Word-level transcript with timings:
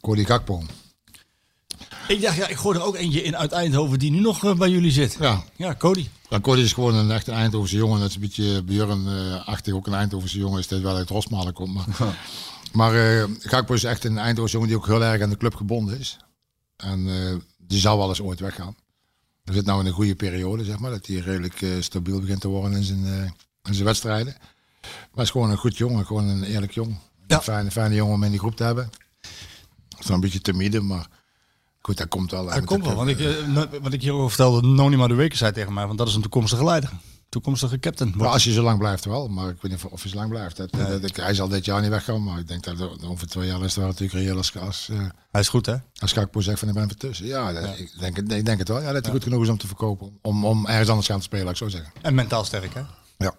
Cody 0.00 0.24
Gakpo. 0.24 0.62
Ik 2.08 2.20
dacht, 2.22 2.36
ja, 2.36 2.46
ik 2.48 2.56
gooi 2.56 2.78
er 2.78 2.84
ook 2.84 2.96
eentje 2.96 3.22
in 3.22 3.36
uit 3.36 3.52
Eindhoven 3.52 3.98
die 3.98 4.10
nu 4.10 4.20
nog 4.20 4.44
eh, 4.44 4.54
bij 4.54 4.68
jullie 4.70 4.90
zit. 4.90 5.16
Ja, 5.20 5.44
Ja, 5.56 5.74
Cody. 5.74 6.08
Ja, 6.28 6.40
Cody 6.40 6.60
is 6.60 6.72
gewoon 6.72 6.94
een 6.94 7.10
echte 7.10 7.32
Eindhovense 7.32 7.76
jongen. 7.76 8.00
Dat 8.00 8.08
is 8.08 8.14
een 8.14 8.20
beetje 8.20 8.62
Björn-achtig. 8.62 9.74
ook 9.74 9.86
een 9.86 9.94
Eindhovense 9.94 10.38
jongen 10.38 10.58
is 10.58 10.66
dit 10.66 10.80
wel 10.80 10.96
uit 10.96 11.10
Rosmalen 11.10 11.52
komt. 11.52 11.74
Maar, 11.74 12.16
maar 12.72 12.94
eh, 12.94 13.24
Gakpo 13.38 13.74
is 13.74 13.84
echt 13.84 14.04
een 14.04 14.18
Eindhovense 14.18 14.52
jongen 14.52 14.68
die 14.68 14.76
ook 14.76 14.86
heel 14.86 15.02
erg 15.04 15.22
aan 15.22 15.30
de 15.30 15.36
club 15.36 15.54
gebonden 15.54 15.98
is. 15.98 16.16
En 16.76 17.08
eh, 17.08 17.36
die 17.58 17.80
zal 17.80 17.98
wel 17.98 18.08
eens 18.08 18.20
ooit 18.20 18.40
weggaan. 18.40 18.76
Hij 19.44 19.54
zit 19.54 19.64
nou 19.64 19.80
in 19.80 19.86
een 19.86 19.92
goede 19.92 20.14
periode, 20.14 20.64
zeg 20.64 20.78
maar. 20.78 20.90
Dat 20.90 21.06
hij 21.06 21.16
redelijk 21.16 21.66
stabiel 21.80 22.20
begint 22.20 22.40
te 22.40 22.48
worden 22.48 22.72
in 22.76 22.84
zijn, 22.84 23.04
in 23.62 23.74
zijn 23.74 23.84
wedstrijden. 23.84 24.36
Maar 24.80 24.90
hij 25.14 25.24
is 25.24 25.30
gewoon 25.30 25.50
een 25.50 25.56
goed 25.56 25.76
jongen. 25.76 26.06
Gewoon 26.06 26.28
een 26.28 26.42
eerlijk 26.42 26.72
jongen. 26.72 26.98
Ja. 27.26 27.36
Een 27.36 27.42
fijne, 27.42 27.70
fijne 27.70 27.94
jongen 27.94 28.14
om 28.14 28.22
in 28.22 28.30
die 28.30 28.38
groep 28.38 28.56
te 28.56 28.64
hebben. 28.64 28.90
Is 29.98 30.08
een 30.08 30.20
beetje 30.20 30.40
timide, 30.40 30.80
maar 30.80 31.06
goed, 31.80 31.96
dat 31.96 32.08
komt 32.08 32.30
wel. 32.30 32.44
Dat 32.44 32.64
komt 32.64 32.84
wel, 32.84 32.94
want 32.94 33.08
ik, 33.08 33.20
eh, 33.20 33.46
no- 33.46 33.66
wat 33.82 33.92
ik 33.92 34.02
hierover 34.02 34.28
vertelde, 34.28 34.66
Nonima 34.66 35.06
de 35.06 35.14
Weken 35.14 35.38
zei 35.38 35.52
tegen 35.52 35.72
mij, 35.72 35.86
want 35.86 35.98
dat 35.98 36.08
is 36.08 36.14
een 36.14 36.22
toekomstige 36.22 36.64
leider. 36.64 36.90
Toekomstige 37.28 37.78
captain. 37.78 38.14
Maar 38.16 38.28
als 38.28 38.44
je 38.44 38.52
zo 38.52 38.62
lang 38.62 38.78
blijft 38.78 39.04
wel, 39.04 39.28
maar 39.28 39.48
ik 39.48 39.56
weet 39.62 39.72
niet 39.72 39.84
of- 39.90 40.02
hij 40.02 40.10
zo 40.10 40.16
lang 40.16 40.28
blijft. 40.30 40.56
Dat, 40.56 40.72
dat- 40.72 41.02
dat- 41.02 41.16
hij 41.16 41.34
zal 41.34 41.48
dit 41.48 41.64
jaar 41.64 41.80
niet 41.80 41.90
weggaan, 41.90 42.24
maar 42.24 42.38
ik 42.38 42.48
denk 42.48 42.64
dat 42.64 42.80
er- 42.80 43.08
over 43.08 43.26
twee 43.28 43.46
jaar 43.46 43.58
is 43.58 43.64
het 43.64 43.74
wel 43.74 43.86
natuurlijk 43.86 44.12
reëel 44.18 44.36
als, 44.36 44.56
als, 44.56 44.88
eh, 44.90 44.98
Hij 45.30 45.40
is 45.40 45.48
goed, 45.48 45.66
hè? 45.66 45.74
als 45.98 46.12
Gakpo 46.12 46.40
zegt 46.40 46.58
van 46.58 46.68
ik 46.68 46.74
ben 46.74 46.98
tussen. 46.98 47.26
Ja, 47.26 47.50
Ik, 47.50 47.90
denk, 47.98 48.16
het- 48.16 48.32
ik 48.32 48.44
denk 48.44 48.58
het 48.58 48.68
wel. 48.68 48.80
Ja, 48.80 48.92
dat 48.92 49.02
hij 49.04 49.12
goed 49.14 49.22
genoeg 49.22 49.42
is 49.42 49.48
om 49.48 49.58
te 49.58 49.66
verkopen. 49.66 50.18
Om, 50.22 50.44
om 50.44 50.66
ergens 50.66 50.88
anders 50.88 51.06
gaan 51.06 51.18
te 51.18 51.22
spelen, 51.24 51.48
ik 51.48 51.56
zo 51.56 51.68
zeggen. 51.68 51.92
En 52.02 52.14
mentaal 52.14 52.44
sterk, 52.44 52.74
hè? 52.74 52.82
Ja. 53.18 53.34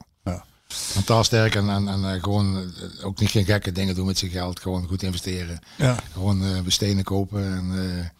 Mentaal 0.95 1.23
sterk 1.23 1.55
en, 1.55 1.69
en, 1.69 1.87
en 1.87 2.13
eh, 2.13 2.23
gewoon 2.23 2.57
eh, 2.57 3.05
ook 3.05 3.19
niet 3.19 3.29
geen 3.29 3.45
gekke 3.45 3.71
dingen 3.71 3.95
doen 3.95 4.05
met 4.05 4.17
zijn 4.17 4.31
geld. 4.31 4.59
Gewoon 4.59 4.87
goed 4.87 5.03
investeren. 5.03 5.59
Ja. 5.75 5.95
Gewoon 6.13 6.43
eh 6.43 6.61
besteden 6.61 7.03
kopen 7.03 7.43
en 7.43 8.11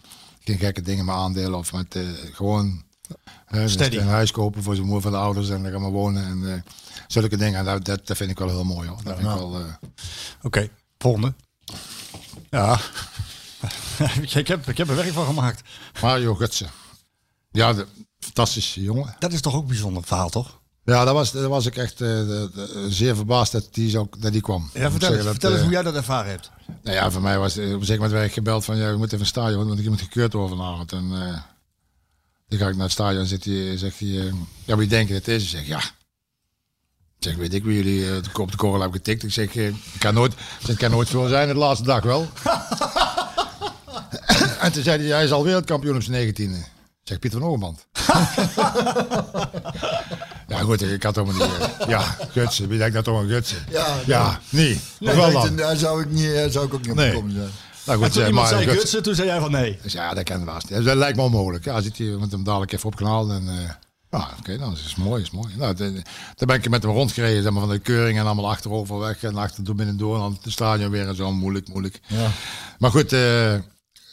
geen 0.44 0.58
gekke 0.58 0.81
dingen 0.81 1.05
met 1.05 1.16
aandelen 1.16 1.58
of 1.58 1.73
met 1.73 1.98
gewoon 2.31 2.83
Steady. 3.66 3.97
een 3.97 4.08
huis 4.08 4.31
kopen 4.31 4.64
voor 4.64 4.75
zijn 4.75 4.86
moeder 4.86 5.03
van 5.03 5.11
de 5.11 5.17
ouders 5.17 5.50
en 5.50 5.64
daar 5.64 5.72
gaan 5.72 5.83
we 5.83 5.89
wonen 5.89 6.23
en 6.23 6.64
zulke 7.11 7.38
dingen. 7.38 7.59
En 7.59 7.66
dat, 7.66 7.86
dat, 7.86 8.08
dat 8.08 8.17
vind 8.17 8.31
ik 8.31 8.38
wel 8.39 8.47
heel 8.47 8.63
mooi 8.63 8.88
hoor. 8.88 9.03
Dat 9.03 9.19
wel, 9.19 9.59
eh, 9.59 9.73
Oké, 10.41 10.69
volgende. 10.97 11.34
Ja. 12.50 12.80
ik, 14.34 14.47
heb, 14.47 14.67
ik 14.67 14.78
heb 14.78 14.89
er 14.89 14.95
werk 14.95 15.13
van 15.13 15.25
gemaakt. 15.25 15.61
Mario 16.02 16.36
Gutsen. 16.36 16.69
Ja, 17.52 17.73
de, 17.73 17.88
fantastische 18.19 18.81
jongen. 18.81 19.16
Dat 19.19 19.34
is 19.34 19.41
toch 19.41 19.56
ook 19.56 19.61
een 19.61 19.67
bijzonder 19.67 20.03
verhaal, 20.03 20.30
toch? 20.30 20.59
Ja, 20.90 21.06
daar 21.06 21.14
was, 21.14 21.32
daar 21.32 21.50
was 21.50 21.66
ik 21.66 21.78
echt 21.78 22.02
eh, 22.02 22.20
zeer 22.90 23.16
verbaasd 23.16 23.52
dat 23.52 23.68
die, 23.72 23.90
zo, 23.90 24.09
dat 24.18 24.32
die 24.32 24.42
kwam. 24.42 24.70
Ja, 24.73 24.92
vertel 24.92 25.14
eens, 25.14 25.23
dat, 25.23 25.31
vertel 25.31 25.50
eens 25.50 25.59
eh, 25.59 25.66
hoe 25.66 25.73
jij 25.73 25.84
dat 25.84 25.96
ervaren 25.96 26.31
hebt. 26.31 26.52
Nou 26.84 26.96
ja, 26.96 27.12
voor 27.12 27.22
mij 27.22 27.38
was 27.38 27.56
het 27.56 27.66
op 27.66 27.80
een 27.80 27.86
zeker 27.86 28.02
moment 28.02 28.12
werd 28.12 28.26
ik 28.26 28.34
gebeld 28.34 28.66
van 28.66 28.78
ja, 28.78 28.92
we 28.92 28.98
moeten 28.98 29.18
even 29.18 29.20
een 29.20 29.26
stadion, 29.26 29.68
want 29.68 29.80
ik 29.80 29.90
moet 29.90 30.02
gekeurd 30.02 30.34
worden 30.34 30.58
vanavond. 30.58 30.92
En 30.92 31.12
eh, 31.14 31.38
dan 32.50 32.59
ga 32.59 32.68
ik 32.68 32.73
naar 32.76 32.84
het 32.84 32.92
stadion 32.92 33.22
en 33.22 33.28
zit 33.28 33.46
hij, 33.46 33.78
zegt 33.78 34.00
hij, 34.00 34.20
eh, 34.20 34.34
ja, 34.66 34.78
wie 34.78 34.88
denken 34.88 35.16
het 35.16 35.28
is? 35.28 35.44
Ik 35.44 35.50
zeg 35.50 35.68
ja. 35.68 35.81
Ik 37.20 37.26
zeg, 37.26 37.36
weet 37.36 37.53
ik 37.53 37.64
wie 37.64 37.76
jullie 37.76 38.09
eh, 38.09 38.40
op 38.40 38.52
de 38.52 38.58
korrel 38.58 38.81
hebben 38.81 38.98
getikt. 38.98 39.24
Ik 39.24 39.31
zeg, 39.31 39.56
eh, 39.56 39.68
ik 39.68 39.76
kan 40.00 40.14
nooit, 40.14 40.34
het 40.68 40.78
kan 40.78 40.92
nooit 40.92 41.09
veel 41.09 41.28
zijn, 41.28 41.48
de 41.48 41.53
laatste 41.53 41.86
dag 41.86 42.03
wel. 42.03 42.28
en 44.62 44.72
toen 44.72 44.84
zei 44.84 45.02
hij, 45.02 45.16
hij 45.16 45.24
is 45.24 45.31
al 45.31 45.44
wereldkampioen 45.44 45.96
op 45.96 46.02
zijn 46.02 46.18
negentiende. 46.18 46.58
Zeg, 47.10 47.20
Pieter 47.20 47.40
van 47.40 47.50
Oogband. 47.50 47.86
ja 50.48 50.58
goed, 50.60 50.82
ik 50.82 51.04
had 51.04 51.16
helemaal 51.16 51.48
niet... 51.48 51.56
eh, 51.80 51.88
ja, 51.88 52.18
Gutsen, 52.32 52.68
wie 52.68 52.78
denkt 52.78 52.94
dat 52.94 53.04
toch 53.04 53.22
een 53.22 53.28
Gutsen? 53.30 53.58
Ja, 53.70 53.96
Ja, 54.06 54.40
niet. 54.50 54.76
Of 54.76 54.96
Ja, 55.00 55.16
wel 55.16 55.32
dat- 55.32 55.44
dan? 55.44 55.56
Daar 55.56 55.76
zou 55.76 56.02
ik, 56.02 56.10
niet, 56.12 56.34
daar 56.34 56.50
zou 56.50 56.66
ik 56.66 56.74
ook 56.74 56.82
niet 56.82 56.90
op 56.92 56.96
Nee. 56.96 57.14
komen 57.14 57.32
zijn. 57.32 57.50
Nou 57.86 57.98
En 58.00 58.04
goed, 58.06 58.14
toen 58.14 58.22
eh, 58.22 58.28
iemand 58.28 58.50
Mario 58.50 58.50
zei 58.50 58.64
Gutsen. 58.64 58.80
Gutsen, 58.82 59.04
toen 59.04 59.16
zei 59.16 59.28
jij 59.28 59.40
van 59.40 59.52
nee. 59.52 59.80
Dus 59.82 59.94
ja, 59.94 60.14
dat 60.14 60.24
kan 60.24 60.46
wel. 60.46 60.58
Dus 60.68 60.86
dat 60.86 60.98
lijkt 60.98 61.18
me 61.18 61.24
onmogelijk. 61.24 61.66
Ja, 61.66 61.82
zit 61.82 61.98
hij 61.98 62.08
met 62.08 62.32
hem 62.32 62.44
dadelijk 62.44 62.72
even 62.72 62.90
opgehaald. 62.90 63.30
En, 63.32 63.48
eh 63.48 63.70
ja, 64.12 64.30
oké, 64.40 64.58
dan 64.58 64.74
is 64.74 64.84
het 64.84 64.98
mooi, 64.98 65.22
is 65.22 65.32
mooi. 65.32 65.54
Nou, 65.58 65.74
dan 65.76 66.04
ben 66.48 66.56
ik 66.56 66.69
met 66.69 66.84
hem 66.84 66.92
rondgereden, 66.92 67.44
zeg 67.44 67.52
maar, 67.52 67.62
van 67.62 67.69
de 67.69 67.80
keuring 67.80 68.19
en 68.19 68.25
allemaal 68.25 68.50
achterover 68.50 69.00
weg 69.00 69.24
en 69.24 69.38
achter 69.38 69.64
door 69.64 69.75
binnen 69.75 69.98
door 69.98 70.14
en 70.16 70.22
dan 70.22 70.38
het 70.44 70.52
stadion 70.52 70.92
weer 70.92 71.08
en 71.08 71.16
zo. 71.16 71.31
Moeilijk, 71.31 71.68
moeilijk. 71.68 72.00
Ja. 72.08 72.28
Maar 72.80 72.92
goed, 72.92 73.14
eh 73.14 73.53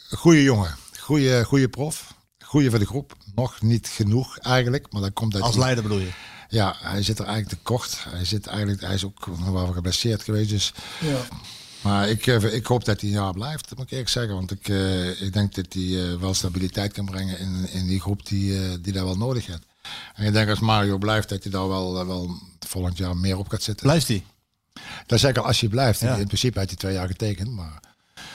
goede 0.09 0.43
jongen. 0.43 0.75
Goede, 0.99 1.43
goede 1.43 1.67
prof. 1.69 2.15
Goede 2.47 2.69
voor 2.69 2.79
de 2.79 2.85
groep. 2.85 3.15
Nog 3.35 3.61
niet 3.61 3.87
genoeg 3.87 4.37
eigenlijk, 4.37 4.91
maar 4.91 5.01
dat 5.01 5.13
komt 5.13 5.35
uit 5.35 5.43
Als 5.43 5.55
leider 5.55 5.83
bedoel 5.83 5.99
je? 5.99 6.09
Ja, 6.49 6.75
hij 6.79 7.03
zit 7.03 7.19
er 7.19 7.25
eigenlijk 7.25 7.55
te 7.55 7.63
kort. 7.63 8.05
Hij, 8.09 8.25
zit 8.25 8.47
eigenlijk, 8.47 8.81
hij 8.81 8.93
is 8.93 9.05
ook 9.05 9.27
nog 9.27 9.49
wel 9.49 9.65
geblesseerd 9.65 10.23
geweest. 10.23 10.49
Dus 10.49 10.73
Ja. 10.99 11.19
maar 11.81 12.09
ik, 12.09 12.27
eh, 12.27 12.53
ik 12.53 12.65
hoop 12.65 12.85
dat 12.85 13.01
hij 13.01 13.09
een 13.09 13.15
jaar 13.15 13.33
blijft, 13.33 13.75
moet 13.75 13.85
ik 13.85 13.91
eerlijk 13.91 14.09
zeggen. 14.09 14.33
Want 14.33 14.51
ik, 14.51 14.69
eh, 14.69 15.21
ik 15.21 15.33
denk 15.33 15.55
dat 15.55 15.73
hij 15.73 15.83
eh, 15.83 16.19
wel 16.19 16.33
stabiliteit 16.33 16.93
kan 16.93 17.05
brengen 17.05 17.39
in, 17.39 17.69
in 17.71 17.87
die 17.87 17.99
groep 17.99 18.25
die, 18.27 18.63
eh, 18.63 18.69
die 18.81 18.93
dat 18.93 19.03
wel 19.03 19.17
nodig 19.17 19.45
heeft. 19.45 19.65
En 20.15 20.25
ik 20.25 20.33
denk 20.33 20.49
als 20.49 20.59
Mario 20.59 20.97
blijft, 20.97 21.29
dat 21.29 21.43
hij 21.43 21.51
daar 21.51 21.67
wel, 21.67 22.05
wel 22.07 22.31
volgend 22.59 22.97
jaar 22.97 23.17
meer 23.17 23.37
op 23.37 23.49
gaat 23.49 23.63
zitten. 23.63 23.85
Blijft 23.85 24.07
hij? 24.07 24.23
Dat 25.05 25.19
zeg 25.19 25.29
ik 25.29 25.37
al, 25.37 25.45
als 25.45 25.59
hij 25.59 25.69
blijft. 25.69 25.99
Ja. 25.99 26.15
In 26.15 26.27
principe 26.27 26.57
heeft 26.57 26.69
hij 26.69 26.79
twee 26.79 26.93
jaar 26.93 27.07
getekend. 27.07 27.51
Maar 27.51 27.79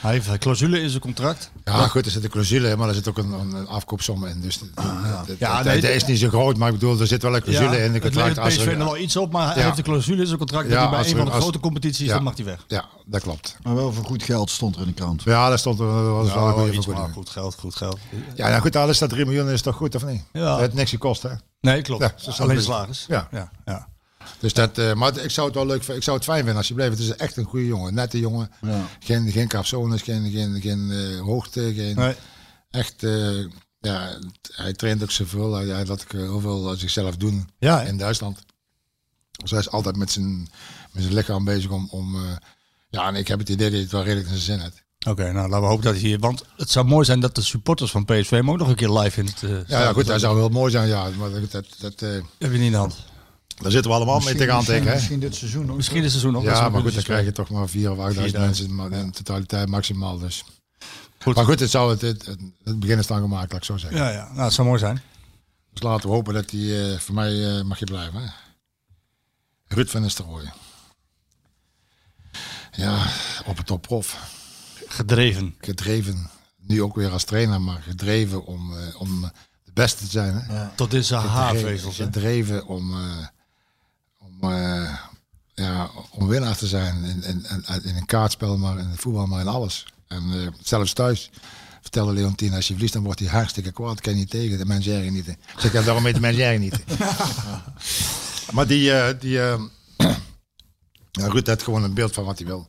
Hij 0.03 0.13
heeft 0.13 0.29
een 0.29 0.39
clausule 0.39 0.81
in 0.81 0.89
zijn 0.89 1.01
contract. 1.01 1.51
ja, 1.65 1.87
goed, 1.89 2.05
er 2.05 2.11
zit 2.11 2.25
een 2.25 2.31
clausule, 2.31 2.77
maar 2.77 2.89
er 2.89 2.95
zit 2.95 3.09
ook 3.09 3.19
een, 3.19 3.33
een, 3.33 3.67
afkoopsom 3.67 4.27
in. 4.27 4.41
Dus 4.41 4.61
ja. 4.75 5.25
Ja, 5.39 5.59
ja, 5.59 5.63
nee, 5.63 5.95
is 5.95 6.05
niet 6.05 6.19
zo 6.19 6.29
groot, 6.29 6.57
maar 6.57 6.69
ik 6.69 6.75
bedoel, 6.75 7.01
er 7.01 7.07
zit 7.07 7.23
wel 7.23 7.35
een 7.37 7.43
clausule 7.43 7.77
in 7.83 7.93
de 7.93 7.99
het 7.99 8.03
contract. 8.03 8.37
levert 8.37 8.55
PSV 8.57 8.67
er- 8.67 8.77
nog 8.77 8.87
wel 8.93 8.97
iets 8.99 9.17
op, 9.17 9.33
maar 9.33 9.47
hij 9.47 9.57
Ja. 9.59 9.65
heeft 9.65 9.79
een 9.79 9.85
clausule 9.85 10.21
in 10.21 10.27
zijn 10.27 10.39
contract 10.39 10.65
Ja, 10.69 10.71
dat 10.71 10.81
hij 10.81 10.91
bij 10.91 11.11
een 11.11 11.17
van 11.17 11.25
de 11.25 11.31
als- 11.31 11.43
grote 11.43 11.61
competities, 11.61 12.07
Ja. 12.07 12.15
dan 12.15 12.23
mag 12.23 12.37
hij 12.37 12.45
weg. 12.45 12.65
Ja, 12.69 12.85
dat 13.07 13.23
klopt. 13.23 13.57
Maar 13.63 13.75
wel 13.75 13.93
voor 13.93 14.05
goed 14.05 14.23
geld 14.23 14.51
stond 14.51 14.75
er 14.75 14.81
in 14.81 14.87
de 14.87 14.93
krant. 14.95 15.23
Ja, 15.23 15.49
daar 15.49 15.59
stond 15.59 15.79
er 15.81 15.87
dat 15.87 16.05
was 16.07 16.35
wel 16.35 16.47
een 16.47 16.53
goede 16.53 16.73
vergoeding. 16.73 17.13
goed 17.13 17.31
geld, 17.31 17.55
goed 17.59 17.77
geld. 17.77 17.99
Ja, 18.35 18.49
nou 18.49 18.61
goed, 18.61 18.77
alles 18.77 18.99
dat 18.99 19.11
3 19.11 19.25
miljoen 19.25 19.51
is 19.51 19.63
toch 19.63 19.77
goed 19.77 19.95
of 19.95 20.05
niet? 20.07 20.23
Ja. 20.33 20.45
Dat 20.45 20.59
heeft 20.59 20.75
niks 20.75 20.91
gekost, 20.91 21.23
hè? 21.23 21.31
Nee, 21.61 21.83
klopt. 21.83 22.03
Ja, 22.03 22.33
Alleen 22.39 22.57
het 22.57 22.65
salaris. 22.65 23.05
Ja. 23.09 23.29
ja, 23.31 23.51
ja. 23.65 23.89
Dus 24.39 24.53
dat, 24.53 24.79
eh, 24.79 24.93
maar 24.95 25.19
ik 25.19 25.31
zou 25.31 25.47
het 25.47 25.57
wel 25.57 25.67
leuk. 25.67 25.83
Ik 25.87 26.03
zou 26.03 26.17
het 26.17 26.25
fijn 26.27 26.39
vinden 26.39 26.57
als 26.57 26.69
je 26.69 26.75
bleef. 26.75 26.91
Het 26.91 26.99
is 26.99 27.17
echt 27.17 27.37
een 27.37 27.45
goede 27.45 27.67
jongen, 27.67 27.95
nette 27.95 28.19
jongen. 28.19 28.51
Ja. 28.61 28.87
Geen, 29.01 29.31
geen 29.33 29.49
capsones, 29.49 30.03
geen, 30.03 30.31
geen, 30.31 30.61
geen 30.61 30.91
eh, 30.91 31.21
hoogte, 31.21 31.73
geen 31.75 31.97
Nee. 31.97 32.15
echt. 32.71 33.03
eh, 33.03 33.39
ja, 33.81 34.19
hij 34.53 34.73
traint 34.73 35.03
ook 35.03 35.11
zoveel. 35.11 35.55
Hij, 35.55 35.67
hij 35.67 35.87
laat 35.87 36.03
ook 36.03 36.13
heel 36.13 36.41
veel 36.41 36.71
aan 36.71 36.77
zichzelf 36.77 37.17
doen 37.17 37.49
Ja, 37.59 37.83
in 37.83 37.97
Duitsland. 37.97 38.39
Dus 39.31 39.51
hij 39.51 39.61
is 39.61 39.71
altijd 39.71 39.97
met 39.97 40.11
zijn, 40.11 40.39
met 40.93 41.03
zijn 41.03 41.15
lichaam 41.15 41.45
bezig 41.45 41.71
om. 41.71 41.89
om 41.91 42.17
ja, 42.91 43.07
en 43.09 43.15
ik 43.15 43.29
heb 43.29 43.39
het 43.39 43.49
idee 43.49 43.65
dat 43.67 43.73
hij 43.73 43.83
het 43.83 43.93
wel 43.93 44.03
redelijk 44.03 44.29
in 44.29 44.35
zijn 44.39 44.59
zin 44.59 44.61
heeft. 44.61 44.83
Oké, 45.09 45.33
nou 45.33 45.49
laten 45.49 45.61
we 45.61 45.67
hopen 45.67 45.85
dat 45.85 45.93
hij 45.95 46.03
hier... 46.03 46.19
Want 46.19 46.45
het 46.57 46.71
zou 46.71 46.87
mooi 46.87 47.05
zijn 47.05 47.21
dat 47.21 47.35
de 47.35 47.43
supporters 47.43 47.91
van 47.91 48.05
PSV 48.05 48.31
hem 48.31 48.51
ook 48.51 48.59
nog 48.59 48.69
een 48.69 48.75
keer 48.75 48.91
live 48.99 49.21
in 49.21 49.27
het... 49.27 49.43
eh, 49.43 49.51
Ja, 49.51 49.81
ja 49.81 49.87
goed, 49.93 49.97
zetten. 49.97 50.21
zou 50.21 50.39
heel 50.39 50.49
mooi 50.49 50.71
zijn. 50.71 50.89
Ja, 50.89 51.09
maar 51.19 51.31
dat, 51.31 51.51
dat, 51.51 51.67
dat, 51.79 52.01
Heb 52.01 52.23
je 52.39 52.49
niet 52.49 52.61
in 52.61 52.71
de 52.71 52.77
hand. 52.77 52.97
Daar 53.63 53.73
zitten 53.73 53.91
we 53.91 53.97
allemaal 53.97 54.21
mee 54.21 54.35
tegenaan 54.35 54.57
misschien, 54.57 54.75
tekenen. 54.75 54.93
hè? 54.93 54.95
misschien 54.95 55.21
dit 55.21 55.35
seizoen 55.35 55.71
ook. 55.71 55.77
Misschien 55.77 55.97
is 55.97 56.13
het 56.13 56.21
seizoen 56.21 56.33
nog. 56.33 56.43
Ja, 56.43 56.61
maar 56.61 56.71
nog 56.71 56.83
goed, 56.83 56.95
dan 56.95 57.03
krijg 57.03 57.25
je 57.25 57.33
toch 57.33 57.51
maar 57.51 57.69
4 57.69 57.91
of 57.91 57.97
8.000 57.97 58.03
4000. 58.03 58.39
mensen 58.45 58.75
maar 58.75 58.93
in 58.93 59.11
totaliteit 59.11 59.69
maximaal. 59.69 60.19
Dus. 60.19 60.45
Goed. 61.19 61.35
Maar 61.35 61.45
goed, 61.45 61.61
het, 61.61 61.71
zou 61.71 61.91
het, 61.91 62.01
het, 62.01 62.27
het, 62.65 62.81
begin 62.81 62.99
is 62.99 63.07
dan 63.07 63.21
gemaakt, 63.21 63.53
laat 63.53 63.61
ik 63.61 63.67
zo 63.67 63.77
zeggen. 63.77 63.99
Ja, 63.99 64.11
ja. 64.11 64.29
Nou, 64.33 64.45
het 64.45 64.53
zou 64.53 64.67
mooi 64.67 64.79
zijn. 64.79 65.03
Dus 65.73 65.83
laten 65.83 66.09
we 66.09 66.15
hopen 66.15 66.35
dat 66.35 66.51
hij, 66.51 66.93
eh, 66.93 66.99
voor 66.99 67.15
mij 67.15 67.59
eh, 67.59 67.65
mag 67.65 67.79
je 67.79 67.85
blijven. 67.85 68.23
Hè? 68.23 68.29
Ruud 69.69 69.89
van 69.89 70.03
Nistelrooy. 70.03 70.53
Ja, 72.73 73.07
op 73.47 73.57
het 73.57 73.67
topprof. 73.67 74.19
Gedreven. 74.87 75.55
Gedreven, 75.59 76.31
nu 76.67 76.83
ook 76.83 76.95
weer 76.95 77.11
als 77.11 77.25
trainer, 77.25 77.61
maar 77.61 77.83
gedreven 77.83 78.45
om, 78.47 78.77
eh, 78.79 79.01
om 79.01 79.21
de 79.65 79.73
beste 79.73 80.05
te 80.05 80.11
zijn. 80.11 80.35
Hè? 80.35 80.69
Tot 80.75 80.95
in 80.95 81.05
zijn 81.05 81.27
haarvezels. 81.27 81.99
hè? 81.99 82.05
Gedreven 82.05 82.67
om, 82.67 82.93
eh, 82.93 83.27
om, 84.23 84.53
eh, 84.53 84.95
ja, 85.55 85.91
om 86.11 86.27
winnaar 86.29 86.57
te 86.57 86.67
zijn 86.67 87.05
in, 87.05 87.23
in, 87.23 87.47
in, 87.51 87.83
in 87.83 87.97
een 87.97 88.07
kaartspel, 88.07 88.59
maar 88.59 88.79
in 88.79 88.89
het 88.89 89.01
voetbal, 89.01 89.27
maar 89.27 89.41
in 89.41 89.49
alles. 89.49 89.87
En 90.09 90.23
eh, 90.33 90.47
zelfs 90.63 90.93
thuis 90.93 91.31
vertelde 91.81 92.13
Leontine, 92.13 92.57
als 92.57 92.67
je 92.67 92.73
verliest, 92.73 92.95
dan 92.95 93.03
wordt 93.03 93.21
hij 93.21 93.29
hartstikke 93.29 93.73
kwaad. 93.73 94.01
Kan 94.01 94.13
je 94.13 94.19
niet 94.19 94.31
tegen, 94.31 94.59
de 94.59 94.67
mensen 94.67 94.93
ergen 94.97 95.13
niet. 95.13 95.29
Ik 95.29 95.37
zeg, 95.57 95.73
ja, 95.73 95.83
daarom 95.83 96.05
heet 96.05 96.15
de 96.15 96.21
mensen 96.21 96.61
niet. 96.61 96.79
maar 98.55 98.67
die, 98.67 98.93
eh, 98.93 99.21
die 99.21 99.41
eh, 99.43 99.61
ja, 101.21 101.27
Ruud 101.27 101.47
heeft 101.47 101.63
gewoon 101.63 101.83
een 101.83 101.95
beeld 101.95 102.15
van 102.15 102.25
wat 102.25 102.39
hij 102.39 102.47
wil. 102.47 102.69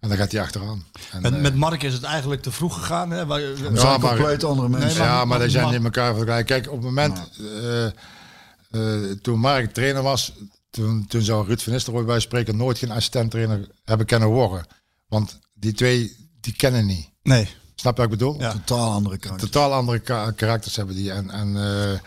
En 0.00 0.08
dan 0.08 0.18
gaat 0.18 0.32
hij 0.32 0.40
achteraan. 0.40 0.84
En, 1.10 1.22
Met, 1.22 1.40
met 1.40 1.54
Mark 1.54 1.82
is 1.82 1.92
het 1.92 2.02
eigenlijk 2.02 2.42
te 2.42 2.50
vroeg 2.50 2.74
gegaan. 2.74 3.10
Hè? 3.10 3.26
Waar, 3.26 3.40
Ja, 3.40 3.56
zijn 3.56 4.00
maar- 4.00 4.00
compleet 4.00 4.44
andere 4.44 4.68
mensen. 4.68 4.98
maar- 4.98 5.08
ja, 5.08 5.24
maar 5.24 5.38
die 5.38 5.48
zijn 5.48 5.74
in 5.74 5.84
elkaar 5.84 6.14
vergelijken. 6.14 6.46
Kijk, 6.46 6.66
op 6.66 6.76
het 6.76 6.84
moment 6.84 7.30
eh, 7.38 7.86
eh, 7.86 9.10
toen 9.22 9.38
Mark 9.38 9.72
trainer 9.74 10.02
was, 10.02 10.32
toen, 10.72 11.06
toen 11.06 11.22
zou 11.22 11.46
Ruud 11.46 11.60
van 11.60 11.72
Nistelrooy 11.72 12.04
bij 12.04 12.20
spreken 12.20 12.56
nooit 12.56 12.78
geen 12.78 12.90
assistent-trainer 12.90 13.68
hebben 13.84 14.06
kunnen 14.06 14.28
worden. 14.28 14.66
Want 15.08 15.38
die 15.54 15.72
twee, 15.72 16.16
die 16.40 16.52
kennen 16.56 16.86
niet. 16.86 17.08
Nee. 17.22 17.48
Snap 17.74 17.96
je 17.96 18.02
wat 18.02 18.12
ik 18.12 18.18
bedoel? 18.18 18.40
Ja. 18.40 18.52
Totaal 18.52 18.92
andere 18.92 19.18
kant. 19.18 19.38
Totaal 19.38 19.72
andere 19.72 19.98
ka- 19.98 20.30
karakters 20.30 20.76
hebben 20.76 20.94
die. 20.94 21.12
En, 21.12 21.30
en 21.30 21.56
eh, 21.56 21.98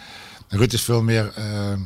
Ruud 0.60 0.74
is 0.74 0.82
veel 0.82 1.02
meer 1.02 1.32
eh, 1.36 1.72
eh, 1.72 1.80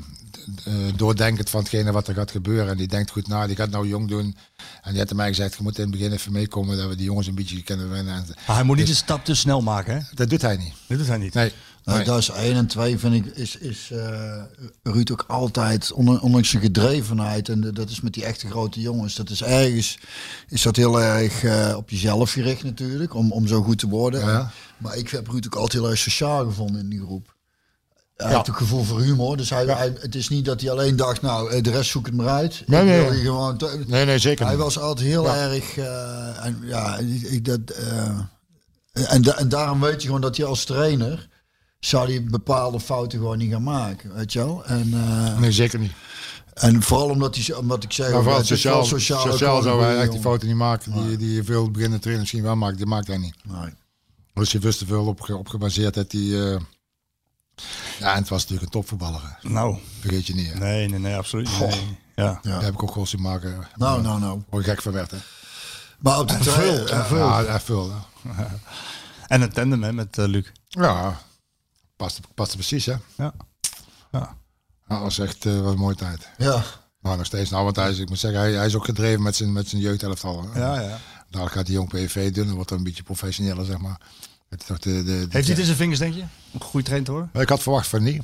doordenkend 0.96 1.50
van 1.50 1.60
hetgene 1.60 1.92
wat 1.92 2.08
er 2.08 2.14
gaat 2.14 2.32
gebeuren. 2.32 2.70
En 2.72 2.78
die 2.78 2.88
denkt 2.88 3.12
goed 3.12 3.28
na, 3.28 3.48
die 3.48 3.56
gaat 3.56 3.70
nou 3.70 3.88
jong 3.88 4.08
doen. 4.08 4.36
En 4.82 4.92
die 4.92 5.00
had 5.02 5.14
mij 5.14 5.28
gezegd, 5.28 5.56
je 5.56 5.64
moet 5.64 5.78
in 5.78 5.82
het 5.84 5.92
begin 5.92 6.12
even 6.12 6.32
meekomen 6.32 6.78
dat 6.78 6.88
we 6.90 6.96
die 6.96 7.06
jongens 7.06 7.28
een 7.28 7.36
beetje 7.36 7.64
kunnen 7.64 7.92
winnen. 7.92 8.14
En 8.16 8.26
Maar 8.48 8.56
hij 8.56 8.66
moet 8.66 8.78
niet 8.78 8.88
de 8.88 8.94
stap 8.94 9.26
te 9.26 9.36
snel 9.36 9.62
maken, 9.62 9.94
hè? 9.96 10.02
dat 10.14 10.30
doet 10.30 10.42
hij 10.42 10.58
niet. 10.58 10.74
Dit 10.88 10.98
doet 10.98 11.08
hij 11.08 11.18
niet. 11.18 11.34
Nee. 11.34 11.52
Nou, 11.90 12.02
Nee. 12.02 12.08
dat 12.10 12.18
is 12.20 12.30
één 12.30 12.56
en 12.56 12.68
twee 12.68 13.00
vind 13.00 13.14
ik 13.14 13.26
is, 13.36 13.56
is 13.58 13.90
eh, 13.92 14.42
Ruud 14.84 15.12
ook 15.12 15.24
altijd 15.28 15.92
ondanks 15.92 16.50
zijn 16.50 16.62
gedrevenheid 16.64 17.50
en 17.50 17.62
de- 17.62 17.74
dat 17.74 17.90
is 17.90 18.02
met 18.02 18.14
die 18.14 18.26
echte 18.26 18.48
grote 18.50 18.80
jongens. 18.82 19.16
Dat 19.16 19.30
is 19.30 19.44
ergens 19.44 19.98
is 20.48 20.62
dat 20.62 20.76
heel 20.76 21.02
erg 21.02 21.44
eh, 21.44 21.74
op 21.78 21.90
jezelf 21.90 22.32
gericht 22.32 22.64
natuurlijk 22.64 23.14
om, 23.14 23.32
om 23.32 23.48
zo 23.48 23.62
goed 23.64 23.78
te 23.80 23.88
worden. 23.88 24.20
Ja. 24.26 24.52
Maar 24.78 24.98
ik 24.98 25.10
heb 25.10 25.28
Ruud 25.28 25.46
ook 25.46 25.56
altijd 25.56 25.82
heel 25.82 25.90
erg 25.92 26.00
sociaal 26.00 26.46
gevonden 26.46 26.82
in 26.82 26.90
die 26.90 27.00
groep. 27.02 27.36
Hij 28.16 28.30
Ja. 28.30 28.36
heeft 28.36 28.50
ook 28.50 28.58
gevoel 28.58 28.84
voor 28.84 29.02
humor, 29.02 29.38
dus 29.38 29.50
hij, 29.50 29.66
hij, 29.66 29.94
het 30.00 30.16
is 30.16 30.30
niet 30.30 30.46
dat 30.46 30.62
hij 30.62 30.72
alleen 30.72 30.96
dacht, 30.96 31.22
nou 31.22 31.52
eh, 31.52 31.64
de 31.64 31.72
rest 31.72 31.90
zoek 31.90 32.06
het 32.06 32.16
maar 32.16 32.28
uit. 32.28 32.64
Nee, 32.66 32.84
nee. 32.84 33.12
hier 33.14 33.24
gewoon 33.24 33.62
Nee, 33.88 34.06
nee, 34.06 34.20
zeker 34.20 34.46
hij 34.46 34.58
was 34.58 34.80
altijd 34.80 35.08
heel 35.08 35.24
Ja. 35.24 35.36
erg. 35.52 35.78
en, 36.44 36.60
ja, 36.64 36.98
ik, 37.30 37.46
dat, 37.46 37.60
eh, 37.70 38.20
en, 38.94 39.38
en 39.38 39.50
daarom 39.50 39.80
weet 39.80 40.02
je 40.02 40.06
gewoon 40.08 40.22
dat 40.22 40.38
hij 40.38 40.46
als 40.46 40.64
trainer. 40.66 41.28
Zou 41.80 42.08
hij 42.10 42.24
bepaalde 42.24 42.80
fouten 42.80 43.20
gewoon 43.20 43.38
niet 43.38 43.52
gaan 43.52 43.64
maken. 43.64 44.14
Weet 44.16 44.34
je 44.34 44.40
wel? 44.40 44.66
En, 44.66 44.94
eh, 44.94 45.40
Nee, 45.40 45.52
zeker 45.52 45.80
niet. 45.80 45.92
en 46.54 46.82
vooral 46.84 47.10
omdat, 47.10 47.36
hij, 47.36 47.56
omdat 47.56 47.84
ik 47.84 47.92
zeg. 47.92 48.12
Maar 48.12 48.24
vooral 48.24 48.44
sociaal, 48.44 48.86
sociaal, 48.86 49.22
gewoon 49.38 49.64
zou 49.64 49.84
hij 49.84 49.98
echt 50.00 50.12
die 50.12 50.22
fouten 50.22 50.48
niet 50.48 50.58
maken. 50.58 51.08
Die, 51.08 51.18
die 51.18 51.44
veel 51.44 51.72
beginnende 51.72 52.00
trainers 52.00 52.20
misschien 52.32 52.44
wel 52.44 52.56
maakt. 52.56 52.78
Die 52.78 52.86
maakt 52.86 53.08
hij 53.08 53.18
niet. 53.18 53.36
Nee. 53.44 53.74
Dus 54.34 54.52
je 54.52 54.60
wist 54.60 54.80
te 54.80 54.86
veel 54.86 55.06
op, 55.06 55.30
op 55.30 55.48
gebaseerd 55.48 55.94
dat 55.94 56.12
hij... 56.12 56.22
eh, 56.22 56.60
ja, 58.00 58.12
en 58.14 58.20
het 58.20 58.30
was 58.30 58.42
natuurlijk 58.42 58.62
een 58.66 58.70
topvoetballer. 58.82 59.38
Nou, 59.42 59.78
Vergeet 60.00 60.28
je 60.28 60.34
niet. 60.36 60.54
Hè. 60.54 60.60
nee, 60.60 60.88
nee, 60.90 61.00
nee, 61.00 61.16
absoluut 61.16 61.50
niet. 61.50 61.60
Nee. 61.60 61.98
Ja. 62.16 62.40
Ja. 62.42 62.52
Daar 62.52 62.64
heb 62.64 62.74
ik 62.74 62.84
ook 62.84 62.92
goals 62.92 63.10
zien 63.10 63.22
maken. 63.22 63.68
Nou, 63.76 64.02
nou, 64.02 64.20
nou. 64.20 64.42
Waar 64.50 64.60
ik 64.60 64.66
gek 64.66 64.82
van 64.82 64.92
werd. 64.92 65.12
Hè. 65.12 65.18
Maar 66.00 66.20
op 66.20 66.28
de 66.28 66.38
trail. 66.38 66.76
veel, 66.86 66.88
ja. 66.88 67.06
veel. 67.06 67.18
Ja, 67.18 67.44
echt 67.44 67.64
veel. 67.64 67.92
Hè. 67.92 68.44
En 69.28 69.42
een 69.42 69.50
tandem 69.54 69.84
hè, 69.84 69.94
met 69.94 70.18
eh, 70.18 70.26
Luc. 70.26 70.46
Ja, 70.68 71.20
past, 72.00 72.20
past 72.36 72.54
precies 72.54 72.86
hè. 72.86 72.96
Ja. 73.16 73.34
Ja. 74.12 74.38
Dat 74.88 75.00
was 75.02 75.20
echt 75.20 75.46
eh, 75.46 75.62
wat 75.62 75.72
een 75.72 75.78
mooie 75.80 75.96
tijd. 75.96 76.30
ja. 76.38 76.64
Maar 77.00 77.18
nog 77.18 77.26
steeds, 77.26 77.50
nou, 77.50 77.64
want 77.64 77.76
hij 77.76 77.90
is, 77.90 77.98
ik 78.00 78.10
moet 78.10 78.20
zeggen, 78.20 78.40
hij, 78.40 78.52
hij 78.54 78.66
is 78.66 78.76
ook 78.76 78.86
gedreven 78.86 79.22
met 79.22 79.36
zijn, 79.36 79.52
met 79.54 79.68
zijn 79.68 79.82
jeugdelftal. 79.82 80.50
Hè. 80.52 80.60
Ja, 80.60 80.82
ja. 80.82 81.00
Daar 81.30 81.50
gaat 81.50 81.66
hij 81.68 81.76
jong 81.76 81.90
PV 81.90 82.32
doen, 82.34 82.46
dan 82.46 82.56
wordt 82.56 82.70
hij 82.70 82.78
een 82.80 82.84
beetje 82.86 83.04
professioneler, 83.04 83.66
zeg 83.66 83.78
maar. 83.78 84.02
Het 84.50 84.68
de, 84.68 84.76
de, 84.80 85.04
de- 85.04 85.12
Heeft 85.12 85.32
hij 85.32 85.42
het 85.42 85.58
in 85.58 85.66
zijn 85.66 85.78
vingers, 85.78 86.00
denk 86.00 86.14
je? 86.16 86.24
Om 86.52 86.62
goed 86.62 86.84
trainer 86.86 87.06
te 87.08 87.12
worden? 87.16 87.42
Ik 87.42 87.50
had 87.50 87.62
verwacht 87.62 87.88
van 87.88 88.04
niet. 88.04 88.24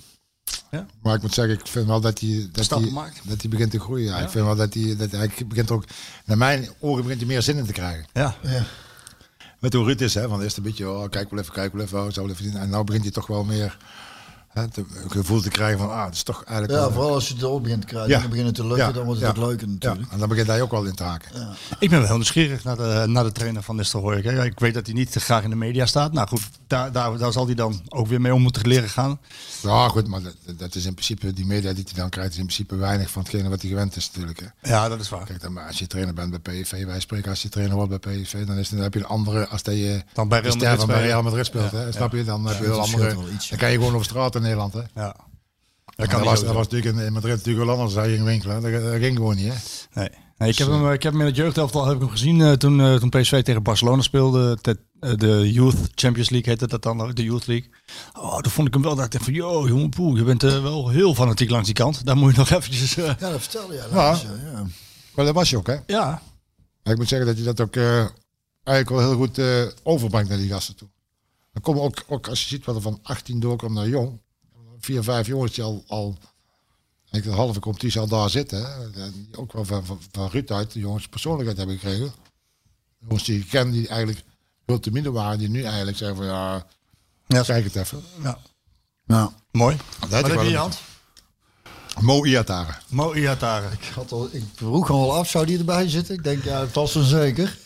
Ja? 0.71 0.85
Maar 1.01 1.15
ik 1.15 1.21
moet 1.21 1.33
zeggen, 1.33 1.59
ik 1.59 1.67
vind 1.67 1.87
wel 1.87 2.01
dat 2.01 2.19
hij, 2.19 2.49
dat 2.51 2.69
hij, 2.69 2.91
dat 3.23 3.41
hij 3.41 3.49
begint 3.49 3.71
te 3.71 3.79
groeien. 3.79 4.05
Ja. 4.05 4.17
Ja. 4.17 4.23
Ik 4.23 4.29
vind 4.29 4.45
wel 4.45 4.55
dat 4.55 4.73
hij, 4.73 4.95
dat 4.95 5.11
hij 5.11 5.31
begint 5.47 5.71
ook, 5.71 5.83
naar 6.25 6.37
mijn 6.37 6.69
oren 6.79 7.01
begint 7.03 7.19
hij 7.19 7.29
meer 7.29 7.41
zin 7.41 7.57
in 7.57 7.65
te 7.65 7.71
krijgen. 7.73 8.05
Ja. 8.13 8.35
Met 9.59 9.73
hoe 9.73 9.85
Ruud 9.85 10.01
is, 10.01 10.13
hè, 10.13 10.27
van 10.27 10.41
eerst 10.41 10.57
een 10.57 10.63
beetje, 10.63 10.89
oh, 10.89 11.09
kijk 11.09 11.29
wel 11.29 11.39
even, 11.39 11.53
kijk 11.53 11.73
wel 11.73 11.81
even, 11.81 12.05
oh, 12.05 12.11
wel 12.11 12.29
even. 12.29 12.55
En 12.55 12.69
nou 12.69 12.83
begint 12.83 13.03
hij 13.03 13.13
toch 13.13 13.27
wel 13.27 13.43
meer 13.43 13.77
een 14.55 14.87
gevoel 15.07 15.41
te 15.41 15.49
krijgen 15.49 15.79
van, 15.79 15.89
ah, 15.91 16.05
het 16.05 16.13
is 16.13 16.23
toch 16.23 16.43
eigenlijk 16.43 16.71
ja, 16.79 16.85
wel- 16.85 16.91
vooral 16.95 17.13
als 17.13 17.27
je 17.27 17.33
het 17.33 17.43
erop 17.43 17.63
begint 17.63 17.81
te 17.81 17.87
krijgen. 17.87 18.09
Ja. 18.09 18.15
En 18.15 18.21
dan 18.21 18.29
begint 18.29 18.47
het 18.47 18.55
te 18.55 18.67
lukken, 18.67 18.85
Ja. 18.87 18.91
dan 18.91 19.05
wordt 19.05 19.21
het 19.21 19.35
Ja. 19.35 19.41
ook 19.41 19.47
leuker 19.47 19.67
Ja, 19.67 19.73
natuurlijk. 19.73 20.11
en 20.11 20.19
dan 20.19 20.29
begint 20.29 20.47
hij 20.47 20.61
ook 20.61 20.71
wel 20.71 20.83
in 20.83 20.95
te 20.95 21.03
haken. 21.03 21.47
Ik 21.79 21.89
ben 21.89 21.97
wel 21.99 22.07
heel 22.07 22.15
nieuwsgierig 22.15 22.63
naar 22.63 22.75
de, 22.75 23.03
naar 23.07 23.23
de 23.23 23.31
trainer 23.31 23.63
van 23.63 23.75
Nistelrooy. 23.75 24.17
Ik 24.45 24.59
weet 24.59 24.73
dat 24.73 24.85
hij 24.85 24.95
niet 24.95 25.13
graag 25.15 25.43
in 25.43 25.49
de 25.49 25.55
media 25.55 25.85
staat. 25.85 26.13
Nou 26.13 26.27
goed, 26.27 26.41
daar, 26.67 26.91
daar, 26.91 27.17
daar 27.17 27.31
zal 27.31 27.45
hij 27.45 27.55
dan 27.55 27.81
ook 27.89 28.07
weer 28.07 28.21
mee 28.21 28.33
om 28.33 28.41
moeten 28.41 28.67
leren 28.67 28.89
gaan. 28.89 29.19
Ja, 29.61 29.87
goed, 29.87 30.07
maar 30.07 30.21
dat, 30.21 30.35
dat 30.57 30.75
is 30.75 30.85
in 30.85 30.93
principe, 30.93 31.33
die 31.33 31.45
media 31.45 31.73
die 31.73 31.83
hij 31.83 31.93
dan 32.01 32.09
krijgt, 32.09 32.31
is 32.31 32.37
in 32.37 32.43
principe 32.45 32.75
weinig 32.75 33.09
van 33.09 33.21
hetgene 33.21 33.49
wat 33.49 33.61
hij 33.61 33.69
gewend 33.69 33.95
is 33.95 34.07
natuurlijk. 34.11 34.39
Hè. 34.59 34.69
Ja, 34.69 34.89
dat 34.89 34.99
is 34.99 35.09
waar. 35.09 35.25
Kijk, 35.25 35.41
dan, 35.41 35.53
maar 35.53 35.67
als 35.67 35.79
je 35.79 35.87
trainer 35.87 36.13
bent 36.13 36.41
bij 36.43 36.61
PSV, 36.61 36.85
wij 36.85 36.99
spreken 36.99 37.29
als 37.29 37.41
je 37.41 37.49
trainer 37.49 37.75
wordt 37.75 38.01
bij 38.01 38.21
PSV, 38.21 38.45
dan, 38.45 38.57
is, 38.57 38.69
dan 38.69 38.79
heb 38.79 38.93
je 38.93 38.99
een 38.99 39.05
andere, 39.05 39.47
als 39.47 39.63
dat 39.63 39.75
je 39.75 40.03
Dan 40.13 40.27
bij 40.27 40.41
de 40.41 40.93
Real 40.93 41.23
Madrid 41.23 41.45
speelt, 41.45 41.71
Ja, 41.71 41.77
hè, 41.77 41.91
snap 41.91 42.11
je? 42.11 42.23
Dan 42.23 42.45
heb 42.45 42.57
je 42.57 42.63
scheelt 42.63 42.79
andere, 42.93 43.15
wel 43.15 43.29
iets, 43.29 43.43
ja. 43.43 43.49
dan 43.49 43.59
kan 43.59 43.71
je 43.71 43.77
gewoon 43.77 43.93
over 43.93 44.05
straat 44.05 44.35
in 44.35 44.44
Nederland. 44.45 44.73
Hè. 44.73 44.81
Ja. 44.95 45.15
Dat, 45.95 46.07
kan 46.07 46.23
was, 46.23 46.37
niet 46.37 46.45
dat 46.45 46.55
was 46.55 46.67
natuurlijk 46.67 46.97
in, 46.97 47.05
in 47.05 47.13
Madrid 47.13 47.35
natuurlijk 47.35 47.65
wel 47.65 47.75
anders 47.75 47.93
je 47.93 48.01
ging 48.15 48.23
winkelen. 48.23 48.61
Dat, 48.61 48.83
dat 48.83 48.99
ging 48.99 49.15
gewoon 49.15 49.35
niet. 49.35 49.53
Hè. 49.53 49.59
Nee. 50.01 50.09
Nee, 50.37 50.49
ik, 50.49 50.57
heb 50.57 50.67
hem, 50.67 50.91
ik 50.91 51.03
heb 51.03 51.11
hem 51.11 51.21
in 51.21 51.27
het 51.27 51.35
jeugdelftal 51.35 51.85
heb 51.85 51.95
ik 51.95 52.01
hem 52.01 52.09
gezien 52.09 52.41
eh, 52.41 52.51
toen, 52.51 52.81
eh, 52.81 52.95
toen 52.95 53.09
PSV 53.09 53.43
tegen 53.43 53.63
Barcelona 53.63 54.01
speelde. 54.01 54.57
Te- 54.61 54.79
eh, 54.99 55.13
de 55.15 55.51
Youth 55.51 55.75
Champions 55.95 56.29
League 56.29 56.49
heette 56.49 56.67
dat 56.67 56.81
dan, 56.81 57.01
ook, 57.01 57.15
de 57.15 57.23
Youth 57.23 57.47
League. 57.47 57.69
Oh, 58.13 58.37
toen 58.39 58.51
vond 58.51 58.67
ik 58.67 58.73
hem 58.73 58.83
wel 58.83 58.95
dat 58.95 59.05
ik 59.05 59.11
dacht 59.11 59.23
van, 59.23 59.33
yo, 59.33 59.67
jongen, 59.67 59.89
poeh, 59.89 60.17
je 60.17 60.23
bent 60.23 60.43
eh, 60.43 60.61
wel 60.61 60.89
heel 60.89 61.15
fanatiek 61.15 61.49
langs 61.49 61.65
die 61.65 61.75
kant. 61.75 62.05
Daar 62.05 62.17
moet 62.17 62.31
je 62.31 62.37
nog 62.37 62.49
eventjes... 62.59 62.97
eh, 62.97 63.05
Ja, 63.05 63.13
dat 63.31 63.41
vertelde 63.41 63.73
je. 63.73 63.87
Ja. 63.91 64.11
Ja. 64.11 64.51
ja. 64.51 64.63
Maar 65.15 65.25
dat 65.25 65.33
was 65.33 65.49
je 65.49 65.57
ook, 65.57 65.67
hè. 65.67 65.75
ja, 65.87 66.21
Maar 66.83 66.93
ik 66.93 66.99
moet 66.99 67.07
zeggen 67.07 67.27
dat 67.27 67.37
je 67.37 67.43
dat 67.43 67.61
ook 67.61 67.75
eh, 67.75 68.05
eigenlijk 68.63 68.89
wel 68.89 68.99
heel 68.99 69.15
goed 69.17 69.37
eh, 69.37 69.63
overbrengt 69.83 70.29
naar 70.29 70.37
die 70.37 70.49
gasten 70.49 70.75
toe. 70.75 70.87
Dan 71.53 71.61
komen 71.61 71.81
ook, 71.81 72.03
ook 72.07 72.27
als 72.27 72.41
je 72.41 72.47
ziet 72.47 72.65
wat 72.65 72.75
er 72.75 72.81
van 72.81 72.99
18 73.03 73.39
doorkomt 73.39 73.73
naar 73.73 73.87
jong. 73.87 74.21
Vier, 74.85 75.03
vijf 75.03 75.27
jongens 75.27 75.53
die 75.53 75.63
al, 75.63 75.83
al 75.87 76.17
ik 77.11 77.23
de 77.23 77.29
halve 77.31 77.59
competitie 77.59 77.99
al 77.99 78.07
daar 78.07 78.29
zitten. 78.29 78.93
En 78.95 79.29
ook 79.35 79.53
wel 79.53 79.65
van, 79.65 79.85
van, 79.85 79.99
van 80.11 80.29
Ruud 80.29 80.51
uit, 80.51 80.71
de 80.71 80.79
jongens 80.79 81.07
persoonlijkheid 81.07 81.57
hebben 81.57 81.77
gekregen. 81.79 82.13
Jongens 82.99 83.23
die 83.23 83.39
ik 83.39 83.47
ken, 83.49 83.71
die 83.71 83.87
eigenlijk 83.87 84.23
veel 84.65 84.79
te 84.79 84.91
minder 84.91 85.11
waren, 85.11 85.37
die 85.37 85.49
nu 85.49 85.63
eigenlijk 85.63 85.97
zeggen 85.97 86.17
van 86.17 86.25
ja, 86.25 86.65
Ja. 87.27 87.41
kijk 87.41 87.63
het 87.63 87.75
even. 87.75 88.03
ja. 88.23 88.37
Ja. 89.05 89.33
mooi. 89.51 89.77
Dat 89.99 90.09
Wat 90.09 90.27
heb 90.27 90.41
je 90.41 90.47
in 90.47 90.55
hand? 90.55 90.79
Mo 92.01 92.25
Iatare. 92.25 92.73
Mo 92.87 93.13
Iatare. 93.13 93.71
Ik, 93.71 93.85
had 93.95 94.11
al, 94.11 94.29
ik 94.31 94.43
vroeg 94.55 94.89
al 94.89 95.15
af, 95.15 95.29
zou 95.29 95.45
die 95.45 95.57
erbij 95.57 95.89
zitten? 95.89 96.15
Ik 96.15 96.23
denk, 96.23 96.43
ja, 96.43 96.67
vast 96.67 96.95
en 96.95 97.03
zeker. 97.03 97.57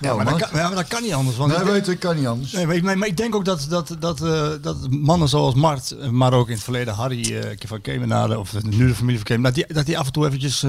Ja, 0.00 0.06
Nou, 0.14 0.24
maar 0.24 0.38
dat 0.38 0.48
kan, 0.50 0.58
ja, 0.60 0.66
maar 0.66 0.76
dat 0.76 0.88
kan 0.88 1.02
niet 1.02 1.12
anders. 1.12 1.36
Want 1.36 1.52
Nee, 1.52 1.60
ik- 1.60 1.66
weet 1.66 1.88
ik, 1.88 1.98
kan 2.00 2.16
niet 2.16 2.26
anders. 2.26 2.52
Nee, 2.52 2.66
maar, 2.66 2.76
ik- 2.76 2.82
maar 2.96 3.06
ik 3.08 3.16
denk 3.16 3.34
ook 3.34 3.44
dat, 3.44 3.66
dat, 3.68 3.96
dat, 3.98 4.20
eh, 4.22 4.50
dat 4.60 4.90
mannen 4.90 5.28
zoals 5.28 5.54
Mart, 5.54 5.90
eh, 5.90 6.08
maar 6.08 6.32
ook 6.32 6.46
in 6.48 6.54
het 6.54 6.62
verleden 6.62 6.94
Harry 6.94 7.36
eh, 7.38 7.56
van 7.66 7.80
Kemenade, 7.80 8.38
of 8.38 8.62
nu 8.62 8.86
de 8.86 8.94
familie 8.94 9.16
van 9.16 9.24
Kemenade, 9.26 9.54
dat 9.54 9.66
die, 9.66 9.74
dat 9.76 9.86
die 9.86 9.98
af 9.98 10.06
en 10.06 10.12
toe 10.12 10.26
eventjes 10.26 10.64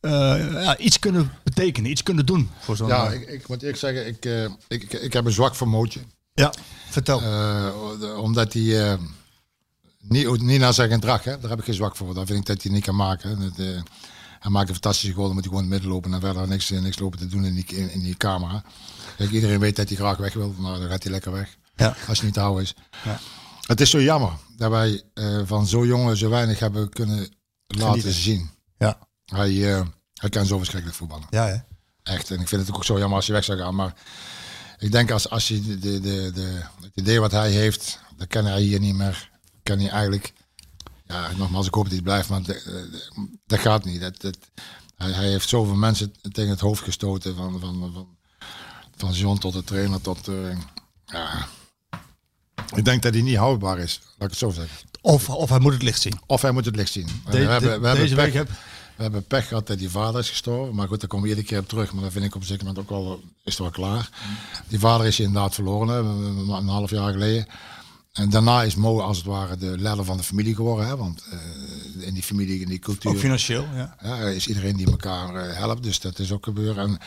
ja, 0.00 0.76
iets 0.78 0.98
kunnen 0.98 1.32
betekenen, 1.44 1.90
iets 1.90 2.02
kunnen 2.02 2.26
doen 2.26 2.50
voor 2.60 2.76
zo'n... 2.76 2.88
Ja, 2.88 3.08
ik, 3.10 3.28
ik 3.28 3.48
moet 3.48 3.60
eerlijk 3.60 3.78
zeggen, 3.78 4.06
ik, 4.06 4.24
ik, 4.68 4.82
ik, 4.82 4.92
ik 4.92 5.12
heb 5.12 5.24
een 5.24 5.32
zwak 5.32 5.54
voor 5.54 5.68
Mootje. 5.68 6.00
ja, 6.34 6.52
vertel. 6.90 7.22
Omdat 8.16 8.52
hij 8.52 8.98
niet, 10.00 10.40
niet 10.42 10.60
naar 10.60 10.74
zijn 10.74 10.90
gedrag, 10.90 11.24
hè, 11.24 11.38
daar 11.40 11.50
heb 11.50 11.58
ik 11.58 11.64
geen 11.64 11.74
zwak 11.74 11.96
voor. 11.96 12.14
Daar 12.14 12.26
vind 12.26 12.38
ik 12.38 12.46
dat 12.46 12.62
hij 12.62 12.72
niet 12.72 12.84
kan 12.84 12.96
maken. 12.96 13.40
Dat, 13.40 13.66
hij 14.38 14.50
maakt 14.50 14.68
een 14.68 14.74
fantastische 14.74 15.14
goal, 15.14 15.26
dan 15.26 15.34
moet 15.34 15.44
hij 15.44 15.52
gewoon 15.52 15.66
in 15.66 15.72
het 15.72 15.80
midden 15.82 15.96
lopen 15.96 16.14
en 16.14 16.20
verder 16.20 16.48
niks, 16.48 16.70
eh, 16.70 16.80
niks 16.80 16.98
lopen 16.98 17.18
te 17.18 17.26
doen 17.26 17.44
in 17.44 17.54
die, 17.54 17.64
in, 17.66 17.90
in 17.90 18.00
die 18.02 18.16
camera. 18.16 18.62
Kijk, 19.16 19.30
iedereen 19.30 19.58
weet 19.60 19.76
dat 19.76 19.88
hij 19.88 19.96
graag 19.96 20.16
weg 20.16 20.32
wil, 20.34 20.54
maar 20.58 20.78
dan 20.78 20.88
gaat 20.88 21.02
hij 21.02 21.12
lekker 21.12 21.32
weg. 21.32 21.56
Ja. 21.76 21.96
Als 22.08 22.16
hij 22.18 22.24
niet 22.26 22.34
te 22.34 22.40
houden 22.40 22.62
is. 22.62 22.74
Ja. 23.04 23.20
Het 23.66 23.80
is 23.80 23.90
zo 23.90 24.02
jammer 24.02 24.32
dat 24.56 24.70
wij 24.70 25.02
eh, 25.14 25.40
van 25.44 25.66
zo 25.66 25.86
jongen 25.86 26.16
zo 26.16 26.28
weinig 26.28 26.58
hebben 26.58 26.88
kunnen 26.88 27.18
laten 27.66 27.88
Genieten. 27.88 28.12
zien. 28.12 28.50
ja, 28.78 28.98
Hij, 29.24 29.74
eh, 29.74 29.86
hij 30.14 30.28
kan 30.30 30.46
zo 30.46 30.56
verschrikkelijk 30.56 30.98
voetballen. 30.98 31.26
ja, 31.30 31.46
hè? 31.46 31.56
Echt. 32.12 32.30
En 32.30 32.40
ik 32.40 32.48
vind 32.48 32.66
het 32.66 32.76
ook 32.76 32.84
zo 32.84 32.98
jammer 32.98 33.16
als 33.16 33.26
hij 33.26 33.34
weg 33.36 33.44
zou 33.44 33.58
gaan. 33.58 33.74
Maar 33.74 33.92
ik 34.78 34.92
denk 34.92 35.10
als, 35.10 35.30
als 35.30 35.48
je 35.48 35.62
de, 35.62 35.78
de, 35.78 36.00
de, 36.00 36.30
de, 36.34 36.60
het 36.82 36.90
idee 36.94 37.20
wat 37.20 37.30
hij 37.30 37.50
heeft, 37.50 38.00
dat 38.16 38.26
kan 38.26 38.44
hij 38.44 38.60
hier 38.62 38.80
niet 38.80 38.94
meer. 38.94 39.30
Kan 39.62 39.78
hij 39.78 39.88
eigenlijk. 39.88 40.32
Ja, 41.08 41.30
nogmaals, 41.36 41.66
ik 41.66 41.74
hoop 41.74 41.84
dat 41.84 41.92
hij 41.92 42.02
blijft, 42.02 42.28
maar 42.28 42.42
de- 42.42 43.10
dat 43.46 43.58
gaat 43.58 43.84
niet. 43.84 44.00
Dat, 44.00 44.20
dat, 44.20 44.38
hij, 44.96 45.10
hij 45.10 45.28
heeft 45.28 45.48
zoveel 45.48 45.74
mensen 45.74 46.12
tegen 46.32 46.50
het 46.50 46.60
hoofd 46.60 46.82
gestoten. 46.82 47.36
Van, 47.36 47.60
van, 47.60 47.90
van, 47.94 48.06
van 48.96 49.12
John 49.12 49.38
tot 49.38 49.52
de 49.52 49.64
trainer 49.64 50.00
tot. 50.00 50.28
eh, 50.28 50.34
ja. 51.06 51.46
Ik 52.76 52.84
denk 52.84 53.02
dat 53.02 53.12
hij 53.14 53.22
niet 53.22 53.36
houdbaar 53.36 53.78
is, 53.78 54.00
laat 54.04 54.14
ik 54.14 54.28
het 54.30 54.38
zo 54.38 54.50
zeggen. 54.50 54.76
Of, 55.00 55.28
of 55.30 55.48
hij 55.48 55.58
moet 55.58 55.72
het 55.72 55.82
licht 55.82 56.00
zien. 56.00 56.20
Of 56.26 56.42
hij 56.42 56.50
moet 56.50 56.64
het 56.64 56.76
licht 56.76 56.92
zien. 56.92 57.06
De- 57.06 57.12
we 57.30 57.36
hebben, 57.38 57.80
we 57.80 57.86
hebben 57.88 58.14
pech, 58.14 58.32
heb... 58.32 58.48
we 58.96 59.02
hebben 59.02 59.24
pech 59.26 59.48
gehad 59.48 59.66
dat 59.66 59.78
die 59.78 59.90
vader 59.90 60.20
is 60.20 60.28
gestorven. 60.30 60.74
Maar 60.74 60.88
goed, 60.88 61.00
daar 61.00 61.08
komen 61.08 61.24
we 61.24 61.30
iedere 61.30 61.48
keer 61.48 61.58
op 61.58 61.68
terug. 61.68 61.92
Maar 61.92 62.02
dat 62.02 62.12
vind 62.12 62.24
ik 62.24 62.34
op 62.34 62.40
een 62.40 62.46
zeker 62.46 62.66
moment 62.66 62.84
ook 62.84 62.90
wel, 62.90 63.20
is 63.44 63.52
het 63.52 63.58
wel 63.58 63.70
klaar. 63.70 64.10
Die 64.68 64.78
vader 64.78 65.06
is 65.06 65.20
inderdaad 65.20 65.54
verloren, 65.54 65.88
hè, 65.88 65.98
een 66.58 66.68
half 66.68 66.90
jaar 66.90 67.12
geleden. 67.12 67.46
En 68.18 68.30
daarna 68.30 68.62
is 68.62 68.74
Mo 68.74 69.00
als 69.00 69.16
het 69.16 69.26
ware 69.26 69.56
de 69.56 69.78
leider 69.78 70.04
van 70.04 70.16
de 70.16 70.22
familie 70.22 70.54
geworden. 70.54 70.86
Hè, 70.86 70.96
want 70.96 71.24
eh, 71.30 72.06
in 72.06 72.14
die 72.14 72.22
familie, 72.22 72.60
in 72.60 72.68
die 72.68 72.78
cultuur, 72.78 73.10
Ook 73.10 73.18
financieel, 73.18 73.66
ja. 73.74 73.96
ja, 74.02 74.16
is 74.16 74.48
iedereen 74.48 74.76
die 74.76 74.90
elkaar 74.90 75.34
eh, 75.34 75.56
helpt. 75.56 75.82
Dus 75.82 76.00
dat 76.00 76.18
is 76.18 76.32
ook 76.32 76.44
gebeuren. 76.44 76.88
En 76.88 76.98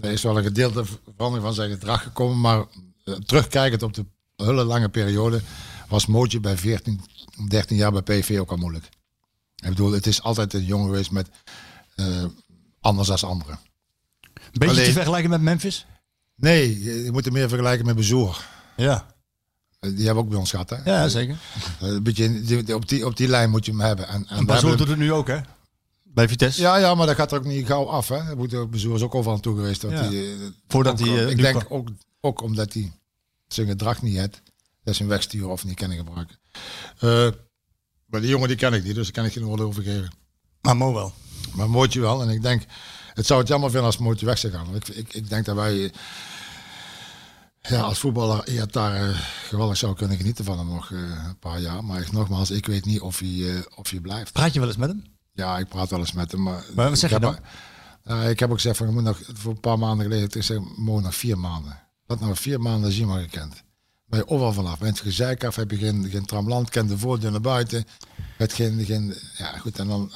er 0.00 0.10
is 0.10 0.22
wel 0.22 0.38
een 0.38 0.44
gedeelte 0.44 0.84
verandering 0.84 1.46
van 1.46 1.54
zijn 1.54 1.70
gedrag 1.70 2.02
gekomen. 2.02 2.40
Maar 2.40 2.64
eh, 3.04 3.14
terugkijkend 3.14 3.82
op 3.82 3.94
de 3.94 4.04
hele 4.36 4.64
lange 4.64 4.88
periode 4.88 5.40
was 5.88 6.06
Mootje 6.06 6.40
bij 6.40 6.56
14, 6.56 7.00
13 7.48 7.76
jaar 7.76 7.92
bij 7.92 8.02
PV 8.02 8.38
ook 8.40 8.50
al 8.50 8.56
moeilijk. 8.56 8.88
Ik 9.56 9.68
bedoel, 9.68 9.92
het 9.92 10.06
is 10.06 10.22
altijd 10.22 10.54
een 10.54 10.64
jongen 10.64 10.86
geweest 10.86 11.10
met 11.10 11.28
anders 12.80 13.10
als 13.10 13.24
anderen. 13.24 13.58
Beetje 14.52 14.68
Alleen- 14.68 14.84
te 14.84 14.92
vergelijken 14.92 15.30
met 15.30 15.40
Memphis? 15.40 15.86
Nee, 16.34 16.82
je 17.04 17.12
moet 17.12 17.24
het 17.24 17.34
meer 17.34 17.48
vergelijken 17.48 17.86
met 17.86 17.96
Bezoer. 17.96 18.44
Ja. 18.76 19.11
Eh, 19.82 19.90
Die 19.96 20.04
hebben 20.06 20.22
ook 20.24 20.28
bij 20.30 20.38
ons 20.38 20.50
gehad, 20.50 20.70
hè? 20.70 20.76
Ja, 20.84 21.08
zeker. 21.08 21.36
Eh, 21.80 21.88
Een 21.88 22.02
beetje 22.02 22.40
die- 22.42 22.74
op, 22.74 22.88
die, 22.88 23.06
op 23.06 23.16
die 23.16 23.28
lijn 23.28 23.50
moet 23.50 23.64
je 23.64 23.70
hem 23.70 23.80
hebben. 23.80 24.08
En, 24.08 24.26
en 24.28 24.36
En 24.36 24.46
Bazoer 24.46 24.76
doet 24.76 24.88
het 24.88 24.98
nu 24.98 25.12
ook, 25.12 25.26
hè? 25.28 25.38
Bij 26.02 26.28
Vitesse. 26.28 26.60
Ja, 26.60 26.76
ja, 26.76 26.94
maar 26.94 27.06
dat 27.06 27.16
gaat 27.16 27.32
er 27.32 27.38
ook 27.38 27.44
niet 27.44 27.66
gauw 27.66 27.86
af. 27.86 28.08
Hè. 28.08 28.36
Bezoer 28.68 28.94
is 28.94 29.02
ook 29.02 29.14
overal 29.14 29.40
toe 29.40 29.56
geweest. 29.56 29.80
Dat 29.80 29.90
Ja. 29.90 30.08
die, 30.08 30.22
eh, 30.32 30.36
Voordat 30.68 30.98
hij, 31.00 31.08
eh, 31.24 31.30
ik 31.30 31.36
denk 31.36 31.64
kwam. 31.64 31.78
ook, 31.78 31.88
ook 32.20 32.42
omdat 32.42 32.72
hij 32.72 32.92
zijn 33.48 33.66
gedrag 33.66 34.02
niet 34.02 34.16
heeft. 34.16 34.42
Dat 34.84 34.94
ze 34.94 35.00
hem 35.02 35.10
wegsturen 35.10 35.50
of 35.50 35.64
niet 35.64 35.74
kennen 35.74 35.96
gebruiken. 35.98 36.36
Eh, 36.98 37.28
maar 38.06 38.20
die 38.20 38.30
jongen 38.30 38.48
die 38.48 38.56
ken 38.56 38.72
ik 38.72 38.84
niet, 38.84 38.94
dus 38.94 39.04
daar 39.04 39.12
kan 39.14 39.24
ik 39.24 39.32
geen 39.32 39.44
woorden 39.44 39.66
over 39.66 39.82
geven. 39.82 40.12
Maar 40.60 40.76
Mo 40.76 40.92
wel. 40.94 41.12
Maar 41.54 41.70
Mootje 41.70 42.00
wel. 42.00 42.22
En 42.22 42.28
ik 42.28 42.42
denk, 42.42 42.62
het 43.14 43.26
zou 43.26 43.40
het 43.40 43.48
jammer 43.48 43.68
vinden 43.70 43.86
als 43.86 43.98
Mootje 43.98 44.26
weg 44.26 44.38
zou 44.38 44.52
gaan. 44.52 44.64
Want 44.72 44.88
ik, 44.88 44.94
ik, 44.96 45.14
ik 45.14 45.28
denk 45.28 45.44
dat 45.44 45.54
wij, 45.56 45.84
eh, 45.84 45.90
ja, 47.62 47.80
als 47.80 47.98
voetballer 47.98 48.52
ja, 48.52 48.66
daar 48.66 48.94
eh, 49.08 49.18
geweldig 49.48 49.76
zou 49.76 49.94
kunnen 49.94 50.16
genieten 50.16 50.44
van 50.44 50.58
hem 50.58 50.68
nog 50.68 50.90
eh, 50.90 50.98
een 50.98 51.38
paar 51.38 51.60
jaar. 51.60 51.84
Maar 51.84 52.00
ik- 52.00 52.12
nogmaals, 52.12 52.50
ik 52.50 52.66
weet 52.66 52.84
niet 52.84 53.00
of 53.00 53.18
hij, 53.18 53.54
eh, 53.54 53.60
of 53.74 53.90
hij 53.90 54.00
blijft. 54.00 54.32
Praat 54.32 54.52
je 54.52 54.58
wel 54.58 54.68
eens 54.68 54.76
met 54.76 54.88
hem? 54.88 55.04
Ja, 55.32 55.58
ik 55.58 55.68
praat 55.68 55.90
wel 55.90 55.98
eens 55.98 56.12
met 56.12 56.32
hem. 56.32 56.42
Maar, 56.42 56.64
Maar 56.74 56.88
wat 56.88 56.98
zeg 56.98 57.10
ik 57.10 57.20
je 57.20 57.26
heb, 57.26 57.40
eh, 58.04 58.30
ik 58.30 58.38
heb 58.40 58.48
ook 58.50 58.56
gezegd 58.56 58.76
van, 58.76 58.86
je 58.86 58.92
moet 58.92 59.02
nog, 59.02 59.20
voor 59.32 59.52
een 59.52 59.60
paar 59.60 59.78
maanden 59.78 60.06
geleden, 60.06 60.28
ik 60.32 60.42
zeg, 60.42 60.58
Mo, 60.76 61.00
nog 61.00 61.14
vier 61.14 61.38
maanden. 61.38 61.78
Dat 62.06 62.20
nou 62.20 62.36
vier 62.36 62.60
maanden 62.60 62.92
zien 62.92 63.06
maar 63.06 63.20
gekend. 63.20 63.62
Ben 64.06 64.18
je 64.20 64.28
overal 64.28 64.52
vanaf. 64.52 64.80
Met 64.80 64.88
het 64.88 65.00
gezeik 65.00 65.44
af 65.44 65.56
heb 65.56 65.70
je 65.70 65.76
geen, 65.76 66.08
geen 66.10 66.24
tramland, 66.24 66.70
kent 66.70 66.88
de 66.88 66.98
voordeur 66.98 67.30
naar 67.30 67.40
buiten. 67.40 67.84
Het 68.36 68.52
geen, 68.52 68.84
geen, 68.84 69.14
ja 69.36 69.58
goed, 69.58 69.78
en 69.78 69.88
dan, 69.88 70.12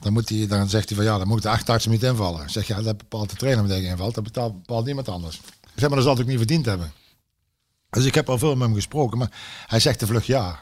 dan, 0.00 0.12
moet 0.12 0.28
hij, 0.28 0.46
dan 0.46 0.68
zegt 0.68 0.88
hij 0.88 0.96
van, 0.96 1.06
ja, 1.06 1.18
dan 1.18 1.28
moet 1.28 1.42
de 1.42 1.48
achtarts 1.48 1.86
niet 1.86 2.02
invallen. 2.02 2.42
Ik 2.42 2.48
zeg, 2.48 2.66
ja, 2.66 2.82
dat 2.82 2.96
bepaalt 2.98 3.30
de 3.30 3.36
trainer 3.36 3.62
met 3.64 3.72
tegen 3.72 3.90
invalt, 3.90 4.14
dat 4.14 4.24
betaalt, 4.24 4.52
bepaalt 4.56 4.84
niemand 4.84 5.08
anders. 5.08 5.40
Ik 5.78 5.84
zeg, 5.84 5.92
maar 5.92 6.02
dat 6.02 6.08
zal 6.08 6.16
het 6.16 6.22
ook 6.22 6.28
niet 6.38 6.46
verdiend 6.48 6.66
hebben. 6.66 6.92
Dus 7.90 8.04
ik 8.04 8.14
heb 8.14 8.28
al 8.28 8.38
veel 8.38 8.54
met 8.56 8.66
hem 8.66 8.74
gesproken, 8.76 9.18
maar 9.18 9.30
hij 9.66 9.80
zegt 9.80 10.00
de 10.00 10.06
vlug 10.06 10.26
ja. 10.26 10.60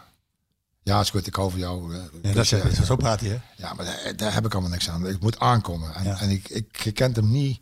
Ja, 0.82 1.00
is 1.00 1.10
goed, 1.10 1.26
ik 1.26 1.34
hou 1.34 1.50
van 1.50 1.58
jou. 1.58 1.94
eh, 1.94 2.00
Ja, 2.22 2.32
dat 2.32 2.52
is, 2.52 2.82
zo 2.84 2.96
praat 2.96 3.20
hij, 3.20 3.28
hè? 3.28 3.36
ja, 3.56 3.74
maar 3.74 3.84
daar, 3.84 4.16
daar 4.16 4.34
heb 4.34 4.44
ik 4.46 4.52
allemaal 4.52 4.70
niks 4.70 4.90
aan. 4.90 5.06
Ik 5.06 5.20
moet 5.20 5.38
aankomen. 5.38 5.94
En, 5.94 6.04
Ja. 6.04 6.20
en 6.20 6.30
ik, 6.30 6.48
ik, 6.48 6.94
kent 6.94 7.16
hem 7.16 7.30
niet. 7.30 7.60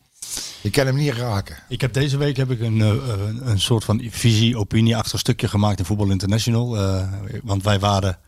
Je 0.60 0.70
kan 0.70 0.86
hem 0.86 0.94
niet 0.96 1.12
raken. 1.12 1.56
Ik 1.68 1.80
heb 1.80 1.92
deze 1.92 2.16
week 2.16 2.36
heb 2.36 2.50
ik 2.50 2.60
een, 2.60 2.80
eh, 2.80 2.88
een, 2.88 3.48
een 3.48 3.60
soort 3.60 3.84
van 3.84 4.06
visie, 4.10 4.58
opinie 4.58 4.96
achter 4.96 5.18
stukje 5.18 5.48
gemaakt 5.48 5.78
in 5.78 5.84
Voetbal 5.84 6.10
International. 6.10 6.76
Eh, 6.78 7.12
want 7.42 7.62
wij 7.62 7.78
waren 7.78 8.18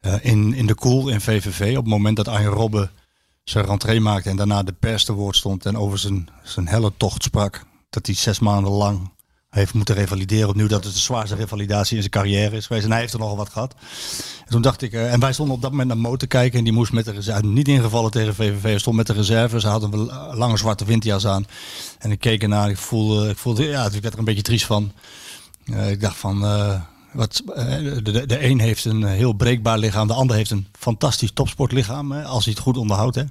eh, 0.00 0.14
in, 0.22 0.54
in 0.54 0.66
de 0.66 0.74
koel 0.74 1.08
in 1.08 1.20
VVV 1.20 1.70
op 1.76 1.82
het 1.84 1.92
moment 1.92 2.16
dat 2.16 2.28
Arjen 2.28 2.50
Robben 2.50 2.90
zijn 3.44 3.64
rentree 3.64 4.00
maakte 4.00 4.30
en 4.30 4.36
daarna 4.36 4.62
de 4.62 4.72
pers 4.72 5.04
te 5.04 5.12
woord 5.12 5.36
stond 5.36 5.66
en 5.66 5.76
over 5.78 5.98
zijn, 5.98 6.28
zijn 6.42 6.68
helle 6.68 6.92
tocht 6.96 7.22
sprak. 7.22 7.64
Dat 7.96 8.06
hij 8.06 8.14
zes 8.14 8.38
maanden 8.38 8.72
lang 8.72 9.10
heeft 9.50 9.74
moeten 9.74 9.94
revalideren. 9.94 10.48
Opnieuw 10.48 10.66
dat 10.66 10.84
het 10.84 10.92
de 10.92 10.98
zwaarste 10.98 11.34
revalidatie 11.34 11.94
in 11.94 12.02
zijn 12.02 12.12
carrière 12.12 12.56
is 12.56 12.66
geweest. 12.66 12.84
En 12.84 12.90
hij 12.90 13.00
heeft 13.00 13.12
er 13.12 13.18
nogal 13.18 13.36
wat 13.36 13.48
gehad. 13.48 13.74
En 14.44 14.50
toen 14.50 14.62
dacht 14.62 14.82
ik, 14.82 14.92
eh, 14.92 15.12
en 15.12 15.20
wij 15.20 15.32
stonden 15.32 15.54
op 15.54 15.62
dat 15.62 15.70
moment 15.70 15.88
naar 15.88 15.98
Mo 15.98 16.16
kijken. 16.28 16.58
En 16.58 16.64
die 16.64 16.72
moest 16.72 16.92
met 16.92 17.04
de 17.04 17.10
reserve, 17.10 17.46
niet 17.46 17.68
ingevallen 17.68 18.10
tegen 18.10 18.34
VVV. 18.34 18.78
Stond 18.78 18.96
met 18.96 19.06
de 19.06 19.12
reserve. 19.12 19.60
Ze 19.60 19.68
hadden 19.68 19.92
een 19.92 20.10
eh, 20.10 20.32
lange 20.34 20.56
zwarte 20.56 20.84
windjas 20.84 21.26
aan. 21.26 21.46
En 21.98 22.10
ik 22.10 22.20
keek 22.20 22.42
ernaar. 22.42 22.70
Ik 22.70 22.76
voelde, 22.76 23.28
ik 23.28 23.38
voelde, 23.38 23.64
ja, 23.64 23.84
ik 23.84 24.02
werd 24.02 24.12
er 24.12 24.18
een 24.18 24.24
beetje 24.24 24.42
triest 24.42 24.66
van. 24.66 24.92
Eh, 25.64 25.90
ik 25.90 26.00
dacht 26.00 26.16
van, 26.16 26.44
eh, 26.44 26.80
wat, 27.12 27.42
eh, 27.54 27.66
de, 28.02 28.26
de, 28.26 28.44
een 28.44 28.60
heeft 28.60 28.84
een 28.84 29.04
heel 29.04 29.32
breekbaar 29.32 29.78
lichaam. 29.78 30.06
De 30.06 30.14
ander 30.14 30.36
heeft 30.36 30.50
een 30.50 30.66
fantastisch 30.78 31.32
topsportlichaam. 31.32 32.12
Als 32.12 32.44
hij 32.44 32.52
het 32.52 32.62
goed 32.62 32.76
onderhoudt. 32.76 33.16
Hè. 33.16 33.24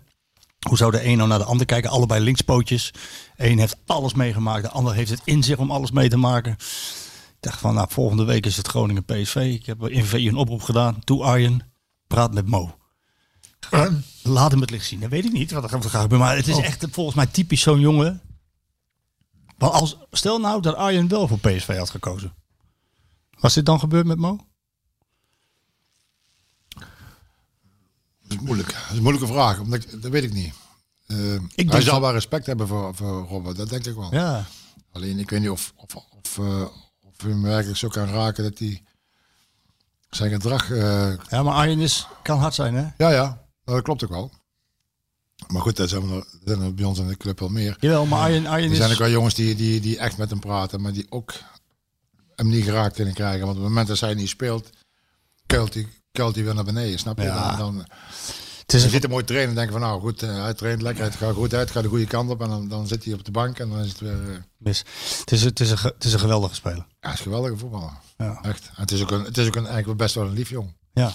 Hoe 0.67 0.77
zou 0.77 0.91
de 0.91 1.05
een 1.05 1.17
nou 1.17 1.29
naar 1.29 1.39
de 1.39 1.45
ander 1.45 1.65
kijken? 1.65 1.89
Allebei 1.89 2.23
linkspootjes. 2.23 2.93
Eén 3.35 3.59
heeft 3.59 3.77
alles 3.85 4.13
meegemaakt. 4.13 4.63
De 4.63 4.69
ander 4.69 4.93
heeft 4.93 5.09
het 5.09 5.21
in 5.23 5.43
zich 5.43 5.57
om 5.57 5.71
alles 5.71 5.91
mee 5.91 6.09
te 6.09 6.17
maken. 6.17 6.51
Ik 6.51 7.37
dacht 7.39 7.59
van, 7.59 7.73
nou, 7.73 7.87
volgende 7.89 8.23
week 8.23 8.45
is 8.45 8.57
het 8.57 8.67
Groningen 8.67 9.05
PSV. 9.05 9.35
Ik 9.35 9.65
heb 9.65 9.81
een 9.81 10.35
oproep 10.35 10.61
gedaan. 10.61 10.99
Toe 11.03 11.23
Arjen, 11.23 11.71
praat 12.07 12.33
met 12.33 12.47
Mo. 12.47 12.75
Laat 14.23 14.51
hem 14.51 14.61
het 14.61 14.69
licht 14.69 14.85
zien. 14.85 14.99
Dat 14.99 15.09
weet 15.09 15.25
ik 15.25 15.31
niet 15.31 15.51
wat 15.51 15.63
er 15.63 15.69
gaat 15.69 15.85
gebeuren. 15.85 16.19
Maar 16.19 16.35
het 16.35 16.47
is 16.47 16.57
echt 16.57 16.83
eh, 16.83 16.89
volgens 16.91 17.15
mij 17.15 17.25
typisch 17.25 17.61
zo'n 17.61 17.79
jongen. 17.79 18.21
Maar 19.57 19.69
als, 19.69 19.97
stel 20.11 20.39
nou 20.39 20.61
dat 20.61 20.75
Arjen 20.75 21.07
wel 21.07 21.27
voor 21.27 21.39
PSV 21.39 21.77
had 21.77 21.89
gekozen. 21.89 22.33
Was 23.39 23.53
dit 23.53 23.65
dan 23.65 23.79
gebeurd 23.79 24.05
met 24.05 24.17
Mo? 24.17 24.39
Is 28.35 28.45
moeilijk. 28.45 28.71
Dat 28.73 28.81
is 28.91 28.95
een 28.97 29.01
moeilijke 29.03 29.27
vraag. 29.33 29.59
Omdat 29.59 29.83
ik, 29.83 30.01
dat 30.01 30.11
weet 30.11 30.23
ik 30.23 30.33
niet. 30.33 30.53
Denk 31.55 31.71
hij 31.71 31.81
zal 31.81 32.01
wel 32.01 32.11
respect 32.11 32.45
hebben 32.45 32.67
voor, 32.67 32.95
voor 32.95 33.27
Robert. 33.27 33.57
Dat 33.57 33.69
denk 33.69 33.85
ik 33.85 33.95
wel. 33.95 34.13
Ja. 34.13 34.45
Alleen 34.91 35.19
ik 35.19 35.29
weet 35.29 35.39
niet 35.39 35.49
of, 35.49 35.73
of, 35.75 35.95
of, 35.95 36.37
eh, 36.37 36.61
of 37.01 37.21
hij 37.21 37.29
hem 37.29 37.41
werkelijk 37.41 37.77
zo 37.77 37.87
kan 37.87 38.07
raken 38.07 38.43
dat 38.43 38.59
hij 38.59 38.83
zijn 40.09 40.31
gedrag... 40.31 40.71
eh, 40.71 41.13
Ja, 41.29 41.43
maar 41.43 41.53
Arjen 41.53 41.79
is, 41.79 42.07
kan 42.23 42.39
hard 42.39 42.53
zijn, 42.53 42.73
hè? 42.73 42.81
ja, 42.97 43.09
ja. 43.11 43.23
Nou, 43.65 43.77
dat 43.77 43.81
klopt 43.81 44.03
ook 44.03 44.09
wel. 44.09 44.31
Maar 45.47 45.61
goed, 45.61 45.75
dat 45.75 45.89
zijn, 45.89 46.09
we, 46.09 46.25
zijn 46.43 46.61
er 46.61 46.73
bij 46.73 46.85
ons 46.85 46.99
in 46.99 47.07
de 47.07 47.17
club 47.17 47.39
wel 47.39 47.49
meer. 47.49 47.77
Jawel, 47.79 48.05
maar 48.05 48.19
Arjen, 48.19 48.45
Arjen 48.45 48.69
Er 48.69 48.75
zijn 48.75 48.91
ook 48.91 48.97
wel 48.97 49.09
jongens 49.09 49.33
die, 49.33 49.55
die, 49.55 49.79
die 49.81 49.97
echt 49.97 50.17
met 50.17 50.29
hem 50.29 50.39
praten, 50.39 50.81
maar 50.81 50.93
die 50.93 51.05
ook 51.09 51.33
hem 52.35 52.47
niet 52.47 52.63
geraakt 52.63 52.95
kunnen 52.95 53.13
krijgen. 53.13 53.39
Want 53.45 53.57
op 53.57 53.63
het 53.63 53.69
moment 53.69 53.87
dat 53.87 53.99
hij 53.99 54.13
niet 54.13 54.29
speelt, 54.29 54.69
kuilt 55.45 55.73
hij, 55.73 55.87
kuilt 56.15 56.35
hij 56.35 56.43
weer 56.43 56.55
naar 56.55 56.63
beneden, 56.63 56.99
snap 56.99 57.17
je? 57.17 57.23
Ja. 57.23 57.55
Dan, 57.55 57.57
dan, 57.57 57.85
Het 58.61 58.73
is 58.73 58.79
je 58.79 58.85
een, 58.85 58.93
ziet 59.01 59.09
mooi 59.09 59.23
trainen 59.23 59.49
en 59.49 59.55
denken 59.55 59.73
van 59.73 59.81
nou 59.81 60.01
goed, 60.01 60.23
eh, 60.23 60.41
hij 60.41 60.53
traint 60.53 60.81
lekker, 60.81 61.03
het 61.03 61.15
gaat 61.15 61.33
goed 61.33 61.53
uit, 61.53 61.71
gaat 61.71 61.83
de 61.83 61.89
goede 61.89 62.05
kant 62.05 62.29
op. 62.29 62.41
En 62.41 62.49
dan, 62.49 62.67
dan 62.67 62.87
zit 62.87 63.03
hij 63.05 63.13
op 63.13 63.25
de 63.25 63.31
bank 63.31 63.59
en 63.59 63.69
dan 63.69 63.79
is 63.79 63.89
het 63.89 63.99
weer... 63.99 64.29
eh, 64.29 64.37
mis. 64.57 64.83
Het 65.19 65.31
is, 65.31 65.43
het 65.43 65.59
is, 65.59 65.71
een, 65.71 65.77
het 65.81 66.03
is 66.03 66.13
een 66.13 66.19
geweldige 66.19 66.55
speler. 66.55 66.77
ja, 66.77 66.85
hij 66.99 67.11
is 67.11 67.17
een 67.17 67.23
geweldige 67.25 67.57
voetballer. 67.57 67.91
Ja. 68.17 68.39
Echt. 68.41 68.65
En 68.65 68.81
het 68.81 68.91
is 68.91 69.01
ook, 69.01 69.11
een, 69.11 69.23
het 69.23 69.37
is 69.37 69.47
ook 69.47 69.55
een, 69.55 69.67
eigenlijk 69.67 69.97
best 69.97 70.15
wel 70.15 70.25
een 70.25 70.33
lief 70.33 70.49
jong. 70.49 70.73
Ja. 70.93 71.11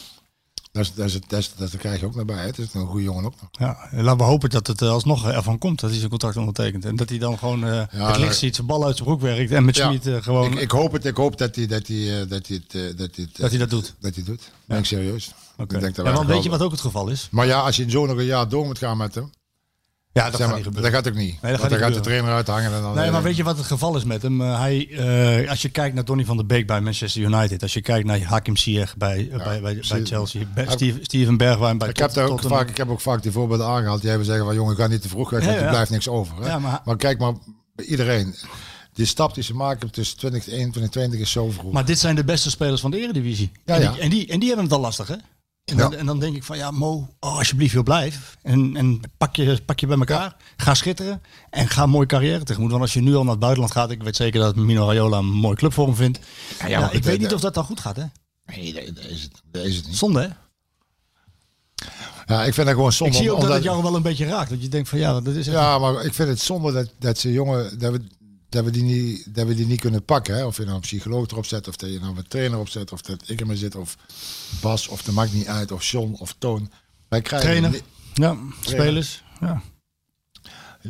Dat, 0.73 0.83
is, 0.85 0.95
dat, 0.95 1.07
is, 1.07 1.21
dat, 1.27 1.39
is, 1.39 1.53
dat 1.57 1.77
krijg 1.77 2.01
je 2.01 2.07
ook 2.07 2.15
naar 2.15 2.25
bij. 2.25 2.47
Het 2.47 2.59
is 2.59 2.75
een 2.75 2.87
goede 2.87 3.03
jongen 3.03 3.25
ook 3.25 3.35
nog. 3.41 3.51
Ja, 3.53 3.89
en 3.91 4.03
laten 4.05 4.19
we 4.19 4.25
hopen 4.25 4.51
dat 4.51 4.67
het 4.67 4.83
eh, 4.83 4.91
alsnog 4.91 5.29
ervan 5.29 5.59
komt 5.59 5.81
dat 5.81 5.91
hij 5.91 5.99
zijn 5.99 6.11
contract 6.11 6.37
ondertekent. 6.37 6.85
En 6.85 6.97
dat 6.97 7.09
hij 7.09 7.19
dan 7.19 7.39
gewoon 7.39 7.65
eh, 7.67 7.83
het 7.89 8.17
licht 8.17 8.37
ziet, 8.37 8.55
zijn 8.55 8.67
bal 8.67 8.85
uit 8.85 8.97
zijn 8.97 9.09
broek 9.09 9.21
werkt 9.21 9.51
en 9.51 9.65
met 9.65 9.77
Ja. 9.77 9.85
Schmid 9.87 10.07
eh, 10.07 10.23
gewoon... 10.23 10.53
Ik, 10.53 10.59
ik 10.59 10.71
hoop 10.71 10.93
het, 10.93 11.05
ik 11.05 11.17
hoop 11.17 11.39
dat 11.39 11.57
hij 11.57 11.67
dat 11.67 11.87
hij, 11.87 12.21
eh, 12.21 12.29
dat 12.29 12.47
hij, 12.47 12.61
het, 12.67 12.75
eh, 12.75 12.97
dat 12.97 13.17
hij, 13.17 13.25
het, 13.25 13.35
eh, 13.35 13.41
Dat 13.41 13.51
hij 13.51 13.59
dat 13.59 13.71
doet. 13.71 13.95
Dat 14.01 14.15
hij 14.15 14.25
doet. 14.25 14.51
Ben 14.65 14.79
ik 14.79 14.85
serieus. 14.85 15.33
Oké. 15.57 15.75
Ik 15.75 15.81
denk 15.81 15.95
dat 15.95 16.07
ja, 16.07 16.13
want 16.13 16.27
weet 16.29 16.43
je 16.43 16.51
wat 16.51 16.63
ook 16.63 16.71
het 16.71 16.81
geval 16.81 17.09
is? 17.09 17.29
Maar 17.31 17.47
ja, 17.47 17.61
als 17.61 17.77
je 17.77 17.91
zo 17.91 18.07
nog 18.07 18.17
een 18.17 18.25
jaar 18.25 18.49
door 18.49 18.67
moet 18.67 18.79
gaan 18.79 18.97
met 18.97 19.15
hem, 19.15 19.31
Ja, 20.13 20.23
dat 20.23 20.31
zeg 20.31 20.41
gaat 20.41 20.49
maar, 20.49 20.57
niet 20.57 20.67
gebeuren. 20.67 20.93
dat 20.93 21.03
gaat 21.05 21.13
ook 21.13 21.19
niet. 21.19 21.43
Nee, 21.43 21.53
dat 21.53 21.61
gaat 21.61 21.71
dan 21.71 21.79
niet 21.79 21.89
gaat 21.89 21.97
de 21.97 22.01
trainer 22.09 22.33
uithangen 22.33 22.73
en 22.75 22.83
dan. 22.83 22.95
Nee, 22.95 23.07
eh, 23.07 23.13
maar 23.13 23.23
weet 23.23 23.37
je 23.37 23.43
wat 23.43 23.57
het 23.57 23.67
geval 23.67 23.97
is 23.97 24.05
met 24.05 24.23
hem? 24.23 24.41
Eh, 24.41 24.61
hij, 24.61 24.89
eh, 25.43 25.51
als 25.51 25.63
je 25.63 25.69
kijkt 25.69 25.95
naar 25.95 26.05
Donny 26.05 26.25
van 26.25 26.37
der 26.37 26.47
Beek 26.47 26.67
bij 26.67 26.81
Manchester 26.81 27.23
United, 27.23 27.63
als 27.63 27.73
je 27.73 27.81
kijkt 27.81 28.07
naar 28.07 28.23
Hakim 28.23 28.57
Ziyech 28.57 28.97
bij, 28.97 29.29
eh, 29.33 29.45
bij, 29.45 29.61
bij, 29.61 29.79
Chelsea, 29.81 30.43
bij 30.55 30.67
Steve, 30.69 30.99
Steven 31.03 31.37
Bergwijn 31.37 31.79
bij 31.79 31.89
Ik 31.89 31.97
heb, 31.97 32.07
Tot- 32.07 32.17
daar 32.17 32.29
ook 32.29 32.43
vaak, 32.43 32.69
ik 32.69 32.77
heb 32.77 32.89
ook 32.89 33.01
vaak 33.01 33.23
die 33.23 33.33
voorbeelden 33.33 33.67
aangehaald. 33.67 34.01
Die 34.01 34.09
hebben 34.09 34.27
zeggen 34.27 34.45
van 34.45 34.55
jongen, 34.55 34.77
ga 34.77 34.87
niet 34.87 35.03
te 35.03 35.09
vroeg 35.09 35.31
weg, 35.31 35.41
Ja, 35.41 35.47
want 35.47 35.61
er 35.61 35.69
blijft 35.69 35.91
niks 35.91 36.09
over. 36.09 36.37
Hè? 36.45 36.59
Maar- 36.59 36.81
maar... 36.85 36.97
kijk 36.97 37.19
maar, 37.19 37.33
iedereen. 37.77 38.35
Die 38.93 39.07
stap 39.07 39.35
die 39.35 39.43
ze 39.45 39.55
maken 39.55 39.91
tussen 39.91 40.17
2021 40.19 40.83
en 40.83 40.91
2020 40.91 41.21
is 41.21 41.31
zo 41.31 41.51
vroeg. 41.51 41.73
Maar 41.73 41.85
dit 41.85 41.99
zijn 41.99 42.15
de 42.15 42.25
beste 42.25 42.51
spelers 42.51 42.81
van 42.81 42.91
de 42.91 42.99
Eredivisie. 42.99 43.51
Ja, 43.65 43.75
en, 43.75 43.83
ja. 43.83 43.93
Die, 43.93 44.01
en, 44.01 44.11
die, 44.11 44.27
en 44.27 44.39
die 44.39 44.49
hebben 44.49 44.65
het 44.67 44.75
al 44.75 44.81
lastig, 44.81 45.09
hè? 45.09 45.15
En, 45.71 45.77
dan, 45.77 45.91
Ja. 45.91 45.97
en 45.97 46.07
dan 46.07 46.19
denk 46.19 46.37
ik 46.37 46.45
van, 46.45 46.57
ja, 46.57 46.71
Mo, 46.71 47.09
oh, 47.21 47.37
alsjeblieft, 47.37 47.73
joh, 47.73 47.83
blijf. 47.85 48.37
En, 48.43 48.77
en 48.77 49.01
pak, 49.19 49.37
je, 49.37 49.63
pak 49.67 49.81
je 49.81 49.87
bij 49.87 49.99
elkaar. 49.99 50.37
Ga 50.57 50.75
schitteren. 50.75 51.23
En 51.51 51.69
ga 51.69 51.83
een 51.83 51.91
mooie 51.91 52.07
carrière 52.07 52.45
tegemoet. 52.45 52.71
Want 52.71 52.83
als 52.83 52.93
je 52.93 53.01
nu 53.01 53.15
al 53.15 53.23
naar 53.23 53.31
het 53.31 53.41
buitenland 53.41 53.73
gaat, 53.73 53.91
ik 53.91 54.03
weet 54.03 54.17
zeker 54.17 54.41
dat 54.41 54.57
Mino 54.57 54.87
Raiola 54.87 55.19
een 55.19 55.27
mooie 55.27 55.57
club 55.57 55.73
voor 55.73 55.87
hem 55.87 55.95
vindt. 55.97 56.19
Ja, 56.69 56.91
ik 56.91 57.03
de- 57.03 57.09
weet 57.09 57.19
niet 57.19 57.29
de- 57.29 57.35
of 57.35 57.41
dat 57.41 57.55
dan 57.55 57.65
goed 57.65 57.81
gaat, 57.81 57.97
hè? 57.97 58.05
Nee, 58.47 58.75
dat, 58.95 59.05
is 59.05 59.23
het, 59.23 59.43
dat 59.51 59.65
is 59.65 59.77
het 59.77 59.87
niet. 59.87 59.97
Zonde, 59.97 60.21
hè? 60.21 60.29
Ja, 62.27 62.45
ik 62.45 62.55
vind 62.55 62.67
dat 62.67 62.75
gewoon 62.75 62.91
Ik 62.91 62.97
zonde. 62.97 63.17
zie 63.17 63.31
ook 63.33 63.41
dat 63.41 63.53
het 63.53 63.63
jou 63.63 63.83
wel 63.83 63.95
een 63.97 64.03
beetje 64.03 64.27
raakt. 64.27 64.51
Dat 64.51 64.63
je 64.63 64.69
denkt 64.69 64.89
van, 64.89 64.99
ja, 64.99 65.21
dat 65.21 65.35
is 65.35 65.47
echt... 65.47 65.57
Ja, 65.57 65.79
maar 65.79 66.05
ik 66.05 66.15
vind 66.15 66.29
het 66.29 66.41
zonde 66.41 66.73
dat, 66.73 66.89
dat 66.99 67.19
ze 67.19 67.33
jongen, 67.33 67.79
dat 67.79 67.93
we, 67.93 68.01
dat, 68.51 68.65
we 68.65 68.71
die 68.71 68.83
niet, 68.83 69.35
dat 69.35 69.47
we 69.47 69.55
die 69.55 69.67
niet 69.67 69.81
kunnen 69.81 70.05
pakken. 70.05 70.35
Hè? 70.35 70.45
Of 70.45 70.57
je 70.57 70.63
nou 70.63 70.75
een 70.75 70.81
psycholoog 70.81 71.31
erop 71.31 71.47
zet, 71.47 71.69
of 71.69 71.77
dat 71.77 71.91
je 71.93 72.01
nou 72.01 72.17
een 72.17 72.29
trainer 72.29 72.59
opzet, 72.59 72.93
of 72.93 73.01
dat 73.01 73.29
ik 73.29 73.41
er 73.41 73.47
maar 73.47 73.57
zit, 73.57 73.75
of 73.75 73.97
Bas, 74.61 74.89
of 74.89 75.03
dat 75.03 75.15
maakt 75.15 75.33
niet 75.33 75.47
uit, 75.47 75.73
of 75.73 75.85
John, 75.85 76.17
of 76.19 76.35
Toon. 76.39 76.71
Wij 77.09 77.23
krijgen 77.23 77.49
Trainer. 77.49 77.81
Ja, 78.15 78.37
spelers. 78.61 79.23
Ja. 79.41 79.63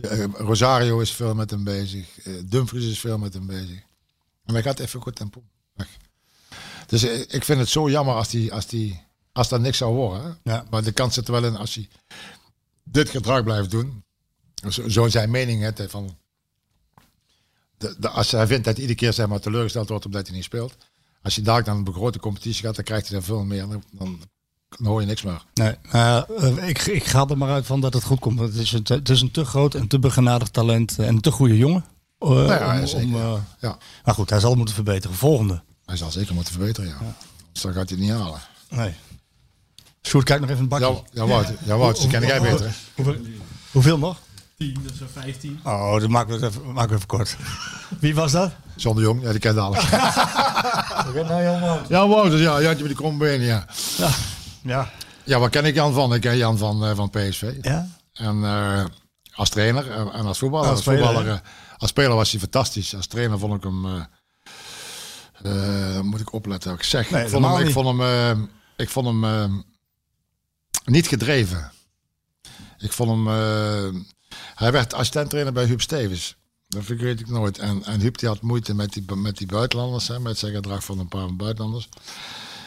Eh, 0.02 0.24
Rosario 0.34 1.00
is 1.00 1.12
veel 1.12 1.34
met 1.34 1.50
hem 1.50 1.64
bezig. 1.64 2.18
eh, 2.18 2.34
Dumfries 2.44 2.84
is 2.84 3.00
veel 3.00 3.18
met 3.18 3.34
hem 3.34 3.46
bezig. 3.46 3.82
En 4.44 4.54
hij 4.54 4.62
gaat 4.62 4.78
even 4.78 5.00
goed 5.00 5.16
tempo 5.16 5.42
weg. 5.74 5.88
Dus 6.86 7.02
eh, 7.02 7.20
ik 7.20 7.44
vind 7.44 7.58
het 7.58 7.68
zo 7.68 7.90
jammer 7.90 8.14
als, 8.14 8.28
die, 8.28 8.52
als, 8.52 8.66
die, 8.66 9.00
als 9.32 9.48
dat 9.48 9.60
niks 9.60 9.78
zou 9.78 9.94
worden. 9.94 10.38
Ja. 10.42 10.66
Maar 10.70 10.82
de 10.82 10.92
kans 10.92 11.14
zit 11.14 11.26
er 11.26 11.32
wel 11.32 11.44
in 11.44 11.56
als 11.56 11.74
hij 11.74 11.88
dit 12.84 13.10
gedrag 13.10 13.44
blijft 13.44 13.70
doen. 13.70 14.04
Zo, 14.70 14.88
zo 14.88 15.08
zijn 15.08 15.30
mening. 15.30 15.62
Hè, 15.62 15.88
van, 15.88 16.18
de, 17.80 17.94
de, 17.98 18.08
als 18.08 18.30
hij 18.30 18.46
vindt 18.46 18.64
dat 18.64 18.72
hij 18.72 18.82
iedere 18.82 18.98
keer 18.98 19.12
zeg 19.12 19.26
maar, 19.26 19.40
teleurgesteld 19.40 19.88
wordt 19.88 20.04
omdat 20.06 20.26
hij 20.26 20.36
niet 20.36 20.44
speelt. 20.44 20.76
Als 21.22 21.34
je 21.34 21.42
daar 21.42 21.64
dan 21.64 21.76
een 21.86 21.92
grote 21.92 22.18
competitie 22.18 22.64
gaat, 22.64 22.74
dan 22.74 22.84
krijgt 22.84 23.08
hij 23.08 23.16
er 23.16 23.22
veel 23.24 23.44
meer. 23.44 23.68
Dan, 23.68 23.82
dan, 23.92 24.20
dan 24.68 24.86
hoor 24.86 25.00
je 25.00 25.06
niks 25.06 25.22
meer. 25.22 25.44
Nee, 25.54 25.74
eh, 25.90 26.22
ik, 26.68 26.78
ik 26.86 27.04
ga 27.04 27.26
er 27.28 27.38
maar 27.38 27.50
uit 27.50 27.66
van 27.66 27.80
dat 27.80 27.94
het 27.94 28.02
goed 28.02 28.18
komt. 28.20 28.38
Het 28.40 28.54
is 28.54 28.72
een 28.72 28.82
te, 28.82 28.94
het 28.94 29.08
is 29.08 29.20
een 29.20 29.30
te 29.30 29.44
groot 29.44 29.74
en 29.74 29.88
te 29.88 29.98
begenadigd 29.98 30.52
talent 30.52 30.98
en 30.98 31.08
een 31.08 31.20
te 31.20 31.30
goede 31.30 31.56
jongen. 31.56 31.84
eh, 32.18 32.46
ja, 32.46 32.80
om, 32.80 32.86
zeker. 32.86 33.06
om, 33.06 33.14
eh, 33.14 33.34
Ja. 33.60 33.78
maar 34.04 34.14
goed, 34.14 34.30
hij 34.30 34.40
zal 34.40 34.54
moeten 34.54 34.74
verbeteren. 34.74 35.16
Volgende. 35.16 35.62
Hij 35.84 35.96
zal 35.96 36.10
zeker 36.10 36.34
moeten 36.34 36.52
verbeteren, 36.52 36.88
ja. 36.90 37.16
Dus 37.52 37.62
dan 37.62 37.72
gaat 37.72 37.88
hij 37.88 37.98
het 37.98 38.06
niet 38.08 38.16
halen. 38.16 38.40
Nee. 38.68 38.94
Sjoerd, 40.02 40.24
kijk 40.24 40.40
nog 40.40 40.50
even 40.50 40.62
een 40.62 40.68
bakje. 40.68 40.86
Ja, 40.86 41.02
ja 41.12 41.26
Wout, 41.26 41.48
ja, 41.64 41.76
Wout 41.76 42.00
die 42.00 42.08
ken 42.08 42.26
jij 42.26 42.40
beter. 42.40 42.74
Hoeveel, 42.94 43.16
hoeveel 43.70 43.98
nog? 43.98 44.18
10, 44.60 44.76
dus 44.82 44.92
15. 45.12 45.60
Oh, 45.64 46.00
dat 46.00 46.08
maken 46.08 46.40
we 46.40 46.46
even, 46.46 46.72
maken 46.72 46.88
we 46.90 46.94
even 46.96 47.06
kort. 47.06 47.36
Wie 48.00 48.14
was 48.14 48.32
dat? 48.32 48.52
John 48.76 48.96
de 48.96 49.02
Jong, 49.02 49.22
ja, 49.22 49.30
die 49.30 49.40
kent 49.40 49.56
alles. 49.58 49.84
We 49.84 49.90
gaan 49.96 51.26
naar 51.26 51.42
Jan 51.42 51.80
ja, 51.88 52.28
dus 52.30 52.40
Jantje 52.40 52.68
met 52.68 52.78
die 52.86 52.94
kromme 52.94 53.18
benen, 53.18 53.46
ja. 53.46 53.66
Ja. 53.96 54.10
Ja. 54.62 54.90
Ja, 55.24 55.38
waar 55.38 55.50
ken 55.50 55.64
ik 55.64 55.74
Jan 55.74 55.92
van? 55.92 56.14
Ik 56.14 56.20
ken 56.20 56.36
Jan 56.36 56.58
van, 56.58 56.84
eh, 56.84 56.96
van 56.96 57.10
PSV. 57.10 57.52
Ja? 57.60 57.88
En 58.12 58.44
eh, 58.44 58.84
als 59.34 59.48
trainer 59.48 59.90
en, 59.90 60.12
en 60.12 60.26
als 60.26 60.38
voetballer. 60.38 60.66
Als 60.68 60.76
Als, 60.76 60.84
speler, 60.86 61.04
voetballer, 61.04 61.32
eh, 61.32 61.38
als 61.78 61.90
speler 61.90 62.14
was 62.16 62.30
hij 62.30 62.40
fantastisch. 62.40 62.94
Als 62.96 63.06
trainer 63.06 63.38
vond 63.38 63.54
ik 63.54 63.62
hem. 63.62 63.86
eh, 63.86 64.02
eh, 65.96 66.00
moet 66.00 66.20
ik 66.20 66.32
opletten 66.32 66.70
wat 66.70 66.78
ik 66.78 66.84
zeg. 66.86 67.10
Nee, 67.10 67.24
ik 67.24 67.30
vond 67.30 67.44
hem, 67.46 67.66
ik 67.66 67.72
vond 67.72 67.86
hem, 67.86 68.00
eh, 68.00 68.38
ik 68.76 68.90
vond 68.90 69.06
hem 69.06 69.24
eh, 69.24 69.44
niet 70.84 71.08
gedreven. 71.08 71.72
Ik 72.78 72.92
vond 72.92 73.10
hem. 73.10 73.28
Hij 74.54 74.72
werd 74.72 74.94
assistent-trainer 74.94 75.52
bij 75.52 75.64
Huub 75.64 75.80
Stevens. 75.80 76.36
Dat 76.68 76.84
vergeet 76.84 77.20
ik 77.20 77.28
nooit. 77.28 77.58
En, 77.58 77.84
en 77.84 78.00
Huub 78.00 78.18
die 78.18 78.28
had 78.28 78.40
moeite 78.40 78.74
met 78.74 78.92
die, 78.92 79.14
met 79.14 79.36
die 79.36 79.46
buitenlanders, 79.46 80.08
hè, 80.08 80.20
met 80.20 80.38
zijn 80.38 80.54
gedrag 80.54 80.84
van 80.84 80.98
een 80.98 81.08
paar 81.08 81.36
buitenlanders. 81.36 81.88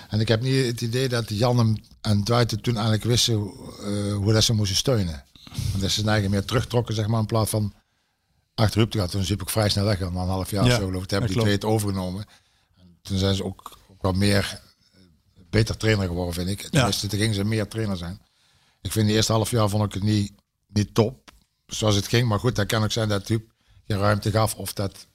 En 0.09 0.19
ik 0.19 0.27
heb 0.27 0.41
niet 0.41 0.65
het 0.65 0.81
idee 0.81 1.09
dat 1.09 1.29
Jan 1.29 1.57
hem 1.57 1.77
en 2.01 2.23
Duiten 2.23 2.61
toen 2.61 2.73
eigenlijk 2.73 3.03
wisten 3.03 3.33
eh, 3.33 4.15
hoe 4.15 4.33
dat 4.33 4.43
ze 4.43 4.53
moesten 4.53 4.77
steunen. 4.77 5.23
Want 5.43 5.81
dat 5.81 5.89
ze 5.89 5.95
zijn 5.95 6.07
eigen 6.07 6.29
meer 6.29 6.45
terugtrokken, 6.45 6.95
zeg 6.95 7.07
maar, 7.07 7.19
in 7.19 7.25
plaats 7.25 7.49
van 7.49 7.73
achter 8.55 8.79
Huub 8.79 8.91
te 8.91 8.97
gaan. 8.97 9.07
Toen 9.07 9.21
Huub 9.21 9.41
ook 9.41 9.49
vrij 9.49 9.69
snel 9.69 9.85
weg, 9.85 9.99
na 9.99 10.05
een 10.05 10.15
half 10.15 10.51
jaar 10.51 10.65
Ja, 10.65 10.71
of 10.71 10.75
zo 10.75 10.85
geloof 10.85 11.01
ik. 11.01 11.07
Toen 11.07 11.17
hebben 11.17 11.35
die 11.35 11.41
twee 11.41 11.53
het 11.53 11.65
overgenomen. 11.65 12.25
En 12.77 12.97
toen 13.01 13.17
zijn 13.17 13.35
ze 13.35 13.43
ook, 13.43 13.77
ook 13.87 14.01
wat 14.01 14.15
meer, 14.15 14.61
eh, 14.93 14.99
beter 15.49 15.77
trainer 15.77 16.07
geworden, 16.07 16.33
vind 16.33 16.49
ik. 16.49 16.61
Tenminste, 16.61 17.07
toen 17.07 17.19
gingen 17.19 17.35
ze 17.35 17.43
meer 17.43 17.67
trainer 17.67 17.97
zijn. 17.97 18.21
Ik 18.81 18.91
vind 18.91 19.07
de 19.07 19.13
eerste 19.13 19.31
half 19.31 19.51
jaar 19.51 19.69
vond 19.69 19.85
ik 19.85 19.93
het 19.93 20.03
niet, 20.03 20.31
niet 20.67 20.93
top, 20.93 21.22
zoals 21.67 21.95
het 21.95 22.07
ging. 22.07 22.27
Maar 22.27 22.39
goed, 22.39 22.55
dat 22.55 22.65
kan 22.65 22.83
ook 22.83 22.91
zijn 22.91 23.09
dat 23.09 23.27
Huub 23.27 23.43
je 23.85 23.97
ruimte 23.97 24.31
gaf 24.31 24.55
of 24.55 24.73
dat... 24.73 25.07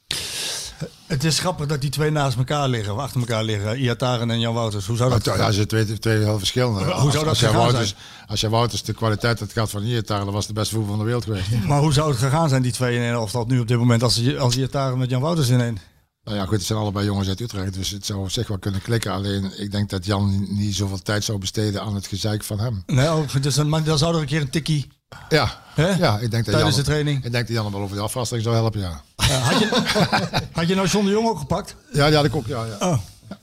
Het 1.06 1.24
is 1.24 1.38
grappig 1.38 1.66
dat 1.66 1.80
die 1.80 1.90
twee 1.90 2.10
naast 2.10 2.36
elkaar 2.36 2.68
liggen, 2.68 2.92
of 2.94 2.98
achter 3.00 3.20
elkaar 3.20 3.44
liggen. 3.44 3.78
Iataren 3.78 4.30
en 4.30 4.40
Jan 4.40 4.54
Wouters. 4.54 4.86
Hoe 4.86 4.96
zou 4.96 5.10
dat... 5.10 5.36
Maar 5.36 5.52
ze 5.52 5.66
twee, 5.66 5.98
twee 5.98 6.18
heel 6.18 6.38
verschillende. 6.38 6.84
Hoe 6.84 6.92
Als- 6.92 7.02
zou 7.02 7.12
dat 7.12 7.26
als 7.28 7.38
gegaan 7.38 7.54
Wouters, 7.56 7.94
Als 8.26 8.40
jij 8.40 8.50
Wouters 8.50 8.82
de 8.82 8.92
kwaliteit 8.92 9.40
had 9.40 9.52
gehad 9.52 9.70
van 9.70 9.82
hier, 9.82 10.04
dan 10.06 10.30
was 10.30 10.46
de 10.46 10.52
beste 10.52 10.74
voetbal 10.74 10.90
van 10.90 10.98
de 10.98 11.04
wereld 11.04 11.24
geweest. 11.24 11.64
Maar 11.66 11.80
hoe 11.80 11.92
zou 11.92 12.10
het 12.10 12.18
gegaan 12.18 12.48
zijn, 12.48 12.62
die 12.62 12.72
twee 12.72 12.96
in 12.96 13.02
één 13.02 13.12
elftal 13.12 13.44
nu 13.46 13.60
op 13.60 13.68
dit 13.68 13.78
moment, 13.78 14.02
als, 14.02 14.16
je- 14.16 14.38
als 14.38 14.56
Iataren 14.56 14.98
met 14.98 15.10
Jan 15.10 15.20
Wouters 15.20 15.48
in 15.48 15.60
één? 15.60 15.78
Nou 16.24 16.36
ja, 16.40 16.44
goed, 16.46 16.56
het 16.56 16.66
zijn 16.66 16.78
allebei 16.78 17.04
jongens 17.06 17.28
uit 17.28 17.40
Utrecht, 17.40 17.74
dus 17.74 17.90
het 17.90 18.06
zou 18.06 18.18
op 18.20 18.30
zich 18.30 18.48
wel 18.48 18.58
kunnen 18.58 18.82
klikken. 18.82 19.12
Alleen, 19.12 19.60
ik 19.60 19.70
denk 19.70 19.90
dat 19.90 20.04
Jan 20.04 20.46
niet 20.56 20.74
zoveel 20.74 21.02
tijd 21.02 21.24
zou 21.24 21.38
besteden 21.38 21.82
aan 21.82 21.94
het 21.94 22.06
gezeik 22.06 22.44
van 22.44 22.58
hem. 22.60 22.82
Nee, 22.86 23.12
oh, 23.12 23.34
dus 23.40 23.54
dan, 23.54 23.68
maar 23.68 23.82
dan 23.84 23.98
zou 23.98 24.14
er 24.14 24.20
een 24.20 24.26
keer 24.26 24.40
een 24.40 24.50
tikkie 24.50 24.90
Ja, 25.28 25.62
Hè? 25.74 25.88
ja 25.88 26.14
ik 26.18 26.30
denk 26.30 26.44
dat 26.44 26.54
tijdens 26.54 26.74
Jan, 26.74 26.84
de 26.84 26.90
training. 26.90 27.24
ik 27.24 27.32
denk 27.32 27.46
dat 27.46 27.56
Jan 27.56 27.64
hem 27.64 27.72
wel 27.72 27.82
over 27.82 27.96
de 27.96 28.02
afvasting 28.02 28.42
zou 28.42 28.54
helpen, 28.54 28.80
ja. 28.80 29.02
Had, 29.16 29.58
je, 29.58 29.68
had 30.52 30.68
je 30.68 30.74
nou 30.74 30.88
John 30.88 31.04
de 31.04 31.10
Jong 31.10 31.28
ook 31.28 31.38
gepakt? 31.38 31.76
Ja, 31.92 32.06
die 32.06 32.16
had 32.16 32.24
ik 32.24 32.36
ook, 32.36 32.46
ja. 32.46 32.64
Ja, 32.64 32.76
Oh, 32.90 32.98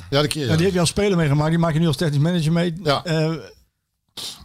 ja 0.09 0.21
de 0.21 0.27
keer, 0.27 0.45
ja. 0.45 0.49
ja. 0.51 0.55
die 0.55 0.65
heb 0.65 0.73
je 0.73 0.79
als 0.79 0.89
speler 0.89 1.17
meegemaakt. 1.17 1.49
Die 1.49 1.59
maak 1.59 1.73
je 1.73 1.79
nu 1.79 1.87
als 1.87 1.95
technisch 1.97 2.19
manager 2.19 2.51
mee. 2.51 2.73
Ja. 2.83 3.03
Eh, 3.03 3.33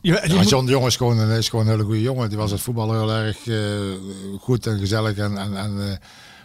je, 0.01 0.23
Ja, 0.27 0.35
moet- 0.37 0.49
John 0.49 0.65
de 0.67 0.71
Jong 0.71 0.87
is 0.87 0.97
gewoon, 0.97 1.19
een, 1.19 1.31
is 1.39 1.49
gewoon 1.49 1.65
een 1.65 1.71
hele 1.71 1.85
goede 1.85 2.01
jongen. 2.03 2.29
Die 2.29 2.39
was 2.39 2.51
het 2.51 2.61
voetballen 2.61 2.99
heel 2.99 3.13
erg 3.13 3.47
eh, 3.47 4.39
goed 4.41 4.67
en 4.67 4.79
gezellig 4.79 5.17
en, 5.17 5.39
en, 5.39 5.57
en 5.57 5.81
eh, 5.81 5.97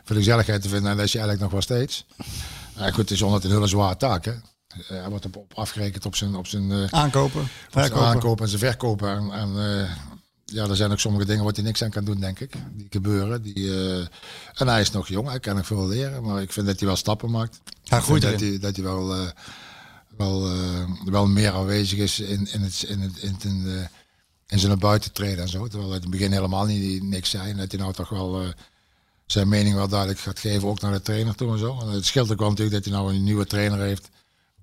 voor 0.03 0.15
de 0.15 0.21
gezelligheid 0.21 0.61
te 0.61 0.69
vinden. 0.69 0.91
En 0.91 0.97
dat 0.97 1.05
is 1.05 1.13
hij 1.13 1.21
eigenlijk 1.21 1.53
nog 1.53 1.65
wel 1.67 1.77
steeds. 1.77 2.05
Ja, 2.77 2.85
goed, 2.87 2.97
het 2.97 3.11
is 3.11 3.23
altijd 3.23 3.43
een 3.43 3.51
hele 3.51 3.67
zware 3.67 3.97
taak, 3.97 4.25
hè. 4.25 4.31
Eh, 4.31 4.39
Hij 4.87 5.09
wordt 5.09 5.25
op, 5.25 5.35
op 5.35 5.51
afgerekend 5.55 6.05
op 6.05 6.15
zijn, 6.15 6.35
op 6.35 6.47
zijn, 6.47 6.71
eh, 6.71 6.77
aankopen, 6.89 7.41
op 7.41 7.47
zijn 7.71 7.85
verkopen. 7.85 8.07
aankopen 8.07 8.43
en 8.43 8.49
zijn 8.49 8.61
verkopen. 8.61 9.09
En, 9.09 9.31
en 9.31 9.79
eh, 9.81 9.89
ja, 10.45 10.67
er 10.67 10.75
zijn 10.75 10.91
ook 10.91 10.99
sommige 10.99 11.25
dingen 11.25 11.43
waar 11.43 11.53
hij 11.53 11.63
niks 11.63 11.83
aan 11.83 11.89
kan 11.89 12.05
doen, 12.05 12.19
denk 12.19 12.39
ik. 12.39 12.53
Die 12.73 12.87
gebeuren. 12.89 13.41
Die, 13.41 13.55
eh, 13.73 13.99
en 14.53 14.67
hij 14.67 14.81
is 14.81 14.91
nog 14.91 15.07
jong, 15.07 15.27
hij 15.27 15.39
kan 15.39 15.55
nog 15.55 15.65
veel 15.65 15.87
leren. 15.87 16.23
Maar 16.23 16.41
ik 16.41 16.51
vind 16.51 16.65
dat 16.65 16.79
hij 16.79 16.87
wel 16.87 16.97
stappen 16.97 17.31
maakt. 17.31 17.59
Hij 17.83 17.99
groeit 18.01 18.21
dat 18.21 18.39
hij, 18.39 18.59
dat 18.59 18.75
hij 18.75 18.85
wel, 18.85 19.15
eh, 19.15 19.29
wel, 20.17 20.49
eh, 20.51 20.89
wel 21.05 21.27
meer 21.27 21.51
aanwezig 21.51 21.99
is 21.99 22.19
in, 22.19 22.47
in, 22.51 22.61
het, 22.61 22.83
in, 22.87 22.99
het, 22.99 23.17
in, 23.17 23.33
het, 23.33 23.43
in, 23.43 23.63
de- 23.63 23.87
in 24.47 24.59
zijn 24.59 24.79
buitentreden 24.79 25.43
en 25.43 25.49
zo. 25.49 25.67
Terwijl 25.67 25.89
hij 25.89 25.95
in 25.97 26.01
het 26.01 26.11
begin 26.11 26.31
helemaal 26.31 26.65
niet 26.65 27.03
niks 27.03 27.29
zei. 27.29 27.49
En 27.51 27.57
dat 27.57 27.71
hij 27.71 27.79
nou 27.81 27.93
toch 27.93 28.09
wel 28.09 28.53
zijn 29.25 29.47
mening 29.47 29.75
wel 29.75 29.87
duidelijk 29.87 30.19
gaat 30.19 30.39
geven, 30.39 30.67
ook 30.67 30.81
naar 30.81 30.91
de 30.91 31.01
trainer 31.01 31.35
toe 31.35 31.51
en 31.51 31.59
zo. 31.59 31.79
En 31.81 31.87
het 31.87 32.05
scheelt 32.05 32.31
ook 32.31 32.39
wel 32.39 32.49
natuurlijk 32.49 32.75
dat 32.75 32.85
hij 32.85 32.93
nou 33.01 33.13
een 33.13 33.23
nieuwe 33.23 33.45
trainer 33.45 33.79
heeft. 33.79 34.09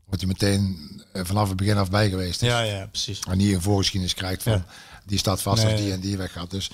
Wordt 0.04 0.20
hij 0.20 0.30
meteen 0.32 0.91
vanaf 1.12 1.48
het 1.48 1.56
begin 1.56 1.76
af 1.76 1.90
bij 1.90 2.08
geweest 2.08 2.42
is. 2.42 2.48
Ja, 2.48 2.60
ja, 2.60 2.86
precies. 2.86 3.20
En 3.30 3.36
niet 3.38 3.54
een 3.54 3.62
voorgeschiedenis 3.62 4.14
krijgt 4.14 4.42
van 4.42 4.52
Ja. 4.52 4.64
die 5.06 5.18
staat 5.18 5.42
vast 5.42 5.62
Nee. 5.62 5.72
als 5.72 5.80
die 5.80 5.92
en 5.92 6.00
die 6.00 6.16
weggaat. 6.16 6.50
Dus 6.50 6.70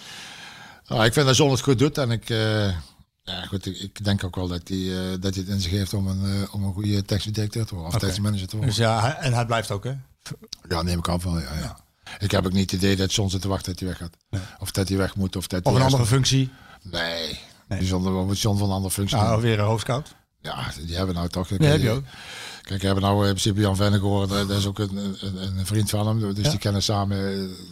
nou, 0.87 1.05
ik 1.05 1.13
vind 1.13 1.27
dat 1.27 1.37
John 1.37 1.51
het 1.51 1.61
goed 1.61 1.79
doet. 1.79 1.99
En 1.99 2.11
ik, 2.11 2.31
eh, 2.31 2.67
ja, 3.23 3.47
goed, 3.49 3.67
ik, 3.67 3.79
ik 3.79 4.05
denk 4.05 4.25
ook 4.25 4.37
wel 4.37 4.49
dat 4.49 4.69
hij, 4.69 4.79
eh, 4.79 5.11
dat 5.21 5.35
hij 5.35 5.43
het 5.45 5.49
in 5.53 5.61
zich 5.61 5.71
heeft 5.73 5.95
om 5.95 6.07
een, 6.07 6.43
eh, 6.43 6.55
om 6.55 6.65
een 6.65 6.73
goede 6.73 7.05
technisch 7.05 7.35
directeur 7.35 7.67
te 7.67 7.75
worden. 7.75 8.09
Of 8.09 8.19
manager 8.19 8.47
te 8.47 8.57
worden. 8.57 8.75
Dus 8.75 8.85
ja, 8.85 9.17
en 9.21 9.33
hij 9.33 9.47
blijft 9.47 9.71
ook, 9.71 9.85
hè? 9.85 9.93
Ja, 10.69 10.83
neem 10.83 10.99
ik 10.99 11.09
aan 11.09 11.21
van. 11.21 11.41
Ja, 11.41 11.55
ja. 11.61 11.79
Ik 12.19 12.31
heb 12.31 12.47
ook 12.47 12.53
niet 12.53 12.71
het 12.71 12.81
idee 12.81 12.97
dat 12.97 13.15
John 13.15 13.29
zit 13.31 13.41
te 13.41 13.49
wachten 13.49 13.71
dat 13.73 13.81
hij 13.81 13.89
weggaat. 13.89 14.45
Of 14.59 14.71
dat 14.71 14.89
hij 14.89 14.97
weg 14.99 15.15
moet. 15.17 15.37
Of 15.37 15.47
dat 15.47 15.65
Of 15.65 15.75
een 15.75 15.83
andere 15.83 16.07
functie. 16.07 16.51
Nee. 16.83 17.39
Nee. 17.69 17.79
Bijzonder, 17.79 18.13
wat 18.13 18.27
moet 18.27 18.41
John 18.41 18.59
van 18.59 18.69
een 18.69 18.75
andere 18.75 18.95
functie 18.95 19.19
Ah, 19.19 19.31
doen? 19.33 19.41
weer 19.41 19.59
een 19.59 19.65
hoofdscout. 19.65 20.15
Ja, 20.41 20.71
die 20.87 20.97
hebben 20.97 21.15
we 21.15 21.21
nou 21.21 21.29
toch. 21.29 21.49
Ja, 21.49 21.57
heb 21.65 21.81
je 21.81 21.91
ook. 21.91 22.05
Kijk, 22.69 22.81
we 22.81 22.87
hebben 22.87 23.05
nou 23.05 23.19
in 23.19 23.29
principe 23.29 23.61
Jan 23.61 23.77
Vennegoor, 23.77 24.29
dat 24.29 24.51
is 24.51 24.67
ook 24.67 24.79
een, 24.79 24.97
een, 24.97 25.59
een 25.59 25.67
vriend 25.67 25.91
van 25.91 26.07
hem. 26.07 26.35
Dus 26.35 26.45
Ja. 26.45 26.51
die 26.51 26.59
kunnen 26.59 26.83
samen 26.83 27.19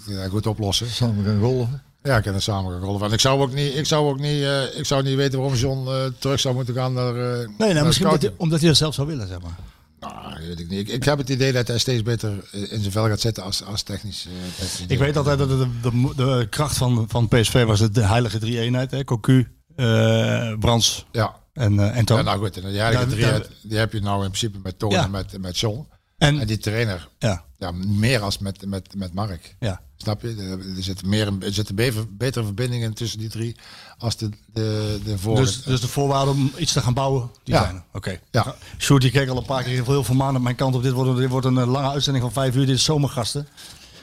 eh, 0.06 0.14
ja, 0.14 0.28
goed 0.28 0.46
oplossen. 0.46 0.86
Samen 0.90 1.24
gaan 1.24 1.40
golven. 1.40 1.82
Ja, 2.02 2.20
kunnen 2.20 2.42
samen 2.42 2.72
gaan 2.72 2.80
golven. 2.82 3.06
En 3.06 3.12
ik 3.12 3.20
zou 3.20 3.40
ook 3.40 3.52
niet, 3.52 3.76
ik 3.76 3.86
zou 3.86 4.08
ook 4.08 4.18
niet, 4.18 4.42
eh, 4.42 4.78
ik 4.78 4.84
zou 4.86 5.02
niet 5.02 5.16
weten 5.16 5.38
waarom 5.38 5.56
John 5.58 5.88
eh, 5.88 6.04
terug 6.18 6.40
zou 6.40 6.54
moeten 6.54 6.74
gaan 6.74 6.92
naar. 6.92 7.16
eh, 7.16 7.38
Nee, 7.38 7.56
naar 7.58 7.72
nou, 7.74 7.86
misschien 7.86 7.86
omdat 7.86 8.00
hij, 8.00 8.06
scouting. 8.06 8.38
omdat 8.38 8.58
hij 8.60 8.68
dat 8.68 8.76
zelf 8.78 8.94
zou 8.94 9.06
willen, 9.06 9.28
zeg 9.28 9.40
maar. 9.42 9.56
Nou, 10.00 10.46
weet 10.48 10.60
ik 10.60 10.68
niet. 10.68 10.78
Ik, 10.80 10.88
ik 10.88 11.04
heb 11.04 11.18
het 11.18 11.28
idee 11.28 11.52
dat 11.52 11.68
hij 11.68 11.78
steeds 11.78 12.02
beter 12.02 12.44
eh, 12.52 12.60
in 12.72 12.80
zijn 12.80 12.92
vel 12.92 13.06
gaat 13.08 13.20
zitten 13.20 13.42
als, 13.42 13.64
als 13.64 13.82
technisch. 13.82 14.26
eh, 14.58 14.90
Ik 14.90 14.98
weet 14.98 15.16
altijd 15.16 15.38
dat 15.38 15.48
de, 15.48 15.66
de, 15.82 16.12
de, 16.16 16.46
kracht 16.50 16.76
van, 16.76 17.04
van 17.08 17.28
PSV 17.28 17.64
was 17.64 17.80
het 17.80 17.94
de 17.94 18.02
heilige 18.04 18.38
drie-eenheid. 18.38 18.90
hè? 18.90 19.04
Cocu, 19.04 19.48
eh 19.76 20.52
Brands 20.58 21.06
Ja. 21.12 21.36
En, 21.56 21.78
eh 21.80 21.96
en 21.96 22.04
Toon. 22.04 22.18
ja, 22.18 22.22
nou 22.24 22.38
goed. 22.38 22.56
En 22.56 22.70
die, 22.70 22.80
heilige 22.80 23.06
Daar- 23.16 23.40
drie, 23.40 23.50
die 23.62 23.78
heb 23.78 23.92
je 23.92 24.00
nou 24.00 24.16
in 24.24 24.30
principe 24.30 24.58
met 24.62 24.78
Toon 24.78 24.90
Ja. 24.90 25.04
en 25.04 25.10
met, 25.10 25.40
met 25.40 25.58
John. 25.58 25.86
En 26.18 26.40
en, 26.40 26.46
die 26.46 26.58
trainer, 26.58 27.08
ja, 27.18 27.44
ja, 27.58 27.70
meer 27.72 28.20
als 28.20 28.38
met, 28.38 28.66
met, 28.66 28.94
met 28.94 29.14
Mark. 29.14 29.56
ja. 29.60 29.80
Snap 29.98 30.22
je? 30.22 30.34
Er, 30.76 30.82
zitten, 30.82 31.08
meer, 31.08 31.32
er 31.40 31.52
zitten 31.52 31.74
beter, 31.74 32.04
betere 32.16 32.44
verbindingen 32.44 32.94
tussen 32.94 33.18
die 33.18 33.28
drie 33.28 33.56
als 33.98 34.16
de, 34.16 34.28
de, 34.52 35.00
de 35.04 35.18
vorige. 35.18 35.42
Dus, 35.42 35.62
dus 35.62 35.80
de 35.80 35.88
voorwaarden 35.88 36.34
om 36.34 36.52
iets 36.58 36.72
te 36.72 36.80
gaan 36.80 36.94
bouwen, 36.94 37.30
die 37.44 37.54
Ja. 37.54 37.62
zijn. 37.62 37.84
Oké. 37.92 38.20
Ja. 38.30 38.54
Sjoerd, 38.78 39.02
die 39.02 39.10
keek 39.10 39.28
al 39.28 39.36
een 39.36 39.44
paar 39.44 39.62
keer 39.62 39.84
heel 39.84 40.04
veel 40.04 40.14
maan 40.14 40.36
op 40.36 40.42
mijn 40.42 40.54
kant 40.54 40.74
op. 40.74 40.82
Dit 40.82 40.92
wordt, 40.92 41.16
dit 41.18 41.28
wordt 41.28 41.46
een 41.46 41.58
eh, 41.58 41.66
lange 41.70 41.88
uitzending 41.90 42.24
van 42.24 42.32
vijf 42.32 42.54
uur. 42.54 42.66
Dit 42.66 42.76
is 42.76 42.84
zomergasten. 42.84 43.48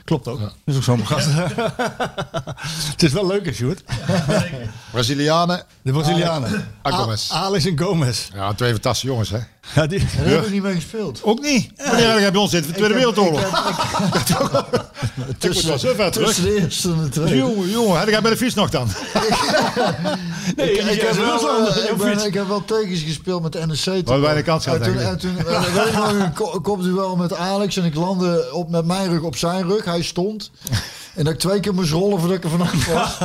Klopt 0.04 0.28
ook. 0.28 0.40
Dit 0.40 0.50
is 0.66 0.76
ook 0.76 0.84
zomergasten. 0.84 1.34
het 2.92 3.04
is 3.04 3.12
wel 3.12 3.28
leuk, 3.28 3.46
hè, 3.46 3.54
Sjoerd? 3.54 3.84
Brazilianen. 4.92 5.64
De 5.82 5.92
Brazilianen. 5.92 6.72
Ah, 6.82 7.00
Gomez. 7.00 7.32
Alex 7.32 7.66
en 7.66 7.80
Gomez. 7.80 8.30
Ja, 8.34 8.54
twee 8.54 8.72
fantastische 8.72 9.08
jongens, 9.08 9.30
hè? 9.30 9.40
Ja, 9.76 9.88
die, 9.88 10.00
Daar 10.18 10.26
heb 10.26 10.46
ik 10.46 10.52
niet 10.52 10.62
mee 10.64 10.76
gespeeld. 10.76 11.20
Ook 11.24 11.42
niet. 11.42 11.72
Wanneer 11.76 12.10
heb 12.12 12.20
je 12.20 12.32
bij 12.32 12.42
ons 12.42 12.52
zitten? 12.52 12.72
De 12.74 12.78
Tweede 12.78 12.96
Ik 13.00 13.06
heb- 13.06 13.16
Wereldoorlog. 13.16 13.42
ik 13.42 14.28
heb- 14.28 15.52
Ik 15.54 15.62
wel 15.64 15.80
ver 15.96 16.12
terug. 16.12 16.28
Tussen 16.28 16.44
de 16.44 16.60
eerste 16.62 16.90
en 16.92 17.02
de 17.04 17.10
tweede. 17.10 17.36
Jongen, 17.36 17.70
jongen. 17.70 18.00
Heb 18.00 18.10
jij 18.10 18.22
bij 18.22 18.32
de 18.32 18.38
fiets 18.38 18.56
nog 18.56 18.70
dan? 18.70 18.88
nee, 20.56 20.72
Ik, 20.72 20.84
ik, 20.92 21.02
heb 21.02 21.14
wel, 21.16 21.68
eh, 21.68 21.90
ik, 21.92 21.98
ben, 21.98 22.26
ik 22.26 22.34
heb 22.34 22.48
wel 22.48 22.66
tegens 22.66 23.02
gespeeld 23.02 23.42
met 23.44 23.52
de 23.52 23.66
NEC. 23.66 23.78
toen. 23.84 24.04
Wat 24.06 24.20
wij 24.20 24.36
de 24.36 24.42
kans 24.42 24.66
En 24.66 24.72
hadden, 24.72 24.88
toen, 24.88 24.98
denk 24.98 25.10
en 25.12 25.18
toen 25.20 25.38
eh, 25.38 25.74
weet 25.74 25.86
ik 25.88 25.94
nog 25.94 26.12
een 26.14 26.34
ko- 26.34 26.60
kopduel 26.62 27.16
met 27.16 27.34
Alex 27.36 27.78
en 27.78 27.84
ik 27.86 27.96
landde 27.96 28.50
op, 28.52 28.70
met 28.70 28.86
mijn 28.86 29.10
rug 29.10 29.22
op 29.22 29.36
zijn 29.36 29.68
rug. 29.68 29.86
Hij 29.86 30.02
stond. 30.02 30.52
En 31.16 31.24
dat 31.24 31.34
ik 31.34 31.40
twee 31.40 31.60
keer 31.60 31.74
moest 31.74 31.92
rollen 31.92 32.20
voordat 32.20 32.38
ik 32.38 32.44
er 32.44 32.50
vanaf 32.50 32.86
was. 32.94 33.18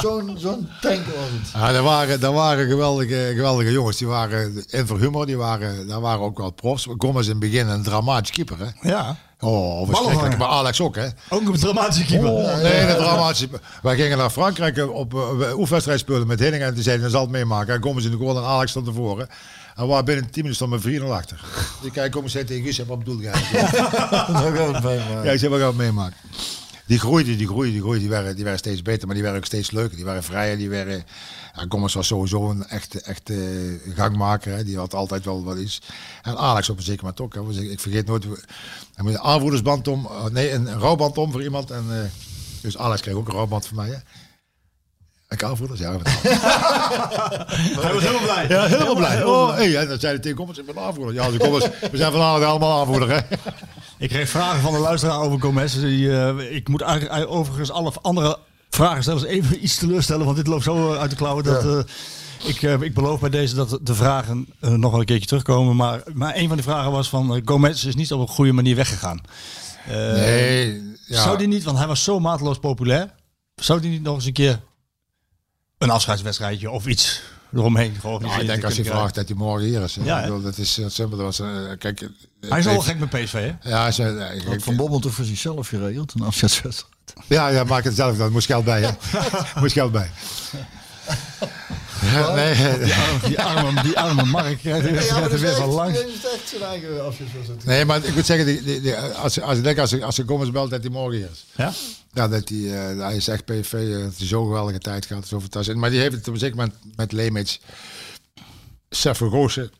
Zo'n 0.00 0.34
zo'n 0.38 0.68
tank 0.80 1.04
was 1.06 1.30
het. 1.30 1.50
Ja, 1.54 1.72
dat 1.72 1.84
waren, 1.84 2.20
dat 2.20 2.34
waren 2.34 2.68
geweldige, 2.68 3.32
geweldige 3.34 3.72
jongens. 3.72 3.96
Die 3.96 4.06
waren 4.06 4.64
in 4.68 4.86
voor 4.86 4.98
humor. 4.98 5.26
Die 5.26 5.36
waren, 5.36 5.88
daar 5.88 6.00
waren 6.00 6.20
ook 6.20 6.38
wel 6.38 6.50
profs. 6.50 6.86
Gomez 6.98 7.24
in 7.24 7.30
het 7.30 7.38
begin 7.40 7.68
een 7.68 7.82
dramatisch 7.82 8.30
keeper, 8.30 8.56
hè? 8.58 8.88
Ja, 8.88 9.16
Oh, 9.40 9.86
verschrikkelijk. 9.86 10.38
Maar 10.38 10.48
Alex 10.48 10.80
ook, 10.80 10.96
hè? 10.96 11.06
ook 11.28 11.48
een 11.48 11.58
dramatische 11.58 12.04
keeper. 12.04 12.30
Oh, 12.30 12.56
nee, 12.56 12.80
een 12.80 12.96
dramatische... 12.96 13.48
Wij 13.82 13.96
gingen 13.96 14.18
naar 14.18 14.30
Frankrijk 14.30 14.88
op 14.92 15.14
uh, 15.14 15.56
oefenwedstrijd 15.56 16.00
spelen 16.00 16.26
met 16.26 16.40
Henning. 16.40 16.62
En 16.62 16.74
toen 16.74 16.82
zeiden 16.82 17.04
we, 17.04 17.10
zal 17.10 17.20
het 17.20 17.30
meemaken. 17.30 17.74
En 17.74 17.82
Gomez 17.82 18.04
in 18.04 18.10
de 18.10 18.16
goal 18.16 18.36
en 18.36 18.44
Alex 18.44 18.70
stond 18.70 18.86
ervoor. 18.86 19.20
En 19.20 19.28
we 19.74 19.86
waren 19.86 20.04
binnen 20.04 20.24
10 20.24 20.32
minuten 20.34 20.54
stond 20.54 20.70
met 20.70 20.80
4 20.80 21.00
0 21.00 21.14
achter. 21.14 21.40
Die 21.82 21.90
kijk, 21.90 22.12
kom 22.12 22.22
eens 22.22 22.32
tegen 22.32 22.62
Guus, 22.62 22.76
heb 22.76 22.86
wat. 22.86 23.04
Dat 23.06 23.14
gaan 23.16 24.52
we 24.52 24.78
meemaken. 24.82 25.24
Ja, 25.24 25.30
ik 25.30 25.38
zei, 25.38 25.52
we 25.52 25.58
gaan 25.58 25.66
het 25.66 25.76
meemaken. 25.76 26.16
Die 26.88 26.98
groeiden, 26.98 27.38
die 27.38 27.46
groeiden, 27.46 27.72
die 27.72 27.82
groeiden. 27.82 28.02
Die 28.02 28.10
werden, 28.10 28.34
die 28.34 28.44
werden 28.44 28.60
steeds 28.60 28.82
beter, 28.82 29.06
maar 29.06 29.14
die 29.14 29.24
werden 29.24 29.40
ook 29.40 29.46
steeds 29.46 29.70
leuker. 29.70 29.96
Die 29.96 30.04
waren 30.04 30.22
vrijer, 30.22 30.58
die 30.58 30.68
werden... 30.68 31.04
Ja, 31.54 31.64
Gommers 31.68 31.94
was 31.94 32.06
sowieso 32.06 32.50
een 32.50 32.66
echte, 32.66 33.00
echte 33.00 33.34
gangmaker. 33.94 34.56
Hè. 34.56 34.64
Die 34.64 34.76
had 34.76 34.94
altijd 34.94 35.24
wel 35.24 35.44
wat 35.44 35.58
iets. 35.58 35.82
En 36.22 36.38
Alex 36.38 36.68
op 36.68 36.76
een 36.76 36.82
zeker 36.82 37.02
moment 37.02 37.20
ook. 37.20 37.34
Hè. 37.34 37.62
Ik 37.70 37.80
vergeet 37.80 38.06
nooit... 38.06 38.24
Hij 38.24 39.04
moet 39.04 39.12
een 39.12 39.20
aanvoerdersband 39.20 39.88
om... 39.88 40.06
oh, 40.06 40.24
Nee, 40.24 40.52
een, 40.52 40.66
een 40.66 40.78
rouwband 40.78 41.18
om 41.18 41.32
voor 41.32 41.42
iemand. 41.42 41.70
En, 41.70 41.84
eh, 41.90 42.10
dus 42.62 42.78
Alex 42.78 43.00
kreeg 43.00 43.14
ook 43.14 43.28
een 43.28 43.34
rouwband 43.34 43.66
van 43.66 43.76
mij. 43.76 43.88
Hè. 43.88 43.96
Ik 45.28 45.42
aanvoerders, 45.42 45.80
ja. 45.80 45.90
Hij 47.80 47.92
was 47.94 48.02
heel 48.02 48.20
blij. 48.22 48.46
Ja, 48.48 48.66
helemaal 48.66 48.94
blij. 48.96 49.24
Oh, 49.24 49.54
hey, 49.54 49.76
en 49.76 49.88
dan 49.88 49.98
zei 49.98 50.12
hij 50.12 50.22
tegen 50.22 50.36
Gommers, 50.36 50.58
ik 50.58 50.66
ben 50.66 50.78
aanvoerder. 50.78 51.14
Ja, 51.14 51.30
de 51.30 51.38
Gommers, 51.38 51.64
we 51.90 51.96
zijn 51.96 52.12
vanavond 52.12 52.44
allemaal 52.44 52.80
aanvoerder. 52.80 53.10
Hè. 53.10 53.36
Ik 53.98 54.08
kreeg 54.08 54.28
vragen 54.28 54.60
van 54.60 54.72
de 54.72 54.78
luisteraar 54.78 55.18
over 55.20 55.40
Gomez. 55.40 55.74
Die, 55.74 56.18
eh, 56.20 56.54
ik 56.56 56.68
moet 56.68 56.80
eigenlijk 56.80 57.30
overigens 57.30 57.70
alle 57.70 57.92
andere 58.02 58.38
vragenstellers 58.70 59.24
even 59.24 59.64
iets 59.64 59.76
teleurstellen. 59.76 60.24
Want 60.24 60.36
dit 60.36 60.46
loopt 60.46 60.62
zo 60.64 60.94
uit 60.94 61.10
de 61.10 61.16
klauwen. 61.16 61.44
Dat, 61.44 61.64
eh, 61.64 61.78
ik, 62.48 62.62
eh, 62.62 62.80
ik 62.80 62.94
beloof 62.94 63.20
bij 63.20 63.30
deze 63.30 63.54
dat 63.54 63.78
de 63.82 63.94
vragen 63.94 64.46
eh, 64.60 64.70
nog 64.70 64.90
wel 64.90 65.00
een 65.00 65.06
keertje 65.06 65.26
terugkomen. 65.26 65.76
Maar, 65.76 66.02
maar 66.12 66.36
een 66.36 66.48
van 66.48 66.56
de 66.56 66.62
vragen 66.62 66.90
was 66.90 67.08
van 67.08 67.34
eh, 67.34 67.42
Gomez 67.44 67.84
is 67.84 67.94
niet 67.94 68.12
op 68.12 68.20
een 68.20 68.28
goede 68.34 68.52
manier 68.52 68.76
weggegaan. 68.76 69.20
Eh, 69.86 69.94
Nee, 69.96 70.82
ja. 71.06 71.22
Zou 71.22 71.38
die 71.38 71.48
niet, 71.48 71.64
want 71.64 71.78
hij 71.78 71.86
was 71.86 72.04
zo 72.04 72.20
mateloos 72.20 72.58
populair. 72.58 73.14
Zou 73.54 73.80
die 73.80 73.90
niet 73.90 74.02
nog 74.02 74.14
eens 74.14 74.24
een 74.24 74.32
keer 74.32 74.60
een 75.78 75.90
afscheidswedstrijdje 75.90 76.70
of 76.70 76.86
iets 76.86 77.20
eromheen 77.54 77.96
georganiseerd 78.00 78.30
Nou, 78.30 78.40
ik 78.42 78.48
denk 78.48 78.64
als 78.64 78.74
je 78.76 78.84
vraagt 78.84 79.14
dat 79.14 79.28
hij 79.28 79.36
morgen 79.36 79.66
hier 79.68 79.82
is. 79.82 79.96
Ja, 80.02 80.20
bedoel, 80.22 80.42
dat 80.42 80.58
is 80.58 80.76
heel 80.76 80.90
simpel. 80.90 81.16
Dat 81.16 81.26
was, 81.26 81.40
eh, 81.40 81.48
kijk, 81.78 82.00
eh, 82.00 82.08
Hij 82.50 82.58
is 82.58 82.66
al 82.66 82.80
gek 82.80 82.98
met 82.98 83.08
PSV, 83.10 83.32
hè? 83.32 83.70
Ja, 83.70 83.82
hij 83.82 83.92
zei, 83.92 84.18
eh, 84.18 84.44
Had 84.44 84.54
ik- 84.54 84.62
Van 84.62 84.76
Bommel 84.76 84.98
toch 84.98 85.12
voor 85.14 85.24
zichzelf 85.24 85.68
geregeld, 85.68 86.12
een 86.14 86.22
afscheidswedstrijd. 86.26 86.92
ja, 87.26 87.48
ja, 87.48 87.64
maak 87.64 87.84
het 87.84 87.94
zelf. 87.94 88.16
Dat 88.16 88.30
moest 88.30 88.46
geld 88.46 88.64
bij, 88.64 88.80
hè? 88.82 88.90
moest 89.60 89.72
geld 89.72 89.92
bij. 89.92 90.10
Ja, 92.02 92.34
nee, 92.34 92.54
Die 92.78 92.94
arme, 92.94 93.28
die 93.28 93.40
arme, 93.42 93.82
die 93.82 93.98
arme 93.98 94.24
Mark 94.24 94.58
krijgt 94.58 94.86
er 94.86 94.92
krijgt 94.92 95.32
er 95.32 95.38
weer 95.38 95.54
van 95.54 95.68
langs. 95.68 95.98
is 96.00 96.24
echt 96.34 96.48
zijn 96.48 96.62
eigen 96.62 97.04
afscheidswedstrijd. 97.04 97.64
nee, 97.64 97.84
maar 97.84 98.04
ik 98.04 98.14
moet 98.14 98.26
zeggen, 98.26 98.46
die, 98.46 98.62
die, 98.62 98.80
die- 98.80 98.94
als, 98.96 99.40
als 99.40 99.58
ik 99.58 99.64
denk 99.64 99.78
als, 99.78 100.00
als 100.00 100.18
ik 100.18 100.26
Gommers 100.28 100.50
belt 100.50 100.70
dat 100.70 100.80
hij 100.82 100.90
morgen 100.90 101.30
is. 101.30 101.44
Ja? 101.56 101.72
Ja, 102.12 102.28
dat 102.28 102.48
hij, 102.48 102.58
eh, 102.58 102.98
hij 102.98 103.16
is 103.16 103.28
echt 103.28 103.48
het 103.48 104.20
is 104.20 104.28
zo'n 104.28 104.46
geweldige 104.46 104.78
tijd 104.78 105.06
gehad, 105.06 105.26
zo 105.28 105.40
fantastisch. 105.40 105.74
Maar 105.74 105.90
die 105.90 106.00
heeft 106.00 106.14
het 106.14 106.28
op 106.28 106.34
een 106.34 106.40
zeker 106.40 106.56
moment 106.56 106.74
met 106.96 107.12
Lemits, 107.12 107.60
Sef 108.90 109.18
Roosje, 109.18 109.70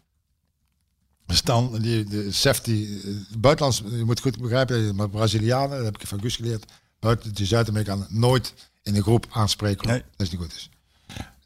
Stan, 1.27 1.79
die, 1.81 2.05
de 2.05 2.33
Sef, 2.33 2.61
die, 2.61 3.01
eh, 3.05 3.39
buitenlands, 3.39 3.83
je 3.91 4.05
moet 4.05 4.21
goed 4.21 4.39
begrijpen, 4.41 4.95
maar 4.95 5.09
Brazilianen, 5.11 5.77
dat 5.77 5.85
heb 5.85 5.99
ik 6.01 6.07
van 6.07 6.21
Gus 6.21 6.37
geleerd, 6.37 6.65
buiten 7.01 7.35
de 7.35 7.45
Zuid-Amerikanen 7.45 8.07
nooit 8.11 8.55
in 8.83 8.97
een 8.97 9.03
groep 9.03 9.27
aanspreken. 9.31 9.89
Nee. 9.89 10.03
Dat 10.17 10.27
is 10.27 10.31
niet 10.31 10.41
goed. 10.41 10.51
Dus. 10.53 10.71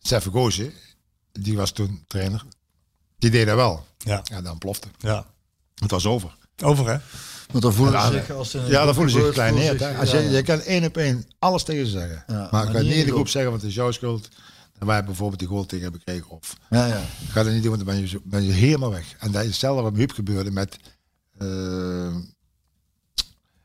Sef 0.02 0.24
Roosje, 0.26 0.72
die 1.32 1.56
was 1.56 1.70
toen 1.70 2.04
trainer, 2.06 2.44
die 3.18 3.30
deed 3.30 3.46
dat 3.46 3.56
wel. 3.56 3.86
Ja. 3.98 4.20
Ja, 4.24 4.42
dan 4.42 4.58
plofte. 4.58 4.88
ja. 4.98 5.26
Het 5.74 5.90
was 5.90 6.06
over. 6.06 6.36
Over, 6.62 6.86
hè? 6.88 6.96
Want 7.50 7.62
dan 7.64 7.72
voelen 7.72 7.94
Ja, 7.94 8.06
ze 8.06 8.12
zich 8.12 8.30
als 8.30 8.54
een 8.54 8.66
Ja, 8.66 8.84
dan 8.84 8.94
voelen 8.94 9.12
ze 9.12 9.18
zich 9.18 9.34
hè. 9.36 9.78
zich- 9.78 9.98
Als 9.98 10.10
je, 10.10 10.18
ja, 10.20 10.30
je 10.30 10.42
kan 10.42 10.60
één 10.60 10.84
op 10.84 10.96
één 10.96 11.26
alles 11.38 11.62
tegen 11.64 11.86
ze 11.86 11.92
zeggen. 11.92 12.24
Ja, 12.26 12.34
maar 12.34 12.48
maar 12.52 12.64
ik 12.66 12.70
ga 12.72 12.80
niet 12.82 12.92
in 12.92 13.04
de 13.06 13.10
groep. 13.12 13.28
zeggen, 13.28 13.50
want 13.50 13.62
het 13.62 13.70
is 13.70 13.76
jouw 13.76 13.90
schuld. 13.90 14.28
En 14.78 14.86
wij 14.86 15.04
bijvoorbeeld 15.04 15.38
die 15.38 15.48
goal 15.48 15.66
tegen 15.66 15.82
hebben 15.82 16.00
gekregen. 16.00 16.30
Of 16.30 16.56
Ja, 16.70 16.86
ja. 16.86 17.02
ga 17.28 17.42
dat 17.42 17.52
niet 17.52 17.62
doen, 17.62 17.72
want 17.76 17.84
dan 17.86 17.94
ben 17.94 18.08
je, 18.08 18.20
ben 18.24 18.42
je 18.42 18.52
helemaal 18.52 18.90
weg. 18.90 19.14
En 19.18 19.30
dat 19.32 19.42
is 19.42 19.48
hetzelfde 19.48 19.82
wat 19.82 19.96
Huub 19.96 20.12
gebeurde 20.12 20.50
met, 20.50 20.78
eh, 21.38 22.16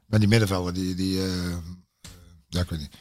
met 0.06 0.20
die 0.20 0.30
middenvelder. 0.30 0.74
Die, 0.74 0.96
die, 0.96 1.24
eh, 1.26 1.58
ja, 2.50 2.62
ik 2.62 2.70
weet 2.70 2.80
niet. 2.80 2.92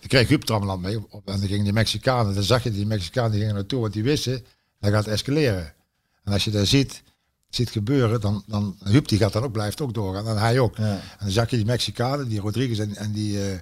Die 0.00 0.08
kreeg 0.08 0.28
Huub 0.28 0.42
Trammeland 0.42 0.82
mee. 0.82 0.96
Op, 1.08 1.28
en 1.28 1.38
dan 1.38 1.48
gingen 1.48 1.64
die 1.64 1.72
Mexicanen, 1.72 2.34
dan 2.34 2.42
zag 2.42 2.62
je 2.62 2.70
die 2.70 2.86
Mexicanen 2.86 3.30
die 3.30 3.40
gingen 3.40 3.54
naartoe, 3.54 3.80
want 3.80 3.92
die 3.92 4.02
wisten, 4.02 4.44
dat 4.80 4.92
gaat 4.92 5.06
escaleren. 5.06 5.72
En 6.24 6.32
als 6.32 6.44
je 6.44 6.50
dat 6.50 6.66
ziet, 6.66 7.02
ziet 7.48 7.70
gebeuren, 7.70 8.20
dan, 8.20 8.42
dan 8.46 8.76
Huub 8.84 9.08
die 9.08 9.18
gaat 9.18 9.32
dan 9.32 9.42
ook, 9.42 9.52
blijft 9.52 9.80
ook 9.80 9.94
doorgaan. 9.94 10.26
En 10.26 10.38
hij 10.38 10.58
ook. 10.58 10.76
Ja. 10.76 10.92
En 10.92 11.18
dan 11.18 11.30
zag 11.30 11.50
je 11.50 11.56
die 11.56 11.64
Mexicanen, 11.64 12.28
die 12.28 12.40
Rodriguez 12.40 12.78
en, 12.78 12.96
en 12.96 13.12
die, 13.12 13.38
eh, 13.38 13.54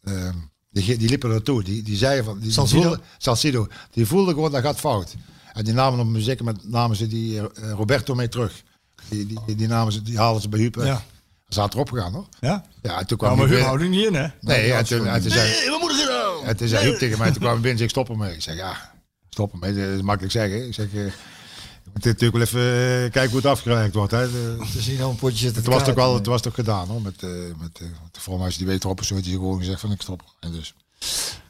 eh, 0.00 0.34
die, 0.70 0.96
die 0.96 1.08
liepen 1.08 1.30
naartoe. 1.30 1.62
Die, 1.62 1.82
die 1.82 1.96
zeiden 1.96 2.24
van... 2.24 2.34
Die, 2.34 2.42
die 2.42 2.52
Salcido. 2.52 2.96
Salcido. 3.18 3.68
Die 3.90 4.06
voelden 4.06 4.34
gewoon, 4.34 4.52
dat 4.52 4.62
gaat 4.62 4.78
fout. 4.78 5.14
En 5.52 5.64
die 5.64 5.74
namen 5.74 6.00
op 6.00 6.06
muziek 6.06 6.42
met 6.42 6.68
namen 6.68 6.96
ze 6.96 7.06
die 7.06 7.38
eh, 7.38 7.72
Roberto 7.72 8.14
mee 8.14 8.28
terug. 8.28 8.62
Die, 9.08 9.26
die, 9.26 9.56
die, 9.56 9.68
namen 9.68 9.92
ze, 9.92 10.02
die 10.02 10.18
haalden 10.18 10.42
ze 10.42 10.48
bij 10.48 10.60
Huub. 10.60 10.74
Ja. 10.74 11.04
Ze 11.52 11.58
zaten 11.60 11.72
erop 11.74 11.90
gegaan 11.90 12.12
hoor. 12.12 12.26
Ja? 12.40 12.64
Ja, 12.82 12.98
en 12.98 13.06
toen 13.06 13.18
kwam 13.18 13.36
Nou, 13.36 13.48
maar 13.48 13.56
Huub 13.56 13.66
houdt 13.66 13.88
niet 13.88 14.06
in, 14.06 14.14
hè? 14.14 14.26
Nee, 14.40 14.72
en 14.72 14.84
toen, 14.84 15.06
en 15.06 15.20
toen 15.22 15.30
zei, 15.30 15.50
Nee, 15.50 15.70
wat 15.70 15.80
moet 15.80 15.90
ik 15.90 16.08
nou? 16.08 16.44
en 16.44 16.56
toen 16.56 16.68
zei 16.68 16.84
Huub 16.84 16.98
tegen 16.98 17.18
mij, 17.18 17.30
toen 17.30 17.38
kwam 17.40 17.52
hij 17.52 17.60
binnen, 17.60 17.82
ik 17.82 17.90
stop 17.90 18.08
ermee. 18.08 18.34
Ik 18.34 18.42
zeg, 18.42 18.54
ja, 18.56 18.92
stop 19.30 19.52
ermee. 19.52 19.74
Dat 19.74 19.96
is 19.96 20.02
makkelijk 20.02 20.32
zeggen. 20.32 20.66
Ik 20.66 20.74
zeg, 20.74 20.86
eh, 20.86 20.92
je 21.04 21.90
moet 21.92 22.04
natuurlijk 22.04 22.32
wel 22.32 22.42
even 22.42 22.60
eh, 23.04 23.10
kijken 23.10 23.28
hoe 23.30 23.36
het 23.36 23.46
afgewerkt 23.46 23.94
wordt. 23.94 24.12
Hè. 24.12 24.30
De- 24.30 24.56
Te 24.72 24.80
zien 24.82 25.02
al 25.02 25.10
een 25.10 25.16
potje 25.16 25.36
zitten 25.38 25.62
het 25.62 25.72
was 25.72 25.84
toch 25.84 25.94
wel, 25.94 25.94
kijken. 26.04 26.14
het 26.18 26.26
was 26.26 26.42
toch 26.42 26.54
gedaan 26.54 26.88
hoor. 26.88 27.02
Met, 27.02 27.22
eh 27.22 27.28
met 27.58 27.78
eh, 27.80 27.86
de 28.10 28.20
vormhuis 28.20 28.56
die 28.56 28.66
weet 28.66 28.84
erop 28.84 29.00
of 29.00 29.06
zo, 29.06 29.20
die 29.20 29.32
gewoon 29.32 29.58
gezegd 29.58 29.80
van 29.80 29.92
ik 29.92 30.02
stop. 30.02 30.22
En 30.40 30.52
dus. 30.52 30.74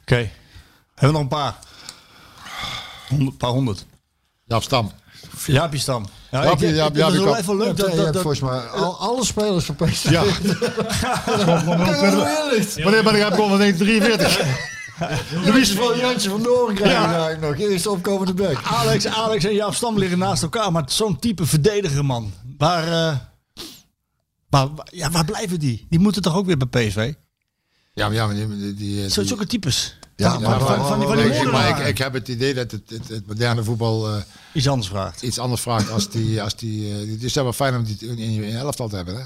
Oké. 0.01 0.15
Hebben 0.15 0.31
we 0.95 1.07
nog 1.11 1.21
een 1.21 1.27
paar? 1.27 1.57
Een 3.09 3.37
paar 3.37 3.49
honderd. 3.49 3.85
Jaap 4.45 4.63
Stam. 4.63 4.91
Jaapie 5.45 5.79
Stam. 5.79 6.05
Ja, 6.31 6.43
Jaapie, 6.43 6.67
ik- 6.67 6.75
Jaapie, 6.75 6.99
ik- 6.99 7.05
Het 7.05 7.13
is 7.13 7.19
Jaapie 7.19 7.25
wel 7.25 7.35
even 7.37 7.57
leuk 7.57 7.77
dat... 7.77 8.21
volgens 8.21 8.39
mij 8.39 8.59
al, 8.59 8.97
alle 8.99 9.25
spelers 9.25 9.65
van 9.65 9.75
PSV. 9.75 10.09
Ja. 10.09 10.23
Wanneer 12.83 13.03
ben 13.03 13.15
ik 13.15 13.21
gewonnen? 13.33 13.59
1943. 13.59 14.71
Louis 15.45 15.71
van 15.71 15.97
Jantje 15.97 16.29
van 16.29 16.43
Doorn 16.43 16.75
krijg 16.75 16.91
je 16.91 16.97
eigenlijk 17.05 17.41
nog. 17.41 17.69
Eerste 17.69 17.89
opkomende 17.89 18.33
bek. 18.33 18.57
Alex, 18.63 19.07
Alex 19.07 19.43
en 19.43 19.53
Jaap 19.53 19.73
Stam 19.73 19.97
liggen 19.97 20.17
naast 20.17 20.43
elkaar, 20.43 20.71
maar 20.71 20.83
zo'n 20.85 21.19
type 21.19 21.45
verdediger, 21.45 22.05
man. 22.05 22.33
Waar, 22.57 22.83
eh, 22.83 23.15
waar, 24.49 24.67
waar- 24.75 24.87
ja, 24.91 25.11
waar 25.11 25.25
blijven 25.25 25.59
die? 25.59 25.85
Die 25.89 25.99
moeten 25.99 26.21
toch 26.21 26.35
ook 26.35 26.45
weer 26.45 26.57
bij 26.57 26.87
PSV? 26.87 27.13
Ja, 27.93 28.05
maar 28.07 28.15
ja, 28.15 28.25
maar 28.25 28.35
die, 28.35 28.47
die, 28.57 28.73
die, 28.73 29.09
Zo 29.09 29.23
zulke 29.23 29.45
types. 29.47 29.97
Ja, 30.15 30.39
maar- 30.39 30.59
van, 30.59 30.67
van, 30.77 30.85
van 30.87 30.99
die, 30.99 31.07
van 31.07 31.17
die 31.17 31.25
Nee, 31.25 31.41
ik- 31.41 31.51
maar 31.51 31.87
ik, 31.87 31.97
heb 31.97 32.13
het 32.13 32.27
idee 32.27 32.53
dat 32.53 32.71
het, 32.71 32.89
het, 32.89 33.07
het 33.07 33.27
moderne 33.27 33.63
voetbal 33.63 34.09
eh, 34.09 34.21
Iets 34.53 34.67
anders 34.67 34.87
vraagt. 34.87 35.21
iets 35.21 35.39
anders 35.39 35.61
vraagt 35.61 35.91
als 35.91 36.09
die. 36.09 36.41
Als 36.41 36.55
die 36.55 36.91
eh, 36.93 37.11
het 37.11 37.23
is 37.23 37.33
wel 37.33 37.53
fijn 37.53 37.75
om 37.75 37.83
die 37.83 37.97
in, 38.15 38.33
je 38.33 38.57
elftal 38.57 38.89
te 38.89 38.95
hebben. 38.95 39.15
Hè? 39.15 39.23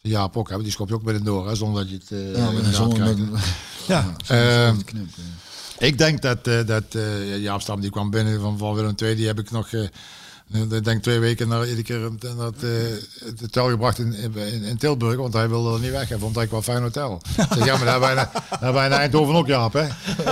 Ja, 0.00 0.22
ook 0.32 0.46
hebben. 0.48 0.62
Die 0.64 0.72
schop 0.72 0.88
je 0.88 0.94
ook 0.94 1.02
binnen 1.02 1.24
door, 1.24 1.48
hè, 1.48 1.54
zonder 1.54 1.82
dat 1.82 1.90
je 1.90 1.96
het 2.16 2.34
eh 2.34 2.62
Ja, 2.64 2.72
zonder 2.72 2.98
krijgt, 2.98 3.18
hè. 3.18 3.94
Ja. 3.94 4.16
Ehm, 4.66 4.76
knippen. 4.82 5.24
Ik 5.78 5.98
denk 5.98 6.22
dat, 6.22 6.44
dat 6.44 6.84
Jaap 7.38 7.60
Stam 7.60 7.80
die 7.80 7.90
kwam 7.90 8.10
binnen 8.10 8.40
van, 8.40 8.58
van 8.58 8.74
Willem 8.74 8.94
II. 9.02 9.14
Die 9.16 9.26
heb 9.26 9.38
ik 9.38 9.50
nog, 9.50 9.68
ik 10.52 10.84
denk 10.84 11.02
twee 11.02 11.18
weken 11.18 11.48
naar 11.48 11.68
iedere 11.68 11.82
keer 11.82 11.98
naar 12.36 12.46
het, 12.46 12.62
eh, 12.62 12.70
het 13.24 13.40
hotel 13.40 13.68
gebracht 13.68 13.98
in, 13.98 14.14
in, 14.14 14.62
in 14.62 14.76
Tilburg. 14.76 15.16
Want 15.16 15.32
hij 15.32 15.48
wilde 15.48 15.74
er 15.74 15.80
niet 15.80 15.90
weg. 15.90 16.08
Hij 16.08 16.18
vond 16.18 16.34
dat 16.34 16.42
ik 16.42 16.50
wel 16.50 16.58
een 16.58 16.64
fijn 16.64 16.82
hotel. 16.82 17.20
Ik 17.36 17.46
zeg, 17.54 17.64
ja, 17.64 17.76
maar 17.76 17.84
daar 17.84 18.16
hebben 18.16 18.28
hebben 18.50 18.72
wij 18.72 18.86
in 18.86 18.92
Eindhoven 18.92 19.34
ook, 19.34 19.46
Jaap. 19.46 19.72
Hè? 19.72 19.86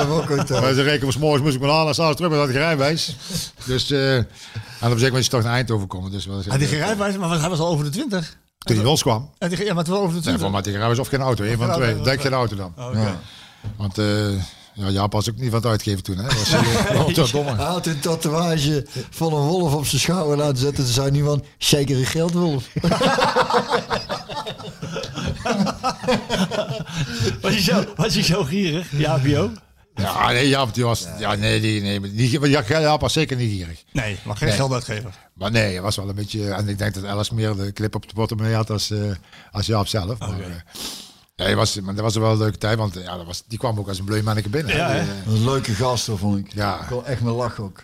Ook. 0.08 0.28
Maar 0.48 0.72
ze 0.74 0.82
rekenen 0.82 1.12
van 1.12 1.20
morgens 1.20 1.42
moest 1.42 1.54
ik 1.54 1.60
me 1.60 1.68
halen 1.68 1.88
en 1.88 1.94
s'avonds 1.94 2.16
terug 2.16 2.30
met 2.30 2.40
dat 2.40 2.50
gerijbewijs. 2.50 3.16
Dus, 3.64 3.90
eh 3.90 4.16
en 4.16 4.24
op 4.24 4.26
een 4.80 4.98
zeker 4.98 5.04
moment 5.04 5.24
is 5.24 5.30
hij 5.30 5.40
toch 5.40 5.42
naar 5.42 5.52
Eindhoven 5.54 5.86
komen. 5.86 6.10
Dus 6.10 6.26
wel, 6.26 6.36
Had 6.36 6.44
hij 6.46 6.66
geen 6.66 6.78
rijbewijs, 6.78 7.16
maar 7.16 7.40
hij 7.40 7.48
was 7.48 7.58
al 7.58 7.68
over 7.68 7.84
de 7.84 7.90
20. 7.90 8.36
Toen 8.58 8.76
hij 8.76 8.84
los 8.84 9.02
kwam. 9.02 9.30
Had 9.38 9.50
hij, 9.52 9.64
ja, 9.64 9.74
maar 9.74 9.82
het 9.84 9.92
was 9.92 9.98
over 9.98 10.08
de 10.08 10.14
Nee, 10.14 10.22
20. 10.22 10.42
voor 10.42 10.50
mij 10.50 10.62
tegen 10.62 10.78
rijbewijs 10.78 11.06
of 11.06 11.08
geen 11.12 11.20
auto. 11.20 11.44
Een 11.44 11.56
van 11.58 11.72
twee. 11.72 12.00
Denk 12.00 12.20
geen 12.20 12.32
auto 12.32 12.56
dan. 12.56 12.72
Oké. 12.78 12.98
Ja. 13.00 13.20
Want 13.76 13.98
eh 13.98 14.28
ja, 14.74 14.88
Jaap 14.88 15.12
was 15.12 15.30
ook 15.30 15.36
niet 15.36 15.50
van 15.50 15.58
het 15.58 15.66
uitgeven 15.68 16.02
toen. 16.02 16.16
Hè. 16.16 16.24
Was 16.24 16.52
uh, 16.52 17.24
zo 17.24 17.26
domme. 17.32 17.54
Hij 17.54 17.64
had 17.64 17.86
een 17.86 18.00
tatoeage 18.00 18.86
van 19.10 19.32
een 19.34 19.46
wolf 19.46 19.74
op 19.74 19.86
zijn 19.86 20.00
schouder 20.00 20.36
laten 20.36 20.56
zetten. 20.56 20.84
Toen 20.84 20.92
zei 20.92 21.10
niemand, 21.10 21.44
zeker 21.58 21.96
een 21.96 22.06
geldwolf. 22.06 22.68
Was 27.40 27.52
hij 27.52 27.60
zo, 27.62 27.84
was 27.96 28.14
hij 28.14 28.22
zo 28.22 28.44
gierig? 28.44 28.86
Ja, 28.90 29.18
Bio? 29.18 29.50
Ja, 29.94 30.30
nee, 30.30 30.48
Jaap, 30.48 30.74
die 30.74 30.84
was, 30.84 31.06
ja, 31.18 31.34
nee, 31.34 31.60
die, 31.60 31.80
nee, 31.80 32.00
niet, 32.00 32.30
ja, 32.42 32.62
Jaap 32.68 33.00
was 33.00 33.12
zeker 33.12 33.36
niet 33.36 33.50
gierig. 33.50 33.82
Nee, 33.92 34.18
maar 34.24 34.36
geen 34.36 34.48
Nee. 34.48 34.56
gelduitgever. 34.56 35.10
Maar 35.34 35.50
nee, 35.50 35.72
hij 35.72 35.80
was 35.82 35.96
wel 35.96 36.08
een 36.08 36.14
beetje, 36.14 36.50
en 36.50 36.68
ik 36.68 36.78
denk 36.78 36.94
dat 36.94 37.04
Alice 37.04 37.34
meer 37.34 37.56
de 37.56 37.72
clip 37.72 37.94
op 37.94 38.08
de 38.08 38.14
portemonnee 38.14 38.54
had 38.54 38.70
als, 38.70 38.90
eh, 38.90 38.98
als 39.52 39.66
Jaap 39.66 39.86
zelf. 39.86 40.18
Maar, 40.18 40.40
eh, 40.40 40.46
nee, 41.36 41.46
hij 41.46 41.56
was, 41.56 41.80
maar 41.80 41.94
dat 41.94 42.04
was 42.04 42.14
wel 42.16 42.30
een 42.30 42.38
leuke 42.38 42.58
tijd, 42.58 42.78
want 42.78 42.94
ja, 42.94 43.16
dat 43.16 43.26
was, 43.26 43.42
die 43.46 43.58
kwam 43.58 43.78
ook 43.78 43.88
als 43.88 43.98
een 43.98 44.04
bleu 44.04 44.22
manneke 44.22 44.48
binnen. 44.48 44.76
Ja, 44.76 44.94
eh, 44.94 45.06
Een 45.26 45.44
leuke 45.44 45.72
gast, 45.74 46.06
hoor, 46.06 46.18
vond 46.18 46.38
ik. 46.38 46.52
Ja. 46.54 46.80
Ik 46.80 46.86
kon 46.86 47.06
echt 47.06 47.20
met 47.20 47.34
lachen 47.34 47.64
ook. 47.64 47.82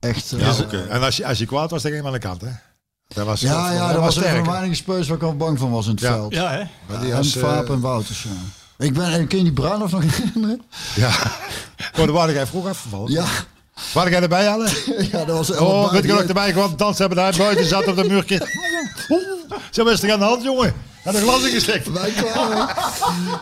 Echt. 0.00 0.32
eh, 0.32 0.40
ja, 0.40 0.46
ja, 0.70 0.78
eh, 0.78 0.94
en 0.94 1.02
als 1.02 1.16
je, 1.16 1.26
als 1.26 1.38
je 1.38 1.46
kwaad 1.46 1.70
was, 1.70 1.82
dan 1.82 1.90
ging 1.90 2.02
je 2.02 2.08
aan 2.08 2.14
de 2.14 2.26
kant, 2.26 2.40
hè. 2.40 2.48
Dat 3.08 3.26
was, 3.26 3.40
ja, 3.40 3.92
dat 3.92 4.00
was 4.00 4.16
een 4.16 4.44
van 4.44 4.68
de 4.68 4.74
speus 4.74 5.08
waar 5.08 5.16
ik 5.16 5.22
al 5.22 5.36
bang 5.36 5.58
van 5.58 5.70
was 5.70 5.84
in 5.86 5.90
het 5.90 6.00
Ja. 6.00 6.12
veld. 6.12 6.34
Ja, 6.34 6.50
hè? 6.50 6.62
Die 7.00 7.10
en 7.10 7.16
als, 7.16 7.36
eh, 7.36 7.68
en 7.70 7.80
Wouters, 7.80 8.22
ja. 8.22 8.30
Ik 8.86 8.94
ben, 8.94 9.12
en 9.12 9.26
kun 9.26 9.38
je 9.38 9.44
die 9.44 9.52
Bruinhoff 9.52 9.92
nog 9.92 10.02
herinneren? 10.16 10.62
Ja. 10.94 11.10
Oh, 11.92 11.98
daar 11.98 12.12
waren 12.12 12.34
jij 12.34 12.46
vroeg 12.46 12.66
afgevallen. 12.68 13.10
Ja, 13.12 13.24
Waar 13.94 14.10
jij 14.10 14.22
erbij, 14.22 14.48
Alle? 14.48 14.68
ja, 15.12 15.24
dat 15.24 15.36
was 15.36 15.50
Oh, 15.58 15.92
weet 15.92 16.02
je 16.02 16.08
nog 16.12 16.20
erbij 16.22 16.52
kwam? 16.52 16.76
Dansen 16.76 17.06
hebben 17.06 17.24
daar 17.24 17.36
buiten 17.36 17.66
zat 17.66 17.86
op 17.86 17.96
de 17.96 18.04
muurtje. 18.04 18.48
Zo 19.70 19.84
is 19.84 20.02
er 20.02 20.12
aan 20.12 20.18
de 20.18 20.24
hand, 20.24 20.42
jongen. 20.42 20.72
Had 21.02 21.14
een 21.14 21.20
glas 21.20 21.44
ingestikt. 21.44 21.90
Wij 21.92 22.10
kwamen. 22.10 22.68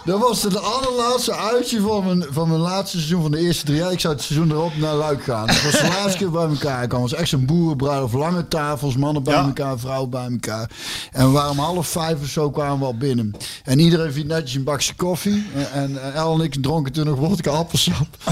Dat 0.05 0.21
was 0.21 0.41
de 0.41 0.59
allerlaatste 0.59 1.35
uitje 1.37 1.81
van 1.81 2.05
mijn, 2.05 2.25
van 2.31 2.49
mijn 2.49 2.61
laatste 2.61 2.97
seizoen 2.97 3.23
van 3.23 3.31
de 3.31 3.39
eerste 3.39 3.65
drie 3.65 3.77
jaar. 3.79 3.93
Ik 3.93 4.01
zou 4.01 4.15
het 4.15 4.23
seizoen 4.23 4.51
erop 4.51 4.77
naar 4.77 4.95
Luik 4.95 5.23
gaan. 5.25 5.47
Dat 5.47 5.63
was 5.63 5.73
de 5.73 5.89
laatste 5.99 6.19
keer 6.19 6.31
bij 6.31 6.47
elkaar. 6.49 6.81
Het 6.81 6.93
was 6.93 7.13
echt 7.15 7.29
zo'n 7.29 7.45
boerenbruiloft. 7.47 8.15
Lange 8.15 8.49
tafels, 8.49 8.97
mannen 8.97 9.23
bij 9.23 9.35
Ja. 9.35 9.45
elkaar, 9.45 9.79
vrouwen 9.79 10.11
bij 10.11 10.29
elkaar. 10.31 10.71
En 11.13 11.27
we 11.27 11.33
waren 11.33 11.51
om 11.51 11.59
half 11.59 11.87
vijf 11.89 12.21
of 12.21 12.29
zo 12.29 12.51
kwamen 12.51 12.79
we 12.79 12.85
al 12.85 12.97
binnen. 12.97 13.35
En 13.65 13.79
iedereen 13.79 14.13
vindt 14.13 14.29
netjes 14.29 14.55
een 14.55 14.65
bakje 14.65 14.95
koffie. 14.95 15.47
En, 15.55 15.73
en, 15.73 16.03
en 16.03 16.15
El 16.15 16.35
en 16.35 16.41
ik 16.41 16.63
dronken 16.63 16.93
toen 16.93 17.07
nog 17.07 17.19
wodka 17.19 17.51
appelsap. 17.51 18.07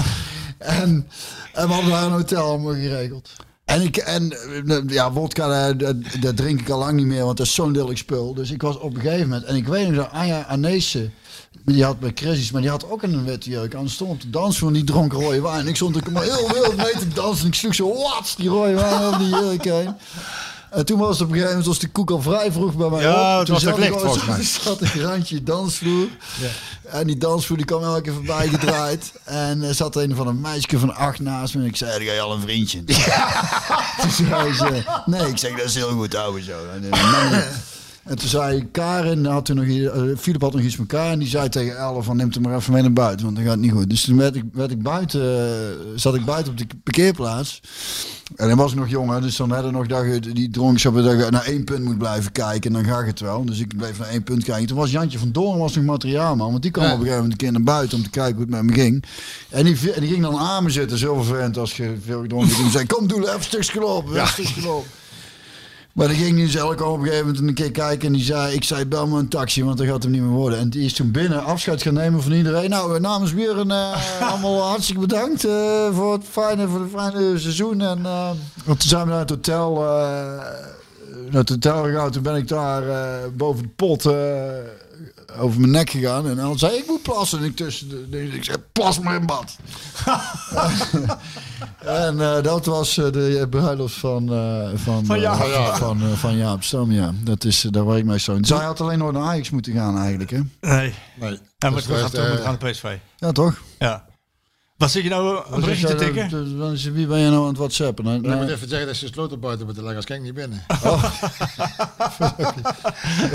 En, 0.57 1.07
en 1.53 1.67
we 1.67 1.73
hadden 1.73 1.91
daar 1.91 2.03
een 2.03 2.11
hotel 2.11 2.43
allemaal 2.45 2.73
geregeld. 2.73 3.29
En, 3.69 3.81
ik, 3.81 3.97
en 3.97 4.31
eh, 4.67 4.77
ja, 4.87 5.11
wodka, 5.11 5.67
eh, 5.67 5.93
dat, 6.19 6.37
drink 6.37 6.59
ik 6.59 6.69
al 6.69 6.79
lang 6.79 6.97
niet 6.97 7.05
meer, 7.05 7.23
want 7.23 7.37
dat 7.37 7.45
is 7.45 7.53
zo'n 7.53 7.71
lelijk 7.71 7.97
spul. 7.97 8.33
Dus 8.33 8.51
ik 8.51 8.61
was 8.61 8.79
op 8.79 8.95
een 8.95 9.01
gegeven 9.01 9.27
moment, 9.27 9.43
en 9.43 9.55
ik 9.55 9.67
weet 9.67 9.87
nog 9.87 9.95
dat 9.95 10.11
Anja 10.11 10.45
Anese, 10.45 11.09
die 11.65 11.83
had 11.83 11.99
bij 11.99 12.13
Crisis, 12.13 12.51
maar 12.51 12.61
die 12.61 12.69
had 12.69 12.89
ook 12.89 13.03
een 13.03 13.25
witte 13.25 13.49
jurk 13.49 13.75
aan. 13.75 13.89
Stond 13.89 14.11
op 14.11 14.21
de 14.21 14.29
dansvloer 14.29 14.69
en 14.69 14.75
die 14.75 14.83
dronk 14.83 15.13
rode 15.13 15.41
wijn. 15.41 15.67
Ik 15.67 15.75
stond 15.75 15.95
er 15.95 16.11
maar 16.11 16.23
heel 16.23 16.49
wild 16.53 16.75
mee 16.75 16.91
te 16.91 17.07
dansen. 17.07 17.43
En 17.43 17.47
ik 17.47 17.53
sloeg 17.53 17.75
zo, 17.75 17.93
wat, 17.93 18.33
die 18.37 18.49
rode 18.49 18.73
wijn 18.73 19.01
over 19.01 19.19
die 19.19 19.29
jurk 19.29 19.63
heen. 19.63 19.95
En 20.71 20.85
toen 20.85 20.99
was 20.99 21.09
het 21.09 21.21
op 21.21 21.27
een 21.27 21.33
gegeven 21.33 21.49
moment 21.49 21.65
was 21.65 21.79
de 21.79 21.87
koek 21.87 22.11
al 22.11 22.21
vrij 22.21 22.51
vroeg 22.51 22.73
bij 22.75 22.89
mij 22.89 23.01
Ja, 23.01 23.39
op. 23.39 23.45
Toen 23.45 23.53
was 23.53 23.63
zat 23.63 23.77
ik 23.77 23.79
licht, 23.79 24.01
volgens 24.01 24.25
mij. 24.35 24.43
Zat 24.43 24.81
een 24.81 25.01
randje 25.01 25.43
dansvloer. 25.43 26.07
En 26.83 27.07
die 27.07 27.17
dansvloer 27.17 27.57
die 27.57 27.65
kwam 27.65 27.83
elke 27.83 28.01
keer 28.01 28.13
voorbij 28.13 28.47
gedraaid. 28.47 29.11
En 29.23 29.61
er 29.63 29.73
zat 29.73 29.95
een 29.95 30.15
van 30.15 30.27
een 30.27 30.41
meisje 30.41 30.79
van 30.79 30.95
acht 30.95 31.19
naast 31.19 31.55
me. 31.55 31.61
En 31.61 31.67
ik 31.67 31.75
zei, 31.75 31.91
heb 31.91 32.01
jij 32.01 32.21
al 32.21 32.33
een 32.33 32.41
vriendje? 32.41 32.83
toen 34.01 34.11
zei 34.11 34.53
ze, 34.53 34.83
nee. 35.05 35.27
Ik 35.27 35.37
zeg, 35.37 35.51
dat 35.57 35.65
is 35.65 35.75
heel 35.75 35.91
goed, 35.91 36.15
ouwe 36.15 36.43
zo. 36.43 36.57
En, 36.73 36.91
eh, 36.91 37.33
en 37.33 37.51
toen 38.17 38.29
zei 38.29 38.67
Karin, 38.71 39.25
had 39.25 39.45
toen 39.45 39.55
nog, 39.55 39.65
hier- 39.65 39.91
eh, 40.09 40.17
Philip 40.17 40.41
had 40.41 40.53
nog 40.53 40.61
iets 40.61 40.77
met 40.77 40.91
elkaar. 40.91 41.11
En 41.11 41.19
die 41.19 41.27
zei 41.27 41.49
tegen 41.49 41.77
Elle 41.77 42.03
van, 42.03 42.17
neem 42.17 42.29
hem 42.31 42.41
maar 42.41 42.55
even 42.55 42.73
mee 42.73 42.81
naar 42.81 42.93
buiten. 42.93 43.25
Want 43.25 43.35
dan 43.37 43.45
gaat 43.45 43.53
het 43.53 43.63
niet 43.63 43.71
goed. 43.71 43.89
Dus 43.89 44.03
toen 44.05 44.17
werd 44.17 44.35
ik, 44.35 44.43
werd 44.53 44.71
ik 44.71 44.81
buiten, 44.83 45.21
eh, 45.21 45.75
zat 45.95 46.15
ik 46.15 46.25
buiten 46.25 46.51
op 46.51 46.57
de 46.57 46.65
parkeerplaats. 46.83 47.61
En 48.35 48.47
dan 48.47 48.57
was 48.57 48.71
ik 48.71 48.77
nog 48.77 48.89
jonger, 48.89 49.21
dus 49.21 49.35
dan 49.35 49.51
hadden 49.51 49.71
nog 49.73 49.87
dat 49.87 50.03
je 50.05 50.19
die 50.33 50.49
dronk 50.49 50.79
zo 50.79 50.91
dat 50.91 51.03
je 51.19 51.27
naar 51.29 51.43
één 51.45 51.63
punt 51.63 51.83
moet 51.83 51.97
blijven 51.97 52.31
kijken 52.31 52.75
en 52.75 52.83
dan 52.83 52.93
gaat 52.93 53.05
het 53.05 53.19
wel. 53.19 53.45
Dus 53.45 53.59
ik 53.59 53.77
bleef 53.77 53.99
naar 53.99 54.07
één 54.07 54.23
punt 54.23 54.43
kijken. 54.43 54.67
Toen 54.67 54.77
was 54.77 54.91
Jantje 54.91 55.19
van 55.19 55.31
Doorn 55.31 55.57
was 55.59 55.75
nog 55.75 55.83
materiaalman, 55.85 56.49
want 56.51 56.61
die 56.61 56.71
kwam 56.71 56.85
op 56.85 56.91
een 56.91 56.97
gegeven 56.97 57.15
moment 57.21 57.31
een 57.41 57.47
keer 57.47 57.51
naar 57.51 57.75
buiten 57.75 57.97
om 57.97 58.03
te 58.03 58.09
kijken 58.09 58.33
hoe 58.35 58.41
het 58.41 58.49
met 58.51 58.63
me 58.63 58.73
ging. 58.73 59.03
En 59.49 59.65
die, 59.65 59.91
en 59.91 60.01
die 60.01 60.09
ging 60.09 60.21
dan 60.21 60.37
aan 60.37 60.63
me 60.63 60.69
zitten, 60.69 60.97
zo 60.97 61.15
vervelend 61.15 61.57
als 61.57 61.77
je 61.77 61.95
veel 62.05 62.21
gedronken 62.21 62.49
hebt. 62.49 62.61
En 62.65 62.71
zei, 62.71 62.85
kom 62.93 63.07
doe 63.07 63.21
even 63.21 63.33
een 63.35 63.43
stukje 63.43 63.71
gelopen, 63.71 64.09
even 64.11 64.21
een 64.21 64.27
stukje. 64.27 64.61
Maar 65.99 66.07
die 66.07 66.17
ging 66.17 66.37
dus 66.37 66.55
elke 66.55 66.85
op 66.85 66.99
een 66.99 67.05
gegeven 67.05 67.25
moment 67.25 67.47
een 67.47 67.53
keer 67.53 67.71
kijken 67.71 68.07
en 68.07 68.13
die 68.13 68.23
zei, 68.23 68.53
ik 68.53 68.63
zei 68.63 68.85
bel 68.85 69.07
me 69.07 69.19
een 69.19 69.27
taxi, 69.27 69.63
want 69.63 69.77
dat 69.77 69.87
gaat 69.87 70.03
hem 70.03 70.11
niet 70.11 70.21
meer 70.21 70.29
worden. 70.29 70.59
En 70.59 70.69
die 70.69 70.85
is 70.85 70.93
toen 70.93 71.11
binnen 71.11 71.43
afscheid 71.43 71.81
gaan 71.81 71.93
nemen 71.93 72.21
van 72.21 72.31
iedereen. 72.31 72.69
Nou, 72.69 72.95
eh, 72.95 73.01
namens 73.01 73.33
Buren 73.33 73.71
eh, 73.71 74.21
allemaal 74.31 74.61
hartstikke 74.61 75.01
bedankt 75.01 75.45
eh, 75.45 75.95
voor 75.95 76.13
het 76.13 76.23
fijne, 76.29 76.67
voor 76.67 76.79
het 76.79 76.89
fijne 76.95 77.39
seizoen. 77.39 77.81
En 77.81 78.01
want 78.65 78.79
toen 78.79 78.89
zijn 78.89 79.03
we 79.03 79.09
naar 79.09 79.19
het 79.19 79.29
hotel, 79.29 79.73
naar 81.29 81.39
het 81.39 81.49
hotel 81.49 81.83
gegaan. 81.83 82.11
Toen 82.11 82.23
ben 82.23 82.35
ik 82.35 82.47
daar 82.47 82.83
boven 83.33 83.63
de 83.63 83.69
pot 83.75 84.03
over 85.37 85.59
mijn 85.59 85.71
nek 85.71 85.89
gegaan. 85.89 86.27
En 86.29 86.35
dan 86.35 86.57
zei 86.59 86.73
ik, 86.73 86.79
ik 86.79 86.87
moet 86.87 87.01
plassen. 87.01 87.39
En 87.39 87.45
ik 87.45 87.55
tussen 87.55 87.89
de, 87.89 88.09
de- 88.09 88.23
ik 88.23 88.43
zei, 88.43 88.57
plas 88.73 88.99
maar 88.99 89.15
in 89.15 89.25
bad. 89.25 89.55
En 91.79 92.21
eh, 92.21 92.43
dat 92.43 92.65
was 92.65 92.97
eh, 92.97 93.11
de 93.11 93.47
bruiloft 93.49 93.93
van, 93.95 94.33
eh 94.33 94.69
van, 94.75 95.05
Van 95.05 95.19
Jaap. 95.19 95.75
van, 95.75 96.01
eh, 96.01 96.11
van 96.11 96.37
Jaap 96.37 96.63
Stam, 96.63 96.91
ja. 96.91 97.11
Dat 97.23 97.43
is, 97.43 97.61
daar 97.71 97.83
waar 97.85 97.97
ik 97.97 98.05
mee 98.05 98.19
zo. 98.19 98.37
Zij 98.41 98.57
had 98.57 98.81
alleen 98.81 98.97
nog 98.97 99.11
naar 99.11 99.21
Ajax 99.23 99.49
moeten 99.49 99.73
gaan 99.73 99.97
eigenlijk, 99.99 100.29
hè? 100.29 100.39
Nee. 100.61 100.93
Nee. 101.19 101.31
Ja, 101.57 101.69
maar 101.69 101.71
Dus 101.71 101.85
we 101.85 101.95
gaan 101.95 102.09
gaan 102.11 102.57
naar 102.61 102.71
PSV. 102.71 102.95
Ja, 103.17 103.31
toch? 103.31 103.61
Ja. 103.79 104.05
Wat 104.79 104.91
zit 104.91 105.03
je 105.03 105.09
nou 105.09 105.43
een 105.53 105.59
berichtje 105.61 105.87
te 105.87 105.95
tikken? 105.95 106.29
nou? 106.31 106.57
Dan 106.57 106.71
is- 106.71 106.83
Wie 106.83 107.07
ben 107.07 107.19
je 107.19 107.29
nou 107.29 107.41
aan 107.41 107.47
het 107.47 107.57
whatsappen? 107.57 108.03
Nou, 108.03 108.15
Ik 108.17 108.21
moet 108.23 108.31
nou, 108.35 108.49
even 108.51 108.69
zeggen 108.69 108.87
dat 108.87 108.95
ze 108.95 109.05
de 109.05 109.11
sloten 109.13 109.39
buiten 109.39 109.65
moeten 109.65 109.83
leggen, 109.83 110.01
als 110.01 110.05
kijk 110.09 110.19
ik 110.19 110.25
niet 110.25 110.33
binnen. 110.33 110.63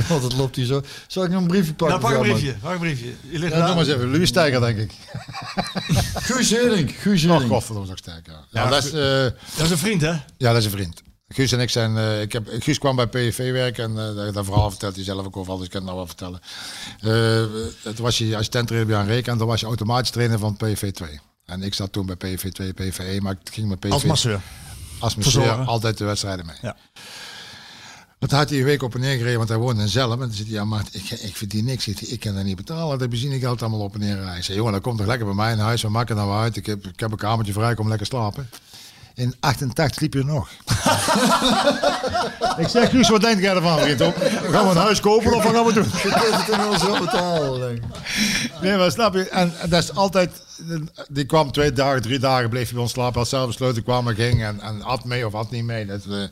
want 0.09 0.23
het 0.23 0.33
loopt 0.37 0.57
hier 0.57 0.65
zo. 0.67 0.83
Zal 1.07 1.25
ik 1.25 1.31
nog 1.31 1.41
een 1.41 1.47
briefje 1.49 1.75
pakken? 1.75 2.01
Nou, 2.01 2.13
pak 2.15 2.25
een 2.25 2.31
briefje. 2.33 2.55
Pak 2.61 2.73
een 2.73 2.79
briefje. 2.79 3.07
Je 3.07 3.39
ligt 3.39 3.43
Ja, 3.43 3.49
doe 3.49 3.57
eraan. 3.57 3.77
maar 3.77 3.85
eens 3.85 3.95
even. 3.95 4.11
Louis 4.11 4.29
Steiger, 4.29 4.61
denk 4.61 4.79
ik. 4.79 4.93
Guus 6.29 6.51
Hering. 6.51 6.91
Guus 7.01 7.25
Oh, 7.25 7.31
Hering. 7.31 7.51
godverdomme, 7.51 7.91
ook 7.91 7.99
sterk. 7.99 8.27
Ja. 8.27 8.33
Ja, 8.51 8.63
Ja, 8.65 8.71
dat 8.71 8.85
is, 8.85 8.93
eh, 8.93 9.23
Dat 9.57 9.65
is 9.65 9.71
een 9.71 9.79
vriend, 9.79 10.01
hè? 10.01 10.09
ja, 10.11 10.23
dat 10.39 10.57
is 10.57 10.65
een 10.65 10.71
vriend. 10.71 11.03
Guus 11.29 11.53
en 11.53 11.61
ik 11.61 11.71
zijn... 11.71 11.97
eh, 11.97 12.21
ik 12.21 12.33
heb, 12.33 12.49
Guus 12.59 12.79
kwam 12.79 12.97
bij 12.97 13.07
PSV 13.07 13.53
werken 13.53 13.85
en 13.85 14.09
eh, 14.09 14.15
dat, 14.17 14.35
dat 14.35 14.45
verhaal 14.45 14.71
vertelt 14.71 14.95
hij 14.95 15.05
zelf 15.05 15.27
ook 15.27 15.37
overal, 15.37 15.57
dus 15.57 15.67
ik 15.67 15.73
kan 15.73 15.81
het 15.87 15.91
nou 15.95 16.05
wel 16.05 16.15
vertellen. 16.17 16.41
Eh 17.85 17.93
toen 17.95 18.05
was 18.05 18.19
je 18.19 18.33
assistent 18.35 18.67
trainer 18.67 18.91
bij 18.93 19.01
Jan 19.01 19.07
Reek 19.15 19.27
en 19.27 19.39
toen 19.39 19.47
was 19.47 19.61
je 19.61 19.67
automatisch 19.67 20.11
trainer 20.11 20.39
van 20.39 20.57
PSV 20.57 20.93
2. 20.93 21.21
En 21.47 21.63
ik 21.63 21.75
zat 21.75 21.93
toen 21.93 22.07
bij 22.07 22.17
PSV 22.17 22.53
2, 22.53 22.73
PSV 22.73 22.99
1, 22.99 23.23
maar 23.23 23.33
ik 23.33 23.39
ging 23.53 23.69
met 23.69 23.81
PSV... 23.81 23.93
Als 23.93 24.05
masseur. 24.05 24.41
als 24.99 25.15
masseur 25.15 25.53
altijd 25.53 25.99
de 25.99 26.05
wedstrijden 26.05 26.47
mee. 26.47 26.57
Ja. 26.63 26.77
Dat 28.19 28.31
had 28.31 28.51
hij 28.51 28.59
een 28.59 28.65
week 28.65 28.83
op 28.83 28.95
en 28.95 29.01
neer 29.01 29.17
gereden, 29.17 29.37
want 29.37 29.49
hij 29.49 29.59
woonde 29.59 29.83
in 29.83 29.89
Zelm. 29.89 30.13
En 30.13 30.19
dan 30.19 30.33
zit 30.33 30.47
hij, 30.47 30.55
ja, 30.55 30.65
maar 30.65 30.83
ik, 30.91 31.11
ik 31.11 31.37
verdien 31.37 31.65
niks. 31.65 31.89
Ik, 31.89 32.01
ik 32.01 32.21
kan 32.21 32.35
dat 32.35 32.45
niet 32.45 32.57
betalen. 32.57 32.99
Dat 32.99 33.11
benzinegeld 33.11 33.63
allemaal 33.63 33.81
op 33.81 33.95
en 33.95 34.01
neer 34.01 34.17
rijden. 34.17 34.37
Ik 34.37 34.45
zei, 34.45 34.57
jongen, 34.57 34.73
dat 34.73 34.83
komt 34.83 34.99
toch 34.99 35.07
lekker 35.07 35.27
bij 35.27 35.35
mij 35.35 35.53
in 35.53 35.59
huis. 35.59 35.83
We 35.83 35.89
maken 35.89 36.17
dan 36.17 36.27
wel 36.27 36.39
uit. 36.39 36.57
Ik 36.57 36.67
heb, 36.67 36.87
ik 36.87 37.01
heb 37.01 37.11
een 37.11 37.17
kamertje 37.17 37.53
vrij, 37.53 37.75
kom 37.75 37.89
lekker 37.89 38.07
slapen. 38.07 38.51
In 39.15 39.35
88 39.41 40.01
liep 40.01 40.15
je 40.15 40.25
nog. 40.25 40.49
ik 42.65 42.69
zeg, 42.69 42.91
Guus, 42.91 43.09
wat 43.09 43.21
denk 43.21 43.41
jij 43.41 43.55
ervan? 43.55 44.07
Op? 44.07 44.17
Gaan 44.51 44.65
we 44.65 44.71
een 44.71 44.77
huis 44.77 45.01
kopen 45.01 45.35
of 45.35 45.43
wat 45.43 45.55
gaan 45.55 45.65
we 45.65 45.73
doen? 45.73 45.85
Je 46.03 46.21
kunt 46.21 46.37
het 46.37 46.49
inmiddels 46.49 46.83
wel 46.83 46.99
betalen, 46.99 47.61
denk 47.61 47.79
ik. 47.79 47.85
Nee, 48.61 48.77
maar 48.77 48.91
snap 48.91 49.15
je? 49.15 49.29
En, 49.29 49.61
en 49.61 49.69
dat 49.69 49.83
is 49.83 49.95
altijd... 49.95 50.44
Die 51.09 51.25
kwam 51.25 51.53
twee 51.53 51.73
dagen, 51.73 52.03
drie 52.03 52.19
dagen, 52.19 52.51
bleef 52.51 52.65
hij 52.65 52.73
bij 52.73 52.83
ons 52.83 52.93
slapen. 52.93 53.19
Had 53.19 53.29
zelf 53.29 53.47
besloten, 53.47 53.83
kwam 53.83 54.09
en 54.09 54.15
ging. 54.15 54.43
En, 54.43 54.61
en 54.61 54.81
had 54.81 55.05
mee 55.05 55.27
of 55.27 55.33
had 55.33 55.51
niet 55.51 55.65
mee. 55.65 55.87
Dat, 55.87 56.05
eh, 56.05 56.23